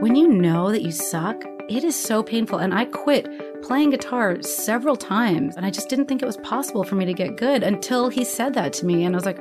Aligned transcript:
When 0.00 0.16
you 0.16 0.28
know 0.28 0.70
that 0.70 0.82
you 0.82 0.92
suck, 0.92 1.42
it 1.68 1.84
is 1.84 1.94
so 1.94 2.22
painful. 2.22 2.58
And 2.58 2.74
I 2.74 2.84
quit 2.84 3.62
playing 3.62 3.90
guitar 3.90 4.40
several 4.42 4.96
times 4.96 5.56
and 5.56 5.64
I 5.64 5.70
just 5.70 5.88
didn't 5.88 6.06
think 6.06 6.22
it 6.22 6.26
was 6.26 6.36
possible 6.38 6.84
for 6.84 6.96
me 6.96 7.04
to 7.04 7.14
get 7.14 7.36
good 7.36 7.62
until 7.62 8.08
he 8.08 8.24
said 8.24 8.54
that 8.54 8.72
to 8.74 8.86
me. 8.86 9.04
And 9.04 9.14
I 9.14 9.16
was 9.16 9.26
like, 9.26 9.38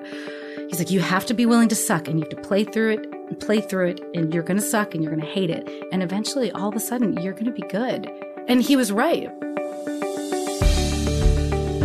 he's 0.69 0.79
like, 0.79 0.91
you 0.91 0.99
have 0.99 1.25
to 1.27 1.33
be 1.33 1.45
willing 1.45 1.69
to 1.69 1.75
suck 1.75 2.07
and 2.07 2.19
you 2.19 2.25
have 2.25 2.29
to 2.29 2.47
play 2.47 2.63
through 2.63 2.93
it 2.93 3.05
and 3.05 3.39
play 3.39 3.61
through 3.61 3.89
it 3.89 4.01
and 4.13 4.33
you're 4.33 4.43
going 4.43 4.59
to 4.59 4.63
suck 4.63 4.93
and 4.93 5.03
you're 5.03 5.13
going 5.13 5.25
to 5.25 5.31
hate 5.31 5.49
it. 5.49 5.67
And 5.91 6.03
eventually, 6.03 6.51
all 6.51 6.69
of 6.69 6.75
a 6.75 6.79
sudden, 6.79 7.19
you're 7.21 7.33
going 7.33 7.45
to 7.45 7.51
be 7.51 7.67
good. 7.69 8.11
And 8.47 8.61
he 8.61 8.75
was 8.75 8.91
right. 8.91 9.29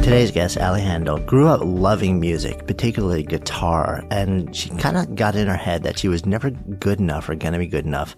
Today's 0.05 0.33
guest, 0.33 0.59
Ali 0.59 0.83
Handel, 0.83 1.19
grew 1.19 1.49
up 1.49 1.63
loving 1.65 2.21
music, 2.21 2.67
particularly 2.67 3.23
guitar, 3.23 4.05
and 4.11 4.55
she 4.55 4.69
kind 4.69 4.99
of 4.99 5.15
got 5.15 5.35
in 5.35 5.49
her 5.49 5.57
head 5.57 5.83
that 5.85 5.99
she 5.99 6.09
was 6.09 6.27
never 6.27 6.51
good 6.51 7.01
enough 7.01 7.31
or 7.31 7.35
going 7.35 7.55
to 7.55 7.59
be 7.59 7.67
good 7.67 7.87
enough 7.87 8.15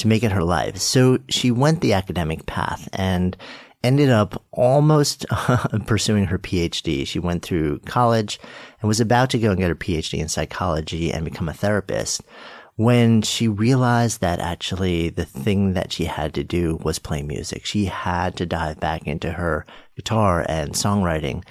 to 0.00 0.08
make 0.08 0.22
it 0.22 0.32
her 0.32 0.42
life. 0.42 0.78
So 0.78 1.18
she 1.28 1.50
went 1.50 1.80
the 1.80 1.92
academic 1.92 2.46
path 2.46 2.88
and 2.92 3.36
ended 3.82 4.10
up 4.10 4.42
almost 4.50 5.26
pursuing 5.86 6.26
her 6.26 6.38
PhD. 6.38 7.06
She 7.06 7.18
went 7.18 7.42
through 7.42 7.80
college 7.80 8.38
and 8.80 8.88
was 8.88 9.00
about 9.00 9.30
to 9.30 9.38
go 9.38 9.50
and 9.50 9.58
get 9.58 9.68
her 9.68 9.74
PhD 9.74 10.18
in 10.18 10.28
psychology 10.28 11.12
and 11.12 11.24
become 11.24 11.48
a 11.48 11.54
therapist 11.54 12.22
when 12.76 13.20
she 13.20 13.46
realized 13.46 14.22
that 14.22 14.38
actually 14.38 15.10
the 15.10 15.24
thing 15.26 15.74
that 15.74 15.92
she 15.92 16.06
had 16.06 16.32
to 16.32 16.42
do 16.42 16.78
was 16.82 16.98
play 16.98 17.22
music. 17.22 17.66
She 17.66 17.84
had 17.86 18.36
to 18.36 18.46
dive 18.46 18.80
back 18.80 19.06
into 19.06 19.32
her 19.32 19.66
guitar 19.96 20.46
and 20.48 20.72
songwriting 20.72 21.44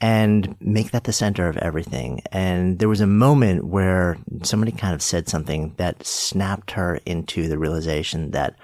and 0.00 0.54
make 0.60 0.90
that 0.90 1.04
the 1.04 1.12
center 1.12 1.48
of 1.48 1.56
everything. 1.58 2.20
And 2.30 2.78
there 2.78 2.88
was 2.88 3.00
a 3.00 3.06
moment 3.06 3.64
where 3.64 4.18
somebody 4.42 4.72
kind 4.72 4.94
of 4.94 5.02
said 5.02 5.28
something 5.28 5.74
that 5.78 6.04
snapped 6.04 6.72
her 6.72 7.00
into 7.06 7.48
the 7.48 7.58
realization 7.58 8.32
that 8.32 8.56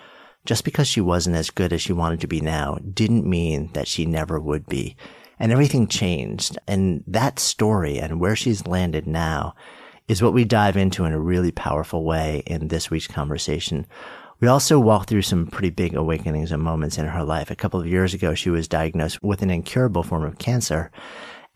just 0.45 0.65
because 0.65 0.89
she 0.89 1.01
wasn't 1.01 1.37
as 1.37 1.51
good 1.51 1.73
as 1.73 1.81
she 1.81 1.93
wanted 1.93 2.21
to 2.21 2.27
be 2.27 2.41
now 2.41 2.79
didn't 2.93 3.27
mean 3.27 3.71
that 3.73 3.89
she 3.89 4.05
never 4.05 4.41
would 4.41 4.67
be. 4.67 4.97
And 5.39 5.53
everything 5.53 5.87
changed. 5.87 6.59
And 6.69 7.03
that 7.07 7.39
story 7.39 7.99
and 7.99 8.21
where 8.21 8.37
she's 8.37 8.67
landed 8.67 9.07
now 9.07 9.55
is 10.09 10.23
what 10.23 10.35
we 10.35 10.45
dive 10.45 10.77
into 10.77 11.05
in 11.05 11.13
a 11.13 11.21
really 11.21 11.53
powerful 11.53 12.05
way 12.05 12.43
in 12.47 12.69
this 12.69 12.91
week's 12.91 13.07
conversation. 13.07 13.87
We 14.41 14.49
also 14.49 14.81
walk 14.81 15.07
through 15.07 15.23
some 15.23 15.47
pretty 15.47 15.71
big 15.71 15.95
awakenings 15.95 16.51
and 16.51 16.61
moments 16.61 16.99
in 16.99 17.07
her 17.07 17.23
life. 17.23 17.51
A 17.51 17.57
couple 17.57 17.79
of 17.79 17.87
years 17.87 18.13
ago, 18.13 18.35
she 18.35 18.51
was 18.51 18.67
diagnosed 18.67 19.23
with 19.23 19.41
an 19.41 19.51
incurable 19.51 20.03
form 20.03 20.25
of 20.25 20.39
cancer. 20.39 20.91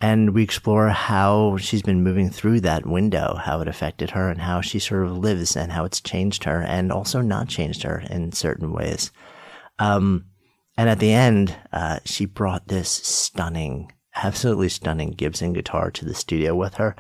And 0.01 0.35
we 0.35 0.43
explore 0.43 0.89
how 0.91 1.57
she's 1.57 1.83
been 1.83 2.03
moving 2.03 2.29
through 2.29 2.61
that 2.61 2.85
window, 2.85 3.37
how 3.43 3.61
it 3.61 3.69
affected 3.69 4.11
her 4.11 4.29
and 4.29 4.41
how 4.41 4.61
she 4.61 4.79
sort 4.79 5.07
of 5.07 5.17
lives 5.17 5.57
and 5.57 5.73
how 5.73 5.85
it's 5.85 6.03
changed 6.03 6.45
her 6.45 6.61
and 6.61 6.93
also 6.93 7.23
not 7.23 7.49
changed 7.49 7.83
her 7.83 8.03
in 8.11 8.33
certain 8.33 8.73
ways. 8.73 9.11
Um, 9.79 10.27
and 10.77 10.91
at 10.91 10.99
the 10.99 11.13
end, 11.13 11.57
uh, 11.73 12.01
she 12.05 12.27
brought 12.27 12.69
this 12.69 12.91
stunning, 12.91 13.91
absolutely 14.15 14.69
stunning 14.69 15.13
Gibson 15.13 15.55
guitar 15.55 15.91
to 15.93 16.05
the 16.05 16.15
studio 16.15 16.55
with 16.55 16.75
her. 16.75 16.95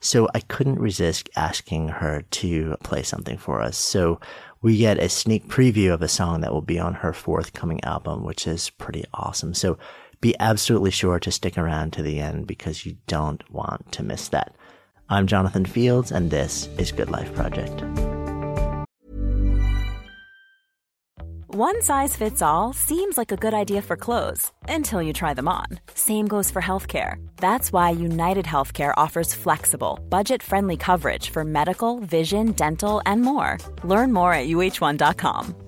So 0.00 0.26
I 0.34 0.40
couldn't 0.40 0.78
resist 0.78 1.28
asking 1.36 1.88
her 1.88 2.22
to 2.22 2.76
play 2.82 3.02
something 3.02 3.36
for 3.36 3.60
us. 3.60 3.76
So 3.76 4.20
we 4.62 4.78
get 4.78 4.98
a 4.98 5.10
sneak 5.10 5.48
preview 5.48 5.92
of 5.92 6.00
a 6.02 6.08
song 6.08 6.40
that 6.40 6.52
will 6.52 6.62
be 6.62 6.78
on 6.78 6.94
her 6.94 7.12
forthcoming 7.12 7.84
album, 7.84 8.24
which 8.24 8.46
is 8.46 8.70
pretty 8.70 9.04
awesome. 9.12 9.52
So 9.52 9.78
be 10.20 10.34
absolutely 10.40 10.90
sure 10.90 11.18
to 11.20 11.30
stick 11.30 11.56
around 11.56 11.92
to 11.92 12.02
the 12.02 12.20
end 12.20 12.46
because 12.46 12.84
you 12.84 12.96
don't 13.06 13.48
want 13.52 13.92
to 13.92 14.02
miss 14.02 14.28
that. 14.28 14.54
I'm 15.08 15.26
Jonathan 15.26 15.64
Fields, 15.64 16.12
and 16.12 16.30
this 16.30 16.68
is 16.78 16.92
Good 16.92 17.10
Life 17.10 17.34
Project. 17.34 17.82
One 21.54 21.80
size 21.82 22.14
fits 22.14 22.42
all 22.42 22.74
seems 22.74 23.16
like 23.16 23.32
a 23.32 23.36
good 23.36 23.54
idea 23.54 23.80
for 23.82 23.96
clothes 23.96 24.52
until 24.68 25.02
you 25.02 25.12
try 25.12 25.34
them 25.34 25.48
on. 25.48 25.66
Same 25.94 26.28
goes 26.28 26.50
for 26.50 26.60
healthcare. 26.60 27.14
That's 27.38 27.72
why 27.72 27.90
United 27.90 28.44
Healthcare 28.44 28.92
offers 28.96 29.34
flexible, 29.34 29.98
budget 30.08 30.42
friendly 30.42 30.76
coverage 30.76 31.30
for 31.30 31.44
medical, 31.44 32.00
vision, 32.00 32.52
dental, 32.52 33.00
and 33.06 33.22
more. 33.22 33.58
Learn 33.82 34.12
more 34.12 34.32
at 34.34 34.46
uhone.com. 34.46 35.67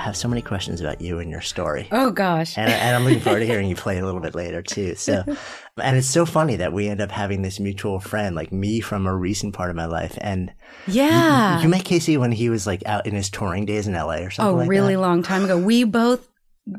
I 0.00 0.04
have 0.04 0.16
so 0.16 0.28
many 0.28 0.40
questions 0.40 0.80
about 0.80 1.02
you 1.02 1.18
and 1.18 1.30
your 1.30 1.42
story. 1.42 1.86
Oh, 1.92 2.10
gosh. 2.10 2.56
And, 2.56 2.70
and 2.70 2.96
I'm 2.96 3.04
looking 3.04 3.20
forward 3.20 3.40
to 3.40 3.46
hearing 3.52 3.68
you 3.68 3.76
play 3.76 3.98
a 3.98 4.04
little 4.04 4.20
bit 4.20 4.34
later 4.34 4.62
too. 4.62 4.94
So, 4.94 5.24
and 5.76 5.96
it's 5.98 6.06
so 6.08 6.24
funny 6.24 6.56
that 6.56 6.72
we 6.72 6.88
end 6.88 7.02
up 7.02 7.10
having 7.10 7.42
this 7.42 7.60
mutual 7.60 8.00
friend, 8.00 8.34
like 8.34 8.50
me 8.50 8.80
from 8.80 9.06
a 9.06 9.14
recent 9.14 9.52
part 9.54 9.68
of 9.68 9.76
my 9.76 9.84
life. 9.84 10.16
And 10.22 10.52
Yeah. 10.86 11.58
you, 11.58 11.64
you 11.64 11.68
met 11.68 11.84
Casey 11.84 12.16
when 12.16 12.32
he 12.32 12.48
was 12.48 12.66
like 12.66 12.82
out 12.86 13.06
in 13.06 13.14
his 13.14 13.28
touring 13.28 13.66
days 13.66 13.86
in 13.86 13.92
LA 13.92 14.20
or 14.20 14.30
something 14.30 14.54
Oh, 14.54 14.56
like 14.58 14.70
really 14.70 14.94
that. 14.94 15.00
long 15.02 15.22
time 15.22 15.44
ago. 15.44 15.58
We 15.58 15.84
both 15.84 16.26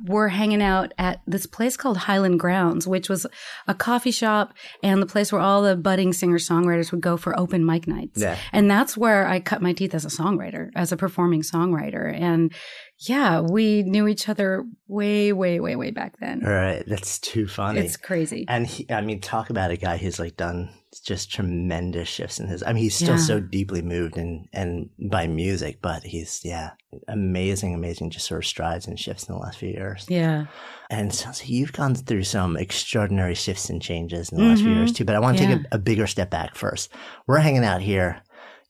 were 0.05 0.29
hanging 0.29 0.61
out 0.61 0.93
at 0.97 1.21
this 1.27 1.45
place 1.45 1.77
called 1.77 1.97
Highland 1.97 2.39
Grounds, 2.39 2.87
which 2.87 3.09
was 3.09 3.25
a 3.67 3.73
coffee 3.73 4.11
shop 4.11 4.53
and 4.83 5.01
the 5.01 5.05
place 5.05 5.31
where 5.31 5.41
all 5.41 5.61
the 5.61 5.75
budding 5.75 6.13
singer 6.13 6.37
songwriters 6.37 6.91
would 6.91 7.01
go 7.01 7.17
for 7.17 7.37
open 7.39 7.65
mic 7.65 7.87
nights. 7.87 8.21
Yeah. 8.21 8.37
And 8.51 8.69
that's 8.69 8.97
where 8.97 9.27
I 9.27 9.39
cut 9.39 9.61
my 9.61 9.73
teeth 9.73 9.93
as 9.93 10.05
a 10.05 10.09
songwriter, 10.09 10.69
as 10.75 10.91
a 10.91 10.97
performing 10.97 11.41
songwriter. 11.41 12.13
And 12.13 12.53
yeah, 12.99 13.41
we 13.41 13.83
knew 13.83 14.07
each 14.07 14.29
other 14.29 14.63
way, 14.87 15.33
way, 15.33 15.59
way, 15.59 15.75
way 15.75 15.91
back 15.91 16.19
then. 16.19 16.45
All 16.45 16.53
right. 16.53 16.83
That's 16.85 17.19
too 17.19 17.47
funny. 17.47 17.79
It's 17.79 17.97
crazy. 17.97 18.45
And 18.47 18.67
he, 18.67 18.85
I 18.89 19.01
mean, 19.01 19.21
talk 19.21 19.49
about 19.49 19.71
a 19.71 19.77
guy 19.77 19.97
who's 19.97 20.19
like 20.19 20.37
done 20.37 20.69
just 20.99 21.31
tremendous 21.31 22.09
shifts 22.09 22.39
in 22.39 22.47
his. 22.47 22.61
I 22.63 22.73
mean, 22.73 22.83
he's 22.83 22.95
still 22.95 23.15
Yeah. 23.15 23.17
so 23.23 23.39
deeply 23.39 23.81
moved 23.81 24.17
and 24.17 24.47
and 24.51 24.89
by 25.09 25.27
music, 25.27 25.79
but 25.81 26.03
he's 26.03 26.41
yeah, 26.43 26.71
amazing, 27.07 27.73
amazing, 27.73 28.09
just 28.09 28.27
sort 28.27 28.39
of 28.43 28.45
strides 28.47 28.87
and 28.87 28.99
shifts 28.99 29.27
in 29.29 29.33
the 29.33 29.39
last 29.39 29.57
few 29.59 29.69
years. 29.69 30.05
Yeah. 30.09 30.47
And 30.89 31.13
so, 31.13 31.31
so 31.31 31.45
you've 31.45 31.71
gone 31.71 31.95
through 31.95 32.23
some 32.23 32.57
extraordinary 32.57 33.35
shifts 33.35 33.69
and 33.69 33.81
changes 33.81 34.29
in 34.31 34.37
the 34.37 34.43
last 34.43 34.61
few 34.61 34.71
years 34.73 34.91
too. 34.91 35.05
But 35.05 35.15
I 35.15 35.19
want 35.19 35.37
to 35.37 35.43
Yeah. 35.43 35.55
take 35.57 35.65
a, 35.71 35.75
a 35.75 35.79
bigger 35.79 36.07
step 36.07 36.29
back 36.29 36.55
first. 36.55 36.91
We're 37.27 37.39
hanging 37.39 37.63
out 37.63 37.81
here. 37.81 38.21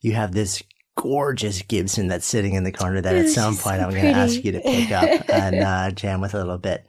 You 0.01 0.13
have 0.13 0.31
this 0.31 0.61
gorgeous 0.97 1.61
Gibson 1.63 2.07
that's 2.07 2.25
sitting 2.27 2.53
in 2.53 2.63
the 2.63 2.71
corner 2.71 3.01
that 3.01 3.15
at 3.15 3.29
some 3.29 3.55
so 3.55 3.63
point 3.63 3.81
I'm 3.81 3.89
going 3.89 4.03
to 4.03 4.09
ask 4.11 4.43
you 4.43 4.51
to 4.51 4.59
pick 4.59 4.91
up 4.91 5.09
and 5.29 5.55
uh, 5.63 5.91
jam 5.91 6.21
with 6.21 6.35
a 6.35 6.37
little 6.37 6.57
bit. 6.59 6.85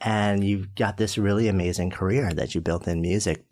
And 0.00 0.44
you've 0.44 0.74
got 0.74 0.96
this 0.98 1.16
really 1.18 1.48
amazing 1.48 1.90
career 1.90 2.32
that 2.34 2.54
you 2.54 2.60
built 2.60 2.86
in 2.86 3.00
music. 3.00 3.44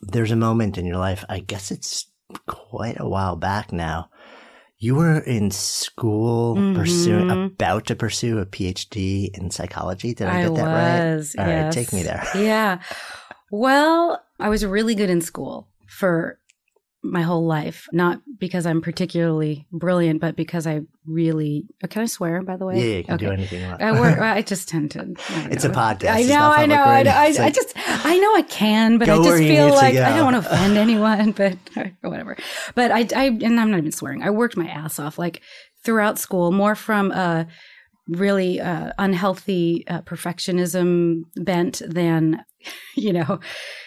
There's 0.00 0.30
a 0.30 0.36
moment 0.36 0.78
in 0.78 0.86
your 0.86 0.96
life, 0.96 1.24
I 1.28 1.40
guess 1.40 1.70
it's 1.70 2.06
quite 2.46 2.98
a 2.98 3.08
while 3.08 3.36
back 3.36 3.72
now. 3.72 4.10
You 4.78 4.94
were 4.94 5.18
in 5.18 5.50
school 5.50 6.54
pursuing, 6.74 7.28
Mhm. 7.28 7.46
about 7.52 7.86
to 7.86 7.94
pursue 7.94 8.38
a 8.38 8.46
PhD 8.46 9.30
in 9.34 9.50
psychology. 9.50 10.14
Did 10.14 10.28
I, 10.28 10.38
I 10.40 10.42
get 10.44 10.54
that 10.54 10.64
right? 10.66 11.14
was. 11.16 11.36
All 11.38 11.44
right, 11.44 11.50
yes. 11.52 11.74
take 11.74 11.92
me 11.92 12.02
there. 12.02 12.26
yeah. 12.34 12.80
Well, 13.50 14.22
I 14.38 14.48
was 14.48 14.64
really 14.64 14.94
good 14.94 15.10
in 15.10 15.20
school 15.20 15.68
for 15.86 16.38
my 17.02 17.22
whole 17.22 17.46
life, 17.46 17.88
not 17.92 18.20
because 18.38 18.66
I'm 18.66 18.82
particularly 18.82 19.66
brilliant, 19.72 20.20
but 20.20 20.36
because 20.36 20.66
I 20.66 20.82
really. 21.06 21.64
Can 21.88 22.02
I 22.02 22.06
swear? 22.06 22.42
By 22.42 22.56
the 22.56 22.66
way, 22.66 22.76
Yeah, 22.76 22.96
you 22.98 23.04
can 23.04 23.16
do 23.16 23.30
anything 23.30 23.66
want. 23.66 23.80
I 23.80 23.92
work. 23.98 24.18
I 24.20 24.42
just 24.42 24.68
tend 24.68 24.90
to. 24.92 25.14
It's 25.50 25.64
a 25.64 25.70
podcast. 25.70 26.14
I 26.14 26.22
know. 26.22 26.40
I 26.40 26.66
know. 26.66 26.82
I, 26.82 27.02
know 27.02 27.10
I, 27.10 27.34
I 27.38 27.50
just. 27.50 27.72
I 27.76 28.18
know 28.18 28.34
I 28.34 28.42
can, 28.42 28.98
but 28.98 29.08
I 29.08 29.16
just 29.16 29.38
feel 29.38 29.70
like. 29.70 29.96
I 29.96 30.16
don't 30.16 30.32
want 30.32 30.44
to 30.44 30.50
offend 30.52 30.76
anyone. 30.76 31.32
But 31.40 31.56
whatever. 32.02 32.36
But 32.74 32.90
I. 32.90 33.06
I. 33.16 33.26
And 33.26 33.58
I'm 33.58 33.70
not 33.70 33.78
even 33.78 33.92
swearing. 33.92 34.22
I 34.22 34.30
worked 34.30 34.56
my 34.56 34.66
ass 34.66 34.98
off 34.98 35.18
like 35.18 35.40
throughout 35.84 36.18
school, 36.18 36.52
more 36.52 36.74
from 36.74 37.12
a 37.12 37.46
really 38.08 38.60
uh, 38.60 38.92
unhealthy 38.98 39.84
uh, 39.88 40.02
perfectionism 40.02 41.22
bent 41.36 41.80
than, 41.86 42.44
you 42.96 43.12
know, 43.12 43.40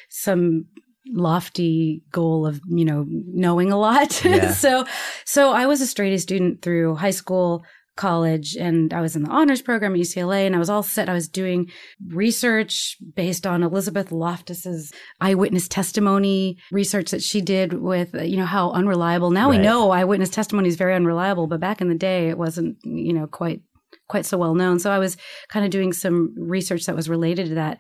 some 0.10 0.66
lofty 1.08 2.02
goal 2.12 2.46
of 2.46 2.62
you 2.68 2.86
know 2.86 3.06
knowing 3.08 3.72
a 3.72 3.78
lot. 3.78 4.24
Yeah. 4.34 4.54
so 4.54 4.86
so 5.26 5.52
i 5.52 5.66
was 5.66 5.82
a 5.82 5.88
straight 5.88 6.14
a 6.14 6.20
student 6.20 6.62
through 6.62 6.96
high 6.96 7.12
school 7.12 7.64
college 7.96 8.56
and 8.56 8.92
i 8.94 9.02
was 9.02 9.16
in 9.16 9.24
the 9.24 9.30
honors 9.30 9.62
program 9.62 9.94
at 9.94 10.00
ucla 10.00 10.46
and 10.46 10.56
i 10.56 10.60
was 10.60 10.70
all 10.70 10.82
set. 10.82 11.10
I 11.10 11.14
was 11.14 11.28
doing 11.28 11.70
research 12.08 12.98
based 13.16 13.46
on 13.46 13.62
elizabeth 13.64 14.10
loftus's 14.10 14.92
eyewitness 15.22 15.68
testimony 15.68 16.58
research 16.72 17.12
that 17.12 17.22
she 17.22 17.42
did 17.42 17.74
with 17.74 18.14
you 18.16 18.38
know 18.38 18.46
how 18.46 18.72
unreliable. 18.72 19.30
Now 19.30 19.50
we 19.50 19.58
know 19.58 19.92
eyewitness 19.92 20.30
testimony 20.30 20.70
is 20.70 20.76
very 20.76 20.96
unreliable 20.96 21.48
but 21.48 21.60
back 21.60 21.82
in 21.82 21.90
the 21.90 21.96
day 21.96 22.30
it 22.30 22.38
wasn't 22.38 22.78
you 22.84 23.14
know 23.14 23.28
quite 23.28 23.62
quite 24.08 24.26
so 24.26 24.38
well 24.38 24.56
known. 24.56 24.80
So 24.80 24.90
i 24.92 25.00
was 25.00 25.18
kind 25.50 25.66
of 25.66 25.72
doing 25.72 25.94
some 25.94 26.34
research 26.38 26.86
that 26.86 26.96
was 26.96 27.10
related 27.10 27.48
to 27.50 27.56
that. 27.56 27.80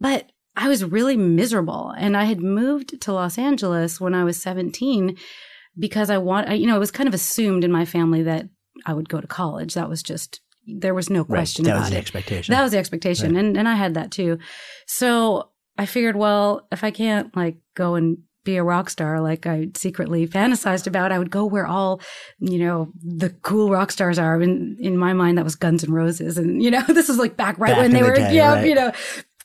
But 0.00 0.30
I 0.58 0.66
was 0.68 0.84
really 0.84 1.16
miserable. 1.16 1.94
And 1.96 2.16
I 2.16 2.24
had 2.24 2.40
moved 2.40 3.00
to 3.00 3.12
Los 3.12 3.38
Angeles 3.38 4.00
when 4.00 4.12
I 4.14 4.24
was 4.24 4.42
17 4.42 5.16
because 5.78 6.10
I 6.10 6.18
want, 6.18 6.48
I, 6.48 6.54
you 6.54 6.66
know, 6.66 6.74
it 6.74 6.80
was 6.80 6.90
kind 6.90 7.06
of 7.06 7.14
assumed 7.14 7.62
in 7.62 7.70
my 7.70 7.84
family 7.84 8.24
that 8.24 8.48
I 8.84 8.92
would 8.92 9.08
go 9.08 9.20
to 9.20 9.26
college. 9.28 9.74
That 9.74 9.88
was 9.88 10.02
just, 10.02 10.40
there 10.66 10.94
was 10.94 11.08
no 11.10 11.24
question 11.24 11.64
Right, 11.64 11.70
that 11.70 11.76
about 11.76 11.82
was 11.84 11.90
the 11.90 11.96
it. 11.96 12.00
expectation. 12.00 12.52
That 12.52 12.62
was 12.62 12.72
the 12.72 12.78
expectation. 12.78 13.36
And, 13.36 13.56
and 13.56 13.68
I 13.68 13.74
had 13.76 13.94
that 13.94 14.10
too. 14.10 14.38
So 14.86 15.50
I 15.78 15.86
figured, 15.86 16.16
well, 16.16 16.66
if 16.72 16.82
I 16.82 16.90
can't 16.90 17.34
like 17.36 17.58
go 17.76 17.94
and 17.94 18.18
be 18.44 18.56
a 18.56 18.64
rock 18.64 18.88
star 18.90 19.20
like 19.20 19.46
I 19.46 19.68
secretly 19.76 20.26
fantasized 20.26 20.86
about, 20.86 21.12
I 21.12 21.18
would 21.18 21.30
go 21.30 21.44
where 21.44 21.66
all, 21.66 22.00
you 22.40 22.58
know, 22.58 22.90
the 23.02 23.30
cool 23.30 23.70
rock 23.70 23.92
stars 23.92 24.18
are. 24.18 24.40
In 24.40 24.76
in 24.80 24.96
my 24.96 25.12
mind, 25.12 25.36
that 25.38 25.44
was 25.44 25.54
Guns 25.54 25.84
N' 25.84 25.92
Roses. 25.92 26.38
And, 26.38 26.62
you 26.62 26.70
know, 26.70 26.82
this 26.88 27.08
was 27.08 27.18
like 27.18 27.36
back 27.36 27.58
right 27.58 27.70
Back 27.74 27.78
when 27.78 27.92
they 27.92 28.00
the 28.00 28.08
were, 28.08 28.14
day, 28.16 28.34
yeah, 28.34 28.54
right. 28.54 28.66
you 28.66 28.74
know, 28.74 28.90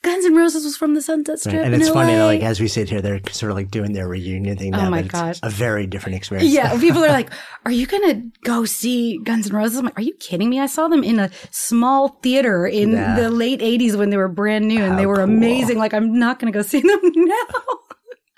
Guns 0.04 0.24
N' 0.26 0.36
Roses 0.36 0.64
was 0.64 0.76
from 0.76 0.94
the 0.94 1.02
Sunset 1.02 1.40
Strip. 1.40 1.54
Right. 1.56 1.64
And 1.64 1.74
it's 1.74 1.88
funny, 1.88 2.12
LA. 2.16 2.26
like, 2.26 2.42
as 2.42 2.60
we 2.60 2.68
sit 2.68 2.88
here, 2.88 3.00
they're 3.02 3.20
sort 3.32 3.50
of 3.50 3.56
like 3.56 3.70
doing 3.70 3.92
their 3.94 4.06
reunion 4.06 4.56
thing 4.56 4.74
Oh 4.74 4.78
now. 4.82 4.90
my 4.90 4.98
but 5.02 5.04
it's 5.06 5.12
gosh. 5.12 5.40
A 5.42 5.50
very 5.50 5.86
different 5.86 6.16
experience. 6.16 6.52
Yeah, 6.52 6.78
people 6.86 7.02
are 7.04 7.08
like, 7.08 7.30
"Are 7.64 7.72
you 7.72 7.86
gonna 7.86 8.22
go 8.44 8.64
see 8.66 9.18
Guns 9.24 9.48
N' 9.50 9.56
Roses?" 9.56 9.78
I'm 9.78 9.86
like, 9.86 9.98
"Are 9.98 10.02
you 10.02 10.14
kidding 10.20 10.48
me? 10.50 10.60
I 10.60 10.66
saw 10.66 10.86
them 10.88 11.02
in 11.02 11.18
a 11.18 11.30
small 11.50 12.08
theater 12.22 12.66
in 12.66 12.92
Yeah. 12.92 13.16
the 13.18 13.30
late 13.30 13.60
'80s 13.60 13.96
when 13.96 14.10
they 14.10 14.16
were 14.16 14.28
brand 14.28 14.68
new, 14.68 14.82
and 14.82 14.92
How 14.92 14.98
they 14.98 15.06
were 15.06 15.16
cool. 15.16 15.24
amazing. 15.24 15.78
Like, 15.78 15.94
I'm 15.94 16.18
not 16.18 16.38
gonna 16.38 16.52
go 16.52 16.62
see 16.62 16.80
them 16.80 17.00
now. 17.14 17.46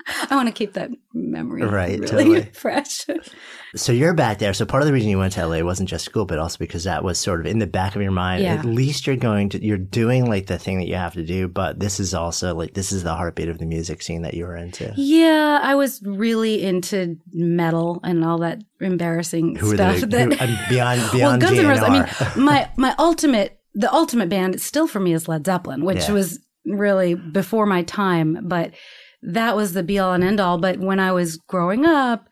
I 0.31 0.37
want 0.37 0.49
to 0.49 0.53
keep 0.53 0.75
that 0.75 0.91
memory 1.13 1.63
Right, 1.65 1.99
really 1.99 2.07
totally. 2.07 2.43
fresh. 2.53 3.07
So 3.75 3.93
you're 3.93 4.15
back 4.15 4.39
there. 4.39 4.55
So 4.55 4.65
part 4.65 4.83
of 4.83 4.87
the 4.87 4.93
reason 4.93 5.11
you 5.11 5.19
went 5.19 5.33
to 5.35 5.47
LA 5.47 5.63
wasn't 5.63 5.89
just 5.89 6.05
school, 6.05 6.25
but 6.27 6.39
also 6.39 6.59
because 6.59 6.85
that 6.85 7.03
was 7.05 7.19
sort 7.19 7.41
of 7.41 7.47
in 7.47 7.59
the 7.59 7.67
back 7.67 7.97
of 7.97 8.03
your 8.03 8.13
mind. 8.13 8.43
Yeah. 8.43 8.55
At 8.55 8.65
least 8.65 9.07
you're 9.07 9.17
going 9.17 9.49
to, 9.51 9.65
you're 9.65 9.77
doing 9.79 10.27
like 10.29 10.47
the 10.47 10.59
thing 10.59 10.79
that 10.79 10.87
you 10.87 10.95
have 10.95 11.15
to 11.15 11.25
do, 11.25 11.49
but 11.49 11.81
this 11.81 11.99
is 12.01 12.15
also 12.15 12.55
like, 12.55 12.75
this 12.75 12.93
is 12.93 13.03
the 13.03 13.15
heartbeat 13.15 13.49
of 13.49 13.59
the 13.59 13.67
music 13.67 14.01
scene 14.03 14.23
that 14.23 14.35
you 14.35 14.45
were 14.47 14.57
into. 14.57 14.93
yeah, 14.97 15.59
I 15.63 15.75
was 15.75 16.01
really 16.05 16.63
into 16.63 17.17
metal 17.33 18.01
and 18.05 18.25
all 18.25 18.39
that 18.39 18.63
embarrassing 18.81 19.57
Who 19.57 19.75
stuff. 19.75 20.01
the, 20.01 20.07
that 20.07 20.33
who, 20.35 20.45
um, 20.45 20.59
beyond, 20.69 21.01
beyond 21.13 21.43
well, 21.43 21.51
Guns 21.51 21.59
N' 21.59 21.67
Roses. 21.67 21.85
I 21.85 22.35
mean, 22.37 22.45
my 22.47 22.71
my 22.77 22.95
ultimate 22.99 23.59
the 23.75 23.93
ultimate 23.93 24.29
band 24.31 24.59
still 24.61 24.87
for 24.87 25.01
me 25.01 25.13
is 25.13 25.29
Led 25.29 25.45
Zeppelin, 25.45 25.85
which 25.85 26.07
Yeah. 26.09 26.13
was 26.13 26.39
really 26.65 27.15
before 27.15 27.67
my 27.67 27.83
time, 27.83 28.39
but 28.49 28.73
that 29.23 29.57
was 29.57 29.73
the 29.73 29.83
be 29.83 29.99
all 29.99 30.13
and 30.13 30.25
end 30.25 30.41
all. 30.41 30.59
But 30.59 30.79
when 30.79 31.01
I 31.01 31.13
was 31.13 31.37
growing 31.37 31.85
up, 31.87 32.29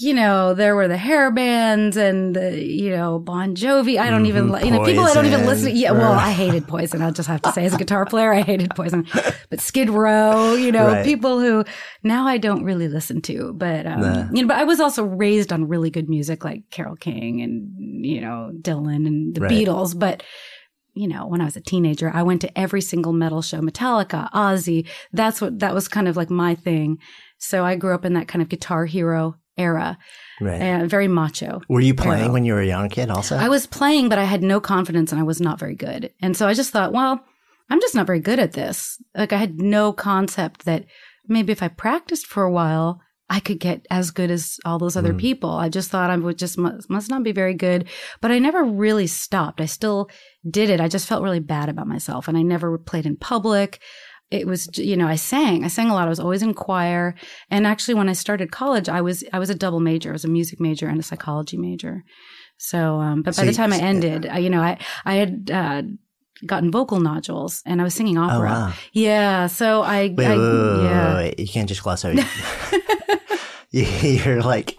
you 0.00 0.14
know, 0.14 0.54
there 0.54 0.76
were 0.76 0.86
the 0.86 0.96
hair 0.96 1.30
bands 1.32 1.96
and 1.96 2.36
the, 2.36 2.62
you 2.62 2.90
know, 2.90 3.18
Bon 3.18 3.56
Jovi. 3.56 3.98
I 3.98 4.10
don't 4.10 4.26
even, 4.26 4.46
Mhm, 4.48 4.52
li- 4.60 4.64
you 4.66 4.70
know, 4.70 4.84
people 4.84 5.02
I 5.04 5.12
don't 5.14 5.26
even 5.26 5.44
listen 5.44 5.72
to. 5.72 5.76
Yeah, 5.76 5.90
well, 5.90 6.12
I 6.12 6.30
hated 6.30 6.68
Poison. 6.68 7.02
I'll 7.02 7.10
just 7.10 7.28
have 7.28 7.42
to 7.42 7.52
say, 7.52 7.64
as 7.64 7.74
a 7.74 7.78
guitar 7.78 8.04
player, 8.06 8.32
I 8.32 8.42
hated 8.42 8.70
Poison. 8.76 9.06
But 9.50 9.60
Skid 9.60 9.88
Row, 9.90 10.54
you 10.54 10.70
know, 10.70 10.86
Right. 10.88 11.04
people 11.04 11.40
who 11.40 11.64
now 12.04 12.28
I 12.28 12.36
don't 12.38 12.62
really 12.64 12.86
listen 12.86 13.22
to. 13.22 13.54
But, 13.54 13.86
um, 13.86 14.00
Nah. 14.00 14.28
you 14.30 14.42
know, 14.42 14.48
but 14.48 14.58
I 14.58 14.64
was 14.64 14.78
also 14.78 15.02
raised 15.04 15.52
on 15.52 15.66
really 15.66 15.90
good 15.90 16.08
music 16.08 16.44
like 16.44 16.64
Carole 16.70 16.96
King 16.96 17.40
and, 17.40 18.04
you 18.04 18.20
know, 18.20 18.50
Dylan 18.60 19.06
and 19.06 19.34
the 19.34 19.40
Right. 19.40 19.50
Beatles. 19.50 19.98
But, 19.98 20.22
you 20.98 21.08
know, 21.08 21.26
when 21.26 21.40
I 21.40 21.44
was 21.44 21.56
a 21.56 21.60
teenager, 21.60 22.10
I 22.12 22.22
went 22.22 22.40
to 22.42 22.58
every 22.58 22.80
single 22.80 23.12
metal 23.12 23.42
show, 23.42 23.60
Metallica, 23.60 24.30
Ozzy. 24.32 24.86
That's 25.12 25.40
what, 25.40 25.58
that 25.60 25.74
was 25.74 25.86
kind 25.88 26.08
of 26.08 26.16
like 26.16 26.30
my 26.30 26.54
thing. 26.54 26.98
So 27.38 27.64
I 27.64 27.76
grew 27.76 27.94
up 27.94 28.04
in 28.04 28.14
that 28.14 28.28
kind 28.28 28.42
of 28.42 28.48
guitar 28.48 28.84
hero 28.86 29.36
era 29.56 29.98
right. 30.40 30.60
and 30.60 30.88
very 30.90 31.08
macho. 31.08 31.60
were 31.68 31.80
you 31.80 31.94
playing 31.94 32.24
era. 32.24 32.32
when 32.32 32.44
you 32.44 32.54
were 32.54 32.60
a 32.60 32.66
young 32.66 32.88
kid 32.88 33.10
also? 33.10 33.36
I 33.36 33.48
was 33.48 33.66
playing, 33.66 34.08
but 34.08 34.18
I 34.18 34.24
had 34.24 34.42
no 34.42 34.60
confidence 34.60 35.12
and 35.12 35.20
I 35.20 35.24
was 35.24 35.40
not 35.40 35.58
very 35.58 35.74
good. 35.74 36.12
And 36.20 36.36
so 36.36 36.46
I 36.48 36.54
just 36.54 36.70
thought, 36.72 36.92
well, 36.92 37.24
I'm 37.70 37.80
just 37.80 37.94
not 37.94 38.06
very 38.06 38.20
good 38.20 38.38
at 38.38 38.52
this. 38.52 39.00
Like 39.16 39.32
I 39.32 39.36
had 39.38 39.60
no 39.60 39.92
concept 39.92 40.64
that 40.64 40.84
maybe 41.26 41.52
if 41.52 41.62
I 41.62 41.68
practiced 41.68 42.26
for 42.26 42.42
a 42.44 42.50
while, 42.52 43.00
I 43.30 43.40
could 43.40 43.60
get 43.60 43.84
as 43.90 44.10
good 44.10 44.30
as 44.30 44.58
all 44.64 44.78
those 44.78 44.96
other 44.96 45.12
Mm. 45.12 45.18
people. 45.20 45.50
I 45.50 45.68
just 45.68 45.90
thought 45.90 46.08
I 46.08 46.16
would 46.16 46.38
just 46.38 46.56
must, 46.56 46.88
must 46.88 47.10
not 47.10 47.22
be 47.22 47.32
very 47.32 47.52
good, 47.52 47.86
but 48.22 48.30
I 48.30 48.38
never 48.38 48.64
really 48.64 49.06
stopped. 49.06 49.60
I 49.60 49.66
still 49.66 50.08
did 50.48 50.70
it. 50.70 50.80
I 50.80 50.88
just 50.88 51.06
felt 51.06 51.22
really 51.22 51.40
bad 51.40 51.68
about 51.68 51.86
myself 51.86 52.28
and 52.28 52.36
I 52.36 52.42
never 52.42 52.76
played 52.78 53.06
in 53.06 53.16
public. 53.16 53.80
It 54.30 54.46
was, 54.46 54.68
you 54.76 54.96
know, 54.96 55.08
I 55.08 55.16
sang, 55.16 55.64
I 55.64 55.68
sang 55.68 55.88
a 55.88 55.94
lot. 55.94 56.06
I 56.06 56.10
was 56.10 56.20
always 56.20 56.42
in 56.42 56.52
choir. 56.52 57.14
And 57.50 57.66
actually 57.66 57.94
when 57.94 58.08
I 58.08 58.12
started 58.12 58.50
college, 58.50 58.88
I 58.88 59.00
was, 59.00 59.24
I 59.32 59.38
was 59.38 59.48
a 59.50 59.54
double 59.54 59.80
major. 59.80 60.10
I 60.10 60.12
was 60.12 60.24
a 60.24 60.28
music 60.28 60.60
major 60.60 60.86
and 60.88 61.00
a 61.00 61.02
psychology 61.02 61.56
major. 61.56 62.04
So, 62.58 63.00
um, 63.00 63.22
but 63.22 63.34
So 63.34 63.42
by 63.42 63.46
the 63.46 63.52
you- 63.52 63.56
time 63.56 63.72
I 63.72 63.78
ended, 63.78 64.26
I, 64.26 64.38
you 64.38 64.50
know, 64.50 64.60
I, 64.60 64.78
I 65.04 65.14
had, 65.14 65.50
uh, 65.50 65.82
gotten 66.46 66.70
vocal 66.70 67.00
nodules 67.00 67.62
and 67.66 67.80
I 67.80 67.84
was 67.84 67.94
singing 67.94 68.16
oh, 68.16 68.22
opera. 68.22 68.48
wow. 68.48 68.72
Yeah. 68.92 69.48
So 69.48 69.82
I, 69.82 70.14
Wait, 70.16 70.26
I 70.26 70.36
wait, 70.36 70.38
wait, 70.38 70.84
yeah. 70.84 71.30
You 71.36 71.48
can't 71.48 71.68
just 71.68 71.82
gloss 71.82 72.04
over. 72.04 72.22
you're 73.70 74.40
like 74.42 74.76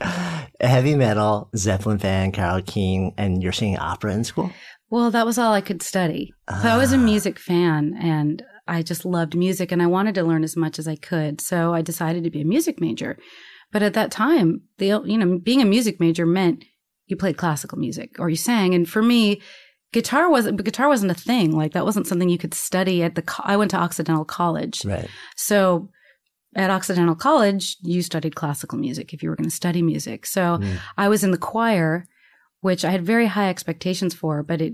a 0.59 0.67
heavy 0.67 0.95
metal 0.95 1.49
Zeppelin 1.55 1.97
fan, 1.99 2.31
Carole 2.31 2.61
King, 2.61 3.13
and 3.17 3.41
you're 3.41 3.51
singing 3.51 3.77
opera 3.77 4.13
in 4.13 4.23
school. 4.23 4.51
Well, 4.89 5.11
that 5.11 5.25
was 5.25 5.37
all 5.37 5.53
I 5.53 5.61
could 5.61 5.81
study. 5.83 6.33
So 6.61 6.67
I 6.67 6.77
was 6.77 6.91
a 6.93 6.97
Ah. 6.97 6.99
music 6.99 7.37
fan 7.39 7.95
and 7.99 8.43
I 8.67 8.81
just 8.81 9.05
loved 9.05 9.35
music 9.35 9.71
and 9.71 9.81
I 9.81 9.87
wanted 9.87 10.15
to 10.15 10.23
learn 10.23 10.43
as 10.43 10.57
much 10.57 10.79
as 10.79 10.87
I 10.87 10.95
could. 10.95 11.41
So 11.41 11.73
I 11.73 11.81
decided 11.81 12.23
to 12.23 12.29
be 12.31 12.41
a 12.41 12.45
music 12.45 12.81
major. 12.81 13.17
But 13.71 13.83
at 13.83 13.93
that 13.93 14.09
time, 14.11 14.61
the 14.79 14.87
you 15.05 15.17
know, 15.17 15.37
being 15.37 15.61
a 15.61 15.65
music 15.65 15.99
major 15.99 16.25
meant 16.25 16.65
you 17.05 17.15
played 17.15 17.37
classical 17.37 17.77
music 17.77 18.15
or 18.19 18.29
you 18.29 18.35
sang. 18.35 18.73
And 18.73 18.89
for 18.89 19.01
me, 19.03 19.41
guitar 19.93 20.29
wasn't 20.29 20.63
guitar 20.63 20.87
wasn't 20.87 21.11
a 21.11 21.15
thing. 21.15 21.51
Like 21.51 21.73
that 21.73 21.85
wasn't 21.85 22.07
something 22.07 22.29
you 22.29 22.37
could 22.39 22.53
study 22.55 23.03
at 23.03 23.13
the 23.15 23.21
co- 23.21 23.43
I 23.45 23.57
went 23.57 23.71
to 23.71 23.77
Occidental 23.77 24.25
College. 24.25 24.83
Right. 24.85 25.07
So 25.35 25.89
at 26.55 26.69
Occidental 26.69 27.15
College, 27.15 27.77
you 27.81 28.01
studied 28.01 28.35
classical 28.35 28.77
music 28.77 29.13
if 29.13 29.21
you 29.21 29.29
were 29.29 29.35
going 29.35 29.49
to 29.49 29.55
study 29.55 29.81
music. 29.81 30.25
So 30.25 30.57
Mm. 30.57 30.77
I 30.97 31.07
was 31.07 31.23
in 31.23 31.31
the 31.31 31.37
choir, 31.37 32.05
which 32.61 32.83
I 32.83 32.91
had 32.91 33.05
very 33.05 33.27
high 33.27 33.49
expectations 33.49 34.13
for, 34.13 34.41
but 34.43 34.61
it, 34.61 34.73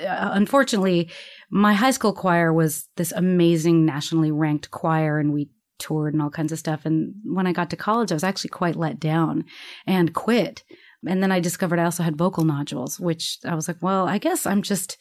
uh, 0.00 0.30
unfortunately, 0.32 1.10
my 1.50 1.72
high 1.74 1.90
school 1.92 2.12
choir 2.12 2.52
was 2.52 2.88
this 2.96 3.12
amazing 3.12 3.84
nationally 3.86 4.30
ranked 4.30 4.70
choir 4.70 5.18
and 5.18 5.32
we 5.32 5.48
toured 5.78 6.12
and 6.12 6.22
all 6.22 6.30
kinds 6.30 6.52
of 6.52 6.58
stuff. 6.58 6.84
And 6.84 7.14
when 7.24 7.46
I 7.46 7.52
got 7.52 7.70
to 7.70 7.76
college, 7.76 8.10
I 8.12 8.14
was 8.14 8.24
actually 8.24 8.50
quite 8.50 8.76
let 8.76 9.00
down 9.00 9.44
and 9.86 10.12
quit. 10.14 10.62
And 11.06 11.22
then 11.22 11.30
I 11.32 11.38
discovered 11.40 11.78
I 11.78 11.84
also 11.84 12.02
had 12.02 12.16
vocal 12.16 12.44
nodules, 12.44 12.98
which 12.98 13.38
I 13.44 13.54
was 13.54 13.68
like, 13.68 13.78
well, 13.80 14.08
I 14.08 14.18
guess 14.18 14.44
I'm 14.46 14.62
just 14.62 14.98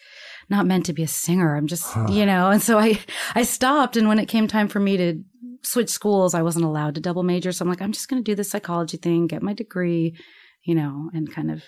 not 0.49 0.67
meant 0.67 0.85
to 0.85 0.93
be 0.93 1.01
a 1.03 1.07
singer. 1.07 1.55
I'm 1.55 1.65
just, 1.67 1.91
Huh. 1.91 2.05
you 2.09 2.25
know, 2.25 2.49
and 2.51 2.61
so 2.61 2.77
I, 2.79 2.99
I 3.35 3.41
stopped. 3.43 3.97
And 3.97 4.07
when 4.07 4.19
it 4.19 4.27
came 4.27 4.47
time 4.47 4.67
for 4.67 4.79
me 4.79 4.95
to 4.97 5.19
switch 5.63 5.89
schools, 5.89 6.33
I 6.33 6.41
wasn't 6.41 6.65
allowed 6.65 6.95
to 6.95 7.01
double 7.01 7.23
major. 7.23 7.51
So 7.51 7.63
I'm 7.63 7.69
like, 7.69 7.81
I'm 7.81 7.91
just 7.91 8.09
going 8.09 8.23
to 8.23 8.31
do 8.31 8.35
this 8.35 8.49
psychology 8.49 8.97
thing, 8.97 9.27
get 9.27 9.41
my 9.41 9.53
degree, 9.53 10.15
you 10.63 10.75
know, 10.75 11.09
and 11.13 11.31
kind 11.31 11.51
of 11.51 11.63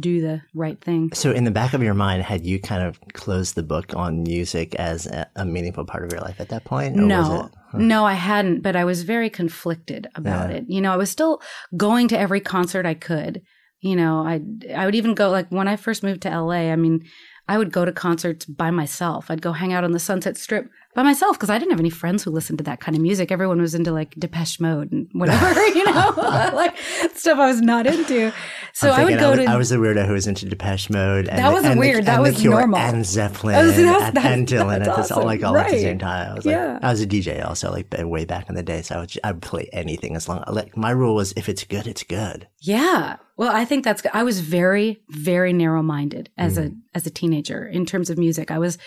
do 0.00 0.20
the 0.20 0.42
right 0.52 0.80
thing. 0.80 1.10
So, 1.14 1.30
in 1.30 1.44
the 1.44 1.52
back 1.52 1.72
of 1.72 1.80
your 1.82 1.94
mind, 1.94 2.24
had 2.24 2.44
you 2.44 2.60
kind 2.60 2.82
of 2.82 2.98
closed 3.12 3.54
the 3.54 3.62
book 3.62 3.94
on 3.94 4.24
music 4.24 4.74
as 4.74 5.06
a, 5.06 5.28
a 5.36 5.44
meaningful 5.44 5.84
part 5.84 6.04
of 6.04 6.10
your 6.10 6.20
life 6.20 6.40
at 6.40 6.48
that 6.48 6.64
point? 6.64 6.96
no, 6.96 7.50
no, 7.72 8.04
I 8.04 8.14
hadn't, 8.14 8.62
but 8.62 8.74
I 8.74 8.84
was 8.84 9.04
very 9.04 9.30
conflicted 9.30 10.08
about 10.16 10.50
Yeah. 10.50 10.56
it. 10.56 10.64
You 10.66 10.80
know, 10.80 10.92
I 10.92 10.96
was 10.96 11.10
still 11.10 11.40
going 11.76 12.08
to 12.08 12.18
every 12.18 12.40
concert 12.40 12.84
I 12.84 12.94
could. 12.94 13.42
You 13.80 13.94
know, 13.94 14.26
I 14.26 14.40
I 14.74 14.86
would 14.86 14.96
even 14.96 15.14
go 15.14 15.30
like 15.30 15.48
when 15.50 15.68
I 15.68 15.76
first 15.76 16.02
moved 16.02 16.22
to 16.22 16.30
LA. 16.30 16.72
I 16.72 16.76
mean, 16.76 17.04
I 17.46 17.56
would 17.56 17.70
go 17.72 17.84
to 17.84 17.92
concerts 17.92 18.44
by 18.44 18.72
myself. 18.72 19.30
I'd 19.30 19.42
go 19.42 19.52
hang 19.52 19.72
out 19.72 19.84
on 19.84 19.92
the 19.92 20.00
Sunset 20.00 20.36
Strip 20.36 20.68
by 20.96 21.02
myself 21.02 21.36
because 21.36 21.50
I 21.50 21.58
didn't 21.58 21.70
have 21.72 21.78
any 21.80 21.90
friends 21.90 22.24
who 22.24 22.30
listened 22.30 22.58
to 22.58 22.64
that 22.64 22.80
kind 22.80 22.96
of 22.96 23.02
music. 23.02 23.30
Everyone 23.30 23.60
was 23.60 23.74
into 23.74 23.92
like 23.92 24.14
Depeche 24.18 24.58
Mode 24.58 24.90
and 24.90 25.08
whatever, 25.12 25.64
you 25.68 25.84
know, 25.84 26.12
like 26.16 26.76
stuff 27.14 27.38
I 27.38 27.46
was 27.46 27.60
not 27.60 27.86
into. 27.86 28.32
So 28.72 28.90
I'm 28.90 29.04
would 29.04 29.18
go 29.20 29.30
was, 29.30 29.38
to 29.40 29.44
I 29.44 29.56
was 29.56 29.68
the 29.68 29.76
weirdo 29.76 30.06
who 30.06 30.14
was 30.14 30.26
into 30.26 30.46
Depeche 30.46 30.90
Mode. 30.90 31.28
And, 31.28 31.38
That 31.38 31.52
wasn't 31.52 31.72
and 31.72 31.80
the- 31.82 31.86
weird. 31.86 32.06
That 32.06 32.20
was 32.22 32.42
normal. 32.42 32.78
And 32.80 33.04
Zeppelin 33.06 33.54
see, 33.74 33.82
that's- 33.84 34.08
and, 34.08 34.16
that's- 34.16 34.24
and 34.24 34.48
Dylan 34.48 34.78
that's 34.78 34.88
at 34.88 34.96
this 34.96 35.10
all 35.12 35.18
awesome. 35.18 35.26
like 35.26 35.44
all 35.44 35.56
at 35.56 35.70
the 35.70 35.78
same 35.78 35.98
time. 35.98 36.32
I 36.32 36.34
was 36.34 36.46
like, 36.46 36.52
Yeah. 36.54 36.78
I 36.82 36.90
was 36.90 37.02
a 37.02 37.06
DJ 37.06 37.46
also, 37.46 37.70
like 37.70 37.94
way 37.98 38.24
back 38.24 38.48
in 38.48 38.54
the 38.54 38.62
day. 38.62 38.80
So 38.82 38.96
I 38.96 38.98
would 39.00 39.12
I 39.22 39.32
would 39.32 39.42
play 39.42 39.68
anything 39.74 40.16
as 40.16 40.28
long 40.28 40.42
like 40.50 40.76
my 40.78 40.90
rule 40.90 41.14
was 41.14 41.32
if 41.36 41.48
it's 41.50 41.62
good, 41.64 41.86
it's 41.86 42.02
good. 42.04 42.48
Yeah. 42.62 43.16
Well, 43.36 43.54
I 43.54 43.66
think 43.66 43.84
that's 43.84 44.02
I 44.14 44.22
was 44.22 44.40
very 44.40 45.02
very 45.10 45.52
narrow-minded 45.52 46.30
as 46.38 46.56
Mm. 46.56 46.64
a 46.66 46.96
as 46.96 47.06
a 47.06 47.10
teenager 47.10 47.66
in 47.66 47.84
terms 47.84 48.08
of 48.08 48.16
music. 48.16 48.50
I 48.50 48.58
was 48.58 48.78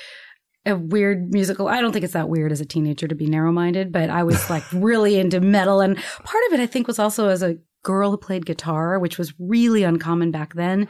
a 0.70 0.76
weird 0.78 1.32
musical. 1.32 1.68
I 1.68 1.82
don't 1.82 1.92
think 1.92 2.04
it's 2.06 2.14
that 2.14 2.30
weird 2.30 2.52
as 2.52 2.62
a 2.62 2.66
teenager 2.66 3.08
to 3.08 3.16
be 3.16 3.26
narrow-minded, 3.28 3.92
but 3.92 4.10
I 4.10 4.24
was 4.24 4.50
like 4.50 4.64
really 4.74 5.20
into 5.20 5.42
metal 5.42 5.82
and 5.82 5.98
part 6.24 6.44
of 6.48 6.54
it 6.54 6.60
I 6.62 6.66
think 6.68 6.88
was 6.88 7.00
also 7.00 7.28
as 7.28 7.44
a 7.44 7.58
girl 7.84 8.12
who 8.12 8.18
played 8.18 8.46
guitar, 8.46 9.00
which 9.00 9.18
was 9.18 9.34
really 9.40 9.84
uncommon 9.84 10.32
back 10.32 10.54
then. 10.54 10.88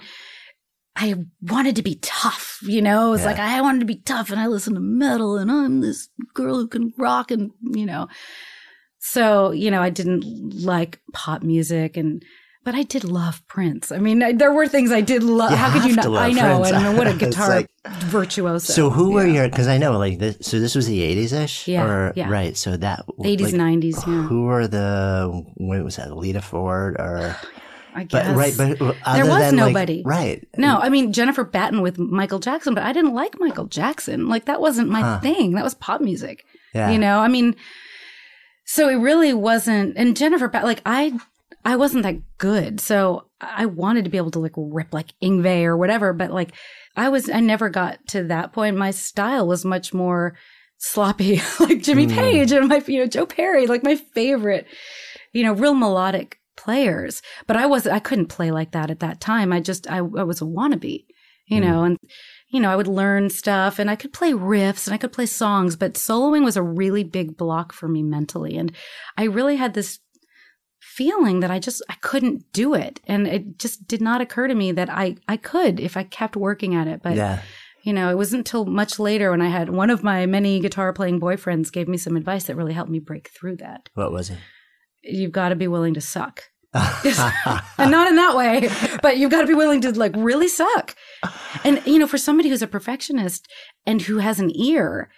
I 0.96 1.16
wanted 1.42 1.76
to 1.78 1.82
be 1.84 1.96
tough, 2.02 2.60
you 2.64 2.82
know? 2.82 3.14
It's 3.14 3.22
Yeah. 3.22 3.28
like 3.30 3.40
I 3.40 3.62
wanted 3.62 3.80
to 3.80 3.86
be 3.86 3.96
tough 3.98 4.32
and 4.32 4.40
I 4.40 4.48
listen 4.48 4.74
to 4.74 4.80
metal 4.82 5.38
and 5.38 5.50
I'm 5.52 5.80
this 5.82 6.10
girl 6.34 6.56
who 6.56 6.68
can 6.68 6.94
rock 6.98 7.32
and, 7.32 7.52
you 7.62 7.86
know. 7.86 8.08
So, 9.00 9.52
you 9.52 9.72
know, 9.72 9.82
I 9.82 9.90
didn't 9.92 10.62
like 10.62 11.00
pop 11.14 11.42
music 11.42 11.96
and 11.96 12.24
but 12.64 12.76
I 12.76 12.84
did 12.84 13.04
love 13.04 13.46
Prince. 13.48 13.92
I 13.92 13.98
mean, 14.00 14.22
I, 14.22 14.32
there 14.34 14.52
were 14.54 14.68
things 14.68 14.92
I 14.92 15.02
did 15.02 15.24
love. 15.24 15.52
You 15.52 15.58
How 15.58 15.72
could 15.74 15.90
you 15.90 15.96
not? 15.96 16.08
I 16.08 16.32
know, 16.32 16.60
Prince. 16.62 16.76
and 16.76 16.98
what 16.98 17.08
a 17.08 17.14
guitar 17.18 17.50
like- 17.50 17.68
virtuoso. 18.06 18.74
So 18.74 18.90
who 18.90 19.12
were 19.12 19.26
Yeah. 19.26 19.34
your? 19.34 19.50
Because 19.50 19.68
I 19.68 19.78
know 19.78 19.98
like 19.98 20.20
this. 20.20 20.38
So 20.42 20.60
this 20.60 20.76
was 20.76 20.88
the 20.88 21.02
eighties 21.02 21.34
ish. 21.34 21.68
Yeah, 21.68 21.86
Or, 21.86 22.14
yeah. 22.16 22.30
Right. 22.30 22.56
So 22.58 22.78
that 22.78 23.06
80s, 23.20 23.42
like, 23.42 23.54
90s, 23.54 24.06
yeah. 24.08 24.24
Who 24.24 24.44
were 24.44 24.68
the? 24.68 25.44
What 25.56 25.84
was 25.84 25.96
that? 25.98 26.16
Lita 26.16 26.42
Ford 26.42 26.96
or? 27.00 27.36
I 27.96 28.04
guess. 28.04 28.28
But 28.28 28.36
right. 28.36 28.54
But 28.56 28.96
other 29.04 29.26
was 29.26 29.40
than, 29.40 29.56
like- 29.58 29.74
nobody. 29.74 30.04
right. 30.06 30.48
No, 30.58 30.78
I 30.78 30.90
mean 30.90 31.12
Jennifer 31.12 31.44
Batten 31.44 31.82
with 31.82 31.98
Michael 31.98 32.38
Jackson, 32.40 32.76
but 32.76 32.84
I 32.84 32.94
didn't 32.94 33.16
like 33.16 33.40
Michael 33.40 33.66
Jackson. 33.66 34.28
Like 34.28 34.46
that 34.46 34.62
wasn't 34.62 34.90
my 34.90 35.02
Huh. 35.02 35.20
thing. 35.22 35.54
That 35.54 35.64
was 35.64 35.74
pop 35.74 36.00
music. 36.00 36.46
Yeah. 36.76 36.92
You 36.92 37.00
know, 37.00 37.18
I 37.20 37.28
mean, 37.30 37.56
so 38.66 38.90
it 38.90 38.96
really 38.98 39.34
wasn't. 39.34 39.98
And 39.98 40.16
Jennifer, 40.16 40.50
like 40.54 40.82
I, 40.86 41.18
I 41.66 41.76
wasn't 41.76 42.04
that 42.04 42.38
good. 42.38 42.80
So 42.80 43.28
I 43.42 43.66
wanted 43.66 44.06
to 44.06 44.10
be 44.10 44.18
able 44.18 44.32
to 44.32 44.40
like 44.40 44.54
rip 44.56 44.94
like 44.94 45.14
Yngwie 45.22 45.64
or 45.64 45.78
whatever. 45.78 46.14
But 46.14 46.32
like 46.32 46.54
I 46.96 47.10
was, 47.10 47.30
I 47.30 47.40
never 47.40 47.70
got 47.70 48.00
to 48.10 48.24
that 48.26 48.54
point. 48.54 48.78
My 48.78 48.92
style 48.92 49.48
was 49.48 49.66
much 49.66 49.94
more 49.94 50.36
sloppy, 50.78 51.42
like 51.60 51.82
Jimmy 51.82 52.08
Mm. 52.08 52.16
Page 52.16 52.52
and 52.52 52.68
my, 52.68 52.84
you 52.88 53.00
know, 53.00 53.08
Joe 53.08 53.26
Perry, 53.26 53.68
like 53.68 53.84
my 53.84 53.96
favorite, 53.96 54.68
you 55.34 55.44
know, 55.44 55.54
real 55.54 55.74
melodic 55.74 56.40
players. 56.56 57.22
But 57.48 57.58
I 57.58 57.66
wasn't, 57.66 57.96
I 57.96 58.00
couldn't 58.00 58.28
play 58.28 58.52
like 58.52 58.72
that 58.72 58.92
at 58.92 59.00
that 59.00 59.22
time. 59.22 59.52
I 59.52 59.60
just, 59.60 59.90
I, 59.90 59.98
I 59.98 60.02
was 60.02 60.42
a 60.42 60.46
wannabe, 60.46 61.06
you 61.48 61.60
know, 61.60 61.84
and 61.84 61.98
you 62.50 62.60
know, 62.60 62.72
I 62.72 62.76
would 62.76 62.88
learn 62.88 63.30
stuff 63.30 63.80
and 63.80 63.90
I 63.90 63.96
could 63.96 64.12
play 64.12 64.32
riffs 64.34 64.88
and 64.88 64.94
I 64.94 64.98
could 64.98 65.12
play 65.12 65.28
songs, 65.28 65.76
but 65.76 65.94
soloing 65.94 66.44
was 66.44 66.58
a 66.58 66.64
really 66.64 67.04
big 67.04 67.38
block 67.38 67.74
for 67.74 67.88
me 67.88 68.02
mentally. 68.02 68.58
And 68.58 68.76
I 69.18 69.26
really 69.26 69.56
had 69.56 69.76
this 69.76 70.00
feeling 71.00 71.40
that 71.40 71.50
I 71.50 71.60
just 71.60 71.82
I 71.88 71.96
couldn't 72.02 72.52
do 72.52 72.74
it. 72.74 73.00
And 73.08 73.26
it 73.26 73.58
just 73.58 73.88
did 73.88 74.02
not 74.02 74.20
occur 74.20 74.50
to 74.50 74.54
me 74.54 74.74
that 74.74 74.90
I 74.90 75.16
I 75.30 75.38
could 75.38 75.80
if 75.80 75.96
I 75.96 76.04
kept 76.04 76.36
working 76.36 76.76
at 76.76 76.88
it. 76.88 77.02
But 77.02 77.16
yeah. 77.16 77.42
you 77.84 77.94
know, 77.94 78.10
it 78.10 78.18
wasn't 78.18 78.42
until 78.42 78.66
much 78.66 79.00
later 79.00 79.32
when 79.32 79.42
I 79.42 79.48
had 79.48 79.70
one 79.70 79.90
of 79.90 80.04
my 80.04 80.26
many 80.26 80.60
guitar 80.60 80.92
playing 80.92 81.22
boyfriends 81.22 81.72
gave 81.72 81.88
me 81.88 81.96
some 81.96 82.18
advice 82.18 82.44
that 82.46 82.58
really 82.58 82.74
helped 82.74 82.92
me 82.92 83.00
break 83.00 83.30
through 83.30 83.56
that. 83.58 83.88
What 83.94 84.12
was 84.12 84.30
it? 84.30 84.40
You've 85.02 85.32
got 85.32 85.50
to 85.50 85.56
be 85.56 85.70
willing 85.70 85.94
to 85.94 86.02
suck. 86.02 86.44
and 86.74 87.90
not 87.90 88.10
in 88.10 88.18
that 88.18 88.36
way, 88.36 88.70
but 89.02 89.18
you've 89.18 89.32
got 89.32 89.42
to 89.42 89.48
be 89.48 89.54
willing 89.54 89.80
to 89.82 89.98
like 89.98 90.14
really 90.18 90.50
suck. 90.50 90.98
And 91.64 91.82
you 91.86 91.98
know, 91.98 92.08
for 92.08 92.18
somebody 92.18 92.50
who's 92.50 92.62
a 92.62 92.68
perfectionist 92.68 93.48
and 93.86 94.02
who 94.02 94.18
has 94.18 94.42
an 94.42 94.52
ear, 94.54 95.10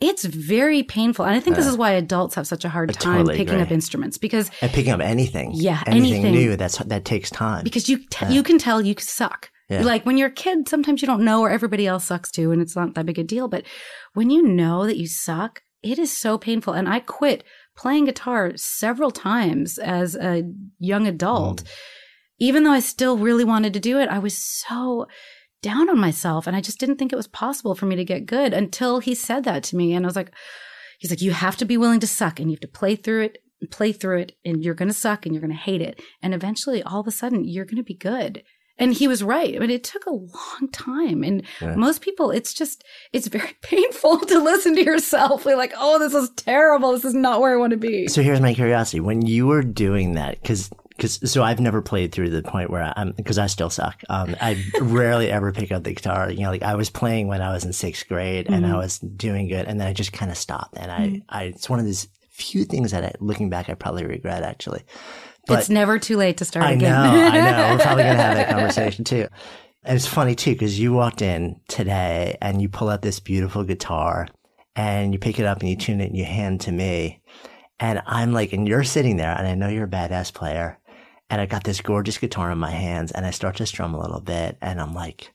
it's 0.00 0.24
very 0.24 0.82
painful. 0.82 1.26
And 1.26 1.34
I 1.34 1.40
think 1.40 1.56
this 1.56 1.66
is 1.66 1.76
why 1.76 1.92
adults 1.92 2.34
have 2.34 2.46
such 2.46 2.64
a 2.64 2.68
hard 2.68 2.90
I 2.90 2.92
time 2.94 3.18
totally 3.18 3.36
picking 3.36 3.54
agree. 3.54 3.62
up 3.62 3.70
instruments 3.70 4.16
because 4.16 4.50
and 4.62 4.72
picking 4.72 4.92
up 4.92 5.00
anything. 5.00 5.52
Yeah, 5.54 5.82
anything, 5.86 6.24
anything. 6.24 6.32
new. 6.32 6.56
That's 6.56 6.78
that 6.78 7.04
takes 7.04 7.30
time. 7.30 7.64
because 7.64 7.88
you 7.88 7.98
t- 8.10 8.26
you 8.30 8.42
can 8.42 8.58
tell 8.58 8.80
you 8.80 8.94
suck. 8.98 9.50
Yeah. 9.68 9.82
Like 9.82 10.04
when 10.04 10.16
you're 10.18 10.28
a 10.28 10.32
kid, 10.32 10.68
sometimes 10.68 11.00
you 11.00 11.06
don't 11.06 11.22
know 11.24 11.42
or 11.42 11.50
everybody 11.50 11.86
else 11.86 12.06
sucks 12.06 12.30
too, 12.30 12.50
and 12.50 12.60
it's 12.60 12.74
not 12.74 12.94
that 12.94 13.06
big 13.06 13.18
a 13.18 13.24
deal. 13.24 13.46
But 13.46 13.64
when 14.14 14.30
you 14.30 14.42
know 14.42 14.86
that 14.86 14.96
you 14.96 15.06
suck, 15.06 15.62
it 15.82 15.98
is 15.98 16.16
so 16.16 16.38
painful. 16.38 16.72
And 16.72 16.88
I 16.88 17.00
quit 17.00 17.44
playing 17.76 18.06
guitar 18.06 18.52
several 18.56 19.10
times 19.10 19.78
as 19.78 20.16
a 20.16 20.42
young 20.78 21.06
adult. 21.06 21.62
Mm. 21.62 21.68
Even 22.42 22.64
though 22.64 22.72
I 22.72 22.80
still 22.80 23.18
really 23.18 23.44
wanted 23.44 23.74
to 23.74 23.80
do 23.80 23.98
it, 23.98 24.08
I 24.08 24.18
was 24.18 24.36
so 24.36 25.06
down 25.62 25.90
on 25.90 25.98
myself 25.98 26.46
and 26.46 26.56
I 26.56 26.60
just 26.60 26.78
didn't 26.80 26.96
think 26.96 27.12
it 27.12 27.16
was 27.16 27.26
possible 27.28 27.74
for 27.74 27.86
me 27.86 27.96
to 27.96 28.04
get 28.04 28.26
good 28.26 28.52
until 28.52 28.98
he 29.00 29.14
said 29.14 29.44
that 29.44 29.62
to 29.64 29.76
me. 29.76 29.92
And 29.94 30.04
I 30.04 30.08
was 30.08 30.16
like, 30.16 30.32
he's 30.98 31.10
like, 31.10 31.20
you 31.22 31.32
have 31.32 31.56
to 31.58 31.64
be 31.64 31.76
willing 31.76 32.00
to 32.00 32.06
suck 32.06 32.40
and 32.40 32.50
you 32.50 32.54
have 32.56 32.60
to 32.60 32.68
play 32.68 32.96
through 32.96 33.22
it, 33.24 33.38
play 33.70 33.92
through 33.92 34.18
it, 34.20 34.32
and 34.44 34.62
you're 34.64 34.74
going 34.74 34.88
to 34.88 34.94
suck 34.94 35.26
and 35.26 35.34
you're 35.34 35.42
going 35.42 35.50
to 35.52 35.56
hate 35.56 35.82
it. 35.82 36.00
And 36.22 36.32
eventually, 36.34 36.82
all 36.82 37.00
of 37.00 37.06
a 37.06 37.10
sudden, 37.10 37.44
you're 37.44 37.64
going 37.66 37.76
to 37.76 37.82
be 37.82 37.94
good. 37.94 38.42
And 38.78 38.94
he 38.94 39.06
was 39.06 39.22
right. 39.22 39.58
But 39.58 39.68
it 39.68 39.84
took 39.84 40.06
a 40.06 40.10
long 40.10 40.68
time. 40.72 41.22
And 41.22 41.42
Yeah. 41.60 41.74
most 41.74 42.00
people, 42.00 42.30
it's 42.30 42.54
just, 42.54 42.82
it's 43.12 43.28
very 43.28 43.54
painful 43.62 44.20
to 44.20 44.42
listen 44.42 44.74
to 44.76 44.82
yourself. 44.82 45.44
You're 45.44 45.58
like, 45.58 45.74
oh, 45.76 45.98
this 45.98 46.14
is 46.14 46.30
terrible. 46.36 46.92
This 46.92 47.04
is 47.04 47.12
not 47.14 47.42
where 47.42 47.52
I 47.52 47.58
want 47.58 47.72
to 47.72 47.76
be. 47.76 48.08
So 48.08 48.22
here's 48.22 48.40
my 48.40 48.54
curiosity: 48.54 49.00
when 49.00 49.26
you 49.26 49.46
were 49.46 49.62
doing 49.62 50.14
that, 50.14 50.40
because 50.40 50.70
because 51.00 51.32
so 51.32 51.42
I've 51.42 51.60
never 51.60 51.80
played 51.80 52.12
through 52.12 52.30
the 52.30 52.42
point 52.42 52.68
where 52.70 52.92
I'm 52.96 53.12
because 53.12 53.38
I 53.38 53.46
still 53.46 53.70
suck. 53.70 54.02
Um, 54.08 54.36
I 54.40 54.62
rarely 54.80 55.30
ever 55.30 55.50
pick 55.52 55.72
up 55.72 55.82
the 55.84 55.94
guitar. 55.94 56.30
You 56.30 56.42
know, 56.42 56.50
like 56.50 56.62
I 56.62 56.74
was 56.74 56.90
playing 56.90 57.28
when 57.28 57.40
I 57.40 57.52
was 57.52 57.64
in 57.64 57.72
sixth 57.72 58.06
grade, 58.08 58.46
and 58.48 58.64
Mm-hmm. 58.64 58.74
I 58.74 58.78
was 58.78 58.98
doing 58.98 59.48
good, 59.48 59.66
and 59.66 59.80
then 59.80 59.86
I 59.86 59.92
just 59.94 60.12
kind 60.12 60.30
of 60.30 60.36
stopped. 60.36 60.76
And 60.76 60.92
I, 60.92 61.22
I, 61.28 61.44
it's 61.44 61.70
one 61.70 61.78
of 61.78 61.86
these 61.86 62.08
few 62.30 62.64
things 62.64 62.90
that 62.92 63.04
I, 63.04 63.12
looking 63.20 63.48
back, 63.50 63.68
I 63.70 63.74
probably 63.74 64.04
regret 64.04 64.42
actually. 64.42 64.82
But 65.46 65.60
it's 65.60 65.70
never 65.70 65.98
too 65.98 66.16
late 66.18 66.36
to 66.38 66.44
start 66.44 66.66
I 66.66 66.72
again. 66.72 66.92
know, 66.92 66.98
I 66.98 67.30
know. 67.40 67.74
We're 67.76 67.82
probably 67.82 68.04
gonna 68.04 68.22
have 68.22 68.36
that 68.36 68.50
conversation 68.56 69.04
too. 69.04 69.26
And 69.82 69.96
it's 69.96 70.06
funny 70.06 70.34
too 70.34 70.52
because 70.52 70.78
you 70.78 70.92
walked 70.92 71.22
in 71.22 71.58
today 71.68 72.36
and 72.42 72.60
you 72.60 72.68
pull 72.68 72.90
out 72.90 73.00
this 73.02 73.18
beautiful 73.20 73.64
guitar 73.64 74.28
and 74.76 75.12
you 75.14 75.18
pick 75.18 75.38
it 75.40 75.46
up 75.46 75.60
and 75.60 75.70
you 75.70 75.76
tune 75.76 76.00
it 76.02 76.06
and 76.10 76.16
you 76.16 76.24
hand 76.26 76.60
to 76.62 76.72
me, 76.72 77.20
and 77.80 78.02
I'm 78.06 78.32
like, 78.32 78.52
and 78.52 78.68
you're 78.68 78.84
sitting 78.84 79.16
there 79.16 79.34
and 79.36 79.46
I 79.48 79.54
know 79.54 79.68
you're 79.68 79.86
a 79.86 79.88
badass 79.88 80.32
player, 80.34 80.78
and 81.30 81.40
I 81.40 81.46
got 81.46 81.64
this 81.64 81.80
gorgeous 81.80 82.18
guitar 82.18 82.50
in 82.50 82.58
my 82.58 82.70
hands 82.70 83.12
and 83.12 83.24
I 83.24 83.30
start 83.30 83.56
to 83.56 83.66
strum 83.66 83.94
a 83.94 84.00
little 84.00 84.20
bit 84.20 84.58
and 84.60 84.80
I'm 84.80 84.94
like, 84.94 85.32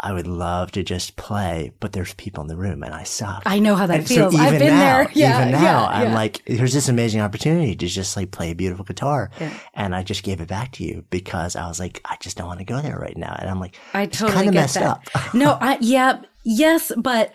I 0.00 0.12
would 0.12 0.28
love 0.28 0.70
to 0.72 0.84
just 0.84 1.16
play, 1.16 1.72
but 1.80 1.92
there's 1.92 2.14
people 2.14 2.40
in 2.42 2.46
the 2.46 2.56
room 2.56 2.84
and 2.84 2.94
I 2.94 3.02
suck. 3.02 3.42
I 3.44 3.58
know 3.58 3.74
how 3.74 3.86
that 3.86 3.98
And 3.98 4.08
so 4.08 4.14
feels. 4.14 4.36
I've 4.36 4.54
even 4.54 4.58
been 4.60 4.76
now, 4.76 4.98
there. 4.98 5.10
Yeah. 5.14 5.40
even 5.40 5.52
now, 5.52 5.62
yeah, 5.62 5.86
I'm 5.86 6.08
yeah. 6.08 6.14
like, 6.14 6.42
here's 6.46 6.72
this 6.72 6.88
amazing 6.88 7.20
opportunity 7.20 7.74
to 7.74 7.86
just 7.88 8.16
like 8.16 8.30
play 8.30 8.52
a 8.52 8.54
beautiful 8.54 8.84
guitar. 8.84 9.32
Yeah. 9.40 9.58
And 9.74 9.96
I 9.96 10.04
just 10.04 10.22
gave 10.22 10.40
it 10.40 10.46
back 10.46 10.70
to 10.72 10.84
you 10.84 11.04
because 11.10 11.56
I 11.56 11.66
was 11.66 11.80
like, 11.80 12.00
I 12.04 12.16
just 12.20 12.36
don't 12.36 12.46
want 12.46 12.60
to 12.60 12.64
go 12.64 12.80
there 12.80 12.96
right 12.96 13.16
now. 13.16 13.34
And 13.36 13.50
I'm 13.50 13.58
like, 13.58 13.74
I 13.92 14.06
totally 14.06 14.34
kind 14.36 14.48
of 14.48 14.54
messed 14.54 14.74
that. 14.74 14.86
up. 15.14 15.34
no, 15.34 15.58
I 15.60 15.78
yeah, 15.80 16.20
yes, 16.44 16.92
but 16.96 17.32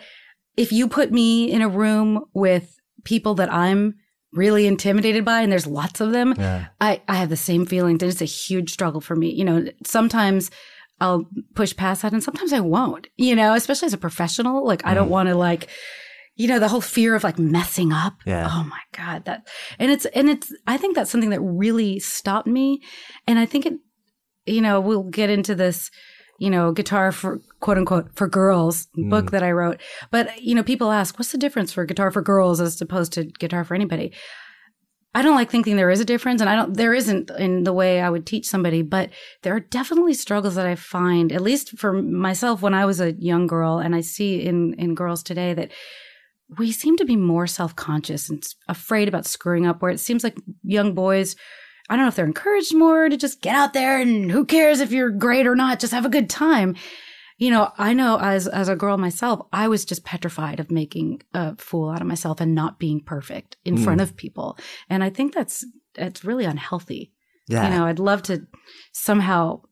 if 0.56 0.72
you 0.72 0.88
put 0.88 1.12
me 1.12 1.52
in 1.52 1.60
a 1.60 1.68
room 1.68 2.24
with 2.32 2.80
people 3.04 3.34
that 3.34 3.52
I'm 3.52 3.96
really 4.34 4.66
intimidated 4.66 5.24
by, 5.24 5.40
and 5.42 5.50
there's 5.50 5.66
lots 5.66 6.00
of 6.00 6.12
them, 6.12 6.34
Yeah. 6.36 6.66
I 6.80 7.00
I 7.08 7.16
have 7.16 7.28
the 7.28 7.36
same 7.36 7.66
feelings. 7.66 8.02
and 8.02 8.10
It's 8.10 8.20
a 8.20 8.26
huge 8.26 8.72
struggle 8.72 9.00
for 9.00 9.16
me. 9.16 9.32
You 9.32 9.44
know, 9.44 9.66
sometimes 9.84 10.50
I'll 11.00 11.28
push 11.54 11.74
past 11.74 12.02
that, 12.02 12.12
and 12.12 12.22
sometimes 12.22 12.52
I 12.52 12.60
won't. 12.60 13.08
You 13.16 13.34
know, 13.36 13.54
especially 13.54 13.86
as 13.86 13.92
a 13.92 13.98
professional, 13.98 14.66
like 14.66 14.84
I 14.84 14.94
don't 14.94 15.08
mm. 15.08 15.12
want 15.12 15.28
to 15.28 15.34
like. 15.34 15.68
You 16.36 16.48
know, 16.48 16.58
the 16.58 16.66
whole 16.66 16.80
fear 16.80 17.14
of 17.14 17.22
like 17.22 17.38
messing 17.38 17.92
up. 17.92 18.14
Yeah. 18.26 18.48
Oh 18.50 18.64
my 18.64 18.80
God. 18.90 19.24
That, 19.26 19.46
and 19.78 19.92
it's, 19.92 20.04
and 20.06 20.28
it's, 20.28 20.52
I 20.66 20.76
think 20.76 20.96
that's 20.96 21.08
something 21.12 21.30
that 21.30 21.40
really 21.40 22.00
stopped 22.00 22.48
me. 22.48 22.82
And 23.28 23.38
I 23.38 23.46
think 23.46 23.66
it, 23.66 23.74
you 24.44 24.60
know, 24.60 24.80
we'll 24.80 25.04
get 25.04 25.30
into 25.30 25.54
this, 25.54 25.92
you 26.38 26.50
know, 26.50 26.72
guitar 26.72 27.12
for 27.12 27.40
quote 27.60 27.78
unquote 27.78 28.14
for 28.14 28.26
girls 28.26 28.88
mm. 28.98 29.08
book 29.10 29.30
that 29.30 29.42
I 29.42 29.52
wrote. 29.52 29.80
But, 30.10 30.42
you 30.42 30.54
know, 30.54 30.62
people 30.62 30.90
ask, 30.90 31.18
what's 31.18 31.32
the 31.32 31.38
difference 31.38 31.72
for 31.72 31.84
guitar 31.84 32.10
for 32.10 32.22
girls 32.22 32.60
as 32.60 32.80
opposed 32.80 33.12
to 33.14 33.24
guitar 33.24 33.64
for 33.64 33.74
anybody? 33.74 34.12
I 35.16 35.22
don't 35.22 35.36
like 35.36 35.50
thinking 35.50 35.76
there 35.76 35.90
is 35.90 36.00
a 36.00 36.04
difference 36.04 36.40
and 36.40 36.50
I 36.50 36.56
don't, 36.56 36.76
there 36.76 36.92
isn't 36.92 37.30
in 37.38 37.62
the 37.62 37.72
way 37.72 38.00
I 38.00 38.10
would 38.10 38.26
teach 38.26 38.46
somebody, 38.46 38.82
but 38.82 39.10
there 39.42 39.54
are 39.54 39.60
definitely 39.60 40.14
struggles 40.14 40.56
that 40.56 40.66
I 40.66 40.74
find, 40.74 41.30
at 41.30 41.40
least 41.40 41.78
for 41.78 41.92
myself 41.92 42.62
when 42.62 42.74
I 42.74 42.84
was 42.84 43.00
a 43.00 43.12
young 43.12 43.46
girl 43.46 43.78
and 43.78 43.94
I 43.94 44.00
see 44.00 44.44
in, 44.44 44.74
in 44.74 44.96
girls 44.96 45.22
today 45.22 45.54
that 45.54 45.70
we 46.58 46.72
seem 46.72 46.96
to 46.96 47.04
be 47.04 47.16
more 47.16 47.46
self-conscious 47.46 48.28
and 48.28 48.44
afraid 48.68 49.06
about 49.06 49.24
screwing 49.24 49.66
up 49.66 49.80
where 49.80 49.92
it 49.92 50.00
seems 50.00 50.24
like 50.24 50.36
young 50.64 50.94
boys 50.94 51.36
I 51.88 51.96
don't 51.96 52.04
know 52.04 52.08
if 52.08 52.16
they're 52.16 52.24
encouraged 52.24 52.74
more 52.74 53.08
to 53.08 53.16
just 53.16 53.42
get 53.42 53.54
out 53.54 53.72
there 53.72 54.00
and 54.00 54.30
who 54.30 54.44
cares 54.44 54.80
if 54.80 54.90
you're 54.90 55.10
great 55.10 55.46
or 55.46 55.54
not, 55.54 55.80
just 55.80 55.92
have 55.92 56.06
a 56.06 56.10
good 56.10 56.30
time. 56.30 56.76
You 57.36 57.50
know, 57.50 57.72
I 57.76 57.92
know 57.92 58.18
as 58.20 58.46
as 58.46 58.68
a 58.68 58.76
girl 58.76 58.96
myself, 58.96 59.46
I 59.52 59.68
was 59.68 59.84
just 59.84 60.04
petrified 60.04 60.60
of 60.60 60.70
making 60.70 61.22
a 61.34 61.56
fool 61.56 61.90
out 61.90 62.00
of 62.00 62.06
myself 62.06 62.40
and 62.40 62.54
not 62.54 62.78
being 62.78 63.00
perfect 63.00 63.56
in 63.64 63.76
mm. 63.76 63.84
front 63.84 64.00
of 64.00 64.16
people. 64.16 64.56
And 64.88 65.02
I 65.02 65.10
think 65.10 65.34
that's 65.34 65.64
it's 65.96 66.24
really 66.24 66.44
unhealthy. 66.44 67.12
Yeah. 67.48 67.64
You 67.64 67.76
know, 67.76 67.86
I'd 67.86 67.98
love 67.98 68.22
to 68.24 68.46
somehow 68.92 69.62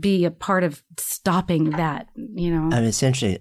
be 0.00 0.24
a 0.24 0.30
part 0.30 0.64
of 0.64 0.82
stopping 0.98 1.70
that, 1.70 2.08
you 2.16 2.50
know. 2.50 2.74
I 2.74 2.80
mean, 2.80 2.88
essentially, 2.88 3.40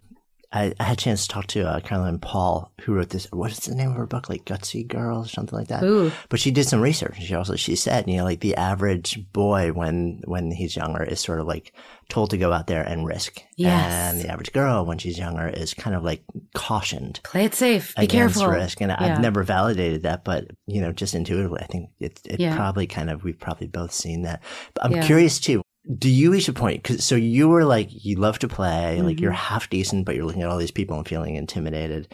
I, 0.55 0.74
I, 0.79 0.83
had 0.83 0.97
a 0.97 1.01
chance 1.01 1.24
to 1.24 1.27
talk 1.27 1.47
to 1.47 1.67
uh, 1.67 1.81
Caroline 1.81 2.17
Paul, 2.17 2.71
who 2.81 2.93
wrote 2.93 3.09
this. 3.09 3.27
What 3.31 3.51
is 3.51 3.59
the 3.59 3.75
name 3.75 3.91
of 3.91 3.97
her 3.97 4.05
book? 4.05 4.29
Like 4.29 4.45
Gutsy 4.45 4.88
Girls, 4.88 5.27
or 5.27 5.29
something 5.29 5.59
like 5.59 5.67
that. 5.67 5.83
Ooh. 5.83 6.12
But 6.29 6.39
she 6.39 6.50
did 6.50 6.65
some 6.65 6.79
research. 6.79 7.21
She 7.21 7.35
also 7.35 7.57
she 7.57 7.75
said, 7.75 8.07
you 8.07 8.17
know, 8.17 8.24
like 8.24 8.39
the 8.39 8.55
average 8.55 9.31
boy 9.33 9.74
when 9.74 10.21
when 10.24 10.51
he's 10.51 10.77
younger 10.77 11.03
is 11.03 11.19
sort 11.19 11.41
of 11.41 11.47
like 11.47 11.74
told 12.07 12.29
to 12.29 12.38
go 12.38 12.53
out 12.53 12.67
there 12.67 12.83
and 12.83 13.05
risk. 13.05 13.41
Yes. 13.57 13.91
And 13.91 14.21
the 14.21 14.29
average 14.29 14.53
girl 14.53 14.85
when 14.85 14.97
she's 14.97 15.17
younger 15.17 15.47
is 15.50 15.74
kind 15.74 15.95
of 15.95 16.03
like 16.03 16.24
cautioned. 16.53 17.19
Play 17.24 17.45
it 17.45 17.53
safe. 17.53 17.93
Be 17.95 18.07
careful. 18.07 18.47
risk. 18.47 18.79
And 18.79 18.91
yeah. 18.91 18.97
I've 19.00 19.21
never 19.21 19.43
validated 19.43 20.03
that, 20.03 20.24
but 20.24 20.51
you 20.67 20.79
know, 20.79 20.93
just 20.93 21.15
intuitively, 21.15 21.59
I 21.62 21.65
think 21.65 21.89
it 22.00 22.21
it 22.24 22.39
yeah. 22.39 22.55
probably 22.55 22.88
kind 22.88 23.09
of 23.09 23.25
we've 23.25 23.39
probably 23.39 23.67
both 23.67 23.91
seen 23.91 24.21
that. 24.21 24.41
But 24.74 24.85
I'm 24.85 24.91
yeah. 24.93 25.05
curious 25.05 25.38
too 25.38 25.64
do 25.98 26.10
you 26.10 26.32
reach 26.32 26.48
a 26.48 26.54
point? 26.54 26.84
Cause 26.84 27.04
so 27.04 27.15
you 27.15 27.48
were 27.48 27.65
like, 27.65 27.89
you 27.92 28.15
love 28.18 28.39
to 28.39 28.48
play, 28.48 28.96
mm-hmm. 28.96 29.06
like 29.06 29.20
you're 29.20 29.32
mm-hmm. 29.32 29.54
half 29.54 29.70
decent, 29.70 30.06
but 30.06 30.15
you're 30.15 30.25
looking 30.25 30.42
at 30.42 30.50
all 30.50 30.58
these 30.58 30.72
people 30.72 30.98
and 30.98 31.08
feeling 31.08 31.36
intimidated. 31.36 32.12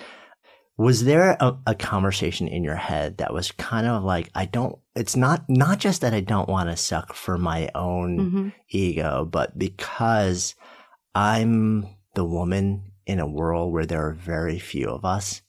Was 0.78 1.04
there 1.04 1.38
a, 1.40 1.58
a, 1.68 1.75
conversation 1.75 2.48
in 2.48 2.63
your 2.63 2.75
head 2.75 3.18
that 3.18 3.34
was 3.34 3.51
kind 3.51 3.86
of 3.86 4.04
like, 4.04 4.30
I 4.34 4.46
don't, 4.46 4.80
it's 4.96 5.16
not, 5.16 5.46
not 5.48 5.80
just 5.80 6.01
that 6.01 6.13
I 6.13 6.22
don't 6.22 6.50
want 6.50 6.70
to 6.70 6.78
suck 6.78 7.13
for 7.13 7.38
my 7.38 7.70
own 7.75 8.18
mm-hmm. 8.18 8.50
ego, 8.70 9.28
but 9.30 9.58
because 9.60 10.56
I'm 11.13 11.88
the 12.16 12.25
woman 12.25 12.92
in 13.06 13.20
a 13.20 13.28
world 13.28 13.72
where 13.72 13.86
there 13.86 14.08
are 14.08 14.13
very 14.13 14.58
few 14.58 14.90
of 14.90 15.06
us. 15.06 15.42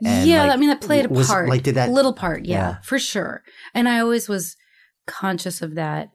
yeah. 0.00 0.44
Like, 0.44 0.52
I 0.52 0.56
mean, 0.56 0.68
that 0.68 0.80
played 0.80 1.06
a 1.06 1.08
was, 1.08 1.28
part. 1.28 1.48
Like, 1.48 1.62
did 1.62 1.76
that? 1.76 1.90
Little 1.90 2.14
part. 2.14 2.44
Yeah, 2.44 2.56
yeah, 2.56 2.76
for 2.82 2.98
sure. 2.98 3.42
And 3.74 3.88
I 3.88 4.00
always 4.00 4.28
was 4.28 4.56
conscious 5.06 5.62
of 5.62 5.74
that. 5.76 6.10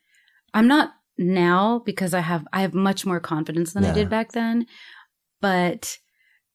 I'm 0.54 0.68
not 0.68 0.92
now 1.17 1.81
because 1.86 2.13
I 2.13 2.19
have 2.21 2.47
I 2.53 2.62
have 2.62 2.74
much 2.74 3.05
more 3.05 3.19
confidence 3.19 3.74
than 3.74 3.83
yeah. 3.83 3.91
I 3.91 3.93
did 3.93 4.09
back 4.09 4.31
then. 4.31 4.65
But 5.41 5.97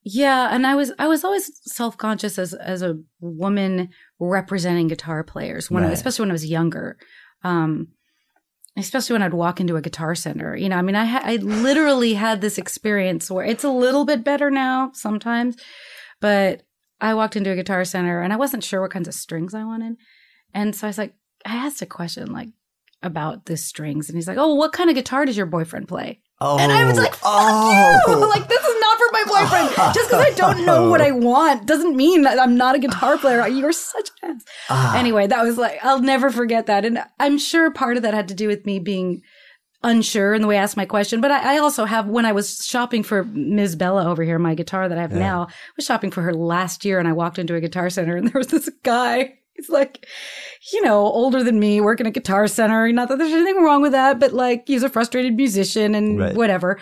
yeah, 0.04 0.49
and 0.52 0.66
I 0.66 0.75
was 0.75 0.92
I 0.99 1.07
was 1.07 1.25
always 1.25 1.50
self 1.64 1.97
conscious 1.97 2.38
as 2.38 2.54
as 2.54 2.83
a 2.83 2.99
woman 3.21 3.90
representing 4.19 4.88
guitar 4.88 5.23
players 5.23 5.71
when 5.71 5.83
right. 5.83 5.90
I, 5.90 5.92
especially 5.92 6.25
when 6.25 6.31
I 6.31 6.35
was 6.35 6.47
younger. 6.47 6.99
Um, 7.45 7.88
especially 8.76 9.12
when 9.12 9.23
I'd 9.23 9.35
walk 9.35 9.61
into 9.61 9.76
a 9.76 9.83
guitar 9.83 10.14
center. 10.14 10.57
You 10.57 10.69
know, 10.69 10.76
I 10.76 10.83
mean, 10.83 10.97
I 10.97 11.04
ha- 11.04 11.23
I 11.23 11.37
literally 11.37 12.14
had 12.14 12.40
this 12.40 12.57
experience 12.57 13.31
where 13.31 13.45
it's 13.45 13.64
a 13.64 13.71
little 13.71 14.04
bit 14.04 14.25
better 14.25 14.50
now 14.50 14.90
sometimes, 14.95 15.57
but 16.21 16.62
I 17.00 17.14
walked 17.14 17.37
into 17.37 17.50
a 17.50 17.57
guitar 17.57 17.85
center 17.85 18.23
and 18.23 18.33
I 18.33 18.37
wasn't 18.37 18.64
sure 18.64 18.81
what 18.81 18.90
kinds 18.90 19.09
of 19.09 19.14
strings 19.14 19.54
I 19.54 19.64
wanted, 19.64 19.97
and 20.54 20.75
so 20.75 20.87
I 20.87 20.90
was 20.90 20.99
like, 20.99 21.14
I 21.45 21.54
asked 21.54 21.83
a 21.83 21.87
question 21.87 22.33
like, 22.33 22.49
about 23.03 23.47
the 23.47 23.57
strings 23.57 24.09
and 24.09 24.17
he's 24.17 24.29
like, 24.29 24.39
Oh, 24.39 24.55
what 24.55 24.73
kind 24.73 24.91
of 24.91 24.97
guitar 24.97 25.25
does 25.25 25.37
your 25.37 25.47
boyfriend 25.47 25.89
play? 25.89 26.21
Oh, 26.41 26.59
and 26.59 26.73
I 26.73 26.85
was 26.85 26.99
like, 26.99 27.15
Fuck 27.15 27.23
oh. 27.25 28.01
you! 28.09 28.29
Like, 28.33 28.49
this 28.49 28.65
is 28.65 28.81
not 28.81 28.99
for 28.99 29.07
my 29.13 29.25
boyfriend. 29.27 29.95
Just 29.95 30.09
because 30.09 30.25
I 30.25 30.31
don't 30.31 30.65
know 30.65 30.89
what 30.89 31.01
I 31.01 31.11
want 31.11 31.67
doesn't 31.67 31.97
mean 31.97 32.23
that 32.23 32.39
I'm 32.39 32.57
not 32.57 32.75
a 32.75 32.79
guitar 32.79 33.19
player. 33.19 33.47
You're 33.49 33.73
such 33.73 34.11
an 34.23 34.37
ass. 34.37 34.45
Uh, 34.69 34.95
anyway, 34.97 35.27
that 35.27 35.43
was 35.43 35.59
like, 35.59 35.79
I'll 35.85 36.01
never 36.01 36.31
forget 36.31 36.67
that. 36.67 36.85
And 36.85 37.03
I'm 37.21 37.38
sure 37.38 37.71
part 37.71 37.97
of 37.97 38.03
that 38.03 38.15
had 38.15 38.29
to 38.29 38.35
do 38.35 38.49
with 38.49 38.65
me 38.65 38.79
being 38.79 39.23
unsure 39.85 40.35
in 40.35 40.43
the 40.43 40.49
way 40.49 40.59
I 40.59 40.62
asked 40.62 40.77
my 40.77 40.87
question. 40.87 41.21
But 41.21 41.31
I, 41.31 41.57
I, 41.57 41.59
also 41.59 41.85
have, 41.85 42.07
when 42.09 42.25
I 42.25 42.33
was 42.33 42.65
shopping 42.65 43.03
for 43.03 43.25
Ms. 43.25 43.77
Bella 43.77 44.09
over 44.09 44.23
here, 44.23 44.38
my 44.38 44.55
guitar 44.55 44.88
that 44.88 44.97
I 44.97 45.03
have 45.03 45.12
yeah. 45.12 45.19
now, 45.19 45.43
I 45.43 45.73
was 45.77 45.85
shopping 45.85 46.11
for 46.11 46.23
her 46.23 46.35
last 46.35 46.85
year 46.85 46.99
and 46.99 47.09
I 47.09 47.12
walked 47.12 47.38
into 47.38 47.55
a 47.55 47.61
guitar 47.61 47.91
center 47.91 48.17
and 48.17 48.29
there 48.29 48.38
was 48.38 48.49
this 48.49 48.71
guy 48.83 49.38
He's 49.62 49.70
like, 49.70 50.07
you 50.72 50.83
know, 50.83 50.98
older 50.98 51.44
than 51.44 51.61
me, 51.61 51.81
working 51.81 52.07
at 52.07 52.14
Guitar 52.14 52.48
Center. 52.48 52.90
Not 52.90 53.09
that 53.09 53.18
there's 53.18 53.33
anything 53.33 53.62
wrong 53.62 53.81
with 53.81 53.92
that, 53.92 54.18
but 54.18 54.33
like 54.33 54.64
he's 54.66 54.83
a 54.83 54.88
frustrated 54.88 55.35
musician 55.35 55.94
and 55.94 56.18
right. 56.18 56.35
whatever. 56.35 56.81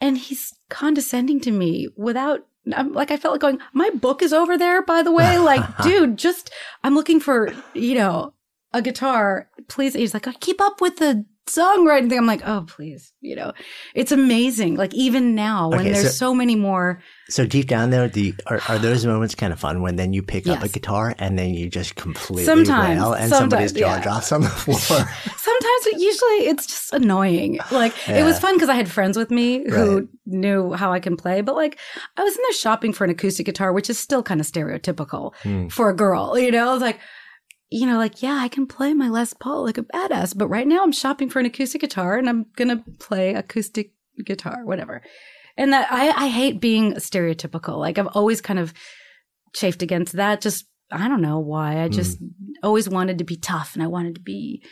And 0.00 0.18
he's 0.18 0.52
condescending 0.68 1.40
to 1.40 1.50
me 1.50 1.88
without 1.96 2.46
I'm 2.74 2.92
like 2.92 3.10
I 3.10 3.16
felt 3.16 3.32
like 3.32 3.40
going, 3.40 3.58
my 3.72 3.90
book 3.90 4.22
is 4.22 4.32
over 4.32 4.58
there, 4.58 4.82
by 4.82 5.02
the 5.02 5.12
way. 5.12 5.38
Like, 5.38 5.64
dude, 5.82 6.18
just 6.18 6.50
I'm 6.82 6.94
looking 6.94 7.20
for, 7.20 7.52
you 7.74 7.94
know, 7.94 8.34
a 8.72 8.82
guitar. 8.82 9.48
Please. 9.68 9.94
He's 9.94 10.14
like, 10.14 10.26
keep 10.40 10.60
up 10.60 10.80
with 10.80 10.96
the 10.96 11.24
songwriting 11.46 12.08
thing. 12.08 12.18
I'm 12.18 12.26
like, 12.26 12.46
oh, 12.46 12.64
please, 12.66 13.12
you 13.20 13.36
know, 13.36 13.52
it's 13.94 14.12
amazing. 14.12 14.76
Like 14.76 14.94
even 14.94 15.34
now 15.34 15.68
when 15.68 15.80
okay, 15.80 15.92
there's 15.92 16.16
so, 16.16 16.30
so, 16.30 16.34
many 16.34 16.56
more. 16.56 17.02
So 17.30 17.46
deep 17.46 17.66
down 17.66 17.90
there, 17.90 18.08
the 18.08 18.34
are, 18.46 18.60
are 18.68 18.78
those 18.78 19.06
moments 19.06 19.34
kind 19.34 19.52
of 19.52 19.60
fun 19.60 19.82
when 19.82 19.96
then 19.96 20.12
you 20.12 20.22
pick 20.22 20.46
yes. 20.46 20.58
up 20.58 20.64
a 20.64 20.68
guitar 20.68 21.14
and 21.18 21.38
then 21.38 21.54
you 21.54 21.68
just 21.68 21.94
completely 21.94 22.44
sometimes, 22.44 23.00
wail 23.00 23.12
and 23.12 23.30
somebody's 23.30 23.72
jaw 23.72 23.96
yeah. 23.96 24.02
drops 24.02 24.32
on 24.32 24.42
the 24.42 24.48
floor. 24.48 24.76
sometimes, 24.78 25.84
but 25.84 26.00
usually 26.00 26.48
it's 26.48 26.66
just 26.66 26.92
annoying. 26.92 27.58
Like 27.70 27.94
yeah. 28.06 28.20
it 28.20 28.24
was 28.24 28.38
fun 28.38 28.54
because 28.54 28.68
I 28.68 28.74
had 28.74 28.90
friends 28.90 29.16
with 29.16 29.30
me 29.30 29.68
who 29.68 30.00
right. 30.00 30.08
knew 30.26 30.72
how 30.72 30.92
I 30.92 31.00
can 31.00 31.16
play, 31.16 31.40
but 31.40 31.54
like 31.54 31.78
I 32.16 32.24
was 32.24 32.34
in 32.34 32.42
there 32.42 32.52
shopping 32.52 32.92
for 32.92 33.04
an 33.04 33.10
acoustic 33.10 33.46
guitar, 33.46 33.72
which 33.72 33.88
is 33.88 33.98
still 33.98 34.22
kind 34.22 34.40
of 34.40 34.46
stereotypical 34.46 35.34
hmm. 35.42 35.68
for 35.68 35.88
a 35.88 35.96
girl. 35.96 36.38
You 36.40 36.50
know, 36.50 36.70
I 36.70 36.72
was 36.72 36.82
like 36.82 36.98
you 37.70 37.86
know, 37.86 37.98
like, 37.98 38.20
yeah, 38.20 38.38
I 38.40 38.48
can 38.48 38.66
play 38.66 38.92
my 38.94 39.08
Les 39.08 39.32
Paul 39.32 39.64
like 39.64 39.78
a 39.78 39.82
badass, 39.82 40.36
but 40.36 40.48
right 40.48 40.66
now 40.66 40.82
I'm 40.82 40.92
shopping 40.92 41.30
for 41.30 41.38
an 41.38 41.46
acoustic 41.46 41.80
guitar 41.80 42.18
and 42.18 42.28
I'm 42.28 42.46
going 42.56 42.68
to 42.68 42.84
play 42.98 43.34
acoustic 43.34 43.92
guitar, 44.24 44.64
whatever. 44.64 45.02
And 45.60 45.74
that 45.74 45.92
I, 45.92 46.08
I 46.08 46.28
hate 46.28 46.58
being 46.58 46.94
stereotypical. 46.94 47.76
Like 47.76 47.98
I've 47.98 48.06
always 48.08 48.40
kind 48.40 48.58
of 48.58 48.72
chafed 49.52 49.82
against 49.82 50.14
that. 50.14 50.40
Just, 50.40 50.64
I 50.90 51.06
don't 51.06 51.20
know 51.20 51.38
why. 51.38 51.82
I 51.82 51.88
just 51.88 52.20
mm. 52.20 52.30
always 52.62 52.88
wanted 52.88 53.18
to 53.18 53.24
be 53.24 53.36
tough 53.36 53.74
and 53.74 53.82
I 53.82 53.86
wanted 53.86 54.14
to 54.14 54.22
be 54.22 54.62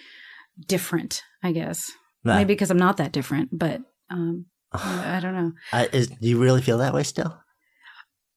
different, 0.67 1.23
I 1.43 1.53
guess. 1.53 1.93
Maybe 2.25 2.55
because 2.55 2.71
I'm 2.71 2.79
not 2.79 2.97
that 2.97 3.13
different, 3.13 3.51
but, 3.53 3.83
um, 4.11 4.47
I 4.73 5.21
don't 5.23 5.35
know. 5.35 5.53
Uh, 5.75 5.87
is, 5.93 6.09
do 6.09 6.27
you 6.27 6.39
really 6.39 6.63
feel 6.63 6.79
that 6.79 6.95
way 6.95 7.03
still? 7.03 7.39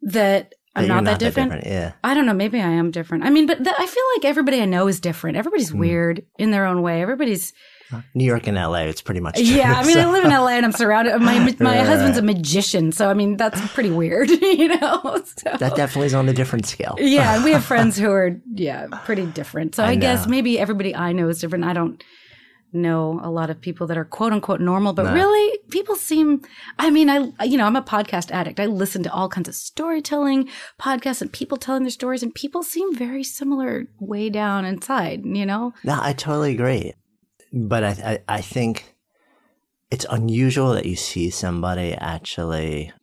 That 0.01 0.53
I'm 0.75 0.89
not, 0.89 1.05
that, 1.05 1.19
different. 1.19 1.51
different. 1.51 1.67
Yeah. 1.67 1.93
I 2.03 2.13
don't 2.13 2.25
know. 2.25 2.33
Maybe 2.33 2.59
I 2.59 2.69
am 2.69 2.91
different. 2.91 3.23
I 3.23 3.29
mean, 3.29 3.47
but 3.47 3.59
I 3.59 3.85
feel 3.85 4.03
like 4.15 4.25
everybody 4.25 4.61
I 4.61 4.65
know 4.65 4.87
is 4.89 4.99
different. 4.99 5.37
Everybody's 5.37 5.71
mm. 5.71 5.79
weird 5.79 6.25
in 6.37 6.51
their 6.51 6.65
own 6.65 6.81
way. 6.81 7.01
Everybody's 7.01 7.53
New 8.13 8.23
York 8.23 8.47
and 8.47 8.55
LA. 8.57 8.83
It's 8.83 9.01
pretty 9.01 9.19
much. 9.19 9.35
True, 9.35 9.45
yeah. 9.45 9.73
I 9.73 9.85
mean, 9.85 9.95
so. 9.95 10.01
I 10.01 10.11
live 10.11 10.25
in 10.25 10.31
LA 10.31 10.49
and 10.49 10.65
I'm 10.65 10.71
surrounded. 10.71 11.17
My 11.19 11.39
my 11.39 11.55
right, 11.59 11.85
husband's 11.85 12.17
a 12.17 12.21
magician, 12.21 12.91
so 12.91 13.09
I 13.09 13.13
mean 13.13 13.37
that's 13.37 13.59
pretty 13.73 13.91
weird, 13.91 14.29
you 14.41 14.67
know. 14.67 15.23
So. 15.23 15.57
That 15.57 15.75
definitely 15.75 16.07
is 16.07 16.13
on 16.13 16.27
a 16.29 16.33
different 16.33 16.65
scale. 16.65 16.95
yeah, 16.99 17.43
we 17.43 17.51
have 17.51 17.65
friends 17.71 17.97
who 17.97 18.11
are 18.11 18.39
yeah 18.53 18.87
pretty 19.05 19.25
different. 19.25 19.75
So 19.75 19.83
I, 19.83 19.91
I 19.91 19.95
guess 19.95 20.27
maybe 20.27 20.59
everybody 20.59 20.95
I 20.95 21.11
know 21.11 21.29
is 21.29 21.39
different. 21.39 21.65
I 21.65 21.73
don't 21.73 22.03
know 22.73 23.19
a 23.23 23.29
lot 23.29 23.49
of 23.49 23.59
people 23.59 23.87
that 23.87 23.97
are 23.97 24.05
quote 24.05 24.33
unquote 24.33 24.61
normal, 24.61 24.93
but 24.93 25.13
really 25.13 25.59
people 25.69 25.95
seem, 25.95 26.41
I 26.79 26.89
mean, 26.89 27.09
I, 27.09 27.43
you 27.43 27.57
know, 27.57 27.65
I'm 27.65 27.75
a 27.75 27.81
podcast 27.81 28.31
addict. 28.31 28.59
I 28.59 28.65
listen 28.65 29.03
to 29.03 29.11
all 29.11 29.29
kinds 29.29 29.49
of 29.49 29.55
storytelling 29.55 30.49
podcasts 30.79 31.21
and 31.21 31.31
people 31.31 31.57
telling 31.57 31.83
their 31.83 31.91
stories 31.91 32.23
and 32.23 32.33
people 32.33 32.63
seem 32.63 32.95
very 32.95 33.23
similar 33.23 33.87
way 33.99 34.29
down 34.29 34.65
inside, 34.65 35.25
you 35.25 35.45
know? 35.45 35.73
No, 35.83 35.99
I 36.01 36.13
totally 36.13 36.53
agree. 36.53 36.93
But 37.51 37.83
I, 37.83 37.89
I, 37.89 38.35
I 38.37 38.41
think 38.41 38.95
it's 39.89 40.05
unusual 40.09 40.73
that 40.73 40.85
you 40.85 40.95
see 40.95 41.29
somebody 41.29 41.93
actually 41.93 42.93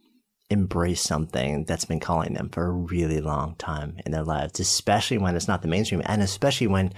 embrace 0.51 1.03
something 1.03 1.65
that's 1.65 1.85
been 1.85 2.01
calling 2.01 2.33
them 2.33 2.49
for 2.49 2.65
a 2.65 2.73
really 2.73 3.21
long 3.21 3.55
time 3.57 3.99
in 4.07 4.13
their 4.13 4.25
lives, 4.25 4.59
especially 4.59 5.19
when 5.19 5.37
it's 5.37 5.49
not 5.49 5.61
the 5.61 5.69
mainstream 5.69 6.03
and 6.07 6.23
especially 6.23 6.67
when 6.67 6.93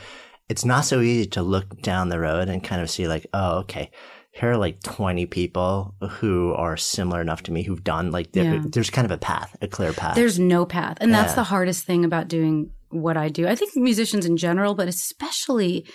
it's 0.48 0.64
not 0.64 0.84
so 0.84 1.00
easy 1.00 1.26
to 1.26 1.42
look 1.42 1.80
down 1.82 2.08
the 2.08 2.20
road 2.20 2.48
and 2.48 2.62
kind 2.62 2.80
of 2.80 2.90
see 2.90 3.08
like, 3.08 3.26
oh, 3.34 3.58
okay, 3.58 3.90
here 4.32 4.52
are 4.52 4.56
like 4.56 4.80
20 4.82 5.26
people 5.26 5.94
who 6.08 6.52
are 6.54 6.76
similar 6.76 7.20
enough 7.20 7.42
to 7.44 7.52
me 7.52 7.62
who've 7.62 7.82
done 7.82 8.12
like, 8.12 8.28
yeah. 8.32 8.62
there's 8.64 8.90
kind 8.90 9.04
of 9.04 9.10
a 9.10 9.18
path, 9.18 9.56
a 9.60 9.66
clear 9.66 9.92
path. 9.92 10.14
There's 10.14 10.38
no 10.38 10.64
path. 10.64 10.98
And 11.00 11.10
yeah. 11.10 11.22
that's 11.22 11.34
the 11.34 11.44
hardest 11.44 11.84
thing 11.84 12.04
about 12.04 12.28
doing 12.28 12.70
what 12.90 13.16
I 13.16 13.28
do. 13.28 13.48
I 13.48 13.56
think 13.56 13.74
musicians 13.74 14.24
in 14.26 14.36
general, 14.36 14.74
but 14.74 14.86
especially 14.86 15.86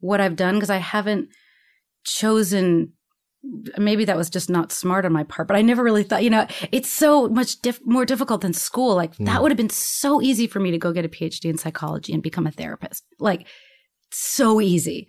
what 0.00 0.20
I've 0.20 0.36
done 0.36 0.54
because 0.54 0.70
I 0.70 0.78
haven't 0.78 1.28
chosen 2.04 2.92
maybe 3.76 4.04
that 4.04 4.16
was 4.16 4.30
just 4.30 4.50
not 4.50 4.72
smart 4.72 5.04
on 5.04 5.12
my 5.12 5.22
part, 5.24 5.48
but 5.48 5.56
I 5.56 5.62
never 5.62 5.82
really 5.82 6.02
thought, 6.02 6.24
you 6.24 6.30
know, 6.30 6.46
it's 6.72 6.90
so 6.90 7.28
much 7.28 7.60
diff- 7.60 7.84
more 7.84 8.04
difficult 8.04 8.40
than 8.40 8.52
school. 8.52 8.94
Like 8.96 9.16
that 9.16 9.36
hmm. 9.36 9.42
would 9.42 9.50
have 9.50 9.56
been 9.56 9.70
so 9.70 10.20
easy 10.20 10.46
for 10.46 10.60
me 10.60 10.70
to 10.70 10.78
go 10.78 10.92
get 10.92 11.04
a 11.04 11.08
PhD 11.08 11.48
in 11.48 11.58
psychology 11.58 12.12
and 12.12 12.22
become 12.22 12.46
a 12.46 12.50
therapist. 12.50 13.04
Like 13.18 13.46
so 14.10 14.60
easy. 14.60 15.08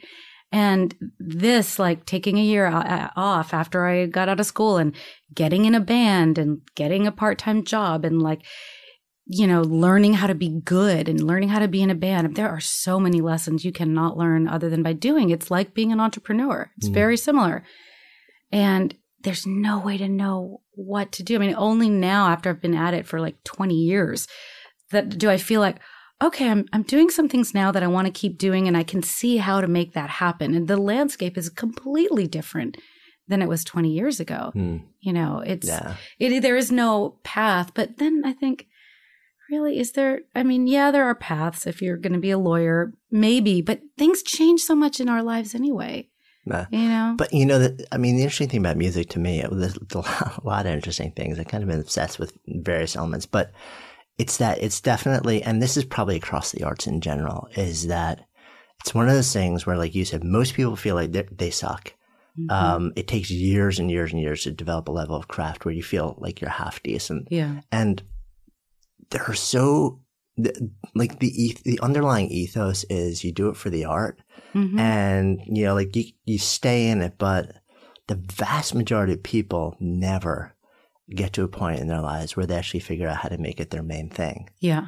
And 0.51 0.95
this, 1.19 1.77
like 1.77 2.05
taking 2.05 2.37
a 2.37 2.43
year 2.43 2.65
uh, 2.67 2.83
uh, 2.83 3.09
off 3.15 3.53
after 3.53 3.85
I 3.85 4.07
got 4.07 4.29
out 4.29 4.39
of 4.39 4.45
school 4.45 4.77
and 4.77 4.95
getting 5.33 5.65
in 5.65 5.75
a 5.75 5.79
band 5.79 6.37
and 6.37 6.61
getting 6.75 7.05
a 7.05 7.11
part 7.11 7.37
time 7.37 7.63
job 7.63 8.03
and 8.03 8.21
like, 8.21 8.41
you 9.31 9.45
know, 9.45 9.61
learning 9.61 10.15
how 10.15 10.25
to 10.25 10.33
be 10.33 10.49
good 10.49 11.07
and 11.07 11.21
learning 11.21 11.49
how 11.49 11.59
to 11.59 11.67
be 11.67 11.83
in 11.83 11.91
a 11.91 11.95
band. 11.95 12.35
There 12.35 12.49
are 12.49 12.59
so 12.59 12.99
many 12.99 13.21
lessons 13.21 13.63
you 13.63 13.71
cannot 13.71 14.17
learn 14.17 14.47
other 14.47 14.69
than 14.71 14.81
by 14.81 14.93
doing. 14.93 15.29
It's 15.29 15.51
like 15.51 15.75
being 15.75 15.91
an 15.91 15.99
entrepreneur. 15.99 16.71
It's 16.77 16.89
mm. 16.89 16.93
very 16.95 17.15
similar. 17.15 17.63
And 18.51 18.95
there's 19.21 19.45
no 19.45 19.77
way 19.77 19.97
to 19.97 20.09
know 20.09 20.61
what 20.71 21.11
to 21.11 21.23
do. 21.23 21.35
I 21.35 21.37
mean, 21.37 21.53
only 21.55 21.89
now 21.89 22.29
after 22.29 22.49
I've 22.49 22.61
been 22.61 22.73
at 22.73 22.95
it 22.95 23.05
for 23.05 23.21
like 23.21 23.43
20 23.43 23.75
years 23.75 24.27
that 24.89 25.19
do 25.19 25.29
I 25.29 25.37
feel 25.37 25.61
like, 25.61 25.77
okay, 26.23 26.49
I'm 26.49 26.65
I'm 26.73 26.81
doing 26.81 27.11
some 27.11 27.29
things 27.29 27.53
now 27.53 27.71
that 27.71 27.83
I 27.83 27.87
want 27.87 28.07
to 28.07 28.11
keep 28.11 28.39
doing 28.39 28.67
and 28.67 28.75
I 28.75 28.81
can 28.81 29.03
see 29.03 29.37
how 29.37 29.61
to 29.61 29.67
make 29.67 29.93
that 29.93 30.09
happen. 30.09 30.55
And 30.55 30.67
the 30.67 30.77
landscape 30.77 31.37
is 31.37 31.49
completely 31.49 32.25
different 32.25 32.77
than 33.27 33.43
it 33.43 33.47
was 33.47 33.63
20 33.63 33.91
years 33.91 34.19
ago. 34.19 34.49
Hmm. 34.53 34.77
You 35.01 35.13
know, 35.13 35.43
it's 35.45 35.67
Yeah. 35.67 35.97
it 36.17 36.41
there 36.41 36.57
is 36.57 36.71
no 36.71 37.19
path, 37.23 37.73
but 37.75 37.97
then 37.97 38.23
I 38.25 38.33
think 38.33 38.65
really 39.51 39.79
is 39.79 39.91
there 39.93 40.21
I 40.35 40.43
mean, 40.43 40.67
yeah, 40.67 40.91
there 40.91 41.05
are 41.05 41.15
paths 41.15 41.67
if 41.67 41.81
you're 41.81 41.97
going 41.97 42.13
to 42.13 42.19
be 42.19 42.31
a 42.31 42.37
lawyer, 42.37 42.93
maybe, 43.11 43.61
but 43.61 43.81
things 43.97 44.21
change 44.23 44.61
so 44.61 44.75
much 44.75 44.99
in 44.99 45.09
our 45.09 45.23
lives 45.23 45.55
anyway, 45.55 46.09
Nah. 46.45 46.65
you 46.71 46.87
know. 46.87 47.15
But 47.17 47.33
you 47.33 47.45
know, 47.45 47.59
that 47.59 47.87
I 47.91 47.97
mean, 47.97 48.15
the 48.15 48.23
interesting 48.23 48.49
thing 48.49 48.59
about 48.61 48.77
music 48.77 49.09
to 49.09 49.19
me, 49.19 49.43
there's 49.51 49.77
a 49.93 50.41
lot 50.43 50.65
of 50.65 50.71
interesting 50.73 51.11
things. 51.11 51.39
I've 51.39 51.47
kind 51.47 51.63
of 51.63 51.69
been 51.69 51.79
obsessed 51.79 52.19
with 52.19 52.37
various 52.47 52.95
elements, 52.95 53.25
but 53.25 53.51
it's 54.17 54.37
that 54.37 54.61
it's 54.61 54.81
definitely, 54.81 55.41
and 55.43 55.61
this 55.61 55.77
is 55.77 55.85
probably 55.85 56.17
across 56.17 56.51
the 56.51 56.63
arts 56.63 56.87
in 56.87 56.99
general, 57.01 57.47
is 57.55 57.87
that 57.87 58.25
it's 58.81 58.93
one 58.93 59.07
of 59.07 59.13
those 59.15 59.31
things 59.33 59.65
where, 59.65 59.77
like 59.77 59.95
you 59.95 60.05
said, 60.05 60.23
most 60.23 60.53
people 60.55 60.75
feel 60.75 60.95
like 60.95 61.11
they 61.11 61.23
they 61.31 61.49
suck. 61.51 61.93
Um, 62.49 62.93
it 62.95 63.05
takes 63.07 63.29
years 63.29 63.79
and 63.79 63.91
years 63.91 64.13
and 64.13 64.21
years 64.21 64.43
to 64.43 64.51
develop 64.51 64.87
a 64.87 64.93
level 64.93 65.17
of 65.17 65.27
craft 65.27 65.65
where 65.65 65.73
you 65.73 65.83
feel 65.83 66.15
like 66.19 66.39
you're 66.39 66.49
half 66.49 66.81
decent. 66.83 67.27
yeah. 67.29 67.59
and 67.69 68.01
there 69.11 69.23
are 69.27 69.33
so 69.35 70.01
like 70.95 71.19
the 71.19 71.57
the 71.65 71.79
underlying 71.81 72.29
ethos 72.29 72.85
is 72.89 73.23
you 73.23 73.31
do 73.31 73.49
it 73.49 73.57
for 73.57 73.69
the 73.69 73.85
art 73.85 74.19
Mhm. 74.53 74.79
and 74.79 75.39
you 75.45 75.63
know 75.65 75.73
like 75.75 75.95
you, 75.95 76.05
you 76.25 76.37
stay 76.39 76.87
in 76.89 77.01
it 77.01 77.15
but 77.17 77.51
the 78.07 78.15
vast 78.15 78.73
majority 78.73 79.13
of 79.13 79.21
people 79.21 79.75
never 79.79 80.55
get 81.15 81.33
to 81.33 81.43
a 81.43 81.47
point 81.47 81.79
in 81.79 81.87
their 81.87 82.01
lives 82.01 82.35
where 82.37 82.45
they 82.45 82.55
actually 82.55 82.79
figure 82.79 83.07
out 83.07 83.17
how 83.17 83.29
to 83.29 83.37
make 83.37 83.59
it 83.59 83.69
their 83.69 83.83
main 83.83 84.09
thing 84.09 84.49
Yeah. 84.59 84.87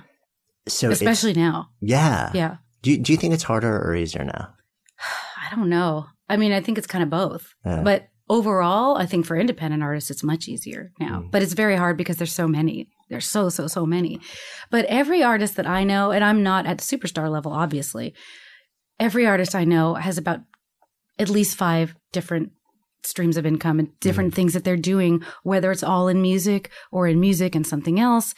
so 0.68 0.90
Especially 0.92 1.34
now. 1.34 1.70
yeah 1.82 2.32
Yeah. 2.34 2.58
do 2.82 2.92
you, 2.92 2.98
do 2.98 3.12
you 3.12 3.18
think 3.18 3.34
it's 3.34 3.44
harder 3.44 3.76
or 3.78 3.94
easier 3.96 4.24
now 4.24 4.54
I 5.52 5.56
don't 5.56 5.70
know. 5.70 6.06
I 6.30 6.38
mean, 6.38 6.54
I 6.54 6.62
think 6.62 6.78
it's 6.78 6.88
kind 6.88 7.04
of 7.04 7.10
both. 7.10 7.54
Yeah. 7.66 7.82
But 7.84 8.08
overall, 8.30 8.96
I 8.96 9.06
think 9.06 9.26
for 9.26 9.36
independent 9.36 9.84
artists, 9.84 10.10
it's 10.12 10.24
much 10.24 10.48
easier 10.48 10.94
now. 10.98 11.22
Mm. 11.24 11.32
But 11.32 11.42
it's 11.42 11.52
very 11.54 11.76
hard 11.76 11.98
because 11.98 12.16
there's 12.18 12.32
so 12.32 12.48
many. 12.48 12.88
There's 13.12 13.28
so, 13.28 13.50
so, 13.50 13.68
so 13.68 13.86
many. 13.86 14.22
But 14.70 14.86
every 14.86 15.22
artist 15.22 15.58
that 15.58 15.68
I 15.68 15.84
know, 15.84 16.12
and 16.12 16.24
I'm 16.24 16.42
not 16.42 16.66
at 16.66 16.78
superstar 16.78 17.30
level, 17.30 17.52
obviously, 17.52 18.16
every 19.00 19.28
artist 19.28 19.54
I 19.54 19.66
know 19.66 19.96
has 19.96 20.18
about 20.18 20.40
at 21.20 21.30
least 21.30 21.58
five 21.58 21.94
different 22.14 22.54
streams 23.04 23.36
of 23.36 23.46
income 23.46 23.80
and 23.80 24.00
different 24.00 24.32
mm-hmm. 24.32 24.36
things 24.36 24.54
that 24.54 24.64
they're 24.64 24.78
doing, 24.78 25.24
whether 25.44 25.72
it's 25.72 25.84
all 25.84 26.08
in 26.08 26.22
music 26.22 26.72
or 26.90 27.06
in 27.06 27.20
music 27.20 27.54
and 27.54 27.68
something 27.68 28.00
else. 28.00 28.34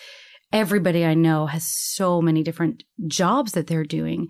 Everybody 0.52 1.06
I 1.06 1.14
know 1.14 1.46
has 1.46 1.72
so 1.72 2.22
many 2.22 2.42
different 2.42 2.84
jobs 3.08 3.52
that 3.52 3.68
they're 3.68 3.84
doing 3.84 4.28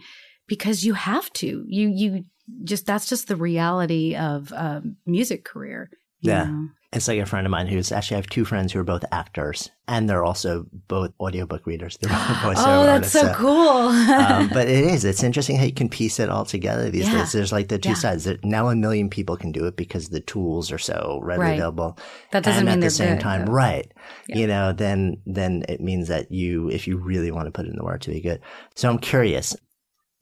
because 0.48 0.84
you 0.84 0.94
have 0.94 1.32
to. 1.34 1.64
You 1.68 1.90
you 1.90 2.24
just 2.64 2.86
that's 2.86 3.08
just 3.08 3.28
the 3.28 3.36
reality 3.36 4.16
of 4.16 4.52
a 4.52 4.84
music 5.06 5.46
career. 5.46 5.90
Yeah. 6.22 6.46
know? 6.46 6.68
It's 6.94 7.08
like 7.08 7.20
a 7.20 7.26
friend 7.26 7.46
of 7.48 7.52
mine 7.52 7.68
who's 7.68 7.92
actually 7.92 8.16
I 8.16 8.20
have 8.20 8.28
two 8.30 8.46
friends 8.46 8.72
who 8.72 8.80
are 8.80 8.84
both 8.84 9.04
actors 9.12 9.70
and 9.88 10.10
they're 10.10 10.24
also 10.24 10.66
both 10.88 11.12
audiobook 11.20 11.66
readers 11.66 11.98
they're 11.98 12.10
both 12.10 12.20
voiceover 12.58 12.68
Oh, 12.68 12.84
that's 12.86 13.16
artists, 13.16 13.20
so 13.22 13.34
cool. 13.36 13.88
um, 13.88 14.50
but 14.54 14.68
it 14.70 14.84
is. 14.86 15.04
It's 15.04 15.24
interesting 15.30 15.58
how 15.58 15.66
you 15.66 15.74
can 15.74 15.90
piece 15.90 16.20
it 16.20 16.30
all 16.30 16.46
together 16.46 16.90
these 16.90 17.08
Yeah. 17.08 17.20
days. 17.20 17.32
There's 17.32 17.52
like 17.52 17.68
the 17.68 17.78
two 17.80 17.90
Yeah. 17.90 17.96
sides. 17.96 18.28
Now 18.44 18.70
a 18.70 18.76
million 18.76 19.10
people 19.10 19.36
can 19.38 19.52
do 19.52 19.66
it 19.66 19.76
because 19.76 20.10
the 20.10 20.20
tools 20.22 20.72
are 20.72 20.78
so 20.78 21.20
readily 21.22 21.48
Right. 21.50 21.54
available. 21.56 21.98
That 22.32 22.44
doesn't 22.44 22.60
and 22.60 22.70
mean 22.70 22.84
at 22.84 22.86
the 22.86 22.90
same 22.92 23.16
good, 23.16 23.22
time, 23.22 23.46
though. 23.46 23.52
right? 23.54 23.92
Yeah. 24.30 24.38
You 24.38 24.48
know, 24.48 24.74
then 24.74 25.18
then 25.26 25.64
it 25.68 25.82
means 25.82 26.08
that 26.08 26.32
you, 26.32 26.70
if 26.70 26.88
you 26.88 26.98
really 26.98 27.32
want 27.32 27.48
to 27.48 27.52
put 27.52 27.66
in 27.66 27.76
the 27.76 27.84
work 27.84 28.02
to 28.02 28.12
be 28.12 28.22
good. 28.22 28.40
So 28.76 28.90
I'm 28.90 29.00
curious. 29.00 29.56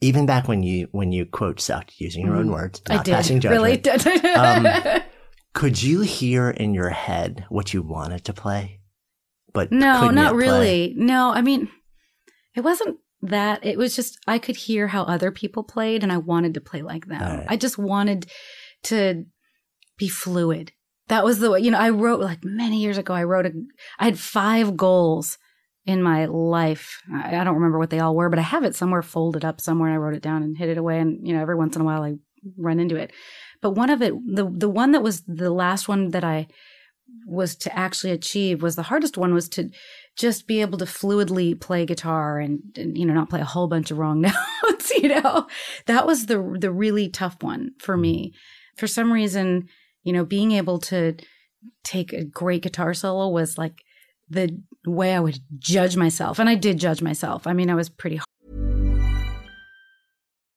Even 0.03 0.25
back 0.25 0.47
when 0.47 0.63
you 0.63 0.87
when 0.93 1.11
you 1.11 1.27
quote 1.27 1.59
sucked, 1.59 1.93
using 1.99 2.25
your 2.25 2.35
own 2.35 2.49
words, 2.51 2.79
Mm-hmm. 2.81 2.93
I 2.93 2.95
not 2.95 3.05
passing 3.05 3.39
did 3.39 3.49
judgment, 3.51 3.85
really. 3.85 4.31
Um, 4.35 5.01
could 5.53 5.81
you 5.81 6.01
hear 6.01 6.49
in 6.49 6.73
your 6.73 6.89
head 6.89 7.45
what 7.49 7.73
you 7.73 7.81
wanted 7.81 8.23
to 8.25 8.33
play? 8.33 8.79
But 9.53 9.71
no, 9.71 10.09
not 10.09 10.35
really. 10.35 10.93
No, 10.95 11.31
I 11.31 11.41
mean, 11.41 11.69
it 12.55 12.61
wasn't 12.61 12.97
that. 13.21 13.65
It 13.65 13.77
was 13.77 13.95
just 13.95 14.17
I 14.27 14.39
could 14.39 14.55
hear 14.55 14.87
how 14.87 15.03
other 15.03 15.31
people 15.31 15.63
played, 15.63 16.03
and 16.03 16.11
I 16.11 16.17
wanted 16.17 16.53
to 16.53 16.61
play 16.61 16.81
like 16.81 17.07
them. 17.07 17.21
Right. 17.21 17.45
I 17.49 17.57
just 17.57 17.77
wanted 17.77 18.27
to 18.83 19.25
be 19.97 20.07
fluid. 20.07 20.71
That 21.09 21.25
was 21.25 21.39
the 21.39 21.51
way. 21.51 21.59
You 21.59 21.71
know, 21.71 21.79
I 21.79 21.89
wrote 21.89 22.21
like 22.21 22.43
many 22.43 22.79
years 22.81 22.97
ago. 22.97 23.13
I 23.13 23.23
wrote 23.23 23.45
a. 23.45 23.51
I 23.99 24.05
had 24.05 24.17
five 24.17 24.77
goals 24.77 25.37
in 25.85 26.01
my 26.01 26.25
life. 26.25 27.01
I, 27.13 27.37
I 27.37 27.43
don't 27.43 27.55
remember 27.55 27.77
what 27.77 27.89
they 27.89 27.99
all 27.99 28.15
were, 28.15 28.29
but 28.29 28.39
I 28.39 28.43
have 28.43 28.63
it 28.63 28.75
somewhere 28.75 29.01
folded 29.01 29.43
up 29.43 29.59
somewhere. 29.59 29.89
And 29.89 29.95
I 29.95 29.99
wrote 29.99 30.15
it 30.15 30.23
down 30.23 30.43
and 30.43 30.57
hid 30.57 30.69
it 30.69 30.77
away. 30.77 30.99
And 30.99 31.27
you 31.27 31.33
know, 31.33 31.41
every 31.41 31.55
once 31.55 31.75
in 31.75 31.81
a 31.81 31.85
while 31.85 32.03
I 32.03 32.13
run 32.57 32.79
into 32.79 32.95
it. 32.95 33.11
But 33.61 33.71
one 33.71 33.89
of 33.89 34.01
it, 34.01 34.13
the 34.25 34.49
the 34.49 34.69
one 34.69 34.91
that 34.91 35.03
was 35.03 35.21
the 35.27 35.51
last 35.51 35.87
one 35.87 36.09
that 36.09 36.23
I 36.23 36.47
was 37.25 37.55
to 37.55 37.77
actually 37.77 38.11
achieve 38.11 38.61
was 38.61 38.75
the 38.75 38.83
hardest 38.83 39.17
one 39.17 39.33
was 39.33 39.49
to 39.49 39.69
just 40.17 40.47
be 40.47 40.61
able 40.61 40.77
to 40.77 40.85
fluidly 40.85 41.59
play 41.59 41.85
guitar 41.85 42.39
and, 42.39 42.59
and 42.75 42.97
you 42.97 43.05
know 43.05 43.13
not 43.13 43.29
play 43.29 43.41
a 43.41 43.45
whole 43.45 43.67
bunch 43.67 43.91
of 43.91 43.97
wrong 43.97 44.21
notes 44.63 44.91
you 44.91 45.09
know? 45.09 45.47
That 45.85 46.05
was 46.05 46.25
the 46.25 46.57
the 46.59 46.71
really 46.71 47.09
tough 47.09 47.41
one 47.41 47.71
for 47.79 47.97
me. 47.97 48.29
Mm-hmm. 48.29 48.79
For 48.79 48.87
some 48.87 49.11
reason 49.11 49.67
you 50.03 50.13
know 50.13 50.25
being 50.25 50.51
able 50.51 50.79
to 50.79 51.15
take 51.83 52.11
a 52.13 52.23
great 52.23 52.63
guitar 52.63 52.93
solo 52.93 53.29
was 53.29 53.57
like 53.57 53.83
the 54.29 54.59
way 54.87 55.13
i 55.13 55.19
would 55.19 55.39
judge 55.59 55.95
myself 55.95 56.39
and 56.39 56.49
i 56.49 56.55
did 56.55 56.79
judge 56.79 57.01
myself. 57.01 57.45
I 57.45 57.53
mean 57.53 57.69
i 57.69 57.75
was 57.75 57.89
pretty 57.89 58.19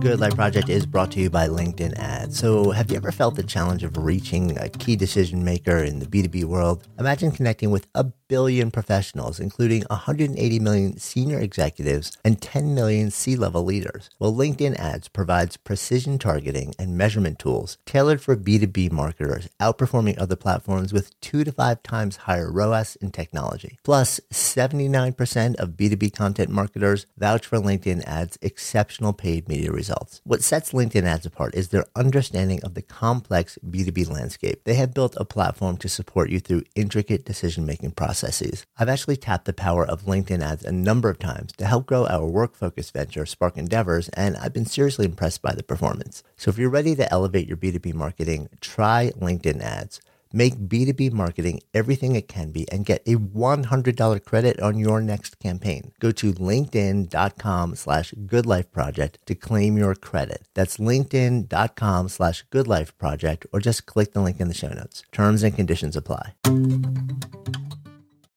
Good 0.00 0.20
Life 0.20 0.36
Project 0.36 0.68
is 0.68 0.84
brought 0.84 1.10
to 1.12 1.20
you 1.20 1.30
by 1.30 1.48
LinkedIn 1.48 1.98
Ads. 1.98 2.38
So, 2.38 2.70
have 2.72 2.90
you 2.90 2.96
ever 2.96 3.10
felt 3.10 3.36
the 3.36 3.42
challenge 3.42 3.82
of 3.82 3.96
reaching 3.96 4.56
a 4.58 4.68
key 4.68 4.96
decision 4.96 5.42
maker 5.44 5.78
in 5.78 5.98
the 5.98 6.06
B2B 6.06 6.44
world? 6.44 6.86
Imagine 6.98 7.32
connecting 7.32 7.70
with 7.70 7.86
a 7.94 8.04
billion 8.28 8.70
professionals, 8.70 9.40
including 9.40 9.84
180 9.88 10.58
million 10.58 10.98
senior 10.98 11.38
executives 11.38 12.16
and 12.24 12.40
10 12.40 12.74
million 12.74 13.10
C 13.10 13.36
level 13.36 13.64
leaders. 13.64 14.10
Well, 14.18 14.34
LinkedIn 14.34 14.76
Ads 14.78 15.08
provides 15.08 15.56
precision 15.56 16.18
targeting 16.18 16.74
and 16.78 16.98
measurement 16.98 17.38
tools 17.38 17.78
tailored 17.86 18.20
for 18.20 18.36
B2B 18.36 18.92
marketers, 18.92 19.48
outperforming 19.60 20.20
other 20.20 20.36
platforms 20.36 20.92
with 20.92 21.18
two 21.20 21.44
to 21.44 21.52
five 21.52 21.82
times 21.82 22.16
higher 22.16 22.50
ROAS 22.50 22.96
in 22.96 23.10
technology. 23.10 23.78
Plus, 23.82 24.20
79% 24.32 25.56
of 25.56 25.70
B2B 25.70 26.14
content 26.14 26.50
marketers 26.50 27.06
vouch 27.16 27.46
for 27.46 27.58
LinkedIn 27.58 28.04
Ads' 28.04 28.38
exceptional 28.42 29.12
paid 29.12 29.45
media 29.48 29.70
results. 29.70 30.20
What 30.24 30.42
sets 30.42 30.72
LinkedIn 30.72 31.04
Ads 31.04 31.26
apart 31.26 31.54
is 31.54 31.68
their 31.68 31.86
understanding 31.94 32.62
of 32.62 32.74
the 32.74 32.82
complex 32.82 33.58
B2B 33.68 34.10
landscape. 34.10 34.64
They 34.64 34.74
have 34.74 34.94
built 34.94 35.14
a 35.16 35.24
platform 35.24 35.76
to 35.78 35.88
support 35.88 36.30
you 36.30 36.40
through 36.40 36.64
intricate 36.74 37.24
decision 37.24 37.66
making 37.66 37.92
processes. 37.92 38.66
I've 38.78 38.88
actually 38.88 39.16
tapped 39.16 39.44
the 39.44 39.52
power 39.52 39.86
of 39.86 40.02
LinkedIn 40.02 40.42
ads 40.42 40.64
a 40.64 40.72
number 40.72 41.08
of 41.08 41.18
times 41.18 41.52
to 41.54 41.66
help 41.66 41.86
grow 41.86 42.06
our 42.06 42.26
work 42.26 42.54
focused 42.54 42.92
venture, 42.92 43.26
Spark 43.26 43.56
Endeavors, 43.56 44.08
and 44.10 44.36
I've 44.36 44.52
been 44.52 44.66
seriously 44.66 45.06
impressed 45.06 45.42
by 45.42 45.54
the 45.54 45.62
performance. 45.62 46.22
So 46.36 46.50
if 46.50 46.58
you're 46.58 46.70
ready 46.70 46.94
to 46.96 47.12
elevate 47.12 47.48
your 47.48 47.56
B2B 47.56 47.94
marketing, 47.94 48.48
try 48.60 49.12
LinkedIn 49.18 49.60
ads. 49.60 50.00
Make 50.36 50.68
B2B 50.68 51.12
marketing 51.12 51.62
everything 51.72 52.14
it 52.14 52.28
can 52.28 52.52
be 52.52 52.70
and 52.70 52.84
get 52.84 53.00
a 53.06 53.14
$100 53.14 54.24
credit 54.26 54.60
on 54.60 54.78
your 54.78 55.00
next 55.00 55.38
campaign. 55.38 55.92
Go 55.98 56.12
to 56.12 56.34
linkedin.com 56.34 57.74
slash 57.74 58.12
goodlifeproject 58.12 59.14
to 59.24 59.34
claim 59.34 59.78
your 59.78 59.94
credit. 59.94 60.46
That's 60.52 60.76
linkedin.com 60.76 62.10
slash 62.10 62.44
goodlifeproject 62.52 63.46
or 63.50 63.60
just 63.60 63.86
click 63.86 64.12
the 64.12 64.20
link 64.20 64.38
in 64.38 64.48
the 64.48 64.54
show 64.54 64.68
notes. 64.68 65.04
Terms 65.10 65.42
and 65.42 65.56
conditions 65.56 65.96
apply. 65.96 66.34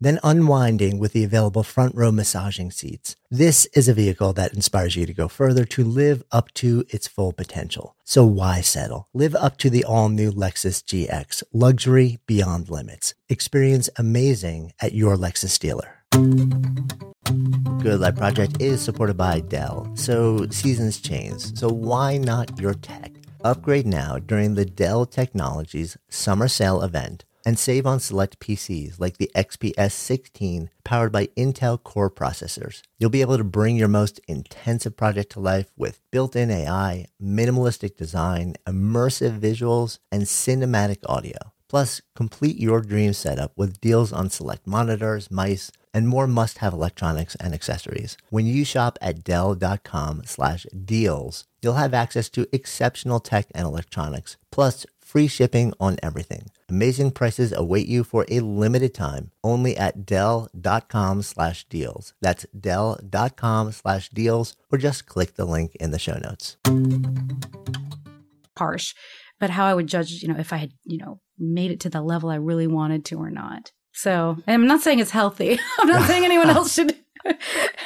then 0.00 0.18
unwinding 0.24 0.98
with 0.98 1.12
the 1.12 1.24
available 1.24 1.62
front 1.62 1.94
row 1.94 2.10
massaging 2.10 2.70
seats. 2.70 3.16
This 3.30 3.66
is 3.66 3.88
a 3.88 3.94
vehicle 3.94 4.32
that 4.32 4.54
inspires 4.54 4.96
you 4.96 5.06
to 5.06 5.12
go 5.12 5.28
further 5.28 5.64
to 5.66 5.84
live 5.84 6.22
up 6.32 6.52
to 6.54 6.84
its 6.88 7.06
full 7.06 7.32
potential. 7.32 7.94
So 8.04 8.24
why 8.24 8.62
settle? 8.62 9.08
Live 9.12 9.34
up 9.34 9.56
to 9.58 9.70
the 9.70 9.84
all 9.84 10.08
new 10.08 10.32
Lexus 10.32 10.82
GX, 10.82 11.42
luxury 11.52 12.18
beyond 12.26 12.70
limits. 12.70 13.14
Experience 13.28 13.90
amazing 13.96 14.72
at 14.80 14.94
your 14.94 15.16
Lexus 15.16 15.58
dealer. 15.58 15.96
Good 17.82 18.00
Life 18.00 18.16
Project 18.16 18.60
is 18.60 18.82
supported 18.82 19.16
by 19.16 19.40
Dell, 19.40 19.90
so 19.94 20.46
seasons 20.50 21.00
change. 21.00 21.56
So 21.56 21.68
why 21.68 22.16
not 22.16 22.58
your 22.58 22.74
tech? 22.74 23.12
Upgrade 23.42 23.86
now 23.86 24.18
during 24.18 24.54
the 24.54 24.66
Dell 24.66 25.06
Technologies 25.06 25.96
Summer 26.10 26.48
Sale 26.48 26.82
event 26.82 27.24
and 27.44 27.58
save 27.58 27.86
on 27.86 28.00
select 28.00 28.40
PCs 28.40 29.00
like 29.00 29.18
the 29.18 29.30
XPS 29.34 29.92
16 29.92 30.70
powered 30.84 31.12
by 31.12 31.26
Intel 31.36 31.82
Core 31.82 32.10
processors. 32.10 32.82
You'll 32.98 33.10
be 33.10 33.20
able 33.20 33.38
to 33.38 33.44
bring 33.44 33.76
your 33.76 33.88
most 33.88 34.20
intensive 34.28 34.96
project 34.96 35.32
to 35.32 35.40
life 35.40 35.70
with 35.76 36.00
built 36.10 36.36
in 36.36 36.50
AI, 36.50 37.06
minimalistic 37.22 37.96
design, 37.96 38.54
immersive 38.66 39.38
visuals, 39.40 39.98
and 40.10 40.22
cinematic 40.22 40.98
audio. 41.06 41.52
Plus, 41.68 42.02
complete 42.16 42.58
your 42.58 42.80
dream 42.80 43.12
setup 43.12 43.52
with 43.56 43.80
deals 43.80 44.12
on 44.12 44.28
select 44.28 44.66
monitors, 44.66 45.30
mice, 45.30 45.70
and 45.94 46.08
more 46.08 46.26
must-have 46.26 46.72
electronics 46.72 47.36
and 47.36 47.54
accessories. 47.54 48.16
When 48.28 48.44
you 48.44 48.64
shop 48.64 48.98
at 49.00 49.22
Dell.com 49.22 50.22
slash 50.24 50.66
deals, 50.72 51.44
you'll 51.62 51.74
have 51.74 51.94
access 51.94 52.28
to 52.30 52.46
exceptional 52.52 53.20
tech 53.20 53.46
and 53.54 53.66
electronics, 53.66 54.36
plus 54.50 54.86
free 55.00 55.26
shipping 55.26 55.72
on 55.80 55.96
everything. 56.02 56.46
Amazing 56.68 57.10
prices 57.10 57.52
await 57.52 57.88
you 57.88 58.04
for 58.04 58.24
a 58.28 58.40
limited 58.40 58.94
time 58.94 59.32
only 59.42 59.76
at 59.76 60.06
Dell.com 60.06 61.22
slash 61.22 61.64
deals. 61.64 62.14
That's 62.20 62.46
Dell.com 62.58 63.72
slash 63.72 64.08
deals, 64.10 64.56
or 64.70 64.78
just 64.78 65.06
click 65.06 65.34
the 65.34 65.44
link 65.44 65.74
in 65.80 65.90
the 65.90 65.98
show 65.98 66.18
notes. 66.18 66.56
Harsh, 68.56 68.94
but 69.40 69.50
how 69.50 69.64
I 69.64 69.74
would 69.74 69.86
judge, 69.86 70.22
you 70.22 70.28
know, 70.28 70.38
if 70.38 70.52
I 70.52 70.58
had, 70.58 70.72
you 70.84 70.98
know, 70.98 71.20
made 71.38 71.70
it 71.70 71.80
to 71.80 71.90
the 71.90 72.02
level 72.02 72.30
I 72.30 72.36
really 72.36 72.66
wanted 72.66 73.04
to 73.06 73.16
or 73.16 73.30
not. 73.30 73.72
So 73.92 74.36
I'm 74.46 74.66
not 74.66 74.80
saying 74.80 74.98
it's 74.98 75.10
healthy. 75.10 75.58
I'm 75.78 75.88
not 75.88 76.06
saying 76.06 76.24
anyone 76.24 76.50
else 76.56 76.74
should. 76.74 76.96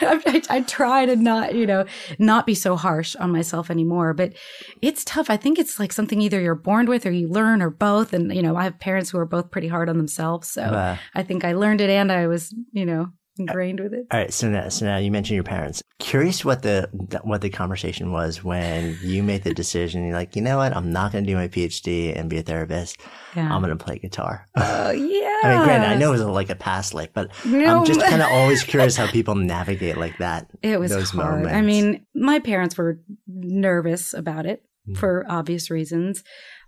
I, 0.00 0.42
I, 0.48 0.60
try 0.60 1.06
to 1.06 1.16
not, 1.16 1.56
you 1.56 1.66
know, 1.66 1.86
not 2.20 2.46
be 2.46 2.54
so 2.54 2.76
harsh 2.76 3.16
on 3.16 3.32
myself 3.32 3.68
anymore, 3.68 4.14
but 4.14 4.32
it's 4.80 5.02
tough. 5.04 5.28
I 5.28 5.36
think 5.36 5.58
it's 5.58 5.80
like 5.80 5.92
something 5.92 6.20
either 6.20 6.40
you're 6.40 6.54
born 6.54 6.86
with 6.86 7.04
or 7.04 7.10
you 7.10 7.28
learn 7.28 7.60
or 7.60 7.68
both. 7.68 8.12
And, 8.12 8.32
you 8.32 8.42
know, 8.42 8.54
I 8.54 8.62
have 8.62 8.78
parents 8.78 9.10
who 9.10 9.18
are 9.18 9.26
both 9.26 9.50
pretty 9.50 9.66
hard 9.66 9.88
on 9.88 9.96
themselves. 9.96 10.48
So 10.52 10.62
uh, 10.62 10.96
I 11.16 11.24
think 11.24 11.44
I 11.44 11.54
learned 11.54 11.80
it 11.80 11.90
and 11.90 12.12
I 12.12 12.28
was, 12.28 12.54
you 12.70 12.86
know, 12.86 13.08
ingrained 13.36 13.80
with 13.80 13.92
it. 13.92 14.06
All 14.12 14.20
right, 14.20 14.32
so 14.32 14.48
now, 14.48 14.68
so 14.68 14.86
now 14.86 14.98
you 14.98 15.10
mentioned 15.10 15.34
your 15.34 15.42
parents. 15.42 15.82
Curious 16.04 16.44
what 16.44 16.60
the 16.60 16.90
what 17.22 17.40
the 17.40 17.48
conversation 17.48 18.12
was 18.12 18.44
when 18.44 18.98
you 19.00 19.22
made 19.22 19.42
the 19.42 19.54
decision. 19.54 20.04
You're 20.04 20.12
like, 20.12 20.36
you 20.36 20.42
know 20.42 20.58
what? 20.58 20.76
I'm 20.76 20.92
not 20.92 21.12
going 21.12 21.24
to 21.24 21.30
do 21.30 21.34
my 21.34 21.48
PhD 21.48 22.14
and 22.14 22.28
be 22.28 22.36
a 22.36 22.42
therapist. 22.42 23.00
Yeah. 23.34 23.50
I'm 23.50 23.62
going 23.62 23.74
to 23.76 23.82
play 23.82 23.98
guitar. 23.98 24.46
Oh 24.56 24.90
yeah. 24.90 25.40
I 25.42 25.56
mean, 25.56 25.64
granted, 25.64 25.88
I 25.88 25.96
know 25.96 26.10
it 26.10 26.18
was 26.18 26.22
like 26.22 26.50
a 26.50 26.54
past 26.54 26.92
life, 26.92 27.08
but 27.14 27.30
no. 27.46 27.78
I'm 27.80 27.86
just 27.86 28.02
kind 28.02 28.20
of 28.20 28.28
always 28.32 28.62
curious 28.62 28.96
how 28.96 29.06
people 29.06 29.34
navigate 29.34 29.96
like 29.96 30.18
that. 30.18 30.46
It 30.60 30.78
was 30.78 30.90
those 30.90 31.08
hard. 31.08 31.44
Moments. 31.44 31.56
I 31.56 31.62
mean, 31.62 32.06
my 32.14 32.38
parents 32.38 32.76
were 32.76 33.00
nervous 33.26 34.12
about 34.12 34.44
it 34.44 34.62
mm. 34.86 34.98
for 34.98 35.24
obvious 35.26 35.70
reasons. 35.70 36.22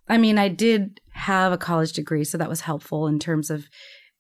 I 0.09 0.16
mean, 0.16 0.38
I 0.38 0.49
did 0.49 0.99
have 1.12 1.53
a 1.53 1.59
college 1.59 1.92
degree, 1.92 2.25
so 2.25 2.38
that 2.38 2.49
was 2.49 2.62
helpful 2.62 3.07
in 3.07 3.18
terms 3.18 3.51
of 3.51 3.66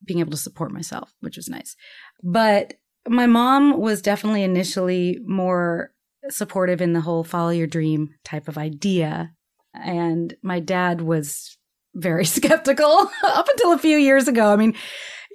being 0.04 0.20
able 0.20 0.32
to 0.32 0.36
support 0.36 0.72
myself, 0.72 1.14
which 1.20 1.38
was 1.38 1.48
nice. 1.48 1.74
But 2.22 2.74
my 3.08 3.26
mom 3.26 3.78
was 3.78 4.02
definitely 4.02 4.42
initially 4.42 5.20
more 5.24 5.92
supportive 6.28 6.80
in 6.80 6.92
the 6.92 7.00
whole 7.00 7.24
follow 7.24 7.50
your 7.50 7.66
dream 7.66 8.10
type 8.24 8.48
of 8.48 8.58
idea. 8.58 9.32
And 9.74 10.34
my 10.42 10.60
dad 10.60 11.00
was 11.00 11.56
very 11.94 12.24
skeptical 12.36 13.10
up 13.24 13.48
until 13.48 13.72
a 13.72 13.78
few 13.78 13.96
years 13.96 14.28
ago. 14.28 14.52
I 14.52 14.56
mean, 14.56 14.74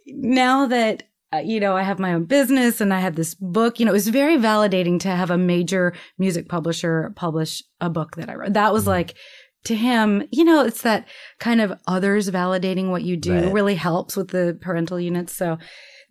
now 0.07 0.67
that 0.67 1.03
uh, 1.33 1.37
you 1.37 1.61
know, 1.61 1.77
I 1.77 1.83
have 1.83 1.97
my 1.97 2.13
own 2.13 2.25
business 2.25 2.81
and 2.81 2.93
I 2.93 2.99
have 2.99 3.15
this 3.15 3.35
book. 3.35 3.79
You 3.79 3.85
know, 3.85 3.91
it 3.91 3.93
was 3.93 4.09
very 4.09 4.35
validating 4.35 4.99
to 5.01 5.07
have 5.07 5.31
a 5.31 5.37
major 5.37 5.93
music 6.17 6.49
publisher 6.49 7.13
publish 7.15 7.63
a 7.79 7.89
book 7.89 8.17
that 8.17 8.29
I 8.29 8.35
wrote. 8.35 8.51
That 8.53 8.73
was 8.73 8.83
mm-hmm. 8.83 8.89
like, 8.89 9.15
to 9.63 9.75
him, 9.75 10.23
you 10.31 10.43
know, 10.43 10.65
it's 10.65 10.81
that 10.81 11.07
kind 11.39 11.61
of 11.61 11.71
others 11.87 12.29
validating 12.29 12.89
what 12.89 13.03
you 13.03 13.15
do 13.15 13.33
right. 13.33 13.53
really 13.53 13.75
helps 13.75 14.17
with 14.17 14.29
the 14.29 14.57
parental 14.59 14.99
units. 14.99 15.33
So 15.33 15.57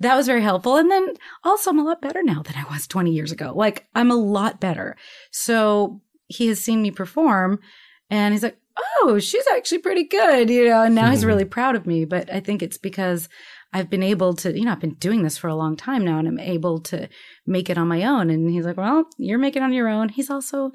that 0.00 0.16
was 0.16 0.26
very 0.26 0.42
helpful. 0.42 0.76
And 0.76 0.90
then 0.90 1.14
also 1.44 1.70
I'm 1.70 1.78
a 1.78 1.84
lot 1.84 2.02
better 2.02 2.22
now 2.22 2.42
than 2.42 2.56
I 2.56 2.64
was 2.72 2.86
20 2.86 3.12
years 3.12 3.32
ago. 3.32 3.52
Like 3.54 3.86
I'm 3.94 4.10
a 4.10 4.16
lot 4.16 4.60
better. 4.60 4.96
So 5.30 6.00
he 6.26 6.48
has 6.48 6.60
seen 6.60 6.82
me 6.82 6.90
perform 6.90 7.60
and 8.08 8.34
he's 8.34 8.42
like, 8.42 8.58
Oh, 9.02 9.18
she's 9.18 9.46
actually 9.52 9.78
pretty 9.78 10.04
good, 10.04 10.48
you 10.48 10.64
know, 10.64 10.82
and 10.82 10.94
now 10.94 11.02
mm-hmm. 11.02 11.10
he's 11.10 11.24
really 11.24 11.44
proud 11.44 11.76
of 11.76 11.86
me. 11.86 12.04
But 12.06 12.32
I 12.32 12.40
think 12.40 12.62
it's 12.62 12.78
because 12.78 13.28
I've 13.72 13.90
been 13.90 14.02
able 14.02 14.32
to, 14.34 14.56
you 14.56 14.64
know, 14.64 14.72
I've 14.72 14.80
been 14.80 14.94
doing 14.94 15.22
this 15.22 15.36
for 15.36 15.48
a 15.48 15.54
long 15.54 15.76
time 15.76 16.04
now 16.04 16.18
and 16.18 16.26
I'm 16.26 16.40
able 16.40 16.80
to 16.80 17.08
make 17.46 17.68
it 17.68 17.76
on 17.76 17.88
my 17.88 18.04
own. 18.04 18.30
And 18.30 18.50
he's 18.50 18.64
like, 18.64 18.78
Well, 18.78 19.04
you're 19.18 19.38
making 19.38 19.62
on 19.62 19.72
your 19.72 19.88
own. 19.88 20.08
He's 20.08 20.30
also 20.30 20.72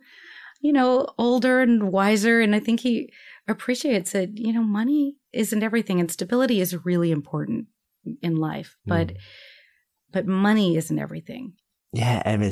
you 0.62 0.74
know, 0.74 1.08
older 1.20 1.62
and 1.62 1.92
wiser. 1.92 2.42
And 2.42 2.56
I 2.56 2.60
think 2.60 2.80
he 2.80 3.14
appreciates 3.48 4.14
that, 4.14 4.36
you 4.36 4.52
know, 4.52 4.64
money 4.64 5.18
isn't 5.32 5.62
everything 5.62 6.00
and 6.00 6.10
stability 6.10 6.60
is 6.60 6.84
really 6.84 7.12
important 7.12 7.68
in 8.22 8.38
life, 8.38 8.78
but, 8.86 9.08
mm. 9.08 9.18
but 10.12 10.26
money 10.26 10.78
isn't 10.78 11.00
everything. 11.00 11.54
Yeah, 11.96 12.22
I 12.26 12.36
mean, 12.36 12.52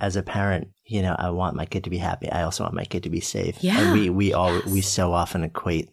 as 0.00 0.14
a 0.14 0.22
parent, 0.22 0.68
you 0.86 1.02
know, 1.02 1.16
I 1.18 1.30
want 1.30 1.56
my 1.56 1.66
kid 1.66 1.82
to 1.84 1.90
be 1.90 1.98
happy. 1.98 2.30
I 2.30 2.44
also 2.44 2.62
want 2.62 2.76
my 2.76 2.84
kid 2.84 3.02
to 3.02 3.10
be 3.10 3.20
safe. 3.20 3.56
Yeah, 3.60 3.80
and 3.80 3.92
we 3.92 4.08
we 4.08 4.32
all 4.32 4.54
yes. 4.54 4.66
we 4.66 4.82
so 4.82 5.12
often 5.12 5.42
equate 5.42 5.90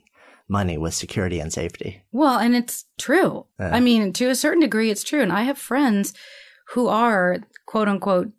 money 0.47 0.77
with 0.77 0.93
security 0.93 1.39
and 1.39 1.51
safety. 1.51 2.03
Well, 2.11 2.37
and 2.37 2.55
it's 2.55 2.85
true. 2.99 3.47
I 3.57 3.79
mean, 3.79 4.13
to 4.13 4.29
a 4.29 4.35
certain 4.35 4.61
degree, 4.61 4.91
it's 4.91 5.03
true. 5.03 5.21
And 5.21 5.31
I 5.31 5.43
have 5.43 5.57
friends 5.57 6.13
who 6.73 6.89
are 6.89 7.37
quote 7.65 7.87
unquote 7.87 8.31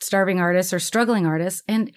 starving 0.00 0.38
artists 0.38 0.72
or 0.72 0.78
struggling 0.78 1.26
artists, 1.26 1.64
and 1.66 1.90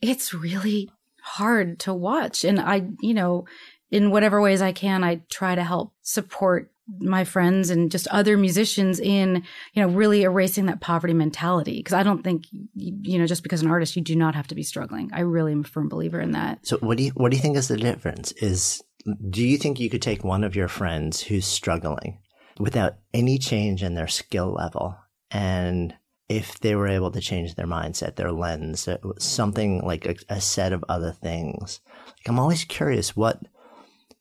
it's 0.00 0.32
really 0.32 0.88
hard 1.22 1.78
to 1.80 1.92
watch. 1.92 2.44
And 2.44 2.58
I, 2.58 2.88
you 3.02 3.12
know, 3.12 3.44
in 3.90 4.10
whatever 4.10 4.40
ways 4.40 4.62
I 4.62 4.72
can, 4.72 5.04
I 5.04 5.20
try 5.30 5.54
to 5.54 5.64
help 5.64 5.92
support 6.00 6.71
my 6.98 7.24
friends 7.24 7.70
and 7.70 7.90
just 7.90 8.08
other 8.08 8.36
musicians 8.36 8.98
in, 8.98 9.44
you 9.72 9.82
know, 9.82 9.88
really 9.88 10.22
erasing 10.22 10.66
that 10.66 10.80
poverty 10.80 11.14
mentality. 11.14 11.78
Because 11.78 11.94
I 11.94 12.02
don't 12.02 12.22
think, 12.22 12.46
you 12.74 13.18
know, 13.18 13.26
just 13.26 13.42
because 13.42 13.62
an 13.62 13.70
artist, 13.70 13.96
you 13.96 14.02
do 14.02 14.16
not 14.16 14.34
have 14.34 14.48
to 14.48 14.54
be 14.54 14.62
struggling. 14.62 15.10
I 15.12 15.20
really 15.20 15.52
am 15.52 15.60
a 15.60 15.64
firm 15.64 15.88
believer 15.88 16.20
in 16.20 16.32
that. 16.32 16.66
So 16.66 16.78
what 16.78 16.98
do 16.98 17.04
you 17.04 17.10
what 17.10 17.30
do 17.30 17.36
you 17.36 17.42
think 17.42 17.56
is 17.56 17.68
the 17.68 17.76
difference? 17.76 18.32
Is 18.32 18.82
do 19.30 19.42
you 19.42 19.58
think 19.58 19.80
you 19.80 19.90
could 19.90 20.02
take 20.02 20.24
one 20.24 20.44
of 20.44 20.56
your 20.56 20.68
friends 20.68 21.22
who's 21.22 21.46
struggling 21.46 22.18
without 22.58 22.96
any 23.14 23.38
change 23.38 23.82
in 23.82 23.94
their 23.94 24.08
skill 24.08 24.52
level 24.52 24.96
and 25.30 25.94
if 26.28 26.60
they 26.60 26.74
were 26.74 26.88
able 26.88 27.10
to 27.10 27.20
change 27.20 27.54
their 27.54 27.66
mindset, 27.66 28.16
their 28.16 28.32
lens, 28.32 28.88
uh, 28.88 28.96
something 29.18 29.82
like 29.82 30.06
a, 30.06 30.14
a 30.28 30.40
set 30.40 30.72
of 30.72 30.84
other 30.88 31.12
things. 31.12 31.80
Like 32.06 32.28
I'm 32.28 32.38
always 32.38 32.64
curious 32.64 33.16
what 33.16 33.42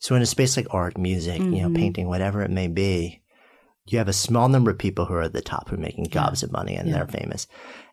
so 0.01 0.15
in 0.15 0.23
a 0.23 0.25
space 0.25 0.57
like 0.57 0.65
art, 0.71 0.97
music, 0.97 1.39
mm-hmm. 1.39 1.53
you 1.53 1.61
know, 1.61 1.67
mm-hmm. 1.67 1.75
painting, 1.75 2.07
whatever 2.07 2.41
it 2.41 2.49
may 2.49 2.67
be, 2.67 3.21
you 3.85 3.99
have 3.99 4.07
a 4.07 4.13
small 4.13 4.49
number 4.49 4.71
of 4.71 4.79
people 4.79 5.05
who 5.05 5.13
are 5.13 5.21
at 5.21 5.33
the 5.33 5.43
top 5.43 5.69
who 5.69 5.75
are 5.75 5.79
making 5.79 6.05
gobs 6.05 6.41
yeah. 6.41 6.47
of 6.47 6.51
money 6.51 6.75
and 6.75 6.89
yeah. 6.89 6.95
they're 6.95 7.07
famous. 7.07 7.45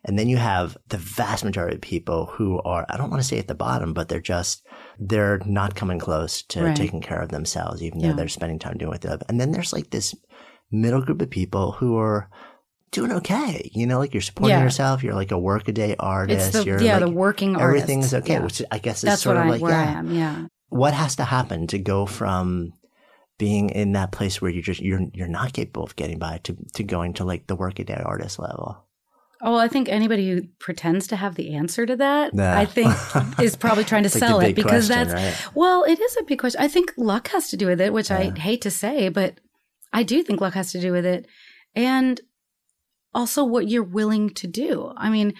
And 0.03 0.17
then 0.17 0.27
you 0.27 0.37
have 0.37 0.75
the 0.87 0.97
vast 0.97 1.45
majority 1.45 1.75
of 1.75 1.81
people 1.81 2.25
who 2.25 2.59
are, 2.61 2.83
I 2.89 2.97
don't 2.97 3.11
want 3.11 3.21
to 3.21 3.27
say 3.27 3.37
at 3.37 3.47
the 3.47 3.53
bottom, 3.53 3.93
but 3.93 4.09
they're 4.09 4.19
just, 4.19 4.65
they're 4.97 5.39
not 5.45 5.75
coming 5.75 5.99
close 5.99 6.41
to 6.43 6.63
right. 6.63 6.75
taking 6.75 7.01
care 7.01 7.21
of 7.21 7.29
themselves, 7.29 7.83
even 7.83 7.99
yeah. 7.99 8.09
though 8.09 8.15
they're 8.15 8.27
spending 8.27 8.57
time 8.57 8.79
doing 8.79 8.89
what 8.89 9.01
they 9.01 9.09
love. 9.09 9.21
And 9.29 9.39
then 9.39 9.51
there's 9.51 9.71
like 9.71 9.91
this 9.91 10.15
middle 10.71 11.03
group 11.03 11.21
of 11.21 11.29
people 11.29 11.73
who 11.73 11.95
are 11.97 12.27
doing 12.89 13.11
okay. 13.11 13.69
You 13.71 13.85
know, 13.85 13.99
like 13.99 14.15
you're 14.15 14.21
supporting 14.21 14.57
yeah. 14.57 14.63
yourself. 14.63 15.03
You're 15.03 15.13
like 15.13 15.31
a 15.31 15.37
workaday 15.37 15.95
artist. 15.99 16.53
The, 16.53 16.63
you're 16.65 16.81
yeah, 16.81 16.97
like, 16.97 17.05
the 17.05 17.11
working 17.11 17.55
artist. 17.55 17.87
is 17.87 18.13
okay, 18.15 18.33
yeah. 18.33 18.43
which 18.43 18.63
I 18.71 18.79
guess 18.79 18.97
is 18.97 19.03
That's 19.03 19.21
sort 19.21 19.37
of 19.37 19.43
I, 19.43 19.49
like 19.49 19.61
where 19.61 19.73
yeah. 19.73 19.81
I 19.81 19.91
am. 19.91 20.15
Yeah 20.15 20.45
what 20.69 20.93
has 20.93 21.15
to 21.17 21.25
happen 21.25 21.67
to 21.67 21.79
go 21.79 22.05
from 22.05 22.73
being 23.37 23.69
in 23.69 23.93
that 23.93 24.11
place 24.11 24.41
where 24.41 24.51
you're 24.51 24.63
just 24.63 24.81
you're 24.81 25.01
you're 25.13 25.27
not 25.27 25.53
capable 25.53 25.83
of 25.83 25.95
getting 25.95 26.19
by 26.19 26.39
to 26.43 26.55
to 26.73 26.83
going 26.83 27.13
to 27.13 27.23
like 27.23 27.47
the 27.47 27.55
workaday 27.55 28.01
artist 28.03 28.39
level? 28.39 28.85
Oh, 29.41 29.55
I 29.55 29.69
think 29.69 29.87
anybody 29.87 30.29
who 30.29 30.41
pretends 30.59 31.07
to 31.07 31.15
have 31.15 31.35
the 31.35 31.55
answer 31.55 31.85
to 31.85 31.95
that. 31.95 32.37
I 32.37 32.65
think, 32.65 32.93
is 33.39 33.55
probably 33.55 33.85
trying 33.85 34.03
to 34.03 34.09
sell 34.09 34.41
it 34.41 34.53
because 34.53 34.87
question, 34.87 35.07
that's 35.07 35.13
right? 35.47 35.55
well, 35.55 35.85
it 35.85 35.97
is 35.97 36.17
a 36.17 36.23
big 36.23 36.39
question. 36.39 36.61
I 36.61 36.67
think 36.67 36.93
luck 36.97 37.29
has 37.29 37.49
to 37.51 37.57
do 37.57 37.67
with 37.67 37.79
it, 37.79 37.93
which 37.93 38.09
yeah. 38.09 38.17
I 38.17 38.37
hate 38.37 38.61
to 38.63 38.71
say, 38.71 39.07
but 39.07 39.39
I 39.93 40.03
do 40.03 40.23
think 40.23 40.41
luck 40.41 40.55
has 40.55 40.73
to 40.73 40.81
do 40.81 40.91
with 40.91 41.05
it, 41.05 41.25
and 41.73 42.19
also 43.13 43.45
what 43.45 43.69
you're 43.69 43.81
willing 43.81 44.29
to 44.31 44.47
do. 44.47 44.91
I 44.97 45.09
mean, 45.09 45.33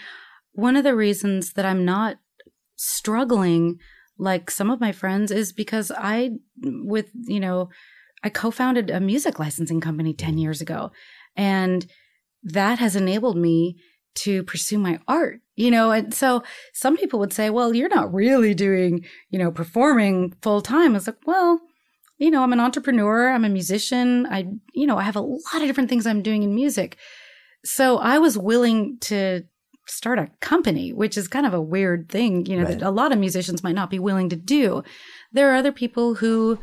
one 0.54 0.78
of 0.78 0.86
the 0.86 0.96
reasons 0.96 1.54
that 1.54 1.65
I'm 1.65 1.84
not 1.84 2.18
struggling 2.78 3.80
like 4.19 4.51
some 4.51 4.69
of 4.69 4.82
my 4.82 4.91
friends 4.91 5.32
is 5.32 5.51
because 5.53 5.91
I, 5.97 6.32
with, 6.62 7.10
you 7.13 7.39
know, 7.39 7.69
I 8.23 8.29
co 8.29 8.51
founded 8.51 8.89
a 8.89 8.99
music 8.99 9.39
licensing 9.39 9.82
company 9.82 10.13
10 10.13 10.36
mm. 10.36 10.41
years 10.41 10.62
ago. 10.62 10.91
And 11.36 11.86
that 12.43 12.79
has 12.79 12.95
enabled 12.95 13.38
me 13.38 13.77
to 14.15 14.43
pursue 14.43 14.77
my 14.77 14.99
art, 15.08 15.39
you 15.55 15.71
know? 15.71 15.91
And 15.91 16.13
so 16.13 16.43
some 16.73 16.97
people 16.97 17.19
would 17.19 17.34
say, 17.34 17.49
well, 17.49 17.73
you're 17.73 17.89
not 17.89 18.13
really 18.13 18.53
doing, 18.53 19.05
you 19.29 19.39
know, 19.39 19.51
performing 19.51 20.34
full 20.41 20.62
time. 20.62 20.91
I 20.91 20.95
was 20.95 21.08
like, 21.08 21.25
well, 21.25 21.62
you 22.17 22.29
know, 22.29 22.43
I'm 22.43 22.53
an 22.53 22.60
entrepreneur, 22.60 23.32
I'm 23.32 23.45
a 23.45 23.49
musician. 23.49 24.25
I, 24.25 24.47
you 24.73 24.86
know, 24.86 24.97
I 24.97 25.03
have 25.03 25.15
a 25.15 25.21
lot 25.21 25.55
of 25.55 25.62
different 25.62 25.89
things 25.89 26.05
I'm 26.05 26.21
doing 26.21 26.43
in 26.43 26.53
music. 26.53 26.97
So 27.63 27.97
I 27.97 28.19
was 28.19 28.38
willing 28.38 28.97
to 29.01 29.43
start 29.89 30.19
a 30.19 30.30
company, 30.39 30.93
which 30.93 31.17
is 31.17 31.28
kind 31.28 31.45
of 31.45 31.54
a 31.54 31.62
weird 31.62 32.10
thing, 32.10 32.45
you 32.45 32.58
know, 32.58 32.65
right. 32.65 32.80
that 32.80 32.88
a 32.88 32.91
lot 32.91 33.12
of 33.12 33.19
musicians 33.19 33.63
might 33.63 33.75
not 33.75 33.89
be 33.89 33.99
willing 33.99 34.30
to 34.30 34.36
do. 34.36 34.84
There 35.32 35.52
are 35.52 35.56
other 35.56 35.71
people 35.71 36.15
who, 36.15 36.60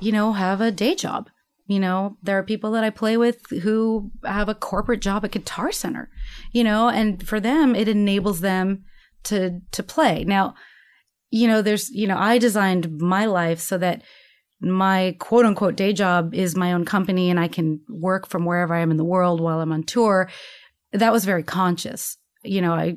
you 0.00 0.12
know, 0.12 0.32
have 0.32 0.60
a 0.60 0.70
day 0.70 0.94
job. 0.94 1.30
You 1.66 1.78
know, 1.78 2.16
there 2.22 2.36
are 2.36 2.42
people 2.42 2.72
that 2.72 2.82
I 2.82 2.90
play 2.90 3.16
with 3.16 3.48
who 3.62 4.10
have 4.24 4.48
a 4.48 4.56
corporate 4.56 5.00
job 5.00 5.24
at 5.24 5.30
Guitar 5.30 5.70
Center, 5.70 6.10
you 6.50 6.64
know, 6.64 6.88
and 6.88 7.26
for 7.26 7.38
them, 7.38 7.76
it 7.76 7.86
enables 7.86 8.40
them 8.40 8.84
to, 9.24 9.60
to 9.70 9.82
play. 9.82 10.24
Now, 10.24 10.54
you 11.30 11.46
know, 11.46 11.62
there's, 11.62 11.88
you 11.90 12.08
know, 12.08 12.18
I 12.18 12.38
designed 12.38 13.00
my 13.00 13.26
life 13.26 13.60
so 13.60 13.78
that 13.78 14.02
my 14.60 15.16
quote 15.20 15.46
unquote 15.46 15.76
day 15.76 15.92
job 15.92 16.34
is 16.34 16.56
my 16.56 16.72
own 16.72 16.84
company 16.84 17.30
and 17.30 17.38
I 17.38 17.46
can 17.46 17.80
work 17.88 18.26
from 18.26 18.44
wherever 18.44 18.74
I 18.74 18.80
am 18.80 18.90
in 18.90 18.96
the 18.96 19.04
world 19.04 19.40
while 19.40 19.60
I'm 19.60 19.72
on 19.72 19.84
tour. 19.84 20.28
That 20.92 21.12
was 21.12 21.24
very 21.24 21.44
conscious 21.44 22.16
you 22.42 22.60
know, 22.60 22.74
I 22.74 22.96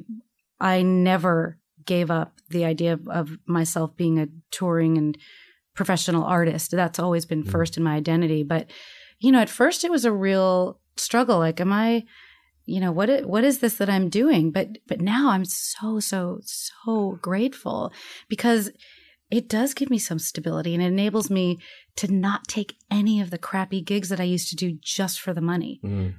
I 0.60 0.82
never 0.82 1.58
gave 1.86 2.10
up 2.10 2.40
the 2.50 2.66
idea 2.66 2.94
of, 2.94 3.08
of 3.08 3.38
myself 3.46 3.96
being 3.98 4.20
a 4.20 4.28
touring 4.52 4.98
and 4.98 5.18
professional 5.76 6.24
artist. 6.24 6.72
That's 6.72 7.00
always 7.00 7.26
been 7.26 7.44
mm. 7.44 7.52
first 7.52 7.78
in 7.78 7.84
my 7.84 7.96
identity. 7.96 8.44
But 8.44 8.70
you 9.20 9.32
know, 9.32 9.40
at 9.40 9.50
first 9.50 9.84
it 9.84 9.92
was 9.92 10.06
a 10.06 10.12
real 10.12 10.80
struggle. 10.98 11.40
Like, 11.40 11.60
am 11.60 11.72
I, 11.72 12.06
you 12.66 12.80
know, 12.80 12.92
what 12.92 13.10
it, 13.10 13.28
what 13.28 13.44
is 13.44 13.60
this 13.60 13.78
that 13.78 13.90
I'm 13.90 14.10
doing? 14.10 14.52
But 14.52 14.78
but 14.88 15.02
now 15.02 15.30
I'm 15.32 15.46
so 15.46 16.00
so 16.00 16.40
so 16.44 17.20
grateful 17.22 17.92
because 18.30 18.72
it 19.32 19.50
does 19.50 19.74
give 19.74 19.90
me 19.90 19.98
some 19.98 20.20
stability 20.20 20.74
and 20.76 20.84
it 20.84 20.88
enables 20.88 21.30
me 21.30 21.60
to 21.96 22.12
not 22.12 22.48
take 22.48 22.76
any 22.92 23.20
of 23.20 23.32
the 23.32 23.38
crappy 23.38 23.82
gigs 23.82 24.10
that 24.10 24.20
I 24.20 24.26
used 24.26 24.50
to 24.50 24.56
do 24.56 24.78
just 24.82 25.20
for 25.20 25.34
the 25.34 25.42
money. 25.42 25.80
Mm. 25.84 26.16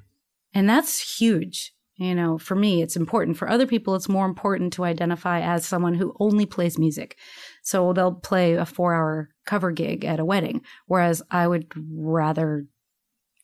And 0.52 0.68
that's 0.68 1.18
huge 1.18 1.74
you 1.96 2.14
know, 2.14 2.38
for 2.38 2.56
me, 2.56 2.82
it's 2.82 2.96
important. 2.96 3.36
For 3.36 3.48
other 3.48 3.66
people, 3.66 3.94
it's 3.94 4.08
more 4.08 4.26
important 4.26 4.72
to 4.74 4.84
identify 4.84 5.40
as 5.40 5.64
someone 5.64 5.94
who 5.94 6.14
only 6.18 6.44
plays 6.44 6.78
music. 6.78 7.16
So 7.62 7.92
they'll 7.92 8.14
play 8.14 8.54
a 8.54 8.66
four 8.66 8.94
hour 8.94 9.28
cover 9.46 9.70
gig 9.70 10.04
at 10.04 10.20
a 10.20 10.24
wedding, 10.24 10.62
whereas 10.86 11.22
I 11.30 11.46
would 11.46 11.72
rather 11.76 12.66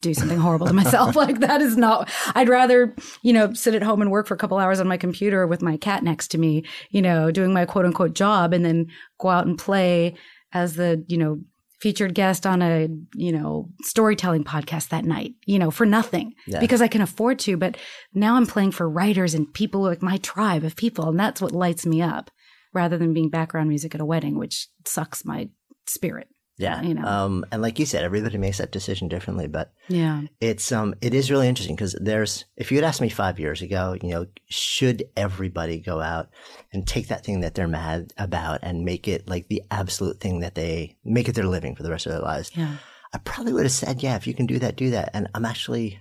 do 0.01 0.13
something 0.13 0.39
horrible 0.39 0.67
to 0.67 0.73
myself. 0.73 1.15
like 1.15 1.39
that 1.39 1.61
is 1.61 1.77
not, 1.77 2.09
I'd 2.35 2.49
rather, 2.49 2.93
you 3.21 3.31
know, 3.31 3.53
sit 3.53 3.75
at 3.75 3.83
home 3.83 4.01
and 4.01 4.11
work 4.11 4.27
for 4.27 4.33
a 4.33 4.37
couple 4.37 4.57
hours 4.57 4.79
on 4.79 4.87
my 4.87 4.97
computer 4.97 5.47
with 5.47 5.61
my 5.61 5.77
cat 5.77 6.03
next 6.03 6.29
to 6.29 6.37
me, 6.37 6.65
you 6.89 7.01
know, 7.01 7.31
doing 7.31 7.53
my 7.53 7.65
quote 7.65 7.85
unquote 7.85 8.13
job 8.13 8.53
and 8.53 8.65
then 8.65 8.87
go 9.19 9.29
out 9.29 9.47
and 9.47 9.57
play 9.57 10.15
as 10.53 10.75
the, 10.75 11.05
you 11.07 11.17
know, 11.17 11.39
featured 11.81 12.13
guest 12.13 12.45
on 12.45 12.61
a, 12.61 12.87
you 13.15 13.31
know, 13.31 13.67
storytelling 13.81 14.43
podcast 14.43 14.89
that 14.89 15.03
night, 15.03 15.33
you 15.45 15.57
know, 15.57 15.71
for 15.71 15.85
nothing 15.85 16.33
yeah. 16.45 16.59
because 16.59 16.81
I 16.81 16.87
can 16.87 17.01
afford 17.01 17.39
to. 17.39 17.57
But 17.57 17.75
now 18.13 18.35
I'm 18.35 18.45
playing 18.45 18.71
for 18.71 18.87
writers 18.87 19.33
and 19.33 19.51
people 19.51 19.81
like 19.81 20.01
my 20.01 20.17
tribe 20.17 20.63
of 20.63 20.75
people. 20.75 21.09
And 21.09 21.19
that's 21.19 21.41
what 21.41 21.51
lights 21.51 21.85
me 21.85 22.01
up 22.01 22.29
rather 22.71 22.97
than 22.97 23.13
being 23.13 23.29
background 23.29 23.67
music 23.67 23.95
at 23.95 24.01
a 24.01 24.05
wedding, 24.05 24.37
which 24.37 24.67
sucks 24.85 25.25
my 25.25 25.49
spirit. 25.87 26.27
Yeah. 26.61 26.81
You 26.81 26.93
know. 26.93 27.05
Um, 27.05 27.45
and 27.51 27.61
like 27.61 27.79
you 27.79 27.85
said, 27.85 28.03
everybody 28.03 28.37
makes 28.37 28.59
that 28.59 28.71
decision 28.71 29.07
differently, 29.07 29.47
but 29.47 29.73
yeah, 29.87 30.21
it's, 30.39 30.71
um, 30.71 30.95
it 31.01 31.13
is 31.13 31.31
really 31.31 31.47
interesting 31.47 31.75
because 31.75 31.95
there's, 31.99 32.45
if 32.55 32.71
you 32.71 32.77
had 32.77 32.85
asked 32.85 33.01
me 33.01 33.09
five 33.09 33.39
years 33.39 33.61
ago, 33.61 33.95
you 34.01 34.09
know, 34.09 34.27
should 34.47 35.03
everybody 35.17 35.79
go 35.79 35.99
out 35.99 36.29
and 36.71 36.87
take 36.87 37.07
that 37.07 37.25
thing 37.25 37.41
that 37.41 37.55
they're 37.55 37.67
mad 37.67 38.13
about 38.17 38.59
and 38.63 38.85
make 38.85 39.07
it 39.07 39.27
like 39.27 39.47
the 39.47 39.63
absolute 39.71 40.19
thing 40.19 40.41
that 40.41 40.55
they 40.55 40.97
make 41.03 41.27
it 41.27 41.35
their 41.35 41.45
living 41.45 41.75
for 41.75 41.83
the 41.83 41.91
rest 41.91 42.05
of 42.05 42.11
their 42.11 42.21
lives? 42.21 42.51
Yeah. 42.55 42.77
I 43.13 43.17
probably 43.17 43.53
would 43.53 43.63
have 43.63 43.71
said, 43.71 44.03
yeah, 44.03 44.15
if 44.15 44.27
you 44.27 44.33
can 44.33 44.45
do 44.45 44.59
that, 44.59 44.77
do 44.77 44.91
that. 44.91 45.09
And 45.13 45.27
I'm 45.33 45.45
actually, 45.45 45.99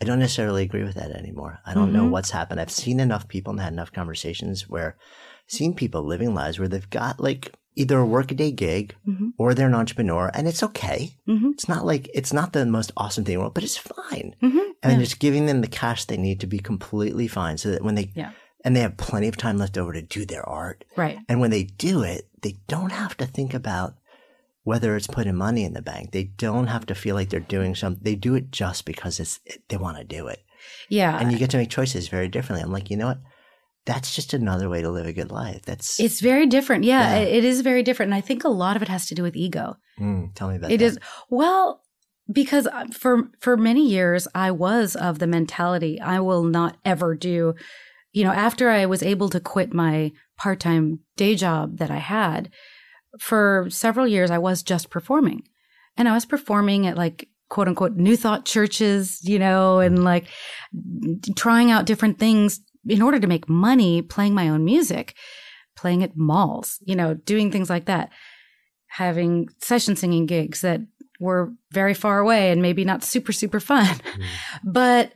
I 0.00 0.04
don't 0.04 0.18
necessarily 0.18 0.62
agree 0.62 0.84
with 0.84 0.94
that 0.94 1.10
anymore. 1.10 1.58
I 1.66 1.74
don't 1.74 1.88
mm-hmm. 1.88 1.96
know 1.96 2.06
what's 2.06 2.30
happened. 2.30 2.60
I've 2.60 2.70
seen 2.70 3.00
enough 3.00 3.26
people 3.28 3.50
and 3.50 3.60
had 3.60 3.72
enough 3.72 3.92
conversations 3.92 4.68
where 4.68 4.96
seen 5.48 5.74
people 5.74 6.02
living 6.02 6.34
lives 6.34 6.58
where 6.58 6.68
they've 6.68 6.90
got 6.90 7.20
like 7.20 7.52
either 7.76 7.98
a 7.98 8.06
workaday 8.06 8.50
gig 8.50 8.94
mm-hmm. 9.06 9.28
or 9.38 9.54
they're 9.54 9.68
an 9.68 9.74
entrepreneur 9.74 10.30
and 10.34 10.48
it's 10.48 10.62
okay. 10.62 11.14
Mm-hmm. 11.28 11.50
It's 11.50 11.68
not 11.68 11.84
like, 11.84 12.10
it's 12.14 12.32
not 12.32 12.52
the 12.52 12.64
most 12.66 12.90
awesome 12.96 13.24
thing 13.24 13.34
in 13.34 13.38
the 13.38 13.42
world, 13.42 13.54
but 13.54 13.64
it's 13.64 13.76
fine. 13.76 14.34
Mm-hmm. 14.42 14.58
And 14.82 14.92
yeah. 14.94 14.98
just 14.98 15.20
giving 15.20 15.46
them 15.46 15.60
the 15.60 15.68
cash 15.68 16.06
they 16.06 16.16
need 16.16 16.40
to 16.40 16.46
be 16.46 16.58
completely 16.58 17.28
fine 17.28 17.58
so 17.58 17.70
that 17.70 17.84
when 17.84 17.94
they, 17.94 18.10
yeah. 18.14 18.32
and 18.64 18.74
they 18.74 18.80
have 18.80 18.96
plenty 18.96 19.28
of 19.28 19.36
time 19.36 19.58
left 19.58 19.76
over 19.76 19.92
to 19.92 20.02
do 20.02 20.24
their 20.24 20.48
art. 20.48 20.84
Right. 20.96 21.18
And 21.28 21.38
when 21.40 21.50
they 21.50 21.64
do 21.64 22.02
it, 22.02 22.28
they 22.40 22.56
don't 22.66 22.92
have 22.92 23.16
to 23.18 23.26
think 23.26 23.52
about 23.52 23.94
whether 24.64 24.96
it's 24.96 25.06
putting 25.06 25.36
money 25.36 25.62
in 25.62 25.74
the 25.74 25.82
bank. 25.82 26.12
They 26.12 26.24
don't 26.24 26.66
have 26.68 26.86
to 26.86 26.94
feel 26.94 27.14
like 27.14 27.28
they're 27.28 27.40
doing 27.40 27.74
something. 27.74 28.02
They 28.02 28.16
do 28.16 28.34
it 28.34 28.50
just 28.50 28.84
because 28.86 29.20
it's, 29.20 29.38
they 29.68 29.76
want 29.76 29.98
to 29.98 30.04
do 30.04 30.28
it. 30.28 30.42
Yeah. 30.88 31.16
And 31.18 31.30
you 31.30 31.38
get 31.38 31.50
to 31.50 31.58
make 31.58 31.70
choices 31.70 32.08
very 32.08 32.28
differently. 32.28 32.64
I'm 32.64 32.72
like, 32.72 32.90
you 32.90 32.96
know 32.96 33.08
what? 33.08 33.18
That's 33.86 34.14
just 34.14 34.34
another 34.34 34.68
way 34.68 34.82
to 34.82 34.90
live 34.90 35.06
a 35.06 35.12
good 35.12 35.30
life. 35.30 35.62
That's 35.62 35.98
it's 35.98 36.20
very 36.20 36.46
different. 36.46 36.84
Yeah, 36.84 37.18
yeah. 37.18 37.24
it 37.24 37.44
is 37.44 37.60
very 37.62 37.82
different, 37.82 38.08
and 38.08 38.16
I 38.16 38.20
think 38.20 38.44
a 38.44 38.48
lot 38.48 38.76
of 38.76 38.82
it 38.82 38.88
has 38.88 39.06
to 39.06 39.14
do 39.14 39.22
with 39.22 39.36
ego. 39.36 39.76
Mm, 39.98 40.34
tell 40.34 40.48
me 40.48 40.56
about 40.56 40.70
it. 40.70 40.74
It 40.74 40.82
is 40.82 40.98
well 41.30 41.82
because 42.30 42.66
uh, 42.66 42.86
for 42.92 43.30
for 43.40 43.56
many 43.56 43.88
years 43.88 44.26
I 44.34 44.50
was 44.50 44.96
of 44.96 45.20
the 45.20 45.26
mentality 45.26 46.00
I 46.00 46.20
will 46.20 46.42
not 46.42 46.76
ever 46.84 47.14
do. 47.14 47.54
You 48.12 48.24
know, 48.24 48.32
after 48.32 48.70
I 48.70 48.86
was 48.86 49.02
able 49.02 49.28
to 49.30 49.40
quit 49.40 49.72
my 49.72 50.12
part 50.36 50.60
time 50.60 51.00
day 51.16 51.36
job 51.36 51.78
that 51.78 51.90
I 51.90 51.98
had 51.98 52.50
for 53.20 53.68
several 53.70 54.08
years, 54.08 54.30
I 54.30 54.38
was 54.38 54.64
just 54.64 54.90
performing, 54.90 55.44
and 55.96 56.08
I 56.08 56.12
was 56.12 56.26
performing 56.26 56.88
at 56.88 56.96
like 56.96 57.28
quote 57.48 57.68
unquote 57.68 57.94
new 57.94 58.16
thought 58.16 58.44
churches, 58.44 59.20
you 59.22 59.38
know, 59.38 59.78
and 59.78 60.02
like 60.02 60.26
trying 61.36 61.70
out 61.70 61.86
different 61.86 62.18
things 62.18 62.60
in 62.88 63.02
order 63.02 63.18
to 63.18 63.26
make 63.26 63.48
money 63.48 64.02
playing 64.02 64.34
my 64.34 64.48
own 64.48 64.64
music, 64.64 65.14
playing 65.76 66.02
at 66.02 66.16
malls, 66.16 66.78
you 66.84 66.96
know, 66.96 67.14
doing 67.14 67.50
things 67.50 67.70
like 67.70 67.86
that, 67.86 68.10
having 68.86 69.48
session 69.60 69.96
singing 69.96 70.26
gigs 70.26 70.60
that 70.60 70.80
were 71.18 71.52
very 71.72 71.94
far 71.94 72.18
away 72.18 72.50
and 72.50 72.62
maybe 72.62 72.84
not 72.84 73.04
super, 73.04 73.32
super 73.32 73.60
fun. 73.60 73.86
Mm. 74.16 74.24
But 74.64 75.12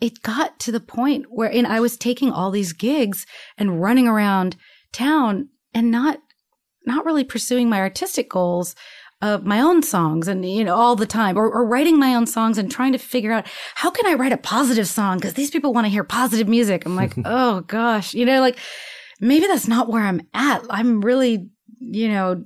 it 0.00 0.22
got 0.22 0.58
to 0.60 0.72
the 0.72 0.80
point 0.80 1.26
where 1.28 1.50
and 1.50 1.66
I 1.66 1.80
was 1.80 1.96
taking 1.96 2.30
all 2.30 2.50
these 2.50 2.72
gigs 2.72 3.24
and 3.56 3.80
running 3.80 4.08
around 4.08 4.56
town 4.92 5.48
and 5.72 5.90
not 5.90 6.18
not 6.84 7.04
really 7.04 7.24
pursuing 7.24 7.68
my 7.68 7.78
artistic 7.78 8.28
goals 8.28 8.74
of 9.22 9.46
my 9.46 9.60
own 9.60 9.82
songs 9.82 10.26
and 10.26 10.44
you 10.44 10.64
know 10.64 10.74
all 10.74 10.96
the 10.96 11.06
time 11.06 11.38
or, 11.38 11.48
or 11.48 11.64
writing 11.64 11.98
my 11.98 12.14
own 12.14 12.26
songs 12.26 12.58
and 12.58 12.70
trying 12.70 12.92
to 12.92 12.98
figure 12.98 13.32
out 13.32 13.46
how 13.76 13.88
can 13.88 14.04
I 14.06 14.14
write 14.14 14.32
a 14.32 14.36
positive 14.36 14.88
song 14.88 15.18
because 15.18 15.34
these 15.34 15.50
people 15.50 15.72
want 15.72 15.86
to 15.86 15.90
hear 15.90 16.04
positive 16.04 16.48
music. 16.48 16.84
I'm 16.84 16.96
like, 16.96 17.14
oh 17.24 17.60
gosh, 17.62 18.12
you 18.12 18.26
know, 18.26 18.40
like 18.40 18.58
maybe 19.20 19.46
that's 19.46 19.68
not 19.68 19.88
where 19.88 20.02
I'm 20.02 20.20
at. 20.34 20.64
I'm 20.68 21.00
really, 21.00 21.48
you 21.78 22.08
know, 22.08 22.42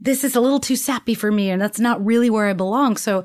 this 0.00 0.24
is 0.24 0.34
a 0.34 0.40
little 0.40 0.60
too 0.60 0.76
sappy 0.76 1.14
for 1.14 1.30
me 1.30 1.50
and 1.50 1.60
that's 1.60 1.78
not 1.78 2.04
really 2.04 2.30
where 2.30 2.48
I 2.48 2.54
belong. 2.54 2.96
So 2.96 3.24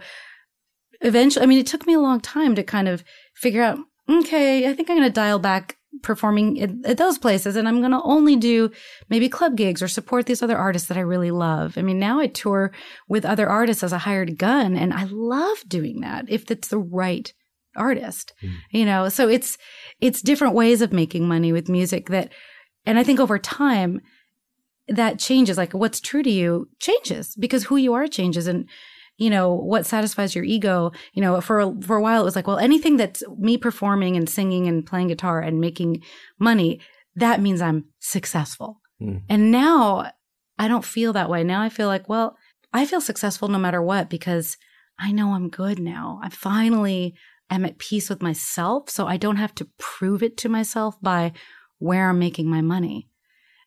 eventually, 1.00 1.44
I 1.44 1.48
mean, 1.48 1.60
it 1.60 1.68
took 1.68 1.88
me 1.88 1.94
a 1.94 2.02
long 2.02 2.20
time 2.20 2.54
to 2.56 2.64
kind 2.64 2.90
of 2.90 3.04
figure 3.34 3.64
out, 3.64 3.80
okay, 4.10 4.70
I 4.70 4.74
think 4.74 4.90
I'm 4.90 4.98
going 4.98 5.08
to 5.08 5.14
dial 5.14 5.40
back 5.40 5.78
performing 6.02 6.62
at, 6.62 6.72
at, 6.86 6.98
those 6.98 7.18
places 7.18 7.56
and 7.56 7.68
I'm 7.68 7.80
going 7.80 7.92
to 7.92 8.02
only 8.04 8.36
do 8.36 8.72
maybe 9.10 9.30
club 9.30 9.56
gigs 9.56 9.82
or 9.82 9.88
support 9.88 10.26
these 10.26 10.42
other 10.42 10.58
artists 10.58 10.88
that 10.88 10.98
I 10.98 11.02
really 11.02 11.32
love. 11.32 11.78
I 11.78 11.82
mean, 11.82 12.00
now 12.00 12.20
I 12.20 12.28
tour 12.28 12.72
with 13.08 13.26
other 13.26 13.48
artists 13.48 13.84
as 13.84 13.94
a 13.94 14.00
hired 14.00 14.38
gun 14.38 14.76
and 14.76 14.94
I 14.94 15.06
love 15.10 15.58
doing 15.68 16.02
that 16.02 16.26
if 16.30 16.50
it's 16.52 16.68
the 16.68 16.80
right 16.80 17.32
artist. 17.76 18.34
Mm. 18.44 18.54
You 18.72 18.86
know, 18.86 19.10
so 19.10 19.28
it's 19.28 19.58
it's 20.02 20.22
different 20.22 20.56
ways 20.56 20.82
of 20.82 20.92
making 20.92 21.28
money 21.28 21.52
with 21.52 21.70
music 21.70 22.10
that 22.10 22.32
and 22.86 22.98
I 22.98 23.04
think 23.04 23.20
over 23.20 23.38
time 23.38 24.02
that 24.88 25.20
changes 25.20 25.58
like 25.58 25.74
what's 25.74 26.00
true 26.00 26.24
to 26.24 26.30
you 26.30 26.70
changes 26.80 27.36
because 27.36 27.66
who 27.66 27.76
you 27.76 27.94
are 27.94 28.08
changes 28.08 28.48
and 28.48 28.68
you 29.18 29.30
know, 29.30 29.54
what 29.54 29.86
satisfies 29.86 30.36
your 30.36 30.44
ego. 30.44 30.92
You 31.14 31.22
know, 31.22 31.42
for, 31.42 31.60
a, 31.60 31.82
for 31.82 31.98
a 31.98 32.02
while, 32.02 32.22
it 32.22 32.26
was 32.26 32.36
like, 32.36 32.48
well, 32.48 32.60
anything 32.60 32.98
that's 32.98 33.24
me 33.38 33.58
performing 33.58 34.16
and 34.16 34.30
singing 34.30 34.68
and 34.68 34.86
playing 34.86 35.08
guitar 35.08 35.42
and 35.42 35.60
making 35.60 36.04
money, 36.40 36.80
that 37.16 37.42
means 37.42 37.62
I'm 37.62 37.86
successful. 38.00 38.80
Mm. 39.02 39.24
And 39.28 39.52
now 39.52 40.12
I 40.60 40.68
don't 40.68 40.86
feel 40.86 41.14
that 41.14 41.30
way. 41.30 41.44
Now 41.44 41.62
I 41.62 41.70
feel 41.70 41.88
like, 41.88 42.08
well, 42.08 42.38
I 42.74 42.86
feel 42.86 43.02
successful 43.02 43.48
no 43.48 43.58
matter 43.58 43.82
what 43.82 44.10
because 44.10 44.58
I 45.00 45.12
know 45.12 45.34
I'm 45.34 45.50
good 45.50 45.80
now. 45.80 46.20
I 46.24 46.30
finally 46.30 47.16
am 47.50 47.66
at 47.66 47.78
peace 47.78 48.10
with 48.10 48.22
myself. 48.22 48.90
So 48.90 49.08
I 49.08 49.18
don't 49.18 49.38
have 49.38 49.56
to 49.56 49.70
prove 49.78 50.22
it 50.22 50.38
to 50.38 50.50
myself 50.50 51.00
by 51.02 51.34
where 51.80 52.10
I'm 52.10 52.20
making 52.20 52.50
my 52.50 52.62
money. 52.62 53.10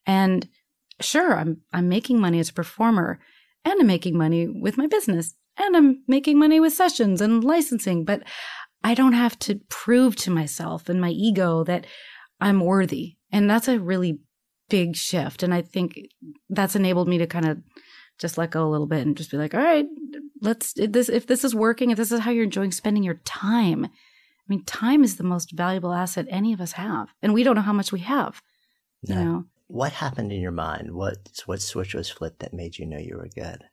And 0.07 0.49
sure, 1.01 1.37
I'm, 1.37 1.59
I'm 1.73 1.89
making 1.89 2.21
money 2.21 2.39
as 2.41 2.51
a 2.51 2.55
performer 2.55 3.21
and 3.65 3.81
I'm 3.81 3.87
making 3.87 4.17
money 4.17 4.49
with 4.49 4.77
my 4.77 4.87
business 4.87 5.35
and 5.67 5.77
I'm 5.77 6.03
making 6.07 6.39
money 6.39 6.61
with 6.61 6.73
sessions 6.73 7.21
and 7.21 7.45
licensing, 7.45 8.05
but 8.05 8.23
I 8.83 8.95
don't 8.95 9.13
have 9.13 9.39
to 9.41 9.61
prove 9.69 10.17
to 10.17 10.31
myself 10.31 10.89
and 10.89 11.01
my 11.01 11.11
ego 11.11 11.65
that 11.65 11.87
I'm 12.41 12.61
worthy. 12.61 13.17
And 13.31 13.49
that's 13.49 13.69
a 13.69 13.79
really 13.79 14.21
big 14.69 14.97
shift. 14.97 15.43
And 15.43 15.53
I 15.53 15.63
think 15.63 15.99
that's 16.49 16.77
enabled 16.77 17.09
me 17.09 17.19
to 17.19 17.27
kind 17.27 17.47
of 17.47 17.59
just 18.19 18.39
let 18.39 18.51
go 18.51 18.67
a 18.67 18.71
little 18.71 18.87
bit 18.87 19.07
and 19.07 19.17
just 19.17 19.31
be 19.31 19.37
like, 19.37 19.55
all 19.55 19.61
right, 19.61 19.87
let's 20.41 20.75
this 20.75 21.09
if 21.09 21.27
this 21.27 21.45
is 21.45 21.55
working, 21.55 21.91
if 21.91 21.97
this 21.97 22.13
is 22.13 22.21
how 22.21 22.31
you're 22.31 22.45
enjoying 22.45 22.73
spending 22.73 23.03
your 23.03 23.21
time. 23.25 23.85
I 23.85 24.47
mean, 24.49 24.65
time 24.65 25.05
is 25.05 25.17
the 25.17 25.25
most 25.25 25.53
valuable 25.53 25.93
asset 25.93 26.27
any 26.29 26.53
of 26.53 26.61
us 26.61 26.73
have. 26.73 27.09
And 27.23 27.33
we 27.33 27.45
don't 27.45 27.55
know 27.55 27.63
how 27.63 27.73
much 27.73 27.93
we 27.93 28.01
have. 28.01 28.43
You 29.03 29.15
know. 29.15 29.45
What 29.69 29.93
happened 29.93 30.33
in 30.33 30.41
your 30.41 30.51
mind? 30.51 30.93
What 30.93 31.43
what 31.47 31.63
switch 31.63 31.95
was 31.95 32.11
flipped 32.11 32.41
that 32.41 32.53
made 32.53 32.79
you 32.79 32.87
know 32.87 32.99
you 32.99 33.17
were 33.17 33.29
good? 33.29 33.65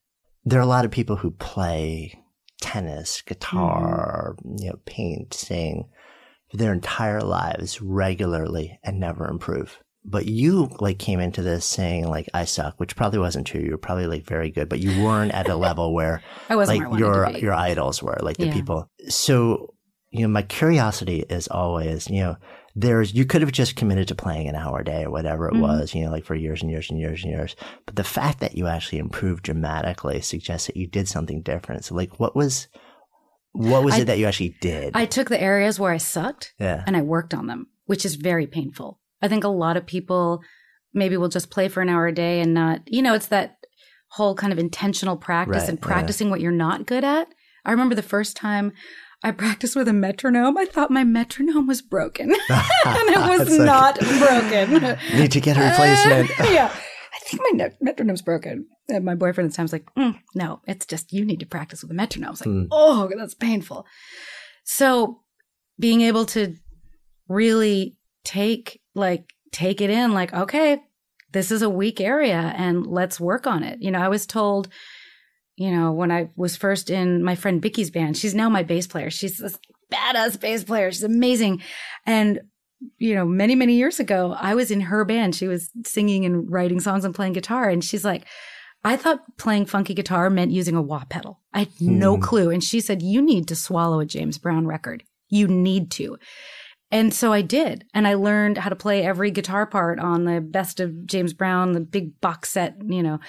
There 0.47 0.59
are 0.59 0.63
a 0.63 0.67
lot 0.67 0.85
of 0.85 0.91
people 0.91 1.17
who 1.17 1.31
play 1.31 2.23
tennis, 2.61 3.21
guitar, 3.21 4.35
mm-hmm. 4.39 4.63
you 4.63 4.69
know, 4.69 4.79
paint, 4.85 5.33
sing 5.33 5.89
their 6.53 6.71
entire 6.71 7.19
lives 7.19 7.81
regularly 7.81 8.79
and 8.81 8.97
never 8.97 9.27
improve. 9.27 9.79
But 10.05 10.25
you 10.25 10.69
like 10.79 10.99
came 10.99 11.19
into 11.19 11.41
this 11.41 11.65
saying 11.65 12.07
like 12.07 12.29
I 12.33 12.45
suck, 12.45 12.79
which 12.79 12.95
probably 12.95 13.19
wasn't 13.19 13.45
true. 13.45 13.59
You 13.59 13.71
were 13.71 13.77
probably 13.77 14.07
like 14.07 14.25
very 14.25 14.49
good, 14.49 14.69
but 14.69 14.79
you 14.79 15.03
weren't 15.03 15.33
at 15.33 15.49
a 15.49 15.55
level 15.67 15.93
where 15.93 16.21
I 16.49 16.55
wasn't 16.55 16.89
like 16.91 16.99
your 16.99 17.29
your 17.31 17.53
idols 17.53 18.01
were, 18.01 18.17
like 18.21 18.37
the 18.37 18.47
yeah. 18.47 18.53
people. 18.53 18.89
So, 19.09 19.73
you 20.11 20.21
know, 20.21 20.29
my 20.29 20.43
curiosity 20.43 21.25
is 21.29 21.49
always, 21.49 22.09
you 22.09 22.21
know, 22.21 22.37
there's 22.79 23.15
you 23.15 23.25
could 23.25 23.41
have 23.41 23.51
just 23.51 23.75
committed 23.75 24.07
to 24.07 24.15
playing 24.15 24.47
an 24.47 24.55
hour 24.55 24.81
a 24.81 24.85
day 24.85 25.03
or 25.03 25.09
whatever 25.09 25.47
it 25.47 25.53
mm-hmm. 25.53 25.63
was, 25.63 25.95
you 25.95 26.05
know, 26.05 26.11
like 26.11 26.25
for 26.25 26.35
years 26.35 26.61
and 26.61 26.69
years 26.69 26.91
and 26.91 26.99
years 26.99 27.23
and 27.23 27.31
years. 27.31 27.55
But 27.87 27.95
the 27.95 28.03
fact 28.03 28.39
that 28.39 28.55
you 28.55 28.67
actually 28.67 28.99
improved 28.99 29.43
dramatically 29.43 30.21
suggests 30.21 30.67
that 30.67 30.77
you 30.77 30.85
did 30.85 31.07
something 31.07 31.41
different. 31.41 31.85
So 31.85 31.95
like 31.95 32.19
what 32.19 32.35
was 32.35 32.67
what 33.51 33.83
was 33.83 33.95
I, 33.95 34.01
it 34.01 34.05
that 34.05 34.19
you 34.19 34.27
actually 34.27 34.55
did? 34.61 34.91
I 34.95 35.05
took 35.05 35.27
the 35.27 35.41
areas 35.41 35.79
where 35.79 35.91
I 35.91 35.97
sucked 35.97 36.53
yeah. 36.59 36.83
and 36.85 36.95
I 36.95 37.01
worked 37.01 37.33
on 37.33 37.47
them, 37.47 37.67
which 37.87 38.05
is 38.05 38.13
very 38.13 38.45
painful. 38.45 38.99
I 39.23 39.27
think 39.27 39.43
a 39.43 39.49
lot 39.49 39.75
of 39.75 39.87
people 39.87 40.41
maybe 40.93 41.17
will 41.17 41.29
just 41.29 41.49
play 41.49 41.69
for 41.69 41.81
an 41.81 41.89
hour 41.89 42.05
a 42.05 42.13
day 42.13 42.41
and 42.41 42.53
not, 42.53 42.81
you 42.85 43.01
know, 43.01 43.15
it's 43.15 43.27
that 43.27 43.57
whole 44.09 44.35
kind 44.35 44.53
of 44.53 44.59
intentional 44.59 45.17
practice 45.17 45.61
right, 45.61 45.69
and 45.69 45.81
practicing 45.81 46.27
yeah. 46.27 46.31
what 46.31 46.41
you're 46.41 46.51
not 46.51 46.85
good 46.85 47.03
at. 47.03 47.27
I 47.65 47.71
remember 47.71 47.95
the 47.95 48.03
first 48.03 48.37
time 48.37 48.71
I 49.23 49.31
practiced 49.31 49.75
with 49.75 49.87
a 49.87 49.93
metronome. 49.93 50.57
I 50.57 50.65
thought 50.65 50.91
my 50.91 51.03
metronome 51.03 51.67
was 51.67 51.81
broken, 51.81 52.31
and 52.49 53.09
it 53.09 53.39
was 53.39 53.57
not 53.57 53.99
broken. 53.99 54.97
Need 55.19 55.31
to 55.31 55.41
get 55.41 55.57
a 55.57 55.61
replacement. 55.61 56.39
Uh, 56.39 56.43
yeah, 56.51 56.71
I 57.13 57.19
think 57.19 57.41
my 57.41 57.71
metronome's 57.81 58.21
broken. 58.21 58.67
And 58.89 59.03
my 59.03 59.15
boyfriend 59.15 59.47
at 59.47 59.51
the 59.51 59.57
time's 59.57 59.73
like, 59.73 59.85
mm, 59.97 60.17
"No, 60.35 60.61
it's 60.67 60.85
just 60.85 61.11
you 61.11 61.25
need 61.25 61.39
to 61.41 61.45
practice 61.45 61.81
with 61.81 61.91
a 61.91 61.95
metronome." 61.95 62.27
I 62.27 62.31
was 62.31 62.45
like, 62.45 62.55
mm. 62.55 62.67
"Oh, 62.71 63.09
that's 63.17 63.33
painful." 63.33 63.85
So, 64.63 65.21
being 65.79 66.01
able 66.01 66.25
to 66.27 66.55
really 67.27 67.97
take 68.23 68.81
like 68.93 69.33
take 69.51 69.81
it 69.81 69.89
in, 69.89 70.13
like, 70.13 70.33
okay, 70.33 70.83
this 71.31 71.51
is 71.51 71.61
a 71.63 71.69
weak 71.69 71.99
area, 71.99 72.53
and 72.55 72.85
let's 72.85 73.19
work 73.19 73.47
on 73.47 73.63
it. 73.63 73.81
You 73.81 73.91
know, 73.91 73.99
I 73.99 74.09
was 74.09 74.25
told 74.25 74.69
you 75.57 75.71
know, 75.71 75.91
when 75.91 76.11
I 76.11 76.29
was 76.35 76.55
first 76.55 76.89
in 76.91 77.23
my 77.23 77.35
friend 77.35 77.61
Vicky's 77.61 77.89
band, 77.89 78.15
she's 78.15 78.35
now 78.35 78.47
my 78.47 78.61
bass 78.61 78.85
player. 78.85 79.09
She's 79.09 79.39
this 79.39 79.57
badass 79.91 80.39
bass 80.39 80.63
player. 80.63 80.91
She's 80.91 81.03
amazing. 81.03 81.63
And, 82.05 82.41
you 82.99 83.15
know, 83.15 83.25
many, 83.25 83.55
many 83.55 83.73
years 83.73 83.99
ago, 83.99 84.35
I 84.39 84.53
was 84.53 84.69
in 84.69 84.81
her 84.81 85.03
band. 85.03 85.35
She 85.35 85.47
was 85.47 85.71
singing 85.83 86.25
and 86.25 86.49
writing 86.49 86.79
songs 86.79 87.03
and 87.03 87.15
playing 87.15 87.33
guitar. 87.33 87.69
And 87.69 87.83
she's 87.83 88.05
like, 88.05 88.25
I 88.83 88.97
thought 88.97 89.37
playing 89.37 89.65
funky 89.65 89.95
guitar 89.95 90.29
meant 90.29 90.51
using 90.51 90.75
a 90.75 90.81
wah 90.81 91.05
pedal. 91.09 91.41
I 91.53 91.59
had 91.59 91.69
no 91.81 92.15
hmm. 92.15 92.21
clue. 92.21 92.49
And 92.51 92.63
she 92.63 92.79
said, 92.79 93.01
You 93.01 93.23
need 93.23 93.47
to 93.47 93.55
swallow 93.55 93.99
a 93.99 94.05
James 94.05 94.37
Brown 94.37 94.67
record. 94.67 95.03
You 95.27 95.47
need 95.47 95.89
to. 95.91 96.19
And 96.91 97.13
so 97.13 97.33
I 97.33 97.41
did. 97.41 97.83
And 97.95 98.07
I 98.07 98.13
learned 98.13 98.59
how 98.59 98.69
to 98.69 98.75
play 98.75 99.03
every 99.03 99.31
guitar 99.31 99.65
part 99.65 99.99
on 99.99 100.23
the 100.23 100.39
best 100.39 100.79
of 100.79 101.07
James 101.07 101.33
Brown, 101.33 101.73
the 101.73 101.81
big 101.81 102.21
box 102.21 102.51
set, 102.51 102.77
you 102.85 103.01
know. 103.01 103.19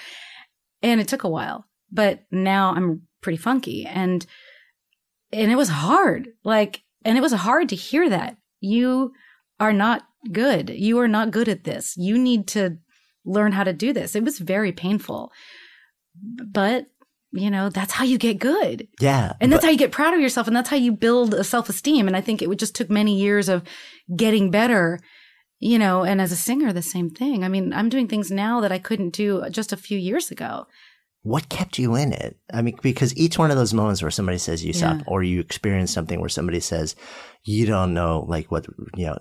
And 0.81 1.01
it 1.01 1.07
took 1.07 1.23
a 1.23 1.29
while 1.29 1.65
but 1.91 2.23
now 2.31 2.73
I'm 2.75 3.03
pretty 3.21 3.37
funky. 3.37 3.85
And 3.85 4.25
and 5.31 5.51
it 5.51 5.55
was 5.55 5.69
hard. 5.69 6.29
Like 6.43 6.83
and 7.05 7.17
it 7.17 7.21
was 7.21 7.33
hard 7.33 7.69
to 7.69 7.75
hear 7.75 8.09
that. 8.09 8.37
You 8.59 9.13
are 9.59 9.73
not 9.73 10.03
good. 10.31 10.69
You 10.69 10.99
are 10.99 11.07
not 11.07 11.31
good 11.31 11.47
at 11.47 11.63
this. 11.63 11.95
You 11.97 12.17
need 12.17 12.47
to 12.49 12.77
learn 13.25 13.51
how 13.51 13.63
to 13.63 13.73
do 13.73 13.93
this. 13.93 14.15
It 14.15 14.23
was 14.23 14.39
very 14.39 14.71
painful. 14.71 15.31
But 16.45 16.87
you 17.31 17.51
know 17.51 17.69
that's 17.69 17.93
how 17.93 18.03
you 18.05 18.17
get 18.17 18.39
good. 18.39 18.87
Yeah 18.99 19.33
and 19.39 19.51
that's 19.51 19.61
but- 19.61 19.67
how 19.67 19.71
you 19.71 19.77
get 19.77 19.91
proud 19.91 20.13
of 20.13 20.19
yourself 20.19 20.47
and 20.47 20.55
that's 20.55 20.69
how 20.69 20.77
you 20.77 20.91
build 20.91 21.33
a 21.33 21.43
self-esteem. 21.43 22.07
And 22.07 22.17
i 22.17 22.21
think 22.21 22.41
it 22.41 22.49
just 22.57 22.75
took 22.75 22.89
many 22.89 23.19
years 23.19 23.49
of 23.49 23.63
getting 24.15 24.49
better 24.49 24.99
you 25.59 25.77
know 25.77 26.03
and 26.03 26.19
as 26.21 26.31
a 26.31 26.35
singer 26.35 26.73
the 26.73 26.81
same 26.81 27.09
thing. 27.09 27.43
I 27.43 27.47
mean 27.47 27.71
i'm 27.73 27.89
doing 27.89 28.07
things 28.07 28.31
now 28.31 28.61
that 28.61 28.71
i 28.71 28.79
couldn't 28.79 29.11
do 29.11 29.43
just 29.51 29.71
a 29.71 29.77
few 29.77 29.97
years 29.97 30.31
ago 30.31 30.65
what 31.29 31.47
kept 31.47 31.77
you 31.77 31.95
in 31.95 32.11
it? 32.11 32.37
I 32.51 32.63
mean, 32.63 32.75
because 32.81 33.15
each 33.15 33.37
one 33.37 33.51
of 33.51 33.57
those 33.57 33.73
moments 33.73 34.01
where 34.01 34.09
somebody 34.09 34.39
says 34.39 34.65
you 34.65 34.73
suck, 34.73 35.01
or 35.05 35.21
you 35.21 35.39
experience 35.39 35.93
something 35.93 36.19
where 36.19 36.29
somebody 36.29 36.59
says 36.59 36.95
you 37.43 37.67
don't 37.67 37.93
know, 37.93 38.25
like 38.27 38.51
what 38.51 38.65
you 38.95 39.05
know, 39.05 39.19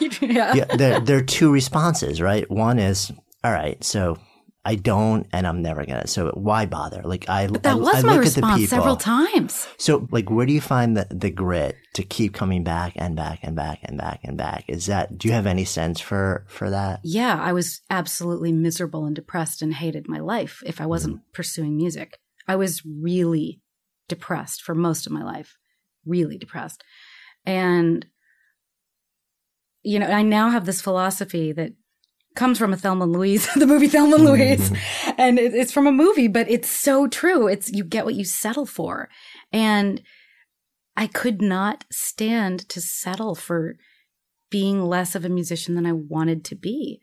yeah, 0.20 0.54
yeah 0.54 0.64
there, 0.76 1.00
there 1.00 1.18
are 1.18 1.22
two 1.22 1.50
responses, 1.50 2.20
right? 2.22 2.48
One 2.48 2.78
is, 2.78 3.10
all 3.42 3.52
right, 3.52 3.82
so 3.82 4.18
I 4.64 4.74
don't, 4.74 5.26
and 5.32 5.46
I'm 5.46 5.62
never 5.62 5.86
gonna. 5.86 6.06
So 6.06 6.30
why 6.34 6.66
bother? 6.66 7.02
Like 7.02 7.28
I, 7.28 7.46
but 7.46 7.62
that 7.62 7.72
I, 7.72 7.76
was 7.76 8.04
I 8.04 8.06
my 8.06 8.16
response 8.16 8.68
several 8.68 8.96
times. 8.96 9.66
So 9.78 10.06
like, 10.10 10.30
where 10.30 10.46
do 10.46 10.52
you 10.52 10.60
find 10.60 10.96
the 10.96 11.06
the 11.10 11.30
grit 11.30 11.76
to 11.94 12.02
keep 12.02 12.34
coming 12.34 12.64
back 12.64 12.92
and 12.96 13.16
back 13.16 13.38
and 13.42 13.56
back 13.56 13.80
and 13.82 13.96
back 13.96 14.20
and 14.24 14.36
back? 14.36 14.64
Is 14.68 14.86
that? 14.86 15.16
Do 15.16 15.28
you 15.28 15.34
have 15.34 15.46
any 15.46 15.64
sense 15.64 16.00
for 16.00 16.44
for 16.48 16.70
that? 16.70 17.00
Yeah, 17.02 17.40
I 17.40 17.52
was 17.52 17.80
absolutely 17.88 18.52
miserable 18.52 19.06
and 19.06 19.16
depressed 19.16 19.62
and 19.62 19.72
hated 19.72 20.08
my 20.08 20.18
life 20.18 20.62
if 20.66 20.80
I 20.80 20.86
wasn't 20.86 21.16
mm. 21.16 21.22
pursuing 21.32 21.76
music. 21.76 22.18
I 22.46 22.56
was 22.56 22.82
really 22.84 23.62
depressed 24.08 24.62
for 24.62 24.74
most 24.74 25.06
of 25.06 25.12
my 25.12 25.22
life, 25.22 25.56
really 26.04 26.36
depressed, 26.36 26.82
and 27.46 28.04
you 29.82 29.98
know, 29.98 30.08
I 30.08 30.22
now 30.22 30.50
have 30.50 30.66
this 30.66 30.82
philosophy 30.82 31.52
that 31.52 31.72
comes 32.38 32.58
from 32.58 32.72
a 32.72 32.76
Thelma 32.76 33.04
and 33.04 33.12
Louise, 33.12 33.52
the 33.56 33.66
movie 33.66 33.88
Thelma 33.88 34.16
and 34.16 34.24
Louise, 34.24 34.72
and 35.18 35.38
it, 35.38 35.54
it's 35.54 35.72
from 35.72 35.86
a 35.86 35.92
movie, 35.92 36.28
but 36.28 36.48
it's 36.48 36.70
so 36.70 37.06
true. 37.06 37.48
It's 37.48 37.70
you 37.70 37.84
get 37.84 38.04
what 38.06 38.14
you 38.14 38.24
settle 38.24 38.64
for, 38.64 39.10
and 39.52 40.00
I 40.96 41.06
could 41.08 41.42
not 41.42 41.84
stand 41.90 42.68
to 42.70 42.80
settle 42.80 43.34
for 43.34 43.76
being 44.50 44.82
less 44.82 45.14
of 45.14 45.24
a 45.24 45.28
musician 45.28 45.74
than 45.74 45.84
I 45.84 45.92
wanted 45.92 46.44
to 46.46 46.54
be 46.54 47.00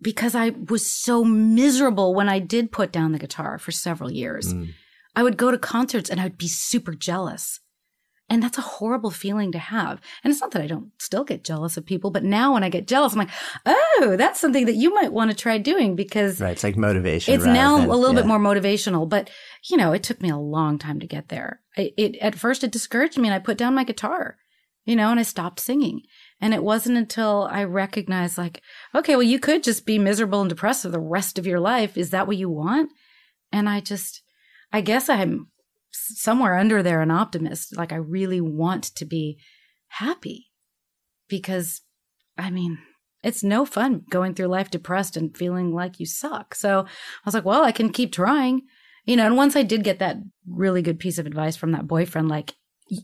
because 0.00 0.34
I 0.34 0.50
was 0.50 0.86
so 0.86 1.24
miserable 1.24 2.14
when 2.14 2.28
I 2.28 2.38
did 2.38 2.72
put 2.72 2.92
down 2.92 3.12
the 3.12 3.18
guitar 3.18 3.58
for 3.58 3.72
several 3.72 4.10
years. 4.10 4.54
Mm. 4.54 4.72
I 5.16 5.22
would 5.22 5.36
go 5.36 5.50
to 5.50 5.58
concerts 5.58 6.08
and 6.08 6.20
I 6.20 6.24
would 6.24 6.38
be 6.38 6.48
super 6.48 6.94
jealous. 6.94 7.60
And 8.32 8.40
that's 8.42 8.58
a 8.58 8.62
horrible 8.62 9.10
feeling 9.10 9.50
to 9.52 9.58
have. 9.58 10.00
And 10.22 10.30
it's 10.30 10.40
not 10.40 10.52
that 10.52 10.62
I 10.62 10.68
don't 10.68 10.92
still 10.98 11.24
get 11.24 11.42
jealous 11.42 11.76
of 11.76 11.84
people, 11.84 12.12
but 12.12 12.22
now 12.22 12.54
when 12.54 12.62
I 12.62 12.68
get 12.68 12.86
jealous, 12.86 13.12
I'm 13.12 13.18
like, 13.18 13.30
oh, 13.66 14.14
that's 14.16 14.38
something 14.38 14.66
that 14.66 14.76
you 14.76 14.94
might 14.94 15.12
want 15.12 15.32
to 15.32 15.36
try 15.36 15.58
doing 15.58 15.96
because 15.96 16.40
Right. 16.40 16.52
It's 16.52 16.62
like 16.62 16.76
motivation. 16.76 17.34
it's 17.34 17.44
now 17.44 17.78
than- 17.78 17.90
a 17.90 17.96
little 17.96 18.14
yeah. 18.14 18.20
bit 18.22 18.28
more 18.28 18.38
motivational. 18.38 19.08
But, 19.08 19.30
you 19.68 19.76
know, 19.76 19.92
it 19.92 20.04
took 20.04 20.22
me 20.22 20.30
a 20.30 20.36
long 20.36 20.78
time 20.78 21.00
to 21.00 21.08
get 21.08 21.28
there. 21.28 21.60
I, 21.76 21.90
it, 21.96 22.16
at 22.18 22.36
first, 22.36 22.62
it 22.62 22.70
discouraged 22.70 23.18
me 23.18 23.26
and 23.26 23.34
I 23.34 23.40
put 23.40 23.58
down 23.58 23.74
my 23.74 23.82
guitar, 23.84 24.36
you 24.84 24.94
know, 24.94 25.10
and 25.10 25.18
I 25.18 25.24
stopped 25.24 25.58
singing. 25.58 26.02
And 26.40 26.54
it 26.54 26.62
wasn't 26.62 26.98
until 26.98 27.48
I 27.50 27.64
recognized, 27.64 28.38
like, 28.38 28.62
okay, 28.94 29.14
well, 29.16 29.24
you 29.24 29.40
could 29.40 29.62
just 29.64 29.84
be 29.84 29.98
miserable 29.98 30.40
and 30.40 30.48
depressed 30.48 30.82
for 30.82 30.88
the 30.88 31.00
rest 31.00 31.36
of 31.38 31.46
your 31.46 31.60
life. 31.60 31.98
Is 31.98 32.10
that 32.10 32.26
what 32.28 32.36
you 32.38 32.48
want? 32.48 32.90
And 33.52 33.68
I 33.68 33.80
just, 33.80 34.22
I 34.72 34.80
guess 34.80 35.08
I'm 35.08 35.48
somewhere 35.92 36.56
under 36.56 36.82
there 36.82 37.02
an 37.02 37.10
optimist. 37.10 37.76
Like, 37.76 37.92
I 37.92 37.96
really 37.96 38.40
want 38.40 38.84
to 38.96 39.04
be 39.04 39.38
happy 39.88 40.50
because, 41.28 41.82
I 42.38 42.50
mean, 42.50 42.78
it's 43.22 43.42
no 43.42 43.66
fun 43.66 44.02
going 44.10 44.34
through 44.34 44.46
life 44.46 44.70
depressed 44.70 45.16
and 45.16 45.36
feeling 45.36 45.74
like 45.74 46.00
you 46.00 46.06
suck. 46.06 46.54
So 46.54 46.80
I 46.80 46.86
was 47.24 47.34
like, 47.34 47.44
well, 47.44 47.64
I 47.64 47.72
can 47.72 47.90
keep 47.90 48.12
trying. 48.12 48.62
You 49.04 49.16
know, 49.16 49.26
and 49.26 49.36
once 49.36 49.56
I 49.56 49.62
did 49.62 49.84
get 49.84 49.98
that 49.98 50.16
really 50.48 50.82
good 50.82 50.98
piece 50.98 51.18
of 51.18 51.26
advice 51.26 51.56
from 51.56 51.72
that 51.72 51.86
boyfriend, 51.86 52.28
like, 52.28 52.54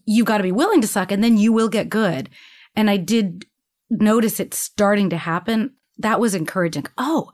you 0.04 0.24
got 0.24 0.38
to 0.38 0.42
be 0.42 0.52
willing 0.52 0.80
to 0.80 0.86
suck 0.86 1.12
and 1.12 1.22
then 1.22 1.36
you 1.36 1.52
will 1.52 1.68
get 1.68 1.88
good. 1.88 2.28
And 2.74 2.90
I 2.90 2.96
did 2.96 3.46
notice 3.88 4.40
it 4.40 4.52
starting 4.52 5.10
to 5.10 5.16
happen. 5.16 5.74
That 5.98 6.20
was 6.20 6.34
encouraging. 6.34 6.86
Oh, 6.98 7.30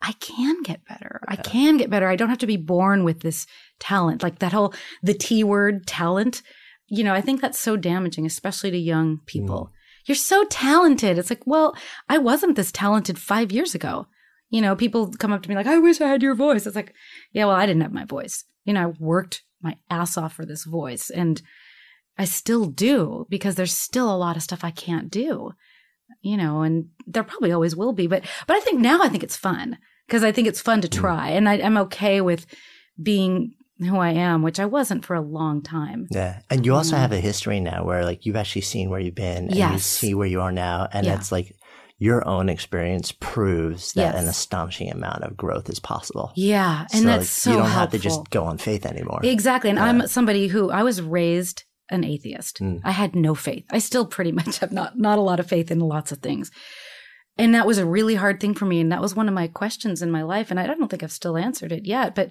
I 0.00 0.12
can 0.12 0.62
get 0.62 0.84
better. 0.86 1.20
I 1.26 1.36
can 1.36 1.76
get 1.76 1.90
better. 1.90 2.08
I 2.08 2.16
don't 2.16 2.28
have 2.28 2.38
to 2.38 2.46
be 2.46 2.56
born 2.56 3.04
with 3.04 3.20
this 3.20 3.46
talent. 3.80 4.22
Like 4.22 4.38
that 4.38 4.52
whole, 4.52 4.72
the 5.02 5.14
T 5.14 5.42
word 5.42 5.86
talent. 5.86 6.42
You 6.86 7.04
know, 7.04 7.14
I 7.14 7.20
think 7.20 7.40
that's 7.40 7.58
so 7.58 7.76
damaging, 7.76 8.24
especially 8.24 8.70
to 8.70 8.78
young 8.78 9.20
people. 9.26 9.66
Mm. 9.66 9.70
You're 10.06 10.14
so 10.14 10.44
talented. 10.44 11.18
It's 11.18 11.30
like, 11.30 11.46
well, 11.46 11.76
I 12.08 12.18
wasn't 12.18 12.56
this 12.56 12.72
talented 12.72 13.18
five 13.18 13.52
years 13.52 13.74
ago. 13.74 14.06
You 14.50 14.62
know, 14.62 14.74
people 14.74 15.12
come 15.12 15.32
up 15.32 15.42
to 15.42 15.48
me 15.48 15.54
like, 15.54 15.66
I 15.66 15.78
wish 15.78 16.00
I 16.00 16.08
had 16.08 16.22
your 16.22 16.34
voice. 16.34 16.66
It's 16.66 16.76
like, 16.76 16.94
yeah, 17.32 17.44
well, 17.44 17.56
I 17.56 17.66
didn't 17.66 17.82
have 17.82 17.92
my 17.92 18.06
voice. 18.06 18.44
You 18.64 18.72
know, 18.72 18.88
I 18.88 18.92
worked 18.98 19.42
my 19.60 19.76
ass 19.90 20.16
off 20.16 20.32
for 20.32 20.46
this 20.46 20.64
voice 20.64 21.10
and 21.10 21.42
I 22.16 22.24
still 22.24 22.64
do 22.66 23.26
because 23.28 23.56
there's 23.56 23.74
still 23.74 24.12
a 24.12 24.16
lot 24.16 24.36
of 24.36 24.42
stuff 24.42 24.64
I 24.64 24.70
can't 24.70 25.10
do. 25.10 25.52
You 26.20 26.36
know, 26.36 26.62
and 26.62 26.88
there 27.06 27.22
probably 27.22 27.52
always 27.52 27.76
will 27.76 27.92
be, 27.92 28.06
but 28.08 28.24
but 28.46 28.56
I 28.56 28.60
think 28.60 28.80
now 28.80 29.00
I 29.02 29.08
think 29.08 29.22
it's 29.22 29.36
fun 29.36 29.78
because 30.06 30.24
I 30.24 30.32
think 30.32 30.48
it's 30.48 30.60
fun 30.60 30.80
to 30.80 30.88
try, 30.88 31.28
and 31.30 31.48
I, 31.48 31.54
I'm 31.60 31.76
okay 31.78 32.20
with 32.20 32.44
being 33.00 33.54
who 33.78 33.96
I 33.98 34.10
am, 34.10 34.42
which 34.42 34.58
I 34.58 34.66
wasn't 34.66 35.04
for 35.04 35.14
a 35.14 35.20
long 35.20 35.62
time. 35.62 36.08
Yeah. 36.10 36.40
And 36.50 36.66
you 36.66 36.74
also 36.74 36.96
Mm. 36.96 36.98
have 36.98 37.12
a 37.12 37.20
history 37.20 37.60
now 37.60 37.84
where 37.84 38.04
like 38.04 38.26
you've 38.26 38.34
actually 38.34 38.62
seen 38.62 38.90
where 38.90 38.98
you've 38.98 39.14
been 39.14 39.50
and 39.50 39.54
you 39.74 39.78
see 39.78 40.14
where 40.14 40.26
you 40.26 40.40
are 40.40 40.50
now. 40.50 40.88
And 40.92 41.06
Yeah. 41.06 41.14
it's 41.14 41.30
like 41.30 41.54
your 41.98 42.26
own 42.26 42.48
experience 42.48 43.12
proves 43.12 43.92
that 43.92 44.16
an 44.16 44.26
astonishing 44.26 44.90
amount 44.90 45.22
of 45.22 45.36
growth 45.36 45.68
is 45.68 45.78
possible. 45.78 46.32
Yeah, 46.34 46.86
and 46.92 47.02
So, 47.02 47.06
that's 47.06 47.18
like, 47.20 47.26
so 47.28 47.50
you 47.50 47.56
don't 47.58 47.64
helpful. 47.66 47.80
have 47.80 47.90
to 47.92 47.98
just 48.00 48.30
go 48.30 48.44
on 48.44 48.58
faith 48.58 48.84
anymore. 48.84 49.20
Exactly. 49.22 49.70
And 49.70 49.78
Yeah. 49.78 49.84
I'm 49.84 50.06
somebody 50.08 50.48
who 50.48 50.70
I 50.70 50.82
was 50.82 51.00
raised 51.00 51.62
an 51.90 52.04
atheist. 52.04 52.60
Mm. 52.60 52.80
I 52.84 52.90
had 52.90 53.14
no 53.14 53.34
faith. 53.34 53.66
I 53.70 53.78
still 53.78 54.06
pretty 54.06 54.32
much 54.40 54.58
have 54.58 54.72
not 54.72 54.98
not 54.98 55.18
a 55.18 55.22
lot 55.22 55.40
of 55.40 55.48
faith 55.48 55.70
in 55.70 55.80
lots 55.80 56.12
of 56.12 56.18
things. 56.18 56.50
And 57.36 57.54
that 57.54 57.66
was 57.66 57.78
a 57.78 57.86
really 57.86 58.16
hard 58.16 58.40
thing 58.40 58.54
for 58.54 58.64
me 58.64 58.80
and 58.80 58.90
that 58.90 59.00
was 59.00 59.14
one 59.14 59.28
of 59.28 59.34
my 59.34 59.46
questions 59.46 60.02
in 60.02 60.10
my 60.10 60.22
life 60.22 60.50
and 60.50 60.58
I 60.58 60.66
don't 60.66 60.88
think 60.88 61.04
I've 61.04 61.12
still 61.12 61.36
answered 61.36 61.70
it 61.70 61.86
yet, 61.86 62.14
but 62.16 62.30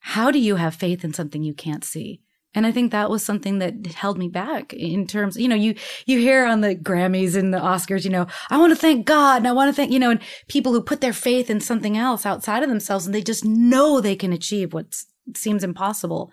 how 0.00 0.30
do 0.30 0.38
you 0.38 0.56
have 0.56 0.74
faith 0.74 1.02
in 1.02 1.14
something 1.14 1.42
you 1.42 1.54
can't 1.54 1.82
see? 1.82 2.20
And 2.54 2.66
I 2.66 2.72
think 2.72 2.92
that 2.92 3.10
was 3.10 3.24
something 3.24 3.58
that 3.58 3.86
held 3.86 4.18
me 4.18 4.28
back 4.28 4.72
in 4.72 5.06
terms, 5.06 5.36
you 5.36 5.48
know, 5.48 5.54
you, 5.54 5.74
you 6.06 6.18
hear 6.18 6.46
on 6.46 6.60
the 6.62 6.74
Grammys 6.74 7.36
and 7.36 7.52
the 7.52 7.58
Oscars, 7.58 8.04
you 8.04 8.10
know, 8.10 8.26
I 8.50 8.58
want 8.58 8.72
to 8.72 8.76
thank 8.76 9.06
God 9.06 9.38
and 9.38 9.48
I 9.48 9.52
want 9.52 9.68
to 9.68 9.74
thank, 9.74 9.92
you 9.92 9.98
know, 9.98 10.10
and 10.10 10.20
people 10.48 10.72
who 10.72 10.82
put 10.82 11.00
their 11.00 11.12
faith 11.12 11.50
in 11.50 11.60
something 11.60 11.96
else 11.96 12.24
outside 12.24 12.62
of 12.62 12.68
themselves 12.68 13.06
and 13.06 13.14
they 13.14 13.22
just 13.22 13.44
know 13.44 14.00
they 14.00 14.16
can 14.16 14.32
achieve 14.32 14.72
what 14.72 15.02
seems 15.36 15.62
impossible. 15.62 16.32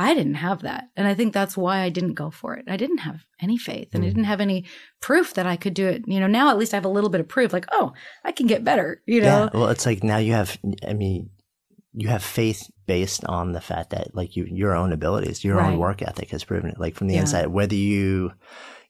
I 0.00 0.14
didn't 0.14 0.34
have 0.34 0.62
that. 0.62 0.90
And 0.96 1.08
I 1.08 1.14
think 1.14 1.34
that's 1.34 1.56
why 1.56 1.80
I 1.80 1.88
didn't 1.88 2.14
go 2.14 2.30
for 2.30 2.54
it. 2.54 2.66
I 2.68 2.76
didn't 2.76 2.98
have 2.98 3.26
any 3.40 3.58
faith 3.58 3.88
and 3.92 4.04
I 4.04 4.06
mm. 4.06 4.10
didn't 4.10 4.24
have 4.24 4.40
any 4.40 4.64
proof 5.00 5.34
that 5.34 5.44
I 5.44 5.56
could 5.56 5.74
do 5.74 5.88
it. 5.88 6.04
You 6.06 6.20
know, 6.20 6.28
now 6.28 6.50
at 6.50 6.56
least 6.56 6.72
I 6.72 6.76
have 6.76 6.84
a 6.84 6.88
little 6.88 7.10
bit 7.10 7.20
of 7.20 7.26
proof 7.26 7.52
like, 7.52 7.66
oh, 7.72 7.92
I 8.24 8.30
can 8.30 8.46
get 8.46 8.62
better, 8.62 9.02
you 9.06 9.20
know? 9.20 9.26
Yeah. 9.26 9.50
Well, 9.52 9.68
it's 9.70 9.86
like 9.86 10.04
now 10.04 10.18
you 10.18 10.34
have, 10.34 10.56
I 10.86 10.92
mean, 10.92 11.30
you 11.94 12.06
have 12.06 12.22
faith 12.22 12.70
based 12.86 13.24
on 13.24 13.52
the 13.52 13.60
fact 13.60 13.90
that 13.90 14.14
like 14.14 14.36
you, 14.36 14.44
your 14.44 14.76
own 14.76 14.92
abilities, 14.92 15.42
your 15.42 15.56
Right. 15.56 15.72
own 15.72 15.78
work 15.78 16.00
ethic 16.00 16.30
has 16.30 16.44
proven 16.44 16.70
it. 16.70 16.78
Like 16.78 16.94
from 16.94 17.08
the 17.08 17.14
Yeah. 17.14 17.22
inside, 17.22 17.48
whether 17.48 17.74
you, 17.74 18.32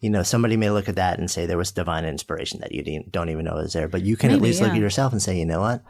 you 0.00 0.10
know, 0.10 0.22
somebody 0.22 0.58
may 0.58 0.68
look 0.68 0.90
at 0.90 0.96
that 0.96 1.18
and 1.18 1.30
say 1.30 1.46
there 1.46 1.56
was 1.56 1.72
divine 1.72 2.04
inspiration 2.04 2.60
that 2.60 2.72
you 2.72 2.82
didn't, 2.82 3.12
don't 3.12 3.30
even 3.30 3.46
know 3.46 3.54
was 3.54 3.72
there, 3.72 3.88
but 3.88 4.02
you 4.02 4.18
can 4.18 4.28
at 4.30 4.34
Maybe, 4.34 4.48
least 4.48 4.60
look 4.60 4.72
at 4.72 4.78
yourself 4.78 5.12
and 5.12 5.22
say, 5.22 5.38
you 5.38 5.46
know 5.46 5.60
what? 5.60 5.82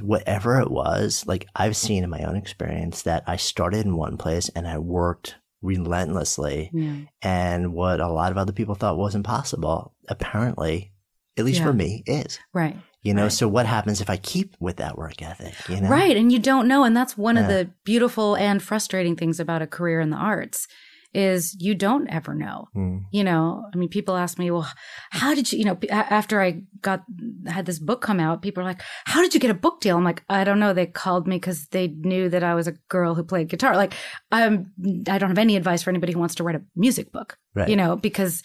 Whatever 0.00 0.60
it 0.60 0.70
was, 0.70 1.24
like 1.26 1.46
I've 1.54 1.76
seen 1.76 2.04
in 2.04 2.10
my 2.10 2.22
own 2.22 2.36
experience 2.36 3.02
that 3.02 3.24
I 3.26 3.36
started 3.36 3.84
in 3.84 3.96
one 3.96 4.16
place 4.16 4.48
and 4.50 4.66
I 4.66 4.78
worked 4.78 5.36
relentlessly 5.62 6.70
Yeah. 6.72 6.96
and 7.22 7.74
what 7.74 8.00
a 8.00 8.08
lot 8.08 8.30
of 8.32 8.38
other 8.38 8.52
people 8.52 8.74
thought 8.74 8.96
wasn't 8.98 9.26
possible, 9.26 9.94
apparently, 10.08 10.92
at 11.36 11.44
least 11.44 11.60
Yeah. 11.60 11.66
for 11.66 11.72
me, 11.72 12.02
is. 12.06 12.38
Right. 12.54 12.76
You 13.02 13.14
know, 13.14 13.24
Right. 13.24 13.32
so 13.32 13.48
what 13.48 13.66
happens 13.66 14.00
if 14.00 14.10
I 14.10 14.16
keep 14.16 14.56
with 14.60 14.76
that 14.76 14.96
work 14.98 15.20
ethic? 15.22 15.54
You 15.68 15.80
know, 15.80 15.88
Right. 15.88 16.16
And 16.16 16.30
you 16.32 16.38
don't 16.38 16.68
know. 16.68 16.84
And 16.84 16.96
that's 16.96 17.16
one 17.16 17.36
of 17.38 17.46
the 17.48 17.70
beautiful 17.84 18.34
and 18.36 18.62
frustrating 18.62 19.16
things 19.16 19.40
about 19.40 19.62
a 19.62 19.66
career 19.66 20.00
in 20.00 20.10
the 20.10 20.16
arts 20.16 20.66
is 21.12 21.56
you 21.58 21.74
don't 21.74 22.08
ever 22.08 22.34
know. 22.34 22.68
Mm. 22.76 23.04
You 23.10 23.24
know, 23.24 23.64
I 23.72 23.76
mean, 23.76 23.88
people 23.88 24.16
ask 24.16 24.38
me, 24.38 24.50
well, 24.50 24.70
how 25.10 25.34
did 25.34 25.52
you, 25.52 25.58
you 25.58 25.64
know, 25.64 25.78
after 25.90 26.40
I 26.40 26.62
got, 26.82 27.02
had 27.46 27.66
this 27.66 27.78
book 27.78 28.00
come 28.00 28.20
out, 28.20 28.42
people 28.42 28.62
are 28.62 28.66
like, 28.66 28.80
how 29.06 29.20
did 29.20 29.34
you 29.34 29.40
get 29.40 29.50
a 29.50 29.54
book 29.54 29.80
deal? 29.80 29.96
I'm 29.96 30.04
like, 30.04 30.22
I 30.28 30.44
don't 30.44 30.60
know. 30.60 30.72
They 30.72 30.86
called 30.86 31.26
me 31.26 31.36
because 31.36 31.66
they 31.68 31.88
knew 31.88 32.28
that 32.28 32.44
I 32.44 32.54
was 32.54 32.68
a 32.68 32.76
girl 32.88 33.14
who 33.14 33.24
played 33.24 33.48
guitar. 33.48 33.76
Like, 33.76 33.94
I'm, 34.30 34.72
I 35.08 35.18
don't 35.18 35.30
have 35.30 35.38
any 35.38 35.56
advice 35.56 35.82
for 35.82 35.90
anybody 35.90 36.12
who 36.12 36.20
wants 36.20 36.36
to 36.36 36.44
write 36.44 36.56
a 36.56 36.62
music 36.76 37.10
book, 37.10 37.36
Right. 37.54 37.68
you 37.68 37.76
know, 37.76 37.96
because 37.96 38.42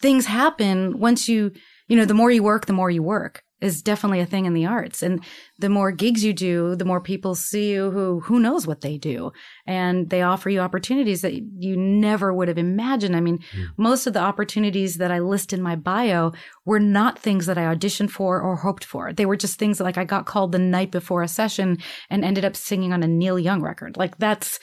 things 0.00 0.24
happen 0.24 0.98
once 0.98 1.28
you, 1.28 1.52
you 1.88 1.96
know, 1.96 2.06
the 2.06 2.14
more 2.14 2.30
you 2.30 2.42
work, 2.42 2.66
the 2.66 2.72
more 2.72 2.90
you 2.90 3.02
work 3.02 3.42
is 3.60 3.82
definitely 3.82 4.20
a 4.20 4.26
thing 4.26 4.46
in 4.46 4.54
the 4.54 4.66
arts. 4.66 5.02
And 5.02 5.22
the 5.58 5.68
more 5.68 5.92
gigs 5.92 6.24
you 6.24 6.32
do, 6.32 6.74
the 6.74 6.84
more 6.84 7.00
people 7.00 7.34
see 7.34 7.72
you 7.72 7.90
who, 7.90 8.20
who 8.20 8.40
knows 8.40 8.66
what 8.66 8.80
they 8.80 8.96
do. 8.96 9.32
And 9.66 10.08
they 10.08 10.22
offer 10.22 10.48
you 10.48 10.60
opportunities 10.60 11.22
that 11.22 11.34
you 11.34 11.76
never 11.76 12.32
would 12.32 12.48
have 12.48 12.58
imagined. 12.58 13.14
I 13.14 13.20
mean, 13.20 13.40
hmm. 13.52 13.64
most 13.76 14.06
of 14.06 14.12
the 14.12 14.20
opportunities 14.20 14.96
that 14.96 15.10
I 15.10 15.18
list 15.18 15.52
in 15.52 15.62
my 15.62 15.76
bio 15.76 16.32
were 16.64 16.80
not 16.80 17.18
things 17.18 17.46
that 17.46 17.58
I 17.58 17.74
auditioned 17.74 18.10
for 18.10 18.40
or 18.40 18.56
hoped 18.56 18.84
for. 18.84 19.12
They 19.12 19.26
were 19.26 19.36
just 19.36 19.58
things 19.58 19.78
that, 19.78 19.84
like 19.84 19.98
I 19.98 20.04
got 20.04 20.26
called 20.26 20.52
the 20.52 20.58
night 20.58 20.90
before 20.90 21.22
a 21.22 21.28
session 21.28 21.78
and 22.08 22.24
ended 22.24 22.44
up 22.44 22.56
singing 22.56 22.92
on 22.92 23.02
a 23.02 23.08
Neil 23.08 23.38
Young 23.38 23.60
record. 23.60 23.96
Like 23.96 24.16
that's, 24.18 24.58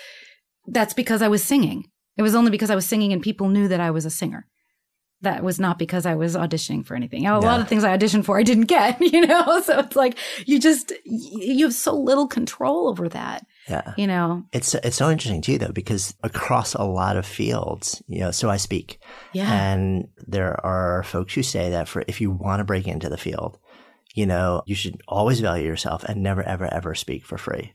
that's 0.65 0.93
because 0.93 1.21
I 1.21 1.27
was 1.27 1.43
singing. 1.43 1.85
It 2.17 2.23
was 2.23 2.33
only 2.33 2.49
because 2.49 2.71
I 2.71 2.75
was 2.75 2.87
singing 2.87 3.13
and 3.13 3.21
people 3.21 3.47
knew 3.47 3.67
that 3.67 3.79
I 3.79 3.91
was 3.91 4.05
a 4.05 4.09
singer. 4.09 4.47
That 5.21 5.43
was 5.43 5.59
not 5.59 5.79
because 5.79 6.05
I 6.05 6.13
was 6.13 6.35
auditioning 6.35 6.85
for 6.85 6.95
anything. 6.95 7.25
A 7.25 7.39
lot 7.39 7.59
of 7.59 7.67
things 7.67 7.83
I 7.83 7.97
auditioned 7.97 8.23
for, 8.25 8.37
I 8.37 8.43
didn't 8.43 8.65
get, 8.65 9.01
you 9.13 9.25
know? 9.25 9.61
So 9.61 9.79
it's 9.79 9.95
like, 9.95 10.15
you 10.45 10.59
just, 10.59 10.93
you 11.05 11.65
have 11.65 11.73
so 11.73 11.95
little 11.95 12.27
control 12.27 12.87
over 12.87 13.09
that, 13.09 13.45
Yeah. 13.67 13.93
you 13.97 14.05
know? 14.05 14.43
It's 14.53 14.75
it's 14.75 14.95
so 14.97 15.09
interesting 15.09 15.41
too 15.41 15.57
though 15.57 15.71
because 15.71 16.13
across 16.23 16.75
a 16.75 16.83
lot 16.83 17.17
of 17.17 17.25
fields, 17.25 18.03
you 18.07 18.19
know, 18.19 18.29
so 18.31 18.49
I 18.51 18.57
speak, 18.57 18.99
Yeah. 19.33 19.51
and 19.51 20.07
there 20.27 20.63
are 20.63 21.01
folks 21.03 21.33
who 21.33 21.41
say 21.41 21.71
that 21.71 21.87
for 21.87 22.03
if 22.07 22.21
you 22.21 22.29
want 22.29 22.59
to 22.59 22.63
break 22.63 22.87
into 22.87 23.09
the 23.09 23.17
field, 23.17 23.57
you 24.13 24.27
know, 24.27 24.61
you 24.67 24.75
should 24.75 25.01
always 25.07 25.39
value 25.39 25.65
yourself 25.65 26.03
and 26.03 26.21
never 26.21 26.43
ever 26.43 26.71
ever 26.71 26.93
speak 26.93 27.25
for 27.25 27.37
free 27.39 27.73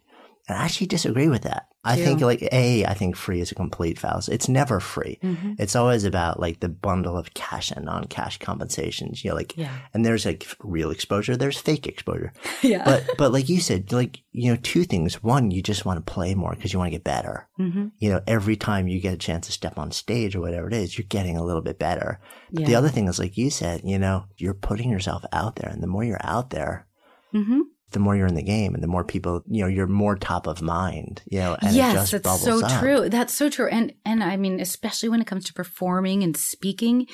I 0.48 0.54
actually 0.54 0.88
disagree 0.88 1.28
with 1.28 1.42
that. 1.42 1.68
I 1.84 1.96
think 1.96 2.20
like 2.20 2.42
A, 2.52 2.84
I 2.84 2.94
think 2.94 3.16
free 3.16 3.40
is 3.40 3.50
a 3.50 3.56
complete 3.56 3.98
fallacy. 3.98 4.32
It's 4.32 4.48
never 4.48 4.78
free. 4.78 5.18
Mhm. 5.22 5.56
It's 5.58 5.74
always 5.74 6.04
about 6.04 6.38
like 6.38 6.60
the 6.60 6.68
bundle 6.68 7.16
of 7.16 7.34
cash 7.34 7.72
and 7.72 7.84
non-cash 7.84 8.38
compensations. 8.38 9.24
You 9.24 9.30
know, 9.30 9.36
like, 9.36 9.56
Yeah. 9.56 9.72
and 9.92 10.04
there's 10.04 10.24
like 10.24 10.46
real 10.62 10.90
exposure, 10.90 11.36
there's 11.36 11.58
fake 11.58 11.86
exposure. 11.86 12.32
Yeah. 12.62 12.84
But, 12.84 13.04
but 13.18 13.32
like 13.32 13.48
you 13.48 13.60
said, 13.60 13.92
like, 13.92 14.22
you 14.30 14.52
know, 14.52 14.58
two 14.62 14.84
things. 14.84 15.22
One, 15.24 15.50
you 15.50 15.60
just 15.62 15.84
want 15.84 16.04
to 16.04 16.12
play 16.12 16.34
more 16.36 16.54
because 16.54 16.72
you 16.72 16.78
want 16.78 16.88
to 16.92 16.96
get 16.98 17.04
better. 17.04 17.48
hmm 17.56 17.88
You 17.98 18.10
know, 18.10 18.20
every 18.28 18.56
time 18.56 18.86
you 18.88 19.00
get 19.00 19.14
a 19.14 19.18
chance 19.18 19.46
to 19.46 19.52
step 19.52 19.76
on 19.78 19.90
stage 19.90 20.36
or 20.36 20.40
whatever 20.40 20.68
it 20.68 20.74
is, 20.74 20.96
you're 20.96 21.06
getting 21.08 21.36
a 21.36 21.44
little 21.44 21.62
bit 21.62 21.78
better. 21.80 22.20
But 22.52 22.60
Yeah. 22.62 22.66
the 22.68 22.74
other 22.76 22.88
thing 22.90 23.08
is, 23.08 23.18
like 23.18 23.36
you 23.36 23.50
said, 23.50 23.82
you 23.84 23.98
know, 23.98 24.26
you're 24.36 24.54
putting 24.54 24.90
yourself 24.90 25.24
out 25.32 25.56
there 25.56 25.68
and 25.70 25.82
the 25.82 25.88
more 25.88 26.04
you're 26.04 26.20
out 26.24 26.50
there, 26.50 26.86
hmm 27.32 27.62
the 27.92 28.00
more 28.00 28.16
you're 28.16 28.26
in 28.26 28.34
the 28.34 28.42
game 28.42 28.74
and 28.74 28.82
the 28.82 28.88
more 28.88 29.04
people, 29.04 29.42
you 29.46 29.62
know, 29.62 29.68
you're 29.68 29.86
more 29.86 30.16
top 30.16 30.46
of 30.46 30.62
mind, 30.62 31.22
you 31.30 31.38
know, 31.38 31.56
and 31.60 31.74
yes, 31.74 31.94
just 31.94 32.12
that's 32.12 32.22
bubbles 32.22 32.42
so 32.42 32.64
up. 32.64 32.80
true. 32.80 33.08
That's 33.08 33.34
so 33.34 33.48
true. 33.48 33.68
And 33.68 33.92
and 34.04 34.22
I 34.22 34.36
mean, 34.36 34.60
especially 34.60 35.08
when 35.08 35.20
it 35.20 35.26
comes 35.26 35.44
to 35.46 35.52
performing 35.54 36.22
and 36.22 36.36
speaking, 36.36 37.06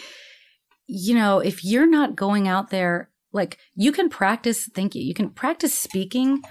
you 0.86 1.14
know, 1.14 1.40
if 1.40 1.64
you're 1.64 1.88
not 1.88 2.16
going 2.16 2.48
out 2.48 2.70
there, 2.70 3.10
like 3.32 3.58
you 3.74 3.92
can 3.92 4.08
practice. 4.08 4.68
Thank 4.74 4.94
you. 4.94 5.02
You 5.02 5.14
can 5.14 5.30
practice 5.30 5.78
speaking 5.78 6.42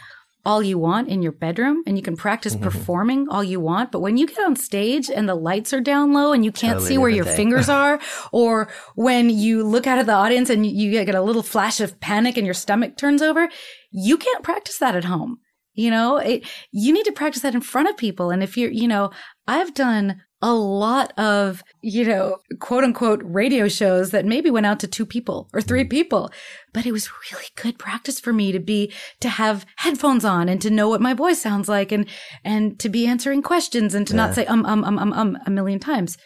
all 0.47 0.63
you 0.63 0.77
want 0.79 1.09
in 1.09 1.21
your 1.21 1.33
bedroom, 1.33 1.83
and 1.85 1.97
you 1.97 2.03
can 2.03 2.15
practice 2.15 2.55
Mm-hmm. 2.55 2.63
performing 2.63 3.27
all 3.29 3.43
you 3.43 3.59
want. 3.59 3.91
But 3.91 3.99
when 3.99 4.15
you 4.17 4.25
get 4.25 4.39
on 4.39 4.55
stage 4.55 5.09
and 5.09 5.27
the 5.27 5.35
lights 5.35 5.73
are 5.73 5.81
down 5.81 6.13
low 6.13 6.31
and 6.31 6.45
you 6.45 6.51
can't 6.51 6.75
Totally 6.75 6.87
see 6.89 6.97
where 6.97 7.09
your 7.09 7.25
thing. 7.25 7.35
fingers 7.35 7.67
are, 7.83 7.99
or 8.31 8.69
when 8.95 9.29
you 9.29 9.63
look 9.63 9.85
out 9.85 9.99
at 9.99 10.05
the 10.05 10.13
audience 10.13 10.49
and 10.49 10.65
you 10.65 10.89
get 11.05 11.13
a 11.13 11.21
little 11.21 11.43
flash 11.43 11.79
of 11.81 11.99
panic 11.99 12.37
and 12.37 12.45
your 12.47 12.53
stomach 12.53 12.95
turns 12.97 13.21
over, 13.21 13.49
you 13.91 14.17
can't 14.17 14.41
practice 14.43 14.77
that 14.79 14.95
at 14.95 15.03
home. 15.03 15.39
You 15.73 15.91
know, 15.91 16.17
it, 16.17 16.43
you 16.71 16.91
need 16.93 17.05
to 17.05 17.11
practice 17.11 17.41
that 17.43 17.53
in 17.53 17.61
front 17.61 17.89
of 17.89 17.97
people. 17.97 18.31
And 18.31 18.41
if 18.41 18.57
you're, 18.57 18.71
you 18.71 18.87
know, 18.87 19.11
I've 19.47 19.73
done 19.75 20.21
a 20.41 20.53
lot 20.53 21.17
of, 21.17 21.63
you 21.81 22.05
know, 22.05 22.37
quote 22.59 22.83
unquote 22.83 23.21
radio 23.23 23.67
shows 23.67 24.11
that 24.11 24.23
maybe 24.25 24.51
went 24.51 24.65
out 24.67 24.79
to 24.81 24.87
two 24.87 25.05
people 25.05 25.49
or 25.51 25.61
three 25.61 25.83
people, 25.83 26.29
but 26.73 26.85
it 26.85 26.91
was 26.91 27.09
really 27.31 27.47
good 27.55 27.79
practice 27.79 28.19
for 28.19 28.31
me 28.31 28.51
to 28.51 28.59
be, 28.59 28.93
to 29.19 29.29
have 29.29 29.65
headphones 29.77 30.23
on 30.23 30.47
and 30.47 30.61
to 30.61 30.69
know 30.69 30.87
what 30.89 31.01
my 31.01 31.13
voice 31.15 31.41
sounds 31.41 31.67
like 31.67 31.91
and, 31.91 32.05
and 32.43 32.79
to 32.79 32.87
be 32.87 33.07
answering 33.07 33.41
questions 33.41 33.95
and 33.95 34.05
to 34.07 34.13
Yeah. 34.13 34.17
not 34.25 34.35
say, 34.35 34.45
um, 34.45 34.63
um, 34.65 34.83
um, 34.83 34.99
um, 34.99 35.13
um, 35.13 35.37
a 35.45 35.49
million 35.49 35.79
times 35.79 36.17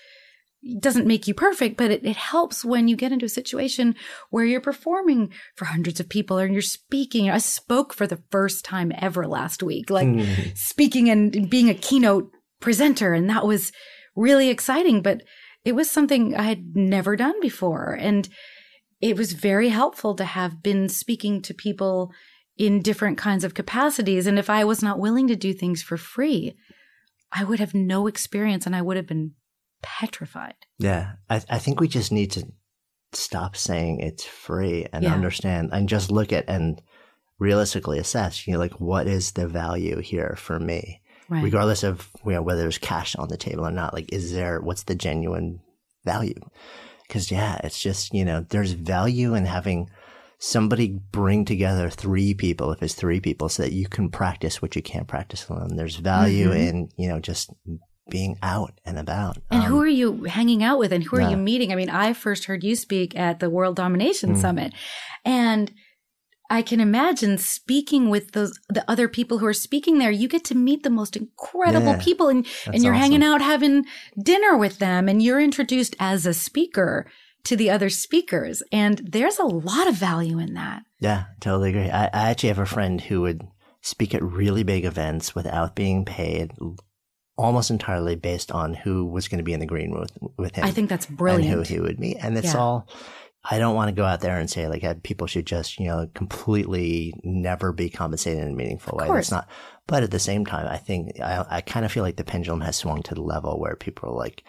it 0.63 0.79
doesn't 0.79 1.07
make 1.07 1.27
you 1.27 1.33
perfect, 1.33 1.75
but 1.75 1.89
it, 1.89 2.05
it 2.05 2.15
helps 2.17 2.63
when 2.63 2.87
you 2.87 2.95
get 2.95 3.11
into 3.11 3.25
a 3.25 3.29
situation 3.29 3.95
where 4.29 4.45
you're 4.45 4.61
performing 4.61 5.31
for 5.55 5.65
hundreds 5.65 5.99
of 5.99 6.07
people 6.07 6.37
or 6.39 6.45
you're 6.45 6.61
speaking. 6.61 7.31
I 7.31 7.39
spoke 7.39 7.93
for 7.95 8.05
the 8.05 8.21
first 8.29 8.63
time 8.63 8.91
ever 8.99 9.25
last 9.25 9.63
week, 9.63 9.89
like 9.89 10.07
Mhm. 10.07 10.55
speaking 10.55 11.09
and 11.09 11.49
being 11.49 11.67
a 11.69 11.73
keynote 11.73 12.29
presenter. 12.59 13.11
And 13.13 13.27
that 13.27 13.47
was 13.47 13.71
really 14.15 14.49
exciting, 14.49 15.01
but 15.01 15.23
it 15.63 15.73
was 15.73 15.89
something 15.89 16.35
I 16.35 16.43
had 16.43 16.75
never 16.75 17.15
done 17.15 17.39
before. 17.41 17.97
And 17.99 18.27
it 18.99 19.17
was 19.17 19.33
very 19.33 19.69
helpful 19.69 20.15
to 20.15 20.25
have 20.25 20.61
been 20.61 20.89
speaking 20.89 21.41
to 21.43 21.53
people 21.53 22.11
in 22.57 22.81
different 22.81 23.17
kinds 23.17 23.43
of 23.43 23.53
capacities. 23.53 24.27
And 24.27 24.37
if 24.37 24.49
I 24.49 24.63
was 24.63 24.83
not 24.83 24.99
willing 24.99 25.27
to 25.27 25.35
do 25.35 25.53
things 25.53 25.81
for 25.81 25.97
free, 25.97 26.53
I 27.31 27.43
would 27.43 27.59
have 27.59 27.73
no 27.73 28.07
experience 28.07 28.65
and 28.65 28.75
I 28.75 28.81
would 28.81 28.97
have 28.97 29.07
been 29.07 29.31
petrified. 29.81 30.55
Yeah. 30.77 31.13
I, 31.29 31.41
I 31.49 31.57
think 31.57 31.79
we 31.79 31.87
just 31.87 32.11
need 32.11 32.31
to 32.31 32.45
stop 33.13 33.55
saying 33.55 33.99
it's 33.99 34.25
free 34.25 34.85
and 34.93 35.03
Yeah. 35.03 35.13
understand 35.13 35.69
and 35.73 35.89
just 35.89 36.11
look 36.11 36.31
at 36.31 36.47
and 36.47 36.81
realistically 37.39 37.97
assess, 37.97 38.45
you 38.45 38.53
know, 38.53 38.59
like 38.59 38.79
what 38.79 39.07
is 39.07 39.31
the 39.31 39.47
value 39.47 39.99
here 39.99 40.35
for 40.37 40.59
me? 40.59 41.00
Right. 41.31 41.43
Regardless 41.43 41.83
of 41.83 42.09
you 42.25 42.33
know, 42.33 42.41
whether 42.41 42.61
there's 42.61 42.77
cash 42.77 43.15
on 43.15 43.29
the 43.29 43.37
table 43.37 43.65
or 43.65 43.71
not. 43.71 43.93
Like, 43.93 44.11
is 44.11 44.33
there, 44.33 44.59
what's 44.59 44.83
the 44.83 44.95
genuine 44.95 45.61
value? 46.03 46.35
Cause 47.09 47.31
yeah, 47.31 47.59
it's 47.63 47.81
just, 47.81 48.13
you 48.13 48.25
know, 48.25 48.45
there's 48.49 48.73
value 48.73 49.33
in 49.33 49.45
having 49.45 49.89
somebody 50.39 50.99
bring 51.11 51.45
together 51.45 51.89
three 51.89 52.33
people, 52.33 52.71
if 52.71 52.81
it's 52.83 52.95
three 52.95 53.19
people, 53.21 53.47
so 53.47 53.63
that 53.63 53.71
you 53.73 53.87
can 53.87 54.09
practice 54.09 54.61
what 54.61 54.75
you 54.75 54.81
can't 54.81 55.07
practice 55.07 55.47
alone. 55.47 55.75
There's 55.77 55.95
value 55.97 56.49
Mhm. 56.49 56.67
in, 56.69 56.89
you 56.97 57.07
know, 57.07 57.19
just 57.19 57.49
being 58.09 58.37
out 58.43 58.73
and 58.83 58.97
about. 58.99 59.37
And 59.51 59.63
who 59.63 59.77
Um, 59.77 59.83
are 59.83 59.87
you 59.87 60.23
hanging 60.25 60.63
out 60.63 60.79
with 60.79 60.91
and 60.91 61.03
who 61.03 61.15
are 61.17 61.21
yeah. 61.21 61.29
you 61.29 61.37
meeting? 61.37 61.71
I 61.71 61.75
mean, 61.75 61.89
I 61.89 62.11
first 62.13 62.45
heard 62.45 62.63
you 62.63 62.75
speak 62.75 63.15
at 63.17 63.39
the 63.39 63.49
World 63.49 63.75
Domination 63.77 64.33
Mm. 64.35 64.37
Summit. 64.41 64.73
And 65.23 65.71
I 66.51 66.61
can 66.61 66.79
imagine 66.79 67.37
speaking 67.37 68.09
with 68.09 68.33
those 68.33 68.59
the 68.69 68.83
other 68.89 69.07
people 69.07 69.37
who 69.39 69.45
are 69.45 69.53
speaking 69.53 69.97
there. 69.99 70.11
You 70.11 70.27
get 70.27 70.43
to 70.45 70.55
meet 70.55 70.83
the 70.83 70.89
most 70.89 71.15
incredible 71.15 71.93
Yeah. 71.93 72.01
people 72.03 72.27
and, 72.29 72.45
and 72.67 72.83
you're 72.83 72.93
hanging 72.93 73.23
out 73.23 73.41
having 73.41 73.85
dinner 74.21 74.57
with 74.57 74.79
them 74.79 75.07
and 75.09 75.21
you're 75.21 75.39
introduced 75.41 75.95
as 75.99 76.25
a 76.25 76.33
speaker 76.33 77.07
to 77.45 77.55
the 77.55 77.69
other 77.71 77.89
speakers. 77.89 78.61
And 78.71 78.99
there's 78.99 79.39
a 79.39 79.45
lot 79.45 79.87
of 79.87 79.95
value 79.95 80.37
in 80.39 80.53
that. 80.53 80.83
Yeah, 80.99 81.23
totally 81.39 81.69
agree. 81.69 81.89
I, 81.89 82.05
I 82.05 82.29
actually 82.29 82.49
have 82.49 82.59
a 82.59 82.65
friend 82.65 83.01
who 83.01 83.21
would 83.21 83.41
speak 83.81 84.13
at 84.13 84.21
really 84.21 84.63
big 84.63 84.85
events 84.85 85.33
without 85.33 85.75
being 85.75 86.05
paid, 86.05 86.51
almost 87.37 87.71
entirely 87.71 88.15
based 88.15 88.51
on 88.51 88.75
who 88.75 89.05
was 89.05 89.27
going 89.27 89.39
to 89.39 89.43
be 89.43 89.53
in 89.53 89.59
the 89.59 89.65
green 89.65 89.91
room 89.91 90.01
with, 90.01 90.31
with 90.37 90.55
him. 90.55 90.65
I 90.65 90.71
think 90.71 90.89
that's 90.89 91.07
brilliant. 91.07 91.45
And 91.55 91.65
who 91.67 91.73
he 91.73 91.79
would 91.79 91.99
meet. 91.99 92.17
And 92.21 92.37
it's 92.37 92.53
Yeah. 92.53 92.59
all, 92.59 92.87
I 93.43 93.57
don't 93.57 93.73
want 93.75 93.89
to 93.89 93.95
go 93.99 94.05
out 94.05 94.21
there 94.21 94.39
and 94.39 94.49
say 94.49 94.67
like 94.67 94.83
uh, 94.83 94.95
people 95.03 95.25
should 95.25 95.47
just, 95.47 95.79
you 95.79 95.87
know, 95.87 96.07
completely 96.13 97.13
never 97.23 97.71
be 97.73 97.89
compensated 97.89 98.43
in 98.43 98.53
a 98.53 98.55
meaningful 98.55 98.97
way. 98.97 99.07
That's 99.07 99.31
not, 99.31 99.47
but 99.87 100.03
at 100.03 100.11
the 100.11 100.19
same 100.19 100.45
time, 100.45 100.67
I 100.67 100.77
think, 100.77 101.19
I, 101.19 101.45
I 101.49 101.61
kind 101.61 101.83
of 101.85 101.91
feel 101.91 102.03
like 102.03 102.17
the 102.17 102.23
pendulum 102.23 102.61
has 102.61 102.75
swung 102.75 103.01
to 103.03 103.15
the 103.15 103.21
level 103.23 103.59
where 103.59 103.75
people 103.75 104.09
are 104.09 104.15
like, 104.15 104.43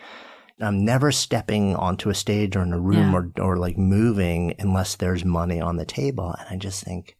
I'm 0.60 0.84
never 0.84 1.10
stepping 1.10 1.74
onto 1.74 2.10
a 2.10 2.14
stage 2.14 2.54
or 2.54 2.62
in 2.62 2.72
a 2.74 2.78
room 2.78 3.12
Yeah. 3.12 3.20
or, 3.42 3.52
or 3.52 3.56
like 3.56 3.78
moving 3.78 4.54
unless 4.58 4.96
there's 4.96 5.24
money 5.24 5.60
on 5.60 5.76
the 5.76 5.86
table. 5.86 6.34
And 6.38 6.48
I 6.50 6.56
just 6.56 6.84
think, 6.84 7.16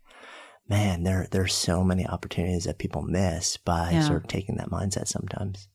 man, 0.69 1.03
there, 1.05 1.27
there's 1.31 1.55
so 1.55 1.83
many 1.83 2.07
opportunities 2.07 2.65
that 2.65 2.79
people 2.79 3.03
miss 3.03 3.57
by 3.57 3.93
Yeah. 3.93 4.01
sort 4.01 4.23
of 4.25 4.29
taking 4.29 4.57
that 4.59 4.71
mindset 4.71 5.09
sometimes. 5.09 5.69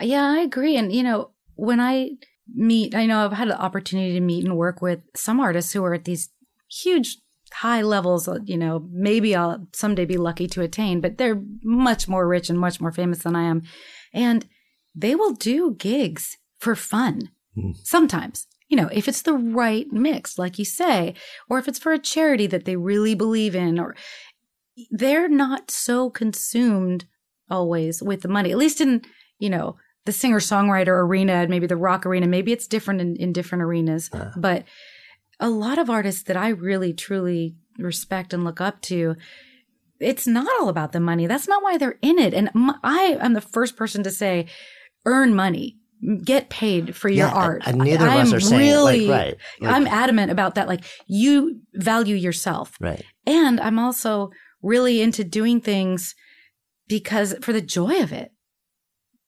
Yeah, 0.00 0.24
I 0.24 0.38
agree. 0.38 0.76
And, 0.76 0.92
you 0.92 1.02
know, 1.02 1.32
when 1.56 1.80
I 1.80 2.12
meet, 2.54 2.94
I 2.94 3.06
know 3.06 3.24
I've 3.24 3.32
had 3.32 3.48
the 3.48 3.60
opportunity 3.60 4.12
to 4.14 4.20
meet 4.20 4.44
and 4.44 4.56
work 4.56 4.80
with 4.82 5.00
some 5.14 5.40
artists 5.40 5.72
who 5.72 5.84
are 5.84 5.94
at 5.94 6.04
these 6.04 6.30
huge, 6.70 7.18
high 7.52 7.82
levels, 7.82 8.28
uh, 8.28 8.38
you 8.44 8.56
know, 8.56 8.86
maybe 8.90 9.34
I'll 9.34 9.66
someday 9.72 10.04
be 10.04 10.16
lucky 10.16 10.46
to 10.48 10.62
attain, 10.62 11.00
but 11.00 11.18
they're 11.18 11.42
much 11.62 12.08
more 12.08 12.26
rich 12.28 12.48
and 12.50 12.58
much 12.58 12.80
more 12.80 12.92
famous 12.92 13.20
than 13.20 13.34
I 13.34 13.42
am. 13.42 13.62
And 14.12 14.46
they 14.94 15.14
will 15.14 15.32
do 15.32 15.74
gigs 15.74 16.36
for 16.58 16.74
fun 16.74 17.30
Hmm. 17.54 17.72
sometimes. 17.82 18.46
You 18.68 18.76
know, 18.76 18.88
if 18.92 19.08
it's 19.08 19.22
the 19.22 19.34
right 19.34 19.90
mix, 19.90 20.38
like 20.38 20.58
you 20.58 20.64
say, 20.64 21.14
or 21.48 21.58
if 21.58 21.66
it's 21.66 21.80
for 21.80 21.92
a 21.92 21.98
charity 21.98 22.46
that 22.46 22.64
they 22.64 22.76
really 22.76 23.16
believe 23.16 23.56
in, 23.56 23.80
or 23.80 23.96
they're 24.90 25.28
not 25.28 25.70
so 25.70 26.08
consumed 26.10 27.06
always 27.50 28.00
with 28.00 28.20
the 28.20 28.28
money, 28.28 28.52
at 28.52 28.58
least 28.58 28.80
in, 28.80 29.02
you 29.40 29.50
know, 29.50 29.76
the 30.06 30.12
singer 30.12 30.40
songwriter 30.40 30.88
arena 31.02 31.34
and 31.34 31.50
maybe 31.50 31.66
the 31.66 31.76
rock 31.76 32.06
arena. 32.06 32.26
Maybe 32.26 32.52
it's 32.52 32.66
different 32.66 33.00
in, 33.00 33.16
in 33.16 33.32
different 33.32 33.62
arenas, 33.62 34.10
Yeah. 34.12 34.30
but 34.36 34.64
a 35.38 35.50
lot 35.50 35.78
of 35.78 35.90
artists 35.90 36.22
that 36.24 36.36
I 36.36 36.48
really 36.48 36.92
truly 36.92 37.54
respect 37.78 38.32
and 38.32 38.44
look 38.44 38.60
up 38.60 38.80
to, 38.82 39.16
it's 39.98 40.26
not 40.26 40.48
all 40.60 40.68
about 40.68 40.92
the 40.92 41.00
money. 41.00 41.26
That's 41.26 41.48
not 41.48 41.62
why 41.62 41.76
they're 41.78 41.98
in 42.02 42.18
it. 42.18 42.32
And 42.34 42.48
m- 42.54 42.74
I 42.82 43.18
am 43.20 43.34
the 43.34 43.40
first 43.40 43.76
person 43.76 44.02
to 44.04 44.10
say, 44.10 44.46
earn 45.06 45.34
money, 45.34 45.76
get 46.24 46.48
paid 46.48 46.96
for 46.96 47.08
your 47.10 47.28
Yeah, 47.28 47.34
art. 47.34 47.62
And, 47.66 47.76
and 47.76 47.84
neither 47.90 48.06
of 48.06 48.12
us 48.12 48.28
I'm 48.30 48.34
are 48.36 48.40
saying 48.40 48.60
really, 48.60 49.06
like, 49.06 49.18
right. 49.26 49.36
like- 49.60 49.74
I'm 49.74 49.86
adamant 49.86 50.30
about 50.30 50.54
that. 50.54 50.68
Like 50.68 50.84
you 51.06 51.60
value 51.74 52.16
yourself. 52.16 52.72
right. 52.80 53.02
And 53.26 53.60
I'm 53.60 53.78
also 53.78 54.30
really 54.62 55.00
into 55.02 55.24
doing 55.24 55.60
things 55.60 56.14
because 56.88 57.34
for 57.42 57.52
the 57.52 57.60
joy 57.62 58.00
of 58.02 58.12
it. 58.12 58.32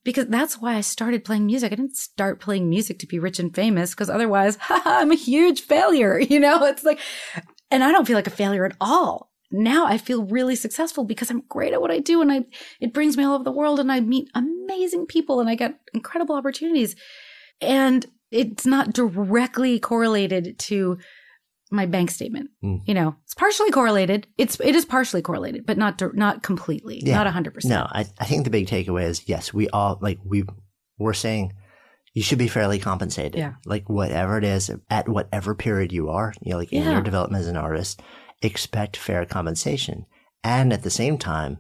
Because 0.04 0.26
that's 0.26 0.60
why 0.60 0.74
I 0.74 0.80
started 0.80 1.24
playing 1.24 1.46
music. 1.46 1.72
I 1.72 1.76
didn't 1.76 1.96
start 1.96 2.40
playing 2.40 2.68
music 2.68 2.98
to 3.00 3.06
be 3.06 3.18
rich 3.18 3.38
and 3.38 3.54
famous 3.54 3.90
because 3.90 4.10
otherwise, 4.10 4.58
I'm 4.68 5.12
a 5.12 5.16
huge 5.16 5.62
failure. 5.62 6.20
You 6.32 6.40
know, 6.40 6.64
it's 6.64 6.82
like, 6.82 6.98
and 7.70 7.84
I 7.84 7.92
don't 7.92 8.06
feel 8.06 8.16
like 8.16 8.26
a 8.26 8.30
failure 8.30 8.64
at 8.64 8.76
all. 8.80 9.30
Now 9.50 9.86
I 9.86 9.98
feel 9.98 10.24
really 10.24 10.56
successful 10.56 11.04
because 11.04 11.30
I'm 11.30 11.42
great 11.48 11.74
at 11.74 11.80
what 11.80 11.90
I 11.90 11.98
do 11.98 12.22
and 12.22 12.32
I, 12.32 12.44
it 12.80 12.94
brings 12.94 13.18
me 13.18 13.24
all 13.24 13.34
over 13.34 13.44
the 13.44 13.52
world 13.52 13.78
and 13.78 13.92
I 13.92 14.00
meet 14.00 14.30
amazing 14.34 15.06
people 15.06 15.40
and 15.40 15.50
I 15.50 15.56
get 15.56 15.78
incredible 15.92 16.36
opportunities. 16.36 16.96
And 17.60 18.06
it's 18.30 18.64
not 18.64 18.94
directly 18.94 19.78
correlated 19.78 20.58
to 20.58 20.98
my 21.72 21.86
bank 21.86 22.10
statement. 22.10 22.50
Mm. 22.62 22.80
You 22.86 22.94
know, 22.94 23.16
it's 23.24 23.34
partially 23.34 23.70
correlated. 23.70 24.26
It's 24.38 24.60
it 24.60 24.76
is 24.76 24.84
partially 24.84 25.22
correlated, 25.22 25.66
but 25.66 25.78
not 25.78 26.00
not 26.14 26.42
completely, 26.42 27.00
Yeah. 27.04 27.16
not 27.16 27.26
hundred 27.32 27.54
percent. 27.54 27.70
No, 27.74 27.86
I, 27.90 28.04
I 28.20 28.24
think 28.26 28.44
the 28.44 28.50
big 28.50 28.66
takeaway 28.68 29.04
is 29.04 29.28
yes, 29.28 29.52
we 29.52 29.68
all 29.70 29.98
like 30.00 30.18
we 30.24 30.44
we're 30.98 31.14
saying 31.14 31.52
you 32.14 32.22
should 32.22 32.38
be 32.38 32.48
fairly 32.48 32.78
compensated. 32.78 33.36
Yeah. 33.38 33.54
Like 33.64 33.88
whatever 33.88 34.36
it 34.38 34.44
is 34.44 34.70
at 34.90 35.08
whatever 35.08 35.54
period 35.54 35.92
you 35.92 36.10
are, 36.10 36.34
you 36.42 36.52
know, 36.52 36.58
like 36.58 36.72
in 36.72 36.82
Yeah. 36.82 36.92
your 36.92 37.00
development 37.02 37.40
as 37.40 37.48
an 37.48 37.56
artist, 37.56 38.02
expect 38.42 38.96
fair 38.96 39.24
compensation. 39.24 40.04
And 40.44 40.72
at 40.72 40.82
the 40.82 40.90
same 40.90 41.16
time, 41.16 41.58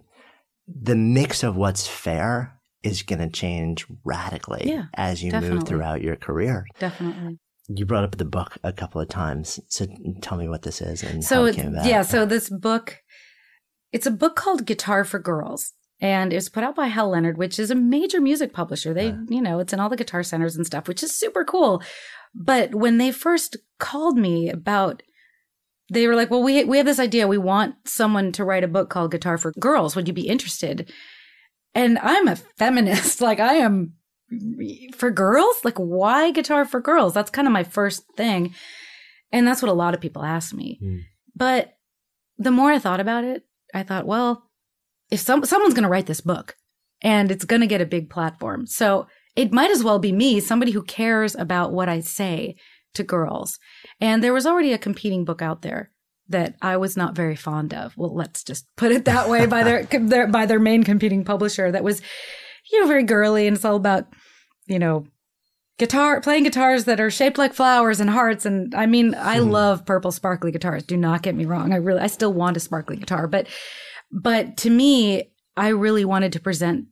the 0.68 0.94
mix 0.96 1.42
of 1.42 1.56
what's 1.56 1.86
fair 1.86 2.58
is 2.82 3.02
going 3.02 3.20
to 3.20 3.28
change 3.30 3.86
radically 4.04 4.64
Yeah, 4.66 4.86
as 4.94 5.22
you 5.22 5.30
definitely. 5.30 5.58
move 5.58 5.68
throughout 5.68 6.02
your 6.02 6.16
career. 6.16 6.66
Definitely. 6.78 7.38
You 7.68 7.86
brought 7.86 8.04
up 8.04 8.16
the 8.16 8.24
book 8.24 8.58
a 8.64 8.72
couple 8.72 9.00
of 9.00 9.08
times. 9.08 9.60
So 9.68 9.86
tell 10.20 10.36
me 10.36 10.48
what 10.48 10.62
this 10.62 10.80
is 10.80 11.02
and 11.02 11.22
so 11.24 11.36
how 11.36 11.44
it 11.44 11.56
came 11.56 11.68
about. 11.68 11.86
yeah 11.86 12.02
so 12.02 12.24
this 12.26 12.50
book 12.50 12.98
it's 13.92 14.06
a 14.06 14.10
book 14.10 14.36
called 14.36 14.66
guitar 14.66 15.04
for 15.04 15.18
girls 15.18 15.72
and 16.00 16.32
it 16.32 16.36
was 16.36 16.48
put 16.48 16.64
out 16.64 16.74
by 16.74 16.86
hal 16.88 17.10
leonard 17.10 17.38
which 17.38 17.58
is 17.58 17.70
a 17.70 17.74
major 17.76 18.20
music 18.20 18.52
publisher. 18.52 18.92
They 18.92 19.14
you 19.28 19.40
know 19.40 19.58
it's 19.60 19.72
in 19.72 19.80
all 19.80 19.88
the 19.88 19.96
guitar 19.96 20.22
centers 20.22 20.56
and 20.56 20.66
stuff 20.66 20.88
which 20.88 21.02
is 21.02 21.14
super 21.14 21.44
cool. 21.44 21.82
But 22.34 22.74
when 22.74 22.98
they 22.98 23.12
first 23.12 23.56
called 23.78 24.16
me 24.18 24.48
about 24.50 25.02
they 25.90 26.06
were 26.06 26.16
like 26.16 26.30
well 26.30 26.42
we 26.42 26.64
we 26.64 26.78
have 26.78 26.86
this 26.86 26.98
idea. 26.98 27.28
We 27.28 27.38
want 27.38 27.74
someone 27.84 28.32
to 28.32 28.44
write 28.44 28.64
a 28.64 28.68
book 28.68 28.90
called 28.90 29.12
guitar 29.12 29.38
for 29.38 29.52
girls. 29.52 29.94
Would 29.94 30.08
you 30.08 30.14
be 30.14 30.26
interested? 30.28 30.92
And 31.74 31.98
i'm 32.00 32.28
a 32.28 32.36
feminist. 32.36 33.20
Like 33.28 33.38
i 33.40 33.54
am 33.54 33.94
for 34.94 35.10
girls? 35.10 35.64
Like 35.64 35.78
why 35.78 36.30
guitar 36.30 36.64
for 36.64 36.80
girls? 36.80 37.14
That's 37.14 37.30
kind 37.30 37.48
of 37.48 37.52
my 37.52 37.64
first 37.64 38.04
thing. 38.16 38.54
And 39.30 39.46
that's 39.46 39.62
what 39.62 39.70
a 39.70 39.74
lot 39.74 39.94
of 39.94 40.00
people 40.00 40.24
ask 40.24 40.54
me. 40.54 40.78
Hmm. 40.80 40.98
But 41.34 41.74
the 42.38 42.50
more 42.50 42.70
I 42.70 42.78
thought 42.78 43.00
about 43.00 43.24
it, 43.24 43.44
I 43.74 43.82
thought, 43.82 44.06
well, 44.06 44.50
if 45.10 45.20
some 45.20 45.44
someone's 45.44 45.74
going 45.74 45.84
to 45.84 45.88
write 45.88 46.06
this 46.06 46.20
book 46.20 46.56
and 47.02 47.30
it's 47.30 47.44
going 47.44 47.60
to 47.60 47.66
get 47.66 47.80
a 47.80 47.86
big 47.86 48.10
platform, 48.10 48.66
so 48.66 49.06
it 49.36 49.52
might 49.52 49.70
as 49.70 49.82
well 49.82 49.98
be 49.98 50.12
me, 50.12 50.40
somebody 50.40 50.72
who 50.72 50.82
cares 50.82 51.34
about 51.34 51.72
what 51.72 51.88
I 51.88 52.00
say 52.00 52.56
to 52.94 53.02
girls. 53.02 53.58
And 54.00 54.22
there 54.22 54.34
was 54.34 54.46
already 54.46 54.72
a 54.72 54.78
competing 54.78 55.24
book 55.24 55.40
out 55.40 55.62
there 55.62 55.90
that 56.28 56.56
I 56.60 56.76
was 56.76 56.96
not 56.96 57.16
very 57.16 57.36
fond 57.36 57.72
of. 57.72 57.96
Well, 57.96 58.14
let's 58.14 58.44
just 58.44 58.66
put 58.76 58.92
it 58.92 59.06
that 59.06 59.28
way 59.28 59.46
by 59.46 59.62
their, 59.62 59.84
their 60.00 60.26
by 60.26 60.46
their 60.46 60.60
main 60.60 60.84
competing 60.84 61.24
publisher 61.24 61.70
that 61.72 61.84
was, 61.84 62.02
you 62.70 62.80
know, 62.80 62.86
very 62.86 63.02
girly 63.02 63.46
and 63.46 63.56
it's 63.56 63.64
all 63.64 63.76
about, 63.76 64.06
you 64.66 64.78
know, 64.78 65.06
guitar 65.78 66.20
playing 66.20 66.44
guitars 66.44 66.84
that 66.84 67.00
are 67.00 67.10
shaped 67.10 67.38
like 67.38 67.54
flowers 67.54 67.98
and 67.98 68.10
hearts 68.10 68.44
and 68.46 68.72
i 68.74 68.86
mean 68.86 69.14
i 69.16 69.38
love 69.38 69.84
purple 69.84 70.12
sparkly 70.12 70.52
guitars 70.52 70.84
do 70.84 70.96
not 70.96 71.22
get 71.22 71.34
me 71.34 71.44
wrong 71.44 71.72
i 71.72 71.76
really 71.76 72.00
i 72.00 72.06
still 72.06 72.32
want 72.32 72.56
a 72.56 72.60
sparkly 72.60 72.96
guitar 72.96 73.26
but 73.26 73.48
but 74.12 74.56
to 74.56 74.70
me 74.70 75.32
i 75.56 75.68
really 75.68 76.04
wanted 76.04 76.32
to 76.32 76.38
present 76.38 76.86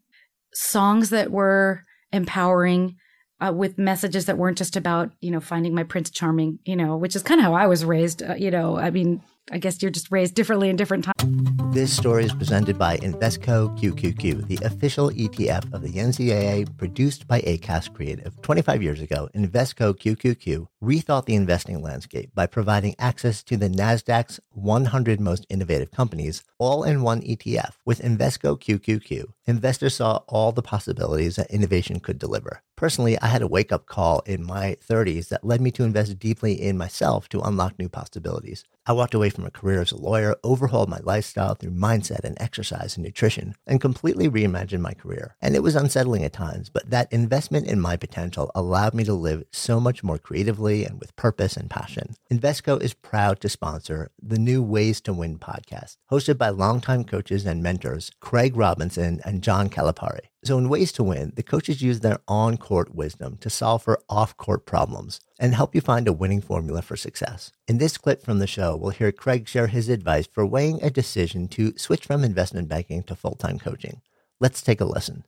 songs 0.54 1.10
that 1.10 1.30
were 1.30 1.84
empowering 2.12 2.96
uh, 3.40 3.52
with 3.52 3.78
messages 3.78 4.26
that 4.26 4.38
weren't 4.38 4.58
just 4.58 4.76
about 4.76 5.12
you 5.20 5.30
know 5.30 5.40
finding 5.40 5.74
my 5.74 5.84
prince 5.84 6.10
charming 6.10 6.58
you 6.64 6.74
know 6.74 6.96
which 6.96 7.14
is 7.14 7.22
kind 7.22 7.40
of 7.40 7.44
how 7.44 7.54
i 7.54 7.66
was 7.66 7.84
raised 7.84 8.22
uh, 8.22 8.34
you 8.34 8.50
know 8.50 8.76
i 8.76 8.90
mean 8.90 9.22
i 9.50 9.58
guess 9.58 9.80
you're 9.82 9.90
just 9.90 10.10
raised 10.10 10.34
differently 10.34 10.68
in 10.68 10.76
different 10.76 11.04
times 11.04 11.50
This 11.72 11.96
story 11.96 12.24
is 12.24 12.34
presented 12.34 12.76
by 12.76 12.96
Invesco 12.96 13.78
QQQ, 13.78 14.48
the 14.48 14.58
official 14.66 15.10
ETF 15.10 15.72
of 15.72 15.82
the 15.82 15.92
NCAA, 15.92 16.76
produced 16.76 17.28
by 17.28 17.42
ACAST 17.42 17.94
Creative. 17.94 18.34
25 18.42 18.82
years 18.82 19.00
ago, 19.00 19.28
Invesco 19.36 19.94
QQQ 19.94 20.66
rethought 20.82 21.26
the 21.26 21.36
investing 21.36 21.80
landscape 21.80 22.34
by 22.34 22.46
providing 22.46 22.96
access 22.98 23.44
to 23.44 23.56
the 23.56 23.68
NASDAQ's 23.68 24.40
100 24.50 25.20
most 25.20 25.46
innovative 25.48 25.92
companies, 25.92 26.42
all 26.58 26.82
in 26.82 27.02
one 27.02 27.20
ETF. 27.20 27.74
With 27.84 28.02
Invesco 28.02 28.58
QQQ, 28.58 29.26
investors 29.46 29.94
saw 29.94 30.22
all 30.26 30.50
the 30.50 30.62
possibilities 30.62 31.36
that 31.36 31.52
innovation 31.52 32.00
could 32.00 32.18
deliver. 32.18 32.62
Personally, 32.80 33.18
I 33.20 33.26
had 33.26 33.42
a 33.42 33.46
wake 33.46 33.72
up 33.72 33.84
call 33.84 34.20
in 34.20 34.42
my 34.42 34.74
30s 34.88 35.28
that 35.28 35.44
led 35.44 35.60
me 35.60 35.70
to 35.72 35.84
invest 35.84 36.18
deeply 36.18 36.54
in 36.54 36.78
myself 36.78 37.28
to 37.28 37.42
unlock 37.42 37.78
new 37.78 37.90
possibilities. 37.90 38.64
I 38.86 38.94
walked 38.94 39.12
away 39.12 39.28
from 39.28 39.44
a 39.44 39.50
career 39.50 39.82
as 39.82 39.92
a 39.92 40.00
lawyer, 40.00 40.34
overhauled 40.42 40.88
my 40.88 41.00
lifestyle 41.02 41.54
through 41.54 41.72
mindset 41.72 42.24
and 42.24 42.40
exercise 42.40 42.96
and 42.96 43.04
nutrition, 43.04 43.54
and 43.66 43.82
completely 43.82 44.30
reimagined 44.30 44.80
my 44.80 44.94
career. 44.94 45.36
And 45.42 45.54
it 45.54 45.62
was 45.62 45.76
unsettling 45.76 46.24
at 46.24 46.32
times, 46.32 46.70
but 46.70 46.88
that 46.88 47.12
investment 47.12 47.66
in 47.66 47.82
my 47.82 47.98
potential 47.98 48.50
allowed 48.54 48.94
me 48.94 49.04
to 49.04 49.12
live 49.12 49.44
so 49.52 49.78
much 49.78 50.02
more 50.02 50.18
creatively 50.18 50.86
and 50.86 50.98
with 50.98 51.14
purpose 51.16 51.58
and 51.58 51.68
passion. 51.68 52.14
Invesco 52.32 52.80
is 52.80 52.94
proud 52.94 53.40
to 53.40 53.50
sponsor 53.50 54.10
the 54.22 54.38
new 54.38 54.62
Ways 54.62 55.02
to 55.02 55.12
Win 55.12 55.38
podcast, 55.38 55.98
hosted 56.10 56.38
by 56.38 56.48
longtime 56.48 57.04
coaches 57.04 57.44
and 57.44 57.62
mentors 57.62 58.10
Craig 58.20 58.56
Robinson 58.56 59.20
and 59.26 59.42
John 59.42 59.68
Calipari. 59.68 60.30
So, 60.42 60.56
in 60.56 60.70
Ways 60.70 60.90
to 60.92 61.02
Win, 61.02 61.34
the 61.36 61.42
coaches 61.42 61.82
use 61.82 62.00
their 62.00 62.20
on 62.26 62.56
court 62.56 62.94
wisdom 62.94 63.36
to 63.42 63.50
solve 63.50 63.82
for 63.82 64.00
off 64.08 64.38
court 64.38 64.64
problems 64.64 65.20
and 65.38 65.54
help 65.54 65.74
you 65.74 65.82
find 65.82 66.08
a 66.08 66.14
winning 66.14 66.40
formula 66.40 66.80
for 66.80 66.96
success. 66.96 67.52
In 67.68 67.76
this 67.76 67.98
clip 67.98 68.22
from 68.22 68.38
the 68.38 68.46
show, 68.46 68.74
we'll 68.74 68.90
hear 68.90 69.12
Craig 69.12 69.46
share 69.46 69.66
his 69.66 69.90
advice 69.90 70.26
for 70.26 70.46
weighing 70.46 70.82
a 70.82 70.88
decision 70.88 71.46
to 71.48 71.76
switch 71.76 72.06
from 72.06 72.24
investment 72.24 72.68
banking 72.68 73.02
to 73.02 73.14
full 73.14 73.34
time 73.34 73.58
coaching. 73.58 74.00
Let's 74.40 74.62
take 74.62 74.80
a 74.80 74.86
listen. 74.86 75.24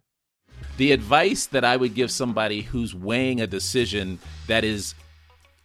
The 0.78 0.92
advice 0.92 1.44
that 1.46 1.64
I 1.64 1.76
would 1.76 1.94
give 1.94 2.10
somebody 2.10 2.62
who's 2.62 2.94
weighing 2.94 3.42
a 3.42 3.46
decision 3.46 4.18
that 4.46 4.64
is 4.64 4.94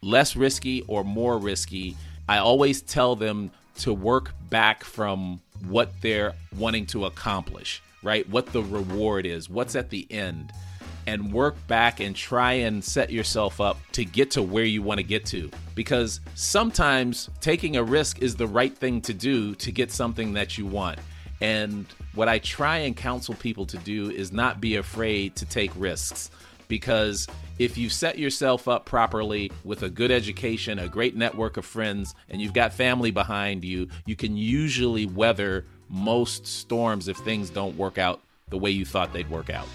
less 0.01 0.35
risky 0.35 0.81
or 0.89 1.05
more 1.05 1.37
risky, 1.37 1.95
I 2.27 2.39
always 2.39 2.81
tell 2.81 3.15
them 3.15 3.51
to 3.79 3.93
work 3.93 4.33
back 4.49 4.83
from 4.83 5.39
what 5.69 5.89
they're 6.01 6.33
wanting 6.57 6.85
to 6.87 7.05
accomplish, 7.05 7.81
right? 8.03 8.27
What 8.29 8.47
the 8.47 8.63
reward 8.63 9.25
is, 9.25 9.49
what's 9.49 9.75
at 9.75 9.89
the 9.89 10.07
end, 10.11 10.51
and 11.05 11.31
work 11.31 11.55
back 11.67 11.99
and 11.99 12.15
try 12.15 12.53
and 12.53 12.83
set 12.83 13.09
yourself 13.09 13.61
up 13.61 13.77
to 13.93 14.03
get 14.03 14.31
to 14.31 14.43
where 14.43 14.65
you 14.65 14.81
want 14.81 14.99
to 14.99 15.03
get 15.03 15.25
to. 15.27 15.49
Because 15.73 16.19
sometimes 16.35 17.29
taking 17.39 17.77
a 17.77 17.83
risk 17.83 18.21
is 18.21 18.35
the 18.35 18.47
right 18.47 18.77
thing 18.77 19.01
to 19.01 19.13
do 19.13 19.55
to 19.55 19.71
get 19.71 19.91
something 19.91 20.33
that 20.33 20.57
you 20.57 20.65
want. 20.65 20.99
And 21.39 21.85
what 22.13 22.27
I 22.27 22.39
try 22.39 22.79
and 22.79 22.95
counsel 22.95 23.35
people 23.35 23.65
to 23.67 23.77
do 23.77 24.09
is 24.09 24.31
not 24.31 24.59
be 24.59 24.75
afraid 24.75 25.35
to 25.37 25.45
take 25.45 25.71
risks 25.75 26.29
because 26.67 27.27
if 27.59 27.77
you 27.77 27.89
set 27.89 28.19
yourself 28.19 28.67
up 28.67 28.85
properly 28.85 29.51
with 29.63 29.83
a 29.83 29.89
good 29.89 30.11
education, 30.11 30.79
a 30.79 30.87
great 30.87 31.15
network 31.15 31.57
of 31.57 31.65
friends, 31.65 32.13
and 32.29 32.41
you've 32.41 32.53
got 32.53 32.73
family 32.73 33.11
behind 33.11 33.63
you, 33.63 33.87
you 34.05 34.15
can 34.15 34.35
usually 34.35 35.05
weather 35.05 35.65
most 35.89 36.45
storms 36.45 37.07
if 37.07 37.17
things 37.17 37.49
don't 37.49 37.77
work 37.77 37.97
out 37.97 38.21
the 38.49 38.57
way 38.57 38.71
you 38.71 38.85
thought 38.85 39.13
they'd 39.13 39.29
work 39.29 39.49
out. 39.49 39.67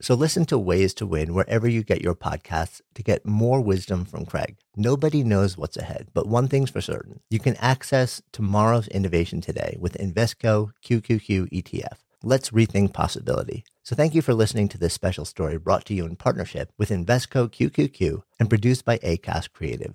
So 0.00 0.14
listen 0.14 0.44
to 0.46 0.58
Ways 0.58 0.92
to 0.94 1.06
Win 1.06 1.32
wherever 1.32 1.66
you 1.66 1.82
get 1.82 2.02
your 2.02 2.14
podcasts 2.14 2.82
to 2.94 3.02
get 3.02 3.24
more 3.24 3.62
wisdom 3.62 4.04
from 4.04 4.26
Craig. 4.26 4.56
Nobody 4.76 5.24
knows 5.24 5.56
what's 5.56 5.78
ahead, 5.78 6.08
but 6.12 6.28
one 6.28 6.46
thing's 6.46 6.68
for 6.68 6.82
certain. 6.82 7.20
You 7.30 7.38
can 7.38 7.56
access 7.56 8.20
tomorrow's 8.30 8.86
innovation 8.88 9.40
today 9.40 9.78
with 9.80 9.96
Invesco 9.96 10.72
QQQ 10.84 11.48
ETF. 11.50 11.96
Let's 12.22 12.50
rethink 12.50 12.92
possibility. 12.92 13.64
So 13.82 13.96
thank 13.96 14.14
you 14.14 14.20
for 14.20 14.34
listening 14.34 14.68
to 14.68 14.78
this 14.78 14.92
special 14.92 15.24
story 15.24 15.56
brought 15.56 15.86
to 15.86 15.94
you 15.94 16.04
in 16.04 16.16
partnership 16.16 16.70
with 16.76 16.90
Invesco 16.90 17.50
QQQ 17.50 18.24
and 18.38 18.50
produced 18.50 18.84
by 18.84 18.98
ACAST 18.98 19.52
Creative. 19.52 19.94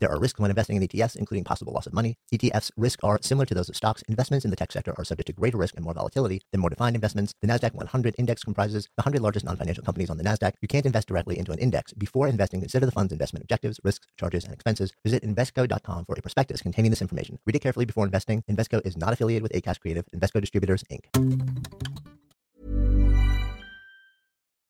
There 0.00 0.10
are 0.10 0.18
risks 0.18 0.40
when 0.40 0.50
investing 0.50 0.76
in 0.76 0.82
ETFs, 0.82 1.14
including 1.14 1.44
possible 1.44 1.74
loss 1.74 1.86
of 1.86 1.92
money. 1.92 2.16
ETFs' 2.32 2.70
risks 2.74 3.04
are 3.04 3.18
similar 3.20 3.44
to 3.44 3.52
those 3.52 3.68
of 3.68 3.76
stocks. 3.76 4.00
Investments 4.08 4.46
in 4.46 4.50
the 4.50 4.56
tech 4.56 4.72
sector 4.72 4.94
are 4.96 5.04
subject 5.04 5.26
to 5.26 5.34
greater 5.34 5.58
risk 5.58 5.76
and 5.76 5.84
more 5.84 5.92
volatility 5.92 6.40
than 6.52 6.60
more 6.62 6.70
defined 6.70 6.96
investments. 6.96 7.34
The 7.42 7.48
NASDAQ 7.48 7.74
100 7.74 8.14
index 8.16 8.42
comprises 8.42 8.84
the 8.96 9.02
100 9.02 9.20
largest 9.20 9.44
non 9.44 9.58
financial 9.58 9.84
companies 9.84 10.08
on 10.08 10.16
the 10.16 10.24
NASDAQ. 10.24 10.54
You 10.62 10.68
can't 10.68 10.86
invest 10.86 11.06
directly 11.06 11.38
into 11.38 11.52
an 11.52 11.58
index. 11.58 11.92
Before 11.92 12.28
investing, 12.28 12.60
consider 12.60 12.86
the 12.86 12.92
fund's 12.92 13.12
investment 13.12 13.42
objectives, 13.44 13.78
risks, 13.84 14.06
charges, 14.18 14.44
and 14.44 14.54
expenses. 14.54 14.90
Visit 15.04 15.22
Invesco.com 15.22 16.06
for 16.06 16.14
a 16.16 16.22
prospectus 16.22 16.62
containing 16.62 16.90
this 16.90 17.02
information. 17.02 17.38
Read 17.44 17.56
it 17.56 17.60
carefully 17.60 17.84
before 17.84 18.06
investing. 18.06 18.42
Invesco 18.50 18.80
is 18.86 18.96
not 18.96 19.12
affiliated 19.12 19.42
with 19.42 19.52
ACAST 19.52 19.80
Creative, 19.80 20.06
Invesco 20.16 20.40
Distributors, 20.40 20.82
Inc. 20.84 21.04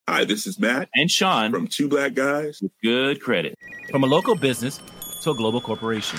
Hi, 0.09 0.25
this 0.25 0.49
is 0.49 0.59
Matt 0.59 0.89
And 0.97 1.09
Sean 1.09 1.53
from 1.53 1.69
Two 1.69 1.87
Black 1.87 2.15
Guys. 2.15 2.59
with 2.61 2.73
good 2.83 3.23
credit. 3.23 3.55
From 3.93 4.03
a 4.03 4.09
local 4.09 4.35
business 4.35 4.81
to 5.21 5.31
a 5.31 5.35
global 5.35 5.61
corporation. 5.61 6.19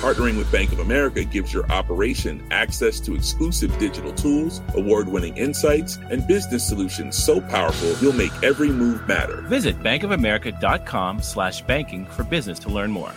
Partnering 0.00 0.36
with 0.36 0.50
Bank 0.52 0.72
of 0.72 0.80
America 0.80 1.24
gives 1.24 1.52
your 1.52 1.66
operation 1.72 2.46
access 2.50 3.00
to 3.00 3.14
exclusive 3.14 3.76
digital 3.78 4.12
tools, 4.12 4.60
award 4.74 5.08
winning 5.08 5.36
insights, 5.36 5.96
and 6.10 6.26
business 6.28 6.66
solutions 6.68 7.16
so 7.16 7.40
powerful 7.40 7.94
you'll 8.00 8.12
make 8.12 8.32
every 8.42 8.68
move 8.68 9.08
matter. 9.08 9.40
Visit 9.48 9.82
bankofamerica.com 9.82 11.22
slash 11.22 11.62
banking 11.62 12.04
for 12.06 12.24
business 12.24 12.58
to 12.60 12.68
learn 12.68 12.90
more. 12.90 13.12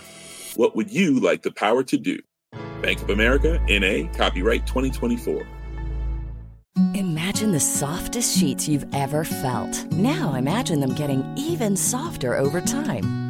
What 0.56 0.74
would 0.74 0.90
you 0.90 1.20
like 1.20 1.42
the 1.42 1.52
power 1.52 1.82
to 1.84 1.98
do? 1.98 2.18
Bank 2.82 3.02
of 3.02 3.10
America, 3.10 3.60
NA, 3.68 4.10
copyright 4.16 4.66
2024. 4.66 5.46
Imagine 6.94 7.52
the 7.52 7.60
softest 7.60 8.38
sheets 8.38 8.68
you've 8.68 8.86
ever 8.94 9.24
felt. 9.24 9.84
Now 9.92 10.34
imagine 10.34 10.80
them 10.80 10.94
getting 10.94 11.24
even 11.36 11.76
softer 11.76 12.36
over 12.36 12.60
time. 12.60 13.29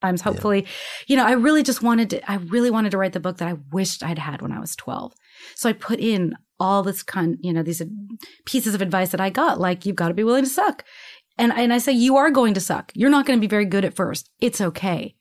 Times 0.00 0.20
hopefully. 0.20 0.66
You 1.06 1.16
know 1.16 1.26
i 1.26 1.32
really 1.32 1.62
just 1.62 1.82
wanted 1.82 2.10
to 2.10 2.30
i 2.30 2.36
really 2.36 2.70
wanted 2.70 2.90
to 2.90 2.98
write 2.98 3.12
the 3.12 3.20
book 3.20 3.38
that 3.38 3.48
i 3.48 3.56
wished 3.72 4.02
i'd 4.02 4.18
had 4.18 4.42
when 4.42 4.52
i 4.52 4.60
was 4.60 4.76
12 4.76 5.12
so 5.54 5.68
i 5.68 5.72
put 5.72 6.00
in 6.00 6.34
all 6.58 6.82
this 6.82 7.02
kind 7.02 7.38
you 7.40 7.52
know 7.52 7.62
these 7.62 7.82
pieces 8.44 8.74
of 8.74 8.82
advice 8.82 9.10
that 9.10 9.20
i 9.20 9.30
got 9.30 9.58
like 9.58 9.86
you've 9.86 9.96
got 9.96 10.08
to 10.08 10.14
be 10.14 10.24
willing 10.24 10.44
to 10.44 10.50
suck. 10.50 10.84
And 11.38 11.52
and 11.52 11.72
i 11.72 11.78
say 11.78 11.92
you 11.92 12.16
are 12.16 12.30
going 12.30 12.54
to 12.54 12.60
suck. 12.60 12.92
You're 12.94 13.10
not 13.10 13.26
going 13.26 13.38
to 13.38 13.40
be 13.40 13.50
very 13.50 13.64
good 13.64 13.84
at 13.84 13.96
first. 13.96 14.30
It's 14.40 14.60
okay. 14.60 15.16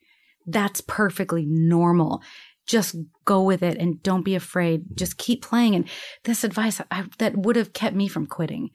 That's 0.46 0.82
perfectly 0.82 1.46
normal. 1.46 2.22
Just 2.68 2.96
go 3.26 3.42
with 3.42 3.64
it 3.64 3.78
and 3.78 4.02
don't 4.04 4.24
be 4.24 4.36
afraid. 4.36 4.84
Just 4.96 5.18
keep 5.18 5.42
playing. 5.42 5.76
And 5.76 5.88
this 6.26 6.44
advice 6.44 6.82
I, 6.92 7.06
that 7.18 7.38
would 7.38 7.56
have 7.56 7.74
kept 7.74 7.96
me 7.96 8.08
from 8.08 8.28
quitting. 8.28 8.70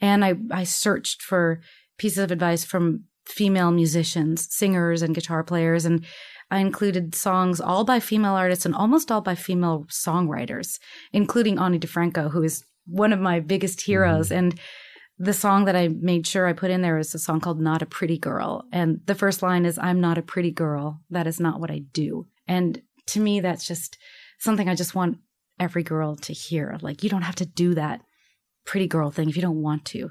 And 0.00 0.24
i 0.24 0.34
i 0.50 0.64
searched 0.64 1.22
for 1.22 1.60
pieces 1.98 2.18
of 2.18 2.30
advice 2.30 2.64
from 2.64 3.04
female 3.26 3.70
musicians, 3.70 4.54
singers, 4.54 5.02
and 5.02 5.14
guitar 5.14 5.42
players. 5.42 5.84
And 5.84 6.04
I 6.50 6.58
included 6.58 7.14
songs 7.14 7.60
all 7.60 7.84
by 7.84 8.00
female 8.00 8.34
artists 8.34 8.66
and 8.66 8.74
almost 8.74 9.10
all 9.10 9.20
by 9.20 9.34
female 9.34 9.86
songwriters, 9.88 10.78
including 11.12 11.58
Ani 11.58 11.78
DiFranco, 11.78 12.30
who 12.30 12.42
is 12.42 12.64
one 12.86 13.12
of 13.12 13.20
my 13.20 13.40
biggest 13.40 13.80
heroes. 13.80 14.28
Mm-hmm. 14.28 14.38
And 14.38 14.60
the 15.18 15.32
song 15.32 15.64
that 15.64 15.76
I 15.76 15.88
made 15.88 16.26
sure 16.26 16.46
I 16.46 16.52
put 16.52 16.70
in 16.70 16.82
there 16.82 16.98
is 16.98 17.14
a 17.14 17.18
song 17.18 17.40
called 17.40 17.60
Not 17.60 17.82
a 17.82 17.86
Pretty 17.86 18.18
Girl. 18.18 18.64
And 18.72 19.00
the 19.06 19.14
first 19.14 19.42
line 19.42 19.64
is, 19.64 19.78
I'm 19.78 20.00
not 20.00 20.18
a 20.18 20.22
pretty 20.22 20.50
girl. 20.50 21.00
That 21.10 21.26
is 21.26 21.40
not 21.40 21.60
what 21.60 21.70
I 21.70 21.78
do. 21.92 22.26
And 22.46 22.82
to 23.08 23.20
me, 23.20 23.40
that's 23.40 23.66
just 23.66 23.96
something 24.38 24.68
I 24.68 24.74
just 24.74 24.94
want 24.94 25.18
every 25.58 25.82
girl 25.82 26.16
to 26.16 26.32
hear. 26.32 26.78
Like, 26.82 27.02
you 27.02 27.10
don't 27.10 27.22
have 27.22 27.36
to 27.36 27.46
do 27.46 27.74
that 27.74 28.02
pretty 28.66 28.86
girl 28.86 29.10
thing 29.10 29.28
if 29.28 29.36
you 29.36 29.42
don't 29.42 29.62
want 29.62 29.84
to, 29.86 30.10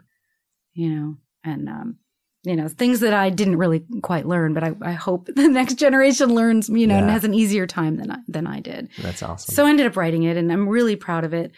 you 0.74 0.90
know? 0.90 1.16
And 1.44 1.68
um, 1.68 1.98
you 2.44 2.56
know, 2.56 2.68
things 2.68 3.00
that 3.00 3.14
I 3.14 3.30
didn't 3.30 3.58
really 3.58 3.86
quite 4.02 4.26
learn, 4.26 4.54
but 4.54 4.64
I, 4.64 4.76
I 4.82 4.92
hope 4.92 5.26
the 5.36 5.48
next 5.48 5.76
generation 5.76 6.34
learns, 6.36 6.70
you 6.70 6.86
know, 6.86 6.96
yeah. 6.96 7.02
and 7.02 7.10
has 7.10 7.24
an 7.24 7.34
easier 7.34 7.66
time 7.66 7.98
than 7.98 8.12
I, 8.12 8.18
than 8.28 8.48
I 8.48 8.60
did. 8.60 8.90
That's 9.02 9.24
awesome. 9.24 9.54
So 9.54 9.66
I 9.66 9.70
ended 9.70 9.88
up 9.88 9.96
writing 9.96 10.24
it 10.24 10.38
and 10.38 10.52
I'm 10.52 10.68
really 10.68 10.96
proud 10.96 11.24
of 11.24 11.34
it. 11.34 11.52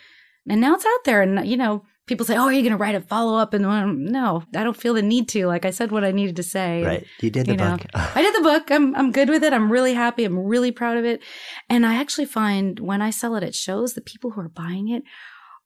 And 0.47 0.61
now 0.61 0.75
it's 0.75 0.85
out 0.85 1.03
there. 1.05 1.23
And, 1.23 1.47
you 1.47 1.57
know, 1.57 1.83
people 2.05 2.23
say, 2.23 2.35
Oh, 2.37 2.43
are 2.43 2.53
you 2.53 2.61
going 2.61 2.71
to 2.71 2.77
write 2.77 2.93
a 2.93 3.01
follow 3.01 3.35
up? 3.37 3.55
And 3.55 3.65
um, 3.65 4.05
no, 4.05 4.43
I 4.55 4.63
don't 4.63 4.77
feel 4.77 4.93
the 4.93 5.01
need 5.01 5.27
to. 5.29 5.47
Like 5.47 5.65
I 5.65 5.71
said 5.71 5.91
what 5.91 6.03
I 6.03 6.11
needed 6.11 6.35
to 6.35 6.43
say. 6.43 6.83
Right. 6.83 7.07
You 7.19 7.31
did 7.31 7.47
the 7.47 7.53
you 7.53 7.57
book. 7.57 7.81
I 7.95 8.21
did 8.21 8.35
the 8.35 8.41
book. 8.41 8.69
I'm, 8.69 8.95
I'm 8.95 9.11
good 9.11 9.29
with 9.29 9.43
it. 9.43 9.53
I'm 9.53 9.71
really 9.71 9.95
happy. 9.95 10.23
I'm 10.23 10.37
really 10.37 10.71
proud 10.71 10.97
of 10.97 11.05
it. 11.05 11.21
And 11.67 11.85
I 11.85 11.95
actually 11.95 12.25
find 12.25 12.79
when 12.79 13.01
I 13.01 13.09
sell 13.09 13.35
it 13.35 13.43
at 13.43 13.55
shows, 13.55 13.93
the 13.93 14.01
people 14.01 14.31
who 14.31 14.41
are 14.41 14.49
buying 14.49 14.89
it 14.89 15.03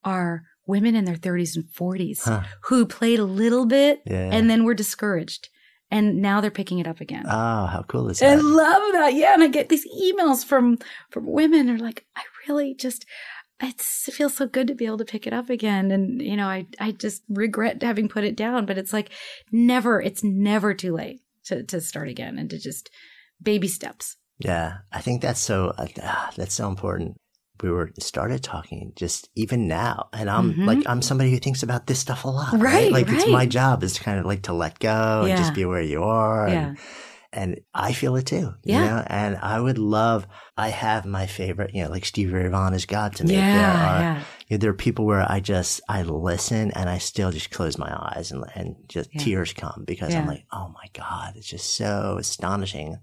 are 0.06 0.44
women 0.70 0.96
in 0.96 1.04
their 1.04 1.16
30s 1.16 1.56
and 1.56 1.66
40s 1.66 2.24
huh. 2.24 2.44
who 2.66 2.86
played 2.86 3.20
a 3.20 3.26
little 3.26 3.66
bit 3.66 4.02
yeah. 4.06 4.30
and 4.32 4.50
then 4.50 4.64
were 4.64 4.76
discouraged. 4.76 5.50
And 5.92 6.22
now 6.22 6.40
they're 6.40 6.52
picking 6.52 6.78
it 6.78 6.88
up 6.88 7.02
again. 7.02 7.26
Oh, 7.28 7.66
how 7.66 7.84
cool 7.88 8.10
is 8.10 8.20
that? 8.20 8.38
I 8.38 8.42
love 8.42 8.94
that. 8.94 9.16
Yeah. 9.16 9.34
And 9.34 9.42
I 9.42 9.48
get 9.48 9.70
these 9.70 9.88
emails 9.88 10.46
from, 10.46 10.78
from 11.10 11.26
women 11.26 11.68
who 11.68 11.76
are 11.76 11.80
like, 11.80 12.06
I 12.16 12.22
really 12.48 12.76
just, 12.76 13.08
it 13.60 13.82
feels 13.82 14.36
so 14.36 14.46
good 14.46 14.68
to 14.68 14.76
be 14.76 14.86
able 14.86 15.00
to 15.00 15.06
pick 15.06 15.26
it 15.26 15.34
up 15.34 15.50
again. 15.50 15.90
And, 15.90 16.22
you 16.22 16.38
know, 16.38 16.48
I, 16.48 16.68
I 16.80 16.92
just 16.92 17.24
regret 17.28 17.82
having 17.82 18.08
put 18.08 18.24
it 18.24 18.38
down, 18.38 18.68
but 18.68 18.78
it's 18.78 18.94
like 18.94 19.10
never, 19.52 20.00
it's 20.00 20.24
never 20.24 20.76
too 20.76 20.94
late 20.94 21.22
to, 21.46 21.64
to 21.64 21.82
start 21.82 22.08
again 22.08 22.38
and 22.38 22.52
to 22.52 22.60
just 22.60 22.92
baby 23.42 23.68
steps. 23.68 24.16
Yeah. 24.38 24.78
I 24.92 25.02
think 25.02 25.24
that's 25.24 25.42
so, 25.42 25.74
uh, 25.76 25.88
that's 26.36 26.54
so 26.54 26.70
important 26.70 27.18
we 27.62 27.70
were 27.70 27.92
started 28.00 28.44
talking 28.44 28.92
just 28.96 29.30
even 29.36 29.68
now 29.68 30.10
and 30.14 30.30
i'm 30.30 30.54
mm-hmm. 30.54 30.66
like 30.66 30.80
i'm 30.88 31.02
somebody 31.02 31.32
who 31.32 31.38
thinks 31.38 31.64
about 31.64 31.88
this 31.88 32.00
stuff 32.00 32.26
a 32.26 32.28
lot 32.28 32.52
right, 32.54 32.62
right? 32.62 32.92
like 32.92 33.08
right. 33.08 33.18
it's 33.18 33.28
my 33.28 33.46
job 33.46 33.84
is 33.84 33.94
to 33.94 34.04
kind 34.04 34.20
of 34.20 34.26
like 34.26 34.44
to 34.44 34.54
let 34.54 34.80
go 34.80 35.24
yeah. 35.26 35.34
and 35.34 35.38
just 35.38 35.54
be 35.54 35.66
where 35.66 35.82
you 35.82 36.04
are 36.04 36.48
yeah. 36.48 36.68
and, 36.68 36.78
and 37.32 37.62
i 37.74 37.94
feel 37.94 38.16
it 38.16 38.26
too 38.26 38.54
yeah. 38.64 38.80
you 38.80 38.86
know 38.86 39.04
and 39.08 39.38
i 39.38 39.60
would 39.60 39.78
love 39.78 40.26
i 40.58 40.70
have 40.70 41.06
my 41.06 41.26
favorite 41.26 41.74
you 41.74 41.84
know 41.84 41.90
like 41.90 42.06
stevie 42.06 42.32
ray 42.32 42.48
vaughan 42.48 42.74
is 42.74 42.86
god 42.86 43.16
to 43.16 43.24
me 43.24 43.34
yeah, 43.34 43.54
there 43.54 43.68
are 43.68 44.02
yeah. 44.02 44.24
You 44.48 44.58
know, 44.58 44.62
there 44.62 44.72
are 44.72 44.76
people 44.76 45.06
where 45.06 45.32
i 45.32 45.40
just 45.40 45.82
i 45.88 46.02
listen 46.02 46.72
and 46.72 46.90
i 46.90 46.98
still 46.98 47.32
just 47.32 47.52
close 47.52 47.78
my 47.78 47.92
eyes 47.92 48.32
and, 48.32 48.44
and 48.56 48.76
just 48.88 49.12
tears 49.12 49.54
come 49.54 49.84
because 49.86 50.16
i'm 50.16 50.28
like 50.28 50.46
oh 50.52 50.70
my 50.70 50.90
god 50.94 51.34
it's 51.36 51.48
just 51.48 51.76
so 51.76 52.18
astonishing 52.20 52.98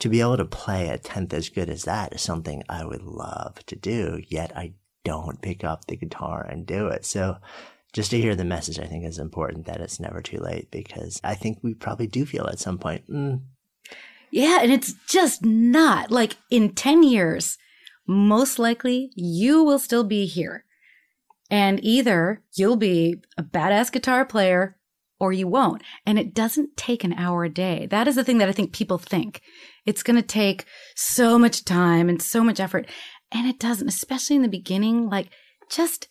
to 0.00 0.08
be 0.08 0.20
able 0.20 0.36
to 0.36 0.44
play 0.44 0.88
a 0.88 0.98
tenth 0.98 1.32
as 1.32 1.48
good 1.48 1.70
as 1.70 1.84
that 1.84 2.12
is 2.12 2.22
something 2.22 2.62
I 2.68 2.84
would 2.84 3.02
love 3.02 3.64
to 3.66 3.76
do, 3.76 4.22
yet 4.28 4.56
I 4.56 4.74
don't 5.04 5.40
pick 5.40 5.62
up 5.62 5.86
the 5.86 5.96
guitar 5.96 6.44
and 6.44 6.66
do 6.66 6.88
it. 6.88 7.04
So 7.04 7.36
just 7.92 8.10
to 8.10 8.20
hear 8.20 8.34
the 8.34 8.44
message, 8.44 8.78
I 8.78 8.86
think 8.86 9.04
is 9.04 9.18
important 9.18 9.66
that 9.66 9.80
it's 9.80 10.00
never 10.00 10.20
too 10.20 10.38
late 10.38 10.70
because 10.70 11.20
I 11.22 11.34
think 11.34 11.58
we 11.62 11.74
probably 11.74 12.06
do 12.06 12.24
feel 12.24 12.46
at 12.46 12.58
some 12.58 12.78
point. 12.78 13.10
Mm. 13.10 13.42
Yeah. 14.30 14.60
And 14.62 14.72
it's 14.72 14.94
just 15.08 15.44
not 15.44 16.10
like 16.10 16.36
in 16.50 16.74
10 16.74 17.02
years, 17.02 17.58
most 18.06 18.58
likely 18.58 19.10
you 19.14 19.62
will 19.62 19.78
still 19.78 20.04
be 20.04 20.26
here. 20.26 20.64
And 21.50 21.82
either 21.82 22.42
you'll 22.54 22.76
be 22.76 23.16
a 23.36 23.42
badass 23.42 23.90
guitar 23.90 24.24
player 24.24 24.76
or 25.18 25.32
you 25.32 25.48
won't. 25.48 25.82
And 26.06 26.18
it 26.18 26.32
doesn't 26.32 26.76
take 26.76 27.02
an 27.02 27.12
hour 27.14 27.44
a 27.44 27.50
day. 27.50 27.86
That 27.90 28.06
is 28.06 28.14
the 28.14 28.24
thing 28.24 28.38
that 28.38 28.48
I 28.48 28.52
think 28.52 28.72
people 28.72 28.98
think. 28.98 29.42
It's 29.86 30.02
going 30.02 30.16
to 30.16 30.26
take 30.26 30.64
so 30.94 31.38
much 31.38 31.64
time 31.64 32.08
and 32.08 32.20
so 32.20 32.44
much 32.44 32.60
effort. 32.60 32.86
And 33.32 33.46
it 33.46 33.58
doesn't, 33.58 33.88
especially 33.88 34.36
in 34.36 34.42
the 34.42 34.48
beginning. 34.48 35.08
Like, 35.08 35.28
just 35.70 36.08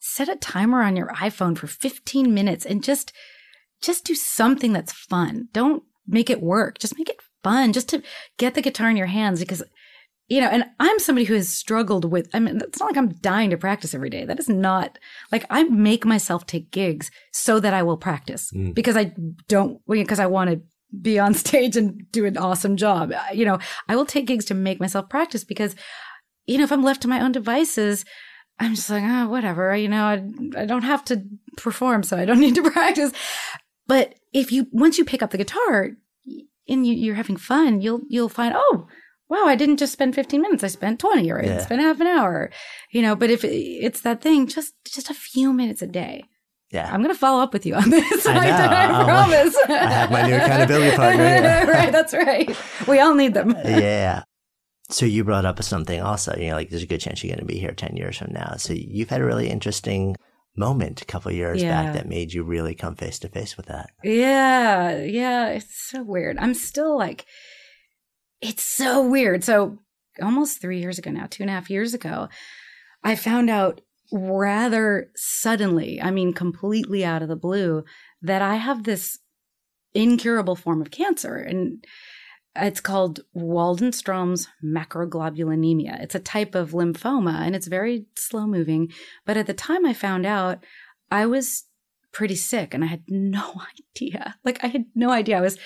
set 0.00 0.28
a 0.28 0.36
timer 0.36 0.82
on 0.82 0.96
your 0.96 1.08
iPhone 1.08 1.56
for 1.56 1.66
15 1.66 2.32
minutes 2.32 2.64
and 2.64 2.82
just, 2.82 3.12
just 3.82 4.04
do 4.04 4.14
something 4.14 4.72
that's 4.72 4.92
fun. 4.92 5.48
Don't 5.52 5.82
make 6.06 6.30
it 6.30 6.42
work. 6.42 6.78
Just 6.78 6.98
make 6.98 7.08
it 7.08 7.20
fun 7.42 7.72
just 7.72 7.88
to 7.90 8.02
get 8.36 8.54
the 8.54 8.62
guitar 8.62 8.90
in 8.90 8.96
your 8.96 9.06
hands 9.06 9.40
because 9.40 9.62
you 10.28 10.42
know, 10.42 10.48
and 10.48 10.64
I'm 10.78 10.98
somebody 10.98 11.24
who 11.24 11.34
has 11.34 11.48
struggled 11.48 12.04
with, 12.04 12.28
I 12.34 12.38
mean, 12.38 12.60
it's 12.60 12.78
not 12.78 12.86
like 12.86 12.98
I'm 12.98 13.14
dying 13.14 13.48
to 13.50 13.56
practice 13.56 13.94
every 13.94 14.10
day. 14.10 14.26
That 14.26 14.38
is 14.38 14.48
not 14.48 14.98
like 15.32 15.46
I 15.48 15.64
make 15.64 16.04
myself 16.04 16.46
take 16.46 16.70
gigs 16.70 17.10
so 17.32 17.58
that 17.60 17.72
I 17.72 17.82
will 17.82 17.96
practice 17.96 18.52
mm. 18.52 18.74
because 18.74 18.96
I 18.96 19.12
don't, 19.48 19.80
because 19.88 20.20
I 20.20 20.26
want 20.26 20.50
to 20.50 20.60
be 21.00 21.18
on 21.18 21.34
stage 21.44 21.76
and 21.76 22.10
do 22.12 22.24
an 22.24 22.36
awesome 22.36 22.76
job. 22.76 23.12
You 23.32 23.44
know, 23.44 23.58
I 23.88 23.96
will 23.96 24.06
take 24.06 24.26
gigs 24.26 24.44
to 24.46 24.54
make 24.54 24.80
myself 24.80 25.08
practice 25.08 25.44
because, 25.44 25.74
you 26.46 26.58
know, 26.58 26.64
if 26.64 26.72
I'm 26.72 26.82
left 26.82 27.02
to 27.02 27.08
my 27.08 27.20
own 27.20 27.32
devices, 27.32 28.04
I'm 28.58 28.74
just 28.74 28.90
like, 28.90 29.04
oh, 29.04 29.28
whatever. 29.28 29.76
You 29.76 29.88
know, 29.88 30.04
I, 30.04 30.62
I 30.62 30.66
don't 30.66 30.82
have 30.82 31.04
to 31.06 31.22
perform, 31.56 32.02
so 32.02 32.16
I 32.16 32.24
don't 32.24 32.40
need 32.46 32.56
to 32.56 32.70
practice. 32.70 33.12
But 33.86 34.14
if 34.32 34.52
you, 34.52 34.66
once 34.72 34.98
you 34.98 35.04
pick 35.04 35.22
up 35.22 35.30
the 35.30 35.38
guitar 35.38 35.90
and 36.68 36.86
you, 36.86 36.94
you're 36.94 37.14
having 37.14 37.36
fun, 37.36 37.80
you'll, 37.80 38.02
you'll 38.08 38.28
find, 38.28 38.54
oh, 38.56 38.86
wow, 39.28 39.44
I 39.44 39.56
didn't 39.56 39.76
just 39.78 39.92
spend 39.92 40.14
15 40.14 40.40
minutes. 40.40 40.64
I 40.64 40.68
spent 40.68 41.00
20 41.00 41.30
or 41.30 41.42
yeah. 41.42 41.56
I 41.56 41.58
spent 41.58 41.82
half 41.82 42.00
an 42.00 42.06
hour, 42.06 42.50
you 42.90 43.02
know, 43.02 43.14
but 43.14 43.30
if 43.30 43.44
it's 43.44 44.00
that 44.02 44.20
thing, 44.20 44.46
just, 44.46 44.74
just 44.84 45.10
a 45.10 45.14
few 45.14 45.52
minutes 45.52 45.82
a 45.82 45.86
day. 45.86 46.24
Yeah. 46.70 46.92
I'm 46.92 47.00
going 47.02 47.14
to 47.14 47.18
follow 47.18 47.42
up 47.42 47.52
with 47.52 47.64
you 47.64 47.74
on 47.74 47.90
this. 47.90 48.26
I. 48.26 48.48
I, 48.48 49.00
I 49.00 49.04
promise. 49.04 49.56
I 49.68 49.90
have 49.90 50.10
my 50.10 50.22
new 50.22 50.36
accountability 50.36 50.96
partner. 50.96 51.24
right. 51.72 51.92
That's 51.92 52.12
right. 52.12 52.56
We 52.86 53.00
all 53.00 53.14
need 53.14 53.34
them. 53.34 53.50
yeah. 53.64 54.24
So 54.90 55.04
you 55.06 55.22
brought 55.24 55.44
up 55.44 55.62
something 55.62 56.00
also, 56.00 56.34
you 56.36 56.48
know, 56.48 56.56
like 56.56 56.70
there's 56.70 56.82
a 56.82 56.86
good 56.86 57.00
chance 57.00 57.22
you're 57.22 57.34
going 57.34 57.46
to 57.46 57.52
be 57.52 57.58
here 57.58 57.72
10 57.72 57.96
years 57.96 58.16
from 58.16 58.32
now. 58.32 58.54
So 58.56 58.72
you've 58.72 59.10
had 59.10 59.20
a 59.20 59.24
really 59.24 59.48
interesting 59.48 60.16
moment 60.56 61.02
a 61.02 61.04
couple 61.04 61.30
years 61.30 61.62
yeah. 61.62 61.84
back 61.84 61.94
that 61.94 62.08
made 62.08 62.32
you 62.32 62.42
really 62.42 62.74
come 62.74 62.96
face 62.96 63.18
to 63.20 63.28
face 63.28 63.56
with 63.56 63.66
that. 63.66 63.90
Yeah. 64.02 65.02
Yeah. 65.02 65.48
It's 65.50 65.88
so 65.90 66.02
weird. 66.02 66.38
I'm 66.38 66.54
still 66.54 66.96
like, 66.96 67.26
it's 68.40 68.62
so 68.62 69.06
weird. 69.06 69.44
So 69.44 69.78
almost 70.22 70.60
three 70.60 70.80
years 70.80 70.98
ago 70.98 71.10
now, 71.10 71.26
two 71.28 71.42
and 71.42 71.50
a 71.50 71.52
half 71.52 71.70
years 71.70 71.92
ago, 71.92 72.28
I 73.04 73.14
found 73.14 73.50
out 73.50 73.80
rather 74.12 75.10
suddenly, 75.14 76.00
I 76.00 76.10
mean, 76.10 76.32
completely 76.32 77.04
out 77.04 77.22
of 77.22 77.28
the 77.28 77.36
blue, 77.36 77.84
that 78.22 78.42
I 78.42 78.56
have 78.56 78.84
this 78.84 79.18
incurable 79.94 80.56
form 80.56 80.80
of 80.80 80.90
cancer. 80.90 81.36
And 81.36 81.84
it's 82.56 82.80
called 82.80 83.20
Waldenstrom's 83.36 84.48
macroglobulinemia. 84.64 86.02
It's 86.02 86.14
a 86.14 86.20
type 86.20 86.54
of 86.54 86.72
lymphoma 86.72 87.40
and 87.40 87.54
it's 87.54 87.66
very 87.66 88.06
slow 88.16 88.46
moving. 88.46 88.90
But 89.24 89.36
at 89.36 89.46
the 89.46 89.54
time 89.54 89.86
I 89.86 89.92
found 89.92 90.26
out, 90.26 90.64
I 91.10 91.26
was 91.26 91.64
pretty 92.12 92.36
sick 92.36 92.74
and 92.74 92.82
I 92.82 92.88
had 92.88 93.02
no 93.08 93.62
idea. 93.78 94.36
Like, 94.44 94.62
I 94.62 94.68
had 94.68 94.86
no 94.94 95.10
idea. 95.10 95.38
I 95.38 95.42
was 95.42 95.58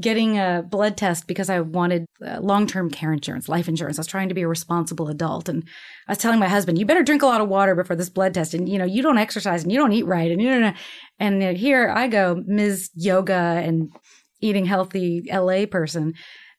getting 0.00 0.38
a 0.38 0.64
blood 0.68 0.96
test 0.96 1.26
because 1.26 1.48
I 1.48 1.60
wanted 1.60 2.06
uh, 2.24 2.40
long 2.40 2.66
term 2.66 2.90
care 2.90 3.12
insurance, 3.12 3.48
life 3.48 3.68
insurance. 3.68 3.98
I 3.98 4.00
was 4.00 4.06
trying 4.06 4.28
to 4.28 4.34
be 4.34 4.42
a 4.42 4.48
responsible 4.48 5.08
adult. 5.08 5.48
And 5.48 5.64
I 6.08 6.12
was 6.12 6.18
telling 6.18 6.40
my 6.40 6.48
husband, 6.48 6.78
you 6.78 6.86
better 6.86 7.02
drink 7.02 7.22
a 7.22 7.26
lot 7.26 7.40
of 7.40 7.48
water 7.48 7.74
before 7.74 7.96
this 7.96 8.08
blood 8.08 8.34
test. 8.34 8.54
And, 8.54 8.68
you 8.68 8.78
know, 8.78 8.84
you 8.84 9.02
don't 9.02 9.18
exercise 9.18 9.62
and 9.62 9.72
you 9.72 9.78
don't 9.78 9.92
eat 9.92 10.06
right. 10.06 10.30
And, 10.30 10.42
you 10.42 10.58
know, 10.58 10.72
and 11.18 11.56
here 11.56 11.88
I 11.88 12.08
go, 12.08 12.42
Ms. 12.46 12.90
Yoga 12.94 13.32
and 13.32 13.92
eating 14.40 14.66
healthy 14.66 15.28
LA 15.32 15.66
person. 15.66 16.14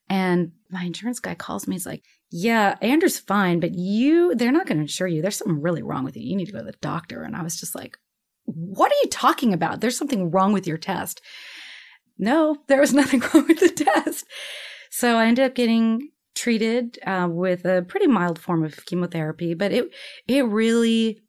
And 0.10 0.52
my 0.70 0.84
insurance 0.84 1.20
guy 1.20 1.36
calls 1.36 1.68
me. 1.68 1.76
He's 1.76 1.86
like, 1.86 2.04
yeah, 2.32 2.76
Andrew's 2.82 3.20
fine, 3.20 3.60
but 3.60 3.74
you, 3.74 4.36
they're 4.36 4.52
not 4.52 4.66
going 4.66 4.78
to 4.78 4.84
insure 4.84 5.08
you. 5.08 5.22
There's 5.22 5.38
something 5.38 5.62
really 5.62 5.84
wrong 5.84 6.04
with 6.04 6.18
you. 6.18 6.24
You 6.24 6.36
need 6.36 6.46
to 6.46 6.52
go 6.52 6.60
to 6.60 6.66
the 6.66 6.78
doctor. 6.82 7.24
And 7.24 7.36
I 7.36 7.44
was 7.44 7.60
just 7.60 7.76
like, 7.76 7.98
what 8.46 8.92
are 8.92 9.02
you 9.04 9.10
talking 9.10 9.54
about? 9.54 9.82
There's 9.82 9.98
something 9.98 10.32
wrong 10.32 10.54
with 10.54 10.68
your 10.68 10.78
test 10.78 11.22
no, 12.18 12.58
there 12.68 12.82
was 12.82 12.94
nothing 13.02 13.22
wrong 13.22 13.48
with 13.48 13.60
the 13.60 13.70
test. 13.70 14.26
So 14.90 15.18
I 15.18 15.28
ended 15.28 15.46
up 15.46 15.56
getting 15.56 16.10
treated 16.36 17.00
uh, 17.06 17.28
with 17.30 17.66
a 17.66 17.86
pretty 17.88 18.08
mild 18.08 18.40
form 18.40 18.64
of 18.64 18.86
chemotherapy, 18.86 19.54
but 19.54 19.72
it 19.72 19.92
it 20.28 20.46
really 20.46 21.22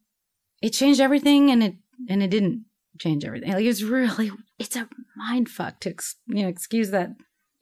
it 0.61 0.69
changed 0.71 0.99
everything, 0.99 1.49
and 1.51 1.63
it 1.63 1.75
and 2.09 2.23
it 2.23 2.29
didn't 2.29 2.65
change 2.99 3.25
everything. 3.25 3.51
Like 3.51 3.63
it 3.63 3.67
was 3.67 3.83
really 3.83 4.31
it's 4.59 4.75
a 4.75 4.87
mind 5.15 5.49
fuck 5.49 5.79
to 5.81 5.93
you 6.27 6.43
know 6.43 6.49
excuse 6.49 6.91
that. 6.91 7.11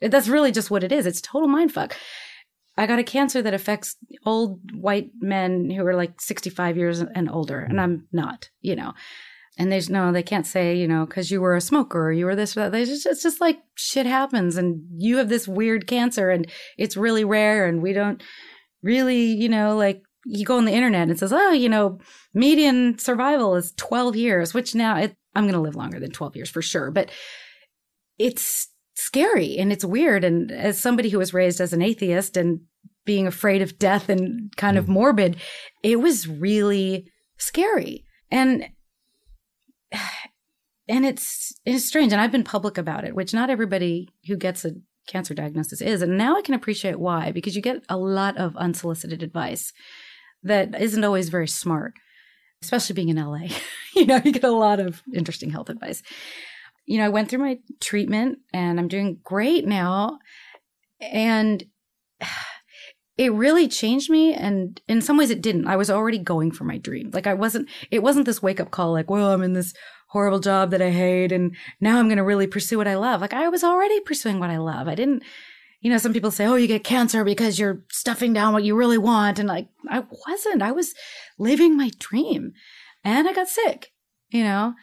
That's 0.02 0.28
really 0.28 0.52
just 0.52 0.70
what 0.70 0.84
it 0.84 0.92
is. 0.92 1.06
It's 1.06 1.22
total 1.22 1.48
mind 1.48 1.72
fuck. 1.72 1.96
I 2.78 2.88
got 2.88 3.00
a 3.00 3.04
cancer 3.04 3.42
that 3.42 3.54
affects 3.54 3.96
old 4.26 4.60
white 4.74 5.12
men 5.22 5.70
who 5.70 5.86
are 5.86 5.96
like 5.96 6.20
65 6.20 6.76
years 6.76 7.00
and 7.00 7.32
older, 7.32 7.60
and 7.60 7.80
I'm 7.80 8.06
not, 8.12 8.50
you 8.62 8.76
know 8.76 8.94
and 9.58 9.72
there's 9.72 9.90
no 9.90 10.12
they 10.12 10.24
can't 10.24 10.48
say 10.48 10.76
you 10.76 10.88
know 10.88 11.06
because 11.06 11.32
you 11.32 11.42
were 11.42 11.56
a 11.56 11.62
smoker 11.62 12.08
or 12.08 12.12
you 12.12 12.26
were 12.26 12.36
this 12.36 12.56
or 12.56 12.62
that. 12.62 12.72
They 12.72 12.86
just, 12.86 13.06
it's 13.06 13.24
just 13.24 13.42
like 13.42 13.60
shit 13.76 14.06
happens 14.06 14.58
and 14.58 14.84
you 14.98 15.18
have 15.18 15.30
this 15.30 15.48
weird 15.48 15.88
cancer 15.88 16.30
and 16.30 16.50
it's 16.78 16.98
really 16.98 17.24
rare 17.24 17.66
and 17.66 17.82
we 17.82 17.94
don't 17.94 18.22
really 18.82 19.26
you 19.26 19.50
know 19.50 19.76
like 19.76 20.02
you 20.26 20.46
go 20.46 20.58
on 20.58 20.66
the 20.66 20.74
internet 20.74 21.04
and 21.04 21.12
it 21.12 21.20
says 21.20 21.34
oh 21.34 21.52
you 21.52 21.70
know 21.70 22.00
median 22.34 22.98
survival 22.98 23.56
is 23.56 23.74
12 23.78 24.16
years 24.16 24.54
which 24.54 24.76
now 24.76 24.98
it, 24.98 25.16
i'm 25.36 25.44
going 25.44 25.54
to 25.54 25.60
live 25.60 25.76
longer 25.76 26.00
than 26.00 26.12
12 26.12 26.36
years 26.36 26.50
for 26.50 26.62
sure 26.62 26.92
but 26.92 27.10
it's 28.18 28.70
scary 28.96 29.58
and 29.58 29.72
it's 29.72 29.86
weird. 29.86 30.24
And 30.24 30.52
as 30.52 30.80
somebody 30.80 31.10
who 31.10 31.20
was 31.20 31.34
raised 31.34 31.62
as 31.62 31.74
an 31.74 31.82
atheist 31.82 32.38
and 32.38 32.62
being 33.06 33.28
afraid 33.28 33.62
of 33.62 33.78
death 33.78 34.10
and 34.10 34.56
kind 34.58 34.78
of 34.78 34.86
mm. 34.86 34.90
morbid 34.90 35.38
it 35.84 36.00
was 36.00 36.28
really 36.28 37.12
scary. 37.38 38.06
And 38.32 38.66
and 40.88 41.06
it's 41.06 41.54
it's 41.66 41.86
strange 41.86 42.12
and 42.12 42.22
i've 42.22 42.32
been 42.32 42.44
public 42.44 42.78
about 42.78 43.04
it 43.04 43.16
which 43.16 43.34
not 43.34 43.50
everybody 43.50 44.10
who 44.28 44.36
gets 44.36 44.66
a 44.66 44.72
cancer 45.08 45.34
diagnosis 45.34 45.82
is 45.82 46.02
and 46.02 46.18
now 46.18 46.36
i 46.36 46.42
can 46.42 46.54
appreciate 46.54 47.00
why 47.00 47.32
because 47.32 47.56
you 47.56 47.62
get 47.62 47.84
a 47.90 47.98
lot 47.98 48.38
of 48.38 48.56
unsolicited 48.58 49.22
advice 49.22 49.72
that 50.44 50.80
isn't 50.80 51.04
always 51.04 51.30
very 51.30 51.48
smart 51.48 51.94
especially 52.62 52.94
being 52.94 53.10
in 53.10 53.18
la 53.18 53.40
you 53.96 54.06
know 54.06 54.22
you 54.24 54.32
get 54.32 54.44
a 54.44 54.52
lot 54.52 54.80
of 54.80 55.02
interesting 55.14 55.50
health 55.50 55.70
advice. 55.70 56.02
You 56.86 57.00
know 57.00 57.06
i 57.06 57.10
went 57.10 57.30
through 57.30 57.40
my 57.40 57.60
treatment 57.82 58.40
and 58.54 58.80
i'm 58.80 58.88
doing 58.88 59.20
great 59.24 59.66
now 59.66 60.20
and 61.02 61.64
it 63.18 63.32
really 63.34 63.68
changed 63.68 64.10
me 64.10 64.34
and 64.34 64.82
in 64.88 65.02
some 65.02 65.18
ways 65.18 65.30
it 65.30 65.42
didn't. 65.42 65.68
I 65.68 65.76
was 65.76 65.90
already 65.90 66.18
going 66.18 66.52
for 66.52 66.64
my 66.64 66.78
dream 66.78 67.12
like 67.14 67.28
i 67.28 67.34
wasn't 67.34 67.70
it 67.92 68.04
wasn't 68.04 68.26
this 68.26 68.42
wake 68.42 68.60
up 68.60 68.72
call 68.72 68.92
like 68.94 69.10
well 69.10 69.32
i'm 69.32 69.44
in 69.44 69.54
this 69.54 69.74
horrible 70.10 70.40
job 70.40 70.72
that 70.72 70.82
i 70.82 70.92
hate 70.92 71.32
and 71.32 71.56
now 71.82 72.00
i'm 72.00 72.08
going 72.08 72.18
to 72.18 72.24
really 72.24 72.48
pursue 72.48 72.78
what 72.78 72.88
i 72.88 72.96
love. 72.96 73.22
Like 73.22 73.34
i 73.34 73.48
was 73.50 73.64
already 73.64 74.00
pursuing 74.02 74.40
what 74.40 74.50
i 74.50 74.58
love. 74.58 74.88
I 74.88 74.96
didn't 74.96 75.24
you 75.82 75.92
know 75.92 75.98
some 75.98 76.14
people 76.14 76.32
say 76.32 76.46
oh 76.46 76.56
you 76.56 76.68
get 76.68 76.84
cancer 76.84 77.24
because 77.24 77.60
you're 77.60 77.84
stuffing 77.92 78.34
down 78.34 78.54
what 78.54 78.64
you 78.64 78.76
really 78.76 78.98
want 78.98 79.40
and 79.40 79.48
like 79.48 79.68
i 79.90 80.04
wasn't. 80.28 80.62
I 80.62 80.72
was 80.72 80.94
living 81.38 81.78
my 81.78 81.92
dream 82.00 82.54
and 83.04 83.28
i 83.28 83.34
got 83.34 83.48
sick 83.48 83.92
you 84.30 84.44
know? 84.44 84.74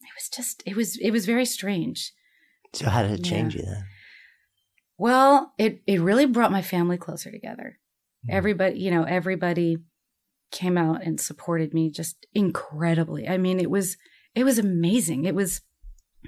It 0.00 0.10
was 0.16 0.28
just 0.28 0.62
it 0.66 0.76
was 0.76 0.96
it 0.98 1.10
was 1.10 1.26
very 1.26 1.44
strange. 1.44 2.12
So 2.72 2.88
how 2.88 3.02
did 3.02 3.12
it 3.12 3.24
change 3.24 3.54
yeah. 3.54 3.60
you 3.60 3.66
then 3.66 3.84
well, 4.96 5.52
it 5.58 5.82
it 5.86 6.00
really 6.00 6.26
brought 6.26 6.52
my 6.52 6.62
family 6.62 6.96
closer 6.96 7.30
together. 7.30 7.78
Mm-hmm. 8.26 8.36
Everybody, 8.36 8.78
you 8.78 8.90
know, 8.90 9.04
everybody 9.04 9.78
came 10.50 10.78
out 10.78 11.02
and 11.02 11.20
supported 11.20 11.74
me 11.74 11.90
just 11.90 12.26
incredibly. 12.32 13.28
I 13.28 13.38
mean, 13.38 13.58
it 13.58 13.70
was 13.70 13.96
it 14.34 14.44
was 14.44 14.58
amazing. 14.58 15.24
It 15.24 15.34
was 15.34 15.62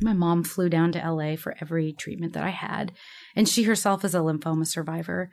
my 0.00 0.12
mom 0.12 0.44
flew 0.44 0.68
down 0.68 0.92
to 0.92 1.10
LA 1.10 1.36
for 1.36 1.54
every 1.60 1.92
treatment 1.92 2.34
that 2.34 2.44
I 2.44 2.50
had, 2.50 2.92
and 3.34 3.48
she 3.48 3.62
herself 3.62 4.04
is 4.04 4.14
a 4.14 4.18
lymphoma 4.18 4.66
survivor. 4.66 5.30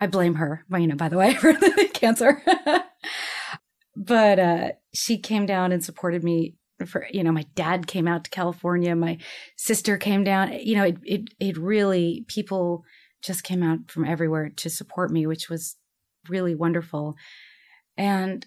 I 0.00 0.06
blame 0.08 0.34
her, 0.34 0.64
you 0.70 0.86
know, 0.86 0.96
by 0.96 1.08
the 1.08 1.18
way, 1.18 1.34
for 1.40 1.52
the 1.52 1.88
cancer. 1.92 2.42
but 3.96 4.38
uh, 4.38 4.68
she 4.92 5.18
came 5.18 5.46
down 5.46 5.70
and 5.70 5.84
supported 5.84 6.24
me 6.24 6.56
for 6.86 7.06
you 7.10 7.22
know 7.22 7.32
my 7.32 7.44
dad 7.54 7.86
came 7.86 8.08
out 8.08 8.24
to 8.24 8.30
california 8.30 8.94
my 8.94 9.18
sister 9.56 9.96
came 9.96 10.24
down 10.24 10.52
you 10.52 10.74
know 10.74 10.84
it 10.84 10.96
it 11.04 11.22
it 11.40 11.56
really 11.56 12.24
people 12.28 12.84
just 13.22 13.44
came 13.44 13.62
out 13.62 13.78
from 13.90 14.04
everywhere 14.04 14.50
to 14.50 14.68
support 14.68 15.10
me 15.10 15.26
which 15.26 15.48
was 15.48 15.76
really 16.28 16.54
wonderful. 16.54 17.16
And 17.96 18.46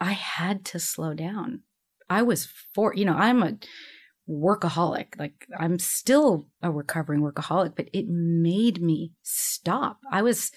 i 0.00 0.12
had 0.12 0.64
to 0.66 0.78
slow 0.78 1.14
down. 1.14 1.62
I 2.08 2.22
was 2.22 2.48
for 2.74 2.94
you 2.94 3.04
know 3.04 3.14
i'm 3.14 3.42
a 3.42 3.56
workaholic 4.28 5.18
like 5.18 5.46
i'm 5.58 5.78
still 5.78 6.48
a 6.62 6.70
recovering 6.70 7.20
workaholic 7.20 7.74
but 7.76 7.88
it 7.92 8.06
made 8.08 8.82
me 8.82 9.12
stop. 9.22 10.00
I 10.10 10.22
was 10.22 10.52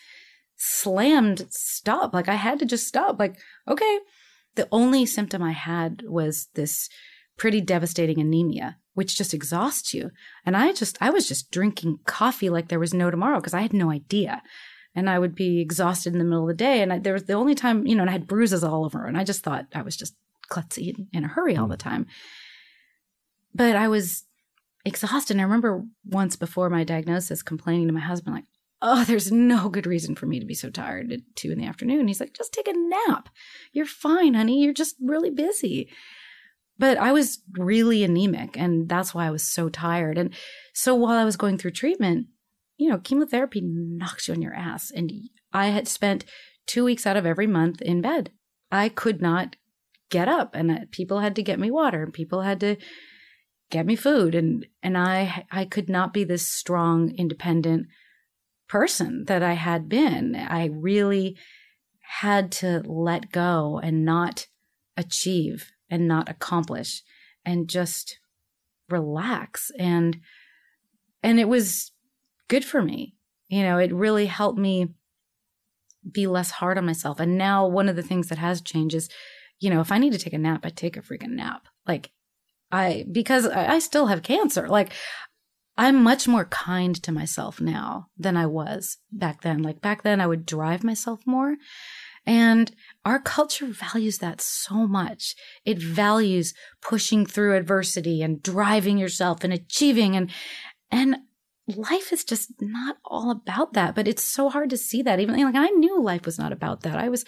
slammed 0.61 1.45
stop 1.49 2.13
like 2.13 2.27
i 2.27 2.35
had 2.35 2.59
to 2.59 2.65
just 2.65 2.85
stop 2.85 3.17
like 3.17 3.37
okay 3.65 3.99
the 4.59 4.67
only 4.73 5.05
symptom 5.05 5.41
I 5.41 5.53
had 5.53 6.03
was 6.05 6.49
this 6.53 6.89
pretty 7.37 7.61
devastating 7.61 8.19
anemia, 8.19 8.75
which 8.93 9.15
just 9.17 9.33
exhausts 9.33 9.93
you. 9.93 10.11
And 10.45 10.57
I 10.57 10.73
just, 10.73 10.97
I 10.99 11.11
was 11.11 11.29
just 11.29 11.49
drinking 11.49 11.99
coffee 12.05 12.49
like 12.49 12.67
there 12.67 12.77
was 12.77 12.93
no 12.93 13.09
tomorrow 13.09 13.39
because 13.39 13.53
I 13.53 13.61
had 13.61 13.71
no 13.71 13.89
idea. 13.89 14.43
And 14.93 15.09
I 15.09 15.17
would 15.17 15.33
be 15.33 15.61
exhausted 15.61 16.11
in 16.11 16.19
the 16.19 16.25
middle 16.25 16.41
of 16.41 16.49
the 16.49 16.61
day. 16.61 16.81
And 16.81 16.91
I, 16.91 16.99
there 16.99 17.13
was 17.13 17.23
the 17.23 17.33
only 17.33 17.55
time, 17.55 17.87
you 17.87 17.95
know, 17.95 18.01
and 18.01 18.09
I 18.09 18.13
had 18.13 18.27
bruises 18.27 18.61
all 18.61 18.83
over. 18.83 19.05
And 19.05 19.17
I 19.17 19.23
just 19.23 19.45
thought 19.45 19.67
I 19.73 19.81
was 19.81 19.95
just 19.95 20.13
klutzy 20.51 20.89
in, 20.89 21.07
in 21.13 21.23
a 21.23 21.29
hurry 21.29 21.55
all 21.55 21.69
the 21.69 21.75
mm. 21.75 21.79
time. 21.79 22.05
But 23.55 23.77
I 23.77 23.87
was 23.87 24.25
exhausted. 24.83 25.35
And 25.35 25.41
I 25.41 25.45
remember 25.45 25.85
once 26.03 26.35
before 26.35 26.69
my 26.69 26.83
diagnosis 26.83 27.41
complaining 27.41 27.87
to 27.87 27.93
my 27.93 28.01
husband, 28.01 28.35
like, 28.35 28.45
oh, 28.81 29.03
there's 29.03 29.31
no 29.31 29.69
good 29.69 29.85
reason 29.85 30.15
for 30.15 30.25
me 30.25 30.39
to 30.39 30.45
be 30.45 30.53
so 30.53 30.69
tired 30.69 31.11
at 31.11 31.19
two 31.35 31.51
in 31.51 31.59
the 31.59 31.65
afternoon. 31.65 32.07
He's 32.07 32.19
like, 32.19 32.33
just 32.33 32.53
take 32.53 32.67
a 32.67 32.73
nap. 32.73 33.29
You're 33.73 33.85
fine, 33.85 34.33
honey. 34.33 34.61
You're 34.63 34.73
just 34.73 34.95
really 35.01 35.29
busy. 35.29 35.89
But 36.77 36.97
I 36.97 37.11
was 37.11 37.39
really 37.57 38.03
anemic, 38.03 38.57
and 38.57 38.87
that's 38.87 39.13
why 39.13 39.27
I 39.27 39.31
was 39.31 39.43
so 39.43 39.67
tired. 39.67 40.17
And 40.17 40.33
so 40.73 40.95
while 40.95 41.17
I 41.17 41.25
was 41.25 41.35
going 41.35 41.57
through 41.57 41.71
treatment, 41.71 42.27
you 42.77 42.87
know, 42.87 42.97
chemotherapy 42.97 43.61
knocks 43.61 44.27
you 44.27 44.33
on 44.33 44.41
your 44.41 44.53
ass. 44.53 44.89
And 44.89 45.11
I 45.51 45.67
had 45.67 45.89
spent 45.89 46.23
two 46.65 46.85
weeks 46.85 47.05
out 47.05 47.17
of 47.17 47.25
every 47.25 47.47
month 47.47 47.81
in 47.81 48.01
bed. 48.01 48.31
I 48.71 48.87
could 48.87 49.21
not 49.21 49.57
get 50.09 50.29
up, 50.29 50.55
and 50.55 50.71
uh, 50.71 50.79
people 50.91 51.19
had 51.19 51.35
to 51.35 51.43
get 51.43 51.59
me 51.59 51.69
water, 51.69 52.01
and 52.01 52.13
people 52.13 52.41
had 52.41 52.61
to 52.61 52.77
get 53.69 53.85
me 53.85 53.95
food, 53.95 54.33
and 54.35 54.65
and 54.81 54.97
I 54.97 55.45
I 55.51 55.65
could 55.65 55.89
not 55.89 56.13
be 56.13 56.23
this 56.23 56.47
strong, 56.47 57.13
independent 57.15 57.87
person 58.69 59.25
that 59.25 59.43
I 59.43 59.53
had 59.53 59.89
been. 59.89 60.35
I 60.35 60.67
really 60.67 61.35
had 61.99 62.51
to 62.53 62.81
let 62.85 63.31
go 63.31 63.79
and 63.83 64.05
not 64.05 64.47
achieve 64.95 65.71
and 65.89 66.07
not 66.07 66.29
accomplish 66.29 67.03
and 67.45 67.67
just 67.67 68.19
relax. 68.89 69.71
And 69.77 70.21
and 71.21 71.39
it 71.39 71.49
was 71.49 71.91
good 72.47 72.63
for 72.63 72.81
me. 72.81 73.15
You 73.49 73.63
know 73.63 73.77
it 73.77 73.93
really 73.93 74.27
helped 74.27 74.59
me 74.59 74.93
be 76.09 76.27
less 76.27 76.51
hard 76.51 76.77
on 76.77 76.85
myself. 76.85 77.19
And 77.19 77.37
now 77.37 77.67
one 77.67 77.89
of 77.89 77.95
the 77.95 78.03
things 78.03 78.29
that 78.29 78.37
has 78.37 78.61
changed 78.61 78.95
is 78.95 79.09
you 79.59 79.69
know 79.69 79.81
if 79.81 79.91
i 79.91 79.97
need 79.97 80.13
to 80.13 80.17
take 80.17 80.33
a 80.33 80.37
nap 80.37 80.61
i 80.63 80.69
take 80.69 80.95
a 80.95 81.01
freaking 81.01 81.31
nap. 81.31 81.67
Like 81.87 82.11
i 82.71 83.05
because 83.11 83.45
i 83.47 83.79
still 83.79 84.07
have 84.07 84.21
cancer. 84.21 84.67
Like 84.67 84.93
I'm 85.79 86.03
much 86.03 86.27
more 86.27 86.43
kind 86.43 86.93
to 87.03 87.11
myself 87.13 87.61
now 87.61 88.09
than 88.17 88.35
I 88.35 88.45
was 88.45 88.97
back 89.13 89.43
then. 89.43 89.63
Like 89.63 89.79
back 89.79 90.03
then, 90.03 90.19
I 90.19 90.27
would 90.27 90.45
drive 90.45 90.83
myself 90.83 91.21
more. 91.25 91.55
And 92.25 92.69
our 93.05 93.17
culture 93.17 93.67
values 93.67 94.17
that 94.17 94.41
so 94.41 94.85
much. 94.85 95.35
It 95.63 95.81
values 95.81 96.53
pushing 96.81 97.25
through 97.25 97.55
adversity 97.55 98.21
and 98.21 98.43
driving 98.43 98.97
yourself 98.97 99.45
and 99.45 99.53
achieving 99.53 100.17
and, 100.17 100.29
and 100.91 101.19
life 101.65 102.11
is 102.11 102.25
just 102.25 102.51
not 102.59 102.97
all 103.05 103.31
about 103.31 103.71
that. 103.71 103.95
But 103.95 104.05
it's 104.05 104.23
so 104.23 104.49
hard 104.49 104.69
to 104.71 104.77
see 104.77 105.01
that. 105.03 105.21
Even 105.21 105.41
like 105.41 105.55
I 105.55 105.69
knew 105.69 106.01
life 106.01 106.25
was 106.25 106.37
not 106.37 106.51
about 106.51 106.81
that. 106.81 106.97
I 106.97 107.07
was 107.07 107.23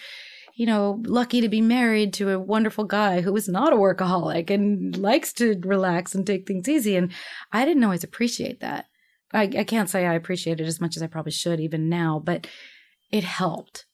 you 0.55 0.65
know, 0.65 1.01
lucky 1.05 1.41
to 1.41 1.49
be 1.49 1.61
married 1.61 2.13
to 2.13 2.29
a 2.29 2.39
wonderful 2.39 2.83
guy 2.83 3.21
who 3.21 3.35
is 3.35 3.47
not 3.47 3.73
a 3.73 3.77
workaholic 3.77 4.49
and 4.49 4.97
likes 4.97 5.33
to 5.33 5.59
relax 5.63 6.13
and 6.13 6.25
take 6.25 6.47
things 6.47 6.67
easy. 6.67 6.95
And 6.95 7.11
I 7.51 7.65
didn't 7.65 7.83
always 7.83 8.03
appreciate 8.03 8.59
that. 8.59 8.85
I, 9.33 9.43
I 9.43 9.63
can't 9.63 9.89
say 9.89 10.05
I 10.05 10.13
appreciate 10.13 10.59
it 10.59 10.67
as 10.67 10.81
much 10.81 10.97
as 10.97 11.03
I 11.03 11.07
probably 11.07 11.31
should 11.31 11.59
even 11.59 11.89
now, 11.89 12.21
but 12.23 12.47
it 13.11 13.23
helped. 13.23 13.85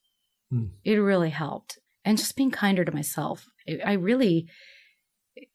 Mm. 0.52 0.72
It 0.84 0.96
really 0.96 1.30
helped. 1.30 1.80
And 2.04 2.18
just 2.18 2.36
being 2.36 2.52
kinder 2.52 2.84
to 2.86 2.92
myself. 2.92 3.46
I- 3.68 3.82
I 3.86 3.94
really 3.94 4.48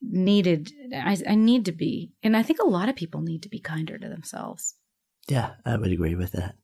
needed, 0.00 0.70
I, 0.94 1.16
I 1.28 1.34
need 1.34 1.64
to 1.64 1.72
be. 1.72 2.12
And 2.22 2.36
I 2.36 2.42
think 2.42 2.60
a 2.60 2.68
lot 2.68 2.88
of 2.88 2.96
people 2.96 3.20
need 3.20 3.42
to 3.42 3.48
be 3.48 3.58
kinder 3.58 3.98
to 3.98 4.08
themselves. 4.08 4.76
Yeah, 5.28 5.54
I 5.64 5.76
would 5.76 5.92
agree 5.92 6.14
with 6.14 6.32
that. 6.32 6.54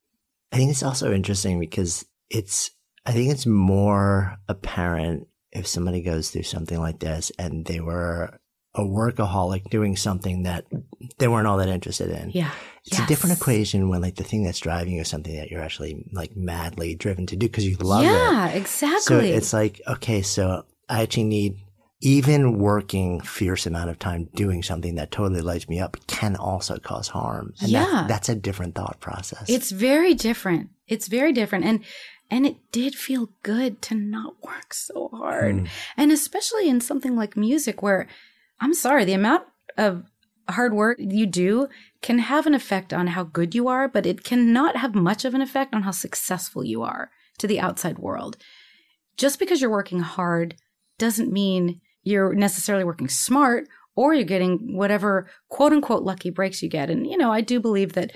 I 0.53 0.57
think 0.57 0.70
it's 0.70 0.82
also 0.82 1.12
interesting 1.12 1.59
because 1.59 2.05
it's, 2.30 2.70
I 3.09 3.12
think 3.12 3.32
it's 3.32 3.46
more 3.46 4.36
apparent 4.48 5.26
if 5.50 5.66
somebody 5.66 6.02
goes 6.02 6.30
through 6.30 6.42
something 6.42 6.78
like 6.78 6.98
this 7.00 7.32
and 7.38 7.64
they 7.64 7.80
were 7.80 8.38
a 8.74 8.80
workaholic 8.82 9.70
doing 9.70 9.96
something 9.96 10.42
that 10.42 10.66
they 11.18 11.26
weren't 11.26 11.46
all 11.46 11.56
that 11.56 11.68
interested 11.70 12.11
in. 12.11 12.30
Yeah. 12.30 12.50
It's 12.84 12.98
a 12.98 13.06
different 13.06 13.36
equation 13.38 13.88
when 13.88 14.02
like 14.02 14.16
the 14.16 14.24
thing 14.24 14.44
that's 14.44 14.59
driving 14.59 14.94
you 14.94 15.00
is 15.00 15.09
something 15.09 15.34
that 15.36 15.50
you're 15.50 15.62
actually 15.62 16.04
like 16.12 16.36
madly 16.36 16.94
driven 16.94 17.26
to 17.28 17.36
do 17.36 17.46
because 17.48 17.66
you 17.66 17.76
love 17.78 18.02
it. 18.02 18.09
yeah, 18.09 18.48
exactly. 18.48 19.00
So 19.00 19.18
it's 19.20 19.52
like, 19.54 19.80
okay, 19.88 20.20
so 20.20 20.64
I 20.88 21.02
actually 21.02 21.24
need 21.24 21.56
even 22.00 22.59
working 22.59 23.20
fierce 23.22 23.66
amount 23.66 23.90
of 23.90 23.98
time 23.98 24.28
doing 24.34 24.62
something 24.62 24.94
that 24.96 25.11
totally 25.11 25.40
lights 25.40 25.68
me 25.68 25.80
up 25.80 25.96
can 26.06 26.36
also 26.36 26.78
cause 26.78 27.09
harm. 27.09 27.54
And 27.61 27.70
Yeah. 27.70 27.84
that, 27.86 28.09
that's 28.09 28.28
a 28.28 28.34
different 28.34 28.74
thought 28.74 29.00
process. 29.00 29.44
It's 29.48 29.70
very 29.70 30.14
different. 30.14 30.68
It's 30.86 31.09
very 31.09 31.32
different. 31.32 31.64
And 31.64 31.84
and 32.30 32.46
it 32.46 32.56
did 32.72 32.94
feel 32.94 33.30
good 33.42 33.80
to 33.82 33.94
not 33.94 34.42
work 34.42 34.74
so 34.74 35.08
hard. 35.12 35.56
Mm. 35.56 35.68
And 35.96 36.12
especially 36.12 36.68
in 36.68 36.80
something 36.80 37.16
like 37.16 37.36
music 37.36 37.82
where 37.82 38.06
I'm 38.60 38.74
sorry, 38.74 39.04
the 39.04 39.14
amount 39.14 39.44
of 39.76 40.04
hard 40.50 40.74
work 40.74 40.98
you 40.98 41.26
do 41.26 41.68
can 42.02 42.18
have 42.18 42.46
an 42.46 42.54
effect 42.54 42.92
on 42.92 43.08
how 43.08 43.24
good 43.24 43.54
you 43.54 43.68
are, 43.68 43.88
but 43.88 44.06
it 44.06 44.24
cannot 44.24 44.76
have 44.76 44.94
much 44.94 45.24
of 45.24 45.34
an 45.34 45.42
effect 45.42 45.74
on 45.74 45.82
how 45.82 45.90
successful 45.90 46.64
you 46.64 46.82
are 46.82 47.10
to 47.38 47.46
the 47.46 47.60
outside 47.60 47.98
world. 47.98 48.36
Just 49.16 49.38
because 49.38 49.60
you're 49.60 49.70
working 49.70 50.00
hard 50.00 50.56
doesn't 50.98 51.32
mean 51.32 51.80
you're 52.02 52.34
necessarily 52.34 52.84
working 52.84 53.08
smart 53.08 53.68
or 53.94 54.14
you're 54.14 54.24
getting 54.24 54.76
whatever 54.76 55.28
quote 55.48 55.72
unquote 55.72 56.02
lucky 56.02 56.30
breaks 56.30 56.62
you 56.62 56.68
get. 56.68 56.90
And, 56.90 57.06
you 57.06 57.16
know, 57.16 57.32
I 57.32 57.40
do 57.40 57.60
believe 57.60 57.92
that 57.94 58.12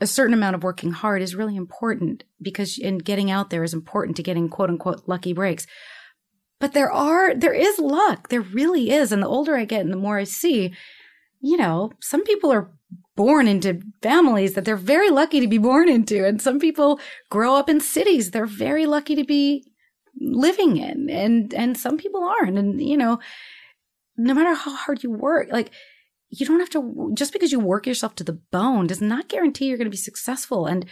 a 0.00 0.06
certain 0.06 0.34
amount 0.34 0.54
of 0.54 0.62
working 0.62 0.92
hard 0.92 1.22
is 1.22 1.34
really 1.34 1.56
important 1.56 2.24
because 2.40 2.78
and 2.78 3.04
getting 3.04 3.30
out 3.30 3.50
there 3.50 3.64
is 3.64 3.72
important 3.72 4.16
to 4.16 4.22
getting 4.22 4.48
quote 4.48 4.70
unquote 4.70 5.02
lucky 5.06 5.32
breaks. 5.32 5.66
But 6.58 6.72
there 6.72 6.90
are 6.90 7.34
there 7.34 7.54
is 7.54 7.78
luck. 7.78 8.28
There 8.28 8.40
really 8.40 8.90
is. 8.90 9.12
And 9.12 9.22
the 9.22 9.28
older 9.28 9.56
I 9.56 9.64
get 9.64 9.80
and 9.82 9.92
the 9.92 9.98
more 9.98 10.18
I 10.18 10.24
see, 10.24 10.74
you 11.40 11.56
know, 11.56 11.92
some 12.00 12.24
people 12.24 12.52
are 12.52 12.70
born 13.14 13.48
into 13.48 13.80
families 14.02 14.54
that 14.54 14.64
they're 14.66 14.76
very 14.76 15.10
lucky 15.10 15.40
to 15.40 15.48
be 15.48 15.58
born 15.58 15.88
into. 15.88 16.26
And 16.26 16.40
some 16.40 16.58
people 16.58 17.00
grow 17.30 17.56
up 17.56 17.70
in 17.70 17.80
cities 17.80 18.30
they're 18.30 18.46
very 18.46 18.84
lucky 18.86 19.14
to 19.14 19.24
be 19.24 19.64
living 20.20 20.76
in. 20.76 21.08
And 21.08 21.54
and 21.54 21.76
some 21.76 21.96
people 21.96 22.22
aren't. 22.22 22.58
And 22.58 22.82
you 22.82 22.98
know, 22.98 23.18
no 24.18 24.34
matter 24.34 24.54
how 24.54 24.74
hard 24.74 25.02
you 25.02 25.10
work, 25.10 25.48
like 25.50 25.70
you 26.30 26.46
don't 26.46 26.60
have 26.60 26.70
to 26.70 27.12
just 27.14 27.32
because 27.32 27.52
you 27.52 27.60
work 27.60 27.86
yourself 27.86 28.14
to 28.16 28.24
the 28.24 28.40
bone 28.50 28.86
does 28.86 29.00
not 29.00 29.28
guarantee 29.28 29.66
you're 29.66 29.78
going 29.78 29.86
to 29.86 29.90
be 29.90 29.96
successful. 29.96 30.66
And 30.66 30.86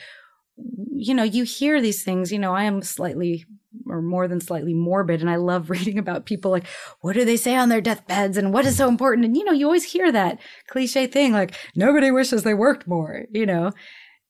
you 0.56 1.14
know 1.14 1.22
you 1.22 1.44
hear 1.44 1.80
these 1.80 2.04
things 2.04 2.30
you 2.30 2.38
know 2.38 2.54
i 2.54 2.62
am 2.62 2.80
slightly 2.80 3.44
or 3.86 4.00
more 4.00 4.28
than 4.28 4.40
slightly 4.40 4.72
morbid 4.72 5.20
and 5.20 5.28
i 5.28 5.36
love 5.36 5.68
reading 5.70 5.98
about 5.98 6.26
people 6.26 6.50
like 6.50 6.66
what 7.00 7.14
do 7.14 7.24
they 7.24 7.36
say 7.36 7.56
on 7.56 7.68
their 7.68 7.80
deathbeds 7.80 8.36
and 8.36 8.52
what 8.52 8.64
is 8.64 8.76
so 8.76 8.88
important? 8.88 9.24
And 9.24 9.36
you 9.36 9.44
know 9.44 9.52
you 9.52 9.66
always 9.66 9.84
hear 9.84 10.12
that 10.12 10.38
cliche 10.68 11.06
thing 11.06 11.32
like 11.32 11.54
nobody 11.74 12.10
wishes 12.10 12.42
they 12.42 12.54
worked 12.54 12.86
more 12.86 13.24
you 13.32 13.46
know? 13.46 13.72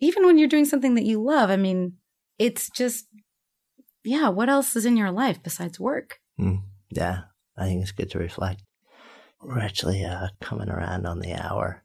Even 0.00 0.26
when 0.26 0.38
you're 0.38 0.48
doing 0.48 0.64
something 0.64 0.94
that 0.94 1.04
you 1.04 1.22
love 1.22 1.50
i 1.50 1.56
mean 1.56 1.94
it's 2.38 2.70
just 2.70 3.06
yeah 4.02 4.28
what 4.28 4.48
else 4.48 4.76
is 4.76 4.86
in 4.86 4.96
your 4.96 5.10
life 5.10 5.42
besides 5.42 5.78
work? 5.78 6.18
Mm, 6.40 6.62
yeah, 6.90 7.20
I 7.56 7.66
think 7.66 7.82
it's 7.82 7.92
good 7.92 8.10
to 8.10 8.18
reflect. 8.18 8.62
We're 9.44 9.60
actually 9.60 10.04
uh, 10.04 10.28
coming 10.40 10.68
around 10.68 11.06
on 11.06 11.20
the 11.20 11.34
hour. 11.34 11.82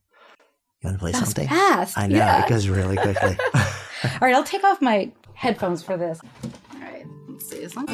You 0.81 0.87
want 0.87 0.95
to 0.95 0.99
play 0.99 1.11
That 1.11 1.19
was 1.19 1.29
something? 1.29 1.47
fast, 1.47 1.97
I 1.97 2.07
know 2.07 2.15
yeah. 2.17 2.43
it 2.45 2.49
goes 2.49 2.67
really 2.69 2.95
quickly. 2.95 3.37
all 4.03 4.19
right 4.21 4.33
i'll 4.33 4.43
take 4.43 4.63
off 4.63 4.81
my 4.81 5.11
headphones 5.33 5.83
for 5.83 5.97
this 5.97 6.21
all 6.73 6.79
right 6.79 7.05
let's 7.27 7.49
see 7.49 7.59
this 7.59 7.75
one 7.75 7.85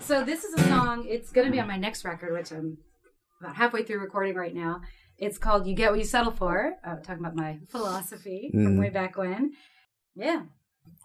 So 0.00 0.24
this 0.24 0.44
is 0.44 0.52
a 0.54 0.68
song. 0.68 1.06
It's 1.08 1.32
going 1.32 1.46
to 1.46 1.50
be 1.52 1.60
on 1.60 1.66
my 1.68 1.78
next 1.78 2.04
record, 2.04 2.32
which 2.34 2.50
I'm 2.50 2.76
about 3.40 3.56
halfway 3.56 3.82
through 3.82 4.00
recording 4.00 4.34
right 4.34 4.54
now. 4.54 4.82
It's 5.24 5.38
called 5.38 5.68
"You 5.68 5.74
Get 5.74 5.90
What 5.92 6.00
You 6.00 6.04
Settle 6.04 6.32
For." 6.32 6.74
Uh, 6.84 6.96
talking 6.96 7.24
about 7.24 7.36
my 7.36 7.60
philosophy 7.68 8.48
from 8.52 8.74
Mm. 8.76 8.80
way 8.80 8.90
back 8.90 9.16
when. 9.16 9.52
Yeah, 10.16 10.42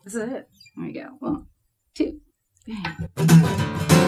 this 0.04 0.16
is 0.16 0.24
it. 0.32 0.50
There 0.76 0.86
we 0.88 0.92
go. 0.94 1.10
One, 1.20 1.46
two, 1.94 2.20
bang. 2.66 4.08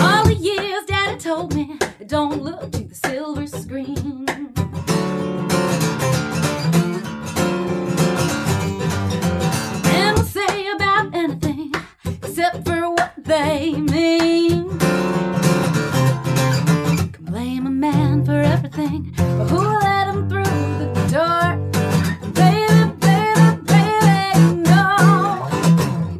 All 0.00 0.24
the 0.24 0.36
years 0.40 0.84
Daddy 0.86 1.18
told 1.18 1.54
me, 1.54 1.78
don't 2.06 2.42
look 2.42 2.72
to 2.72 2.84
the 2.84 2.94
silver 2.94 3.46
screen. 3.46 3.97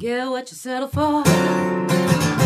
Get 0.09 0.31
what 0.31 0.51
you 0.51 0.57
settle 0.57 0.89
for. 0.89 2.38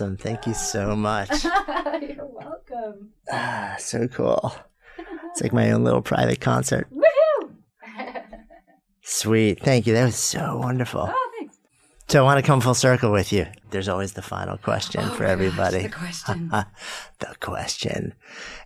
Awesome. 0.00 0.16
Thank 0.16 0.46
you 0.46 0.54
so 0.54 0.96
much. 0.96 1.44
You're 1.44 2.26
welcome. 2.26 3.10
Ah, 3.30 3.76
so 3.78 4.08
cool. 4.08 4.54
It's 5.30 5.42
like 5.42 5.52
my 5.52 5.70
own 5.70 5.84
little 5.84 6.02
private 6.02 6.40
concert. 6.40 6.88
Woohoo! 6.92 7.50
Sweet. 9.02 9.60
Thank 9.60 9.86
you. 9.86 9.92
That 9.94 10.06
was 10.06 10.16
so 10.16 10.56
wonderful. 10.56 11.10
oh, 11.12 11.30
thanks. 11.38 11.58
So 12.08 12.20
I 12.20 12.22
want 12.22 12.40
to 12.40 12.46
come 12.46 12.60
full 12.60 12.74
circle 12.74 13.12
with 13.12 13.32
you. 13.32 13.46
There's 13.70 13.88
always 13.88 14.14
the 14.14 14.22
final 14.22 14.56
question 14.56 15.08
for 15.10 15.24
everybody. 15.24 15.78
Oh 15.78 15.82
the 15.82 15.88
question. 15.90 16.48
the 17.18 17.36
question. 17.40 18.14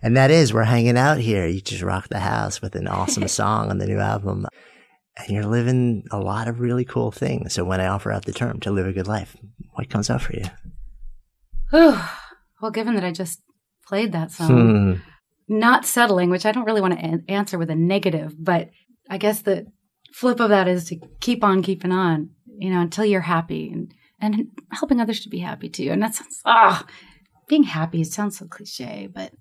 And 0.01 0.17
that 0.17 0.31
is, 0.31 0.53
we're 0.53 0.63
hanging 0.63 0.97
out 0.97 1.19
here. 1.19 1.45
You 1.45 1.61
just 1.61 1.83
rocked 1.83 2.09
the 2.09 2.19
house 2.19 2.61
with 2.61 2.75
an 2.75 2.87
awesome 2.87 3.27
song 3.39 3.69
on 3.69 3.77
the 3.77 3.85
new 3.87 3.99
album. 3.99 4.47
And 5.17 5.29
you're 5.29 5.45
living 5.45 6.05
a 6.11 6.19
lot 6.19 6.47
of 6.47 6.59
really 6.59 6.85
cool 6.85 7.11
things. 7.11 7.53
So 7.53 7.63
when 7.63 7.81
I 7.81 7.87
offer 7.87 8.11
out 8.11 8.25
the 8.25 8.33
term 8.33 8.59
to 8.61 8.71
live 8.71 8.87
a 8.87 8.93
good 8.93 9.07
life, 9.07 9.35
what 9.73 9.89
comes 9.89 10.09
up 10.09 10.21
for 10.21 10.35
you? 10.35 10.45
Whew. 11.71 11.97
well, 12.61 12.71
given 12.71 12.95
that 12.95 13.03
I 13.03 13.11
just 13.11 13.41
played 13.87 14.11
that 14.11 14.31
song, 14.31 14.49
Hmm. 14.97 15.01
not 15.47 15.85
settling, 15.85 16.29
which 16.29 16.45
I 16.45 16.51
don't 16.51 16.65
really 16.65 16.81
want 16.81 16.93
to 16.93 16.99
an- 17.05 17.25
answer 17.27 17.57
with 17.57 17.69
a 17.69 17.75
negative, 17.75 18.35
but 18.43 18.69
I 19.09 19.17
guess 19.17 19.41
the 19.41 19.67
flip 20.13 20.39
of 20.39 20.49
that 20.49 20.67
is 20.67 20.85
to 20.89 20.99
keep 21.19 21.43
on 21.43 21.61
keeping 21.61 21.91
on, 21.91 22.29
you 22.57 22.69
know, 22.71 22.81
until 22.81 23.05
you're 23.05 23.21
happy 23.21 23.69
and, 23.71 23.93
and 24.19 24.47
helping 24.71 24.99
others 24.99 25.19
to 25.21 25.29
be 25.29 25.39
happy 25.39 25.69
too. 25.69 25.89
And 25.91 26.01
that 26.01 26.15
sounds, 26.15 26.41
ah, 26.45 26.85
being 27.47 27.63
happy, 27.63 28.01
it 28.01 28.07
sounds 28.11 28.37
so 28.39 28.47
cliche, 28.47 29.07
but 29.13 29.33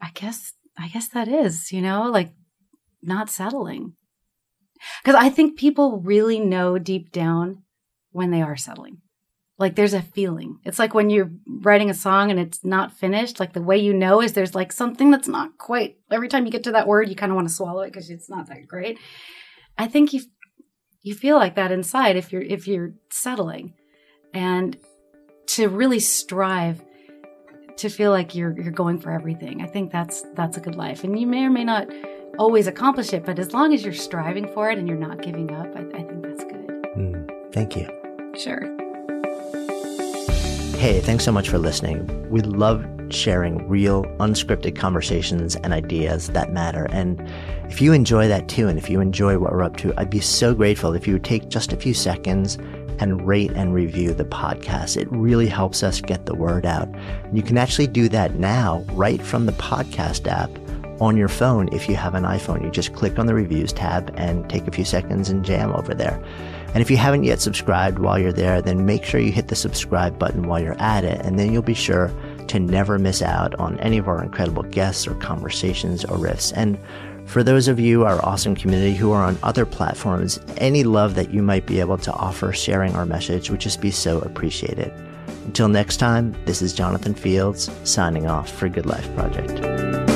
I 0.00 0.10
guess, 0.14 0.52
I 0.76 0.88
guess 0.88 1.08
that 1.08 1.28
is, 1.28 1.70
you 1.72 1.80
know, 1.82 2.04
like 2.10 2.32
not 3.02 3.30
settling. 3.30 3.92
Cause 5.04 5.14
I 5.16 5.28
think 5.28 5.58
people 5.58 6.00
really 6.00 6.38
know 6.40 6.78
deep 6.78 7.10
down 7.12 7.62
when 8.10 8.30
they 8.30 8.42
are 8.42 8.56
settling. 8.56 8.98
Like 9.58 9.74
there's 9.74 9.94
a 9.94 10.02
feeling. 10.02 10.60
It's 10.64 10.78
like 10.78 10.94
when 10.94 11.10
you're 11.10 11.30
writing 11.46 11.90
a 11.90 11.94
song 11.94 12.30
and 12.30 12.38
it's 12.38 12.64
not 12.64 12.96
finished, 12.96 13.40
like 13.40 13.52
the 13.52 13.62
way 13.62 13.76
you 13.76 13.92
know 13.92 14.22
is 14.22 14.32
there's 14.32 14.54
like 14.54 14.72
something 14.72 15.10
that's 15.10 15.26
not 15.26 15.58
quite 15.58 15.98
every 16.10 16.28
time 16.28 16.46
you 16.46 16.52
get 16.52 16.64
to 16.64 16.72
that 16.72 16.86
word 16.86 17.08
you 17.08 17.16
kind 17.16 17.32
of 17.32 17.36
want 17.36 17.48
to 17.48 17.54
swallow 17.54 17.82
it 17.82 17.92
because 17.92 18.08
it's 18.08 18.30
not 18.30 18.48
that 18.48 18.68
great. 18.68 18.98
I 19.76 19.88
think 19.88 20.12
you 20.12 20.22
you 21.02 21.14
feel 21.14 21.36
like 21.36 21.56
that 21.56 21.72
inside 21.72 22.16
if 22.16 22.32
you're 22.32 22.42
if 22.42 22.68
you're 22.68 22.94
settling. 23.10 23.74
And 24.32 24.76
to 25.48 25.68
really 25.68 26.00
strive 26.00 26.84
to 27.78 27.88
feel 27.88 28.10
like 28.10 28.34
you're 28.34 28.56
you're 28.60 28.72
going 28.72 29.00
for 29.00 29.10
everything. 29.10 29.62
I 29.62 29.66
think 29.66 29.90
that's 29.90 30.22
that's 30.34 30.56
a 30.56 30.60
good 30.60 30.76
life. 30.76 31.02
And 31.02 31.18
you 31.18 31.26
may 31.26 31.44
or 31.44 31.50
may 31.50 31.64
not 31.64 31.88
always 32.38 32.66
accomplish 32.66 33.12
it, 33.12 33.24
but 33.24 33.38
as 33.38 33.52
long 33.52 33.74
as 33.74 33.82
you're 33.82 33.92
striving 33.92 34.46
for 34.52 34.70
it 34.70 34.78
and 34.78 34.86
you're 34.86 34.96
not 34.96 35.22
giving 35.22 35.52
up, 35.52 35.66
I, 35.74 35.80
I 35.80 36.02
think 36.04 36.22
that's 36.22 36.44
good. 36.44 36.86
Hmm. 36.94 37.26
Thank 37.52 37.76
you. 37.76 37.88
Sure. 38.36 38.87
Hey, 40.78 41.00
thanks 41.00 41.24
so 41.24 41.32
much 41.32 41.48
for 41.48 41.58
listening. 41.58 42.30
We 42.30 42.40
love 42.40 42.86
sharing 43.10 43.68
real, 43.68 44.04
unscripted 44.20 44.76
conversations 44.76 45.56
and 45.56 45.72
ideas 45.72 46.28
that 46.28 46.52
matter. 46.52 46.86
And 46.92 47.20
if 47.64 47.82
you 47.82 47.92
enjoy 47.92 48.28
that 48.28 48.48
too, 48.48 48.68
and 48.68 48.78
if 48.78 48.88
you 48.88 49.00
enjoy 49.00 49.38
what 49.38 49.50
we're 49.50 49.64
up 49.64 49.76
to, 49.78 49.92
I'd 49.96 50.08
be 50.08 50.20
so 50.20 50.54
grateful 50.54 50.94
if 50.94 51.04
you 51.04 51.14
would 51.14 51.24
take 51.24 51.48
just 51.48 51.72
a 51.72 51.76
few 51.76 51.94
seconds 51.94 52.58
and 53.00 53.26
rate 53.26 53.50
and 53.56 53.74
review 53.74 54.14
the 54.14 54.24
podcast. 54.24 54.96
It 54.96 55.10
really 55.10 55.48
helps 55.48 55.82
us 55.82 56.00
get 56.00 56.26
the 56.26 56.36
word 56.36 56.64
out. 56.64 56.86
And 57.24 57.36
you 57.36 57.42
can 57.42 57.58
actually 57.58 57.88
do 57.88 58.08
that 58.10 58.36
now 58.36 58.84
right 58.92 59.20
from 59.20 59.46
the 59.46 59.52
podcast 59.54 60.28
app 60.28 60.50
on 61.00 61.16
your 61.16 61.26
phone 61.26 61.68
if 61.72 61.88
you 61.88 61.96
have 61.96 62.14
an 62.14 62.22
iPhone. 62.22 62.62
You 62.62 62.70
just 62.70 62.94
click 62.94 63.18
on 63.18 63.26
the 63.26 63.34
reviews 63.34 63.72
tab 63.72 64.14
and 64.16 64.48
take 64.48 64.68
a 64.68 64.70
few 64.70 64.84
seconds 64.84 65.28
and 65.28 65.44
jam 65.44 65.72
over 65.72 65.92
there. 65.92 66.22
And 66.74 66.82
if 66.82 66.90
you 66.90 66.96
haven't 66.96 67.24
yet 67.24 67.40
subscribed 67.40 67.98
while 67.98 68.18
you're 68.18 68.32
there, 68.32 68.60
then 68.60 68.86
make 68.86 69.04
sure 69.04 69.20
you 69.20 69.32
hit 69.32 69.48
the 69.48 69.56
subscribe 69.56 70.18
button 70.18 70.48
while 70.48 70.60
you're 70.60 70.80
at 70.80 71.04
it, 71.04 71.20
and 71.24 71.38
then 71.38 71.52
you'll 71.52 71.62
be 71.62 71.74
sure 71.74 72.12
to 72.48 72.60
never 72.60 72.98
miss 72.98 73.22
out 73.22 73.54
on 73.56 73.78
any 73.80 73.98
of 73.98 74.08
our 74.08 74.22
incredible 74.22 74.62
guests 74.62 75.06
or 75.06 75.14
conversations 75.14 76.04
or 76.04 76.16
riffs. 76.16 76.52
And 76.56 76.78
for 77.28 77.42
those 77.42 77.68
of 77.68 77.78
you, 77.78 78.04
our 78.04 78.24
awesome 78.24 78.54
community 78.54 78.94
who 78.94 79.12
are 79.12 79.22
on 79.22 79.38
other 79.42 79.66
platforms, 79.66 80.40
any 80.56 80.82
love 80.82 81.14
that 81.14 81.30
you 81.30 81.42
might 81.42 81.66
be 81.66 81.80
able 81.80 81.98
to 81.98 82.12
offer 82.12 82.52
sharing 82.52 82.94
our 82.94 83.04
message 83.04 83.50
would 83.50 83.60
just 83.60 83.80
be 83.80 83.90
so 83.90 84.20
appreciated. 84.20 84.92
Until 85.44 85.68
next 85.68 85.98
time, 85.98 86.34
this 86.46 86.62
is 86.62 86.72
Jonathan 86.72 87.14
Fields 87.14 87.70
signing 87.84 88.26
off 88.26 88.50
for 88.50 88.68
Good 88.68 88.86
Life 88.86 89.14
Project. 89.14 90.07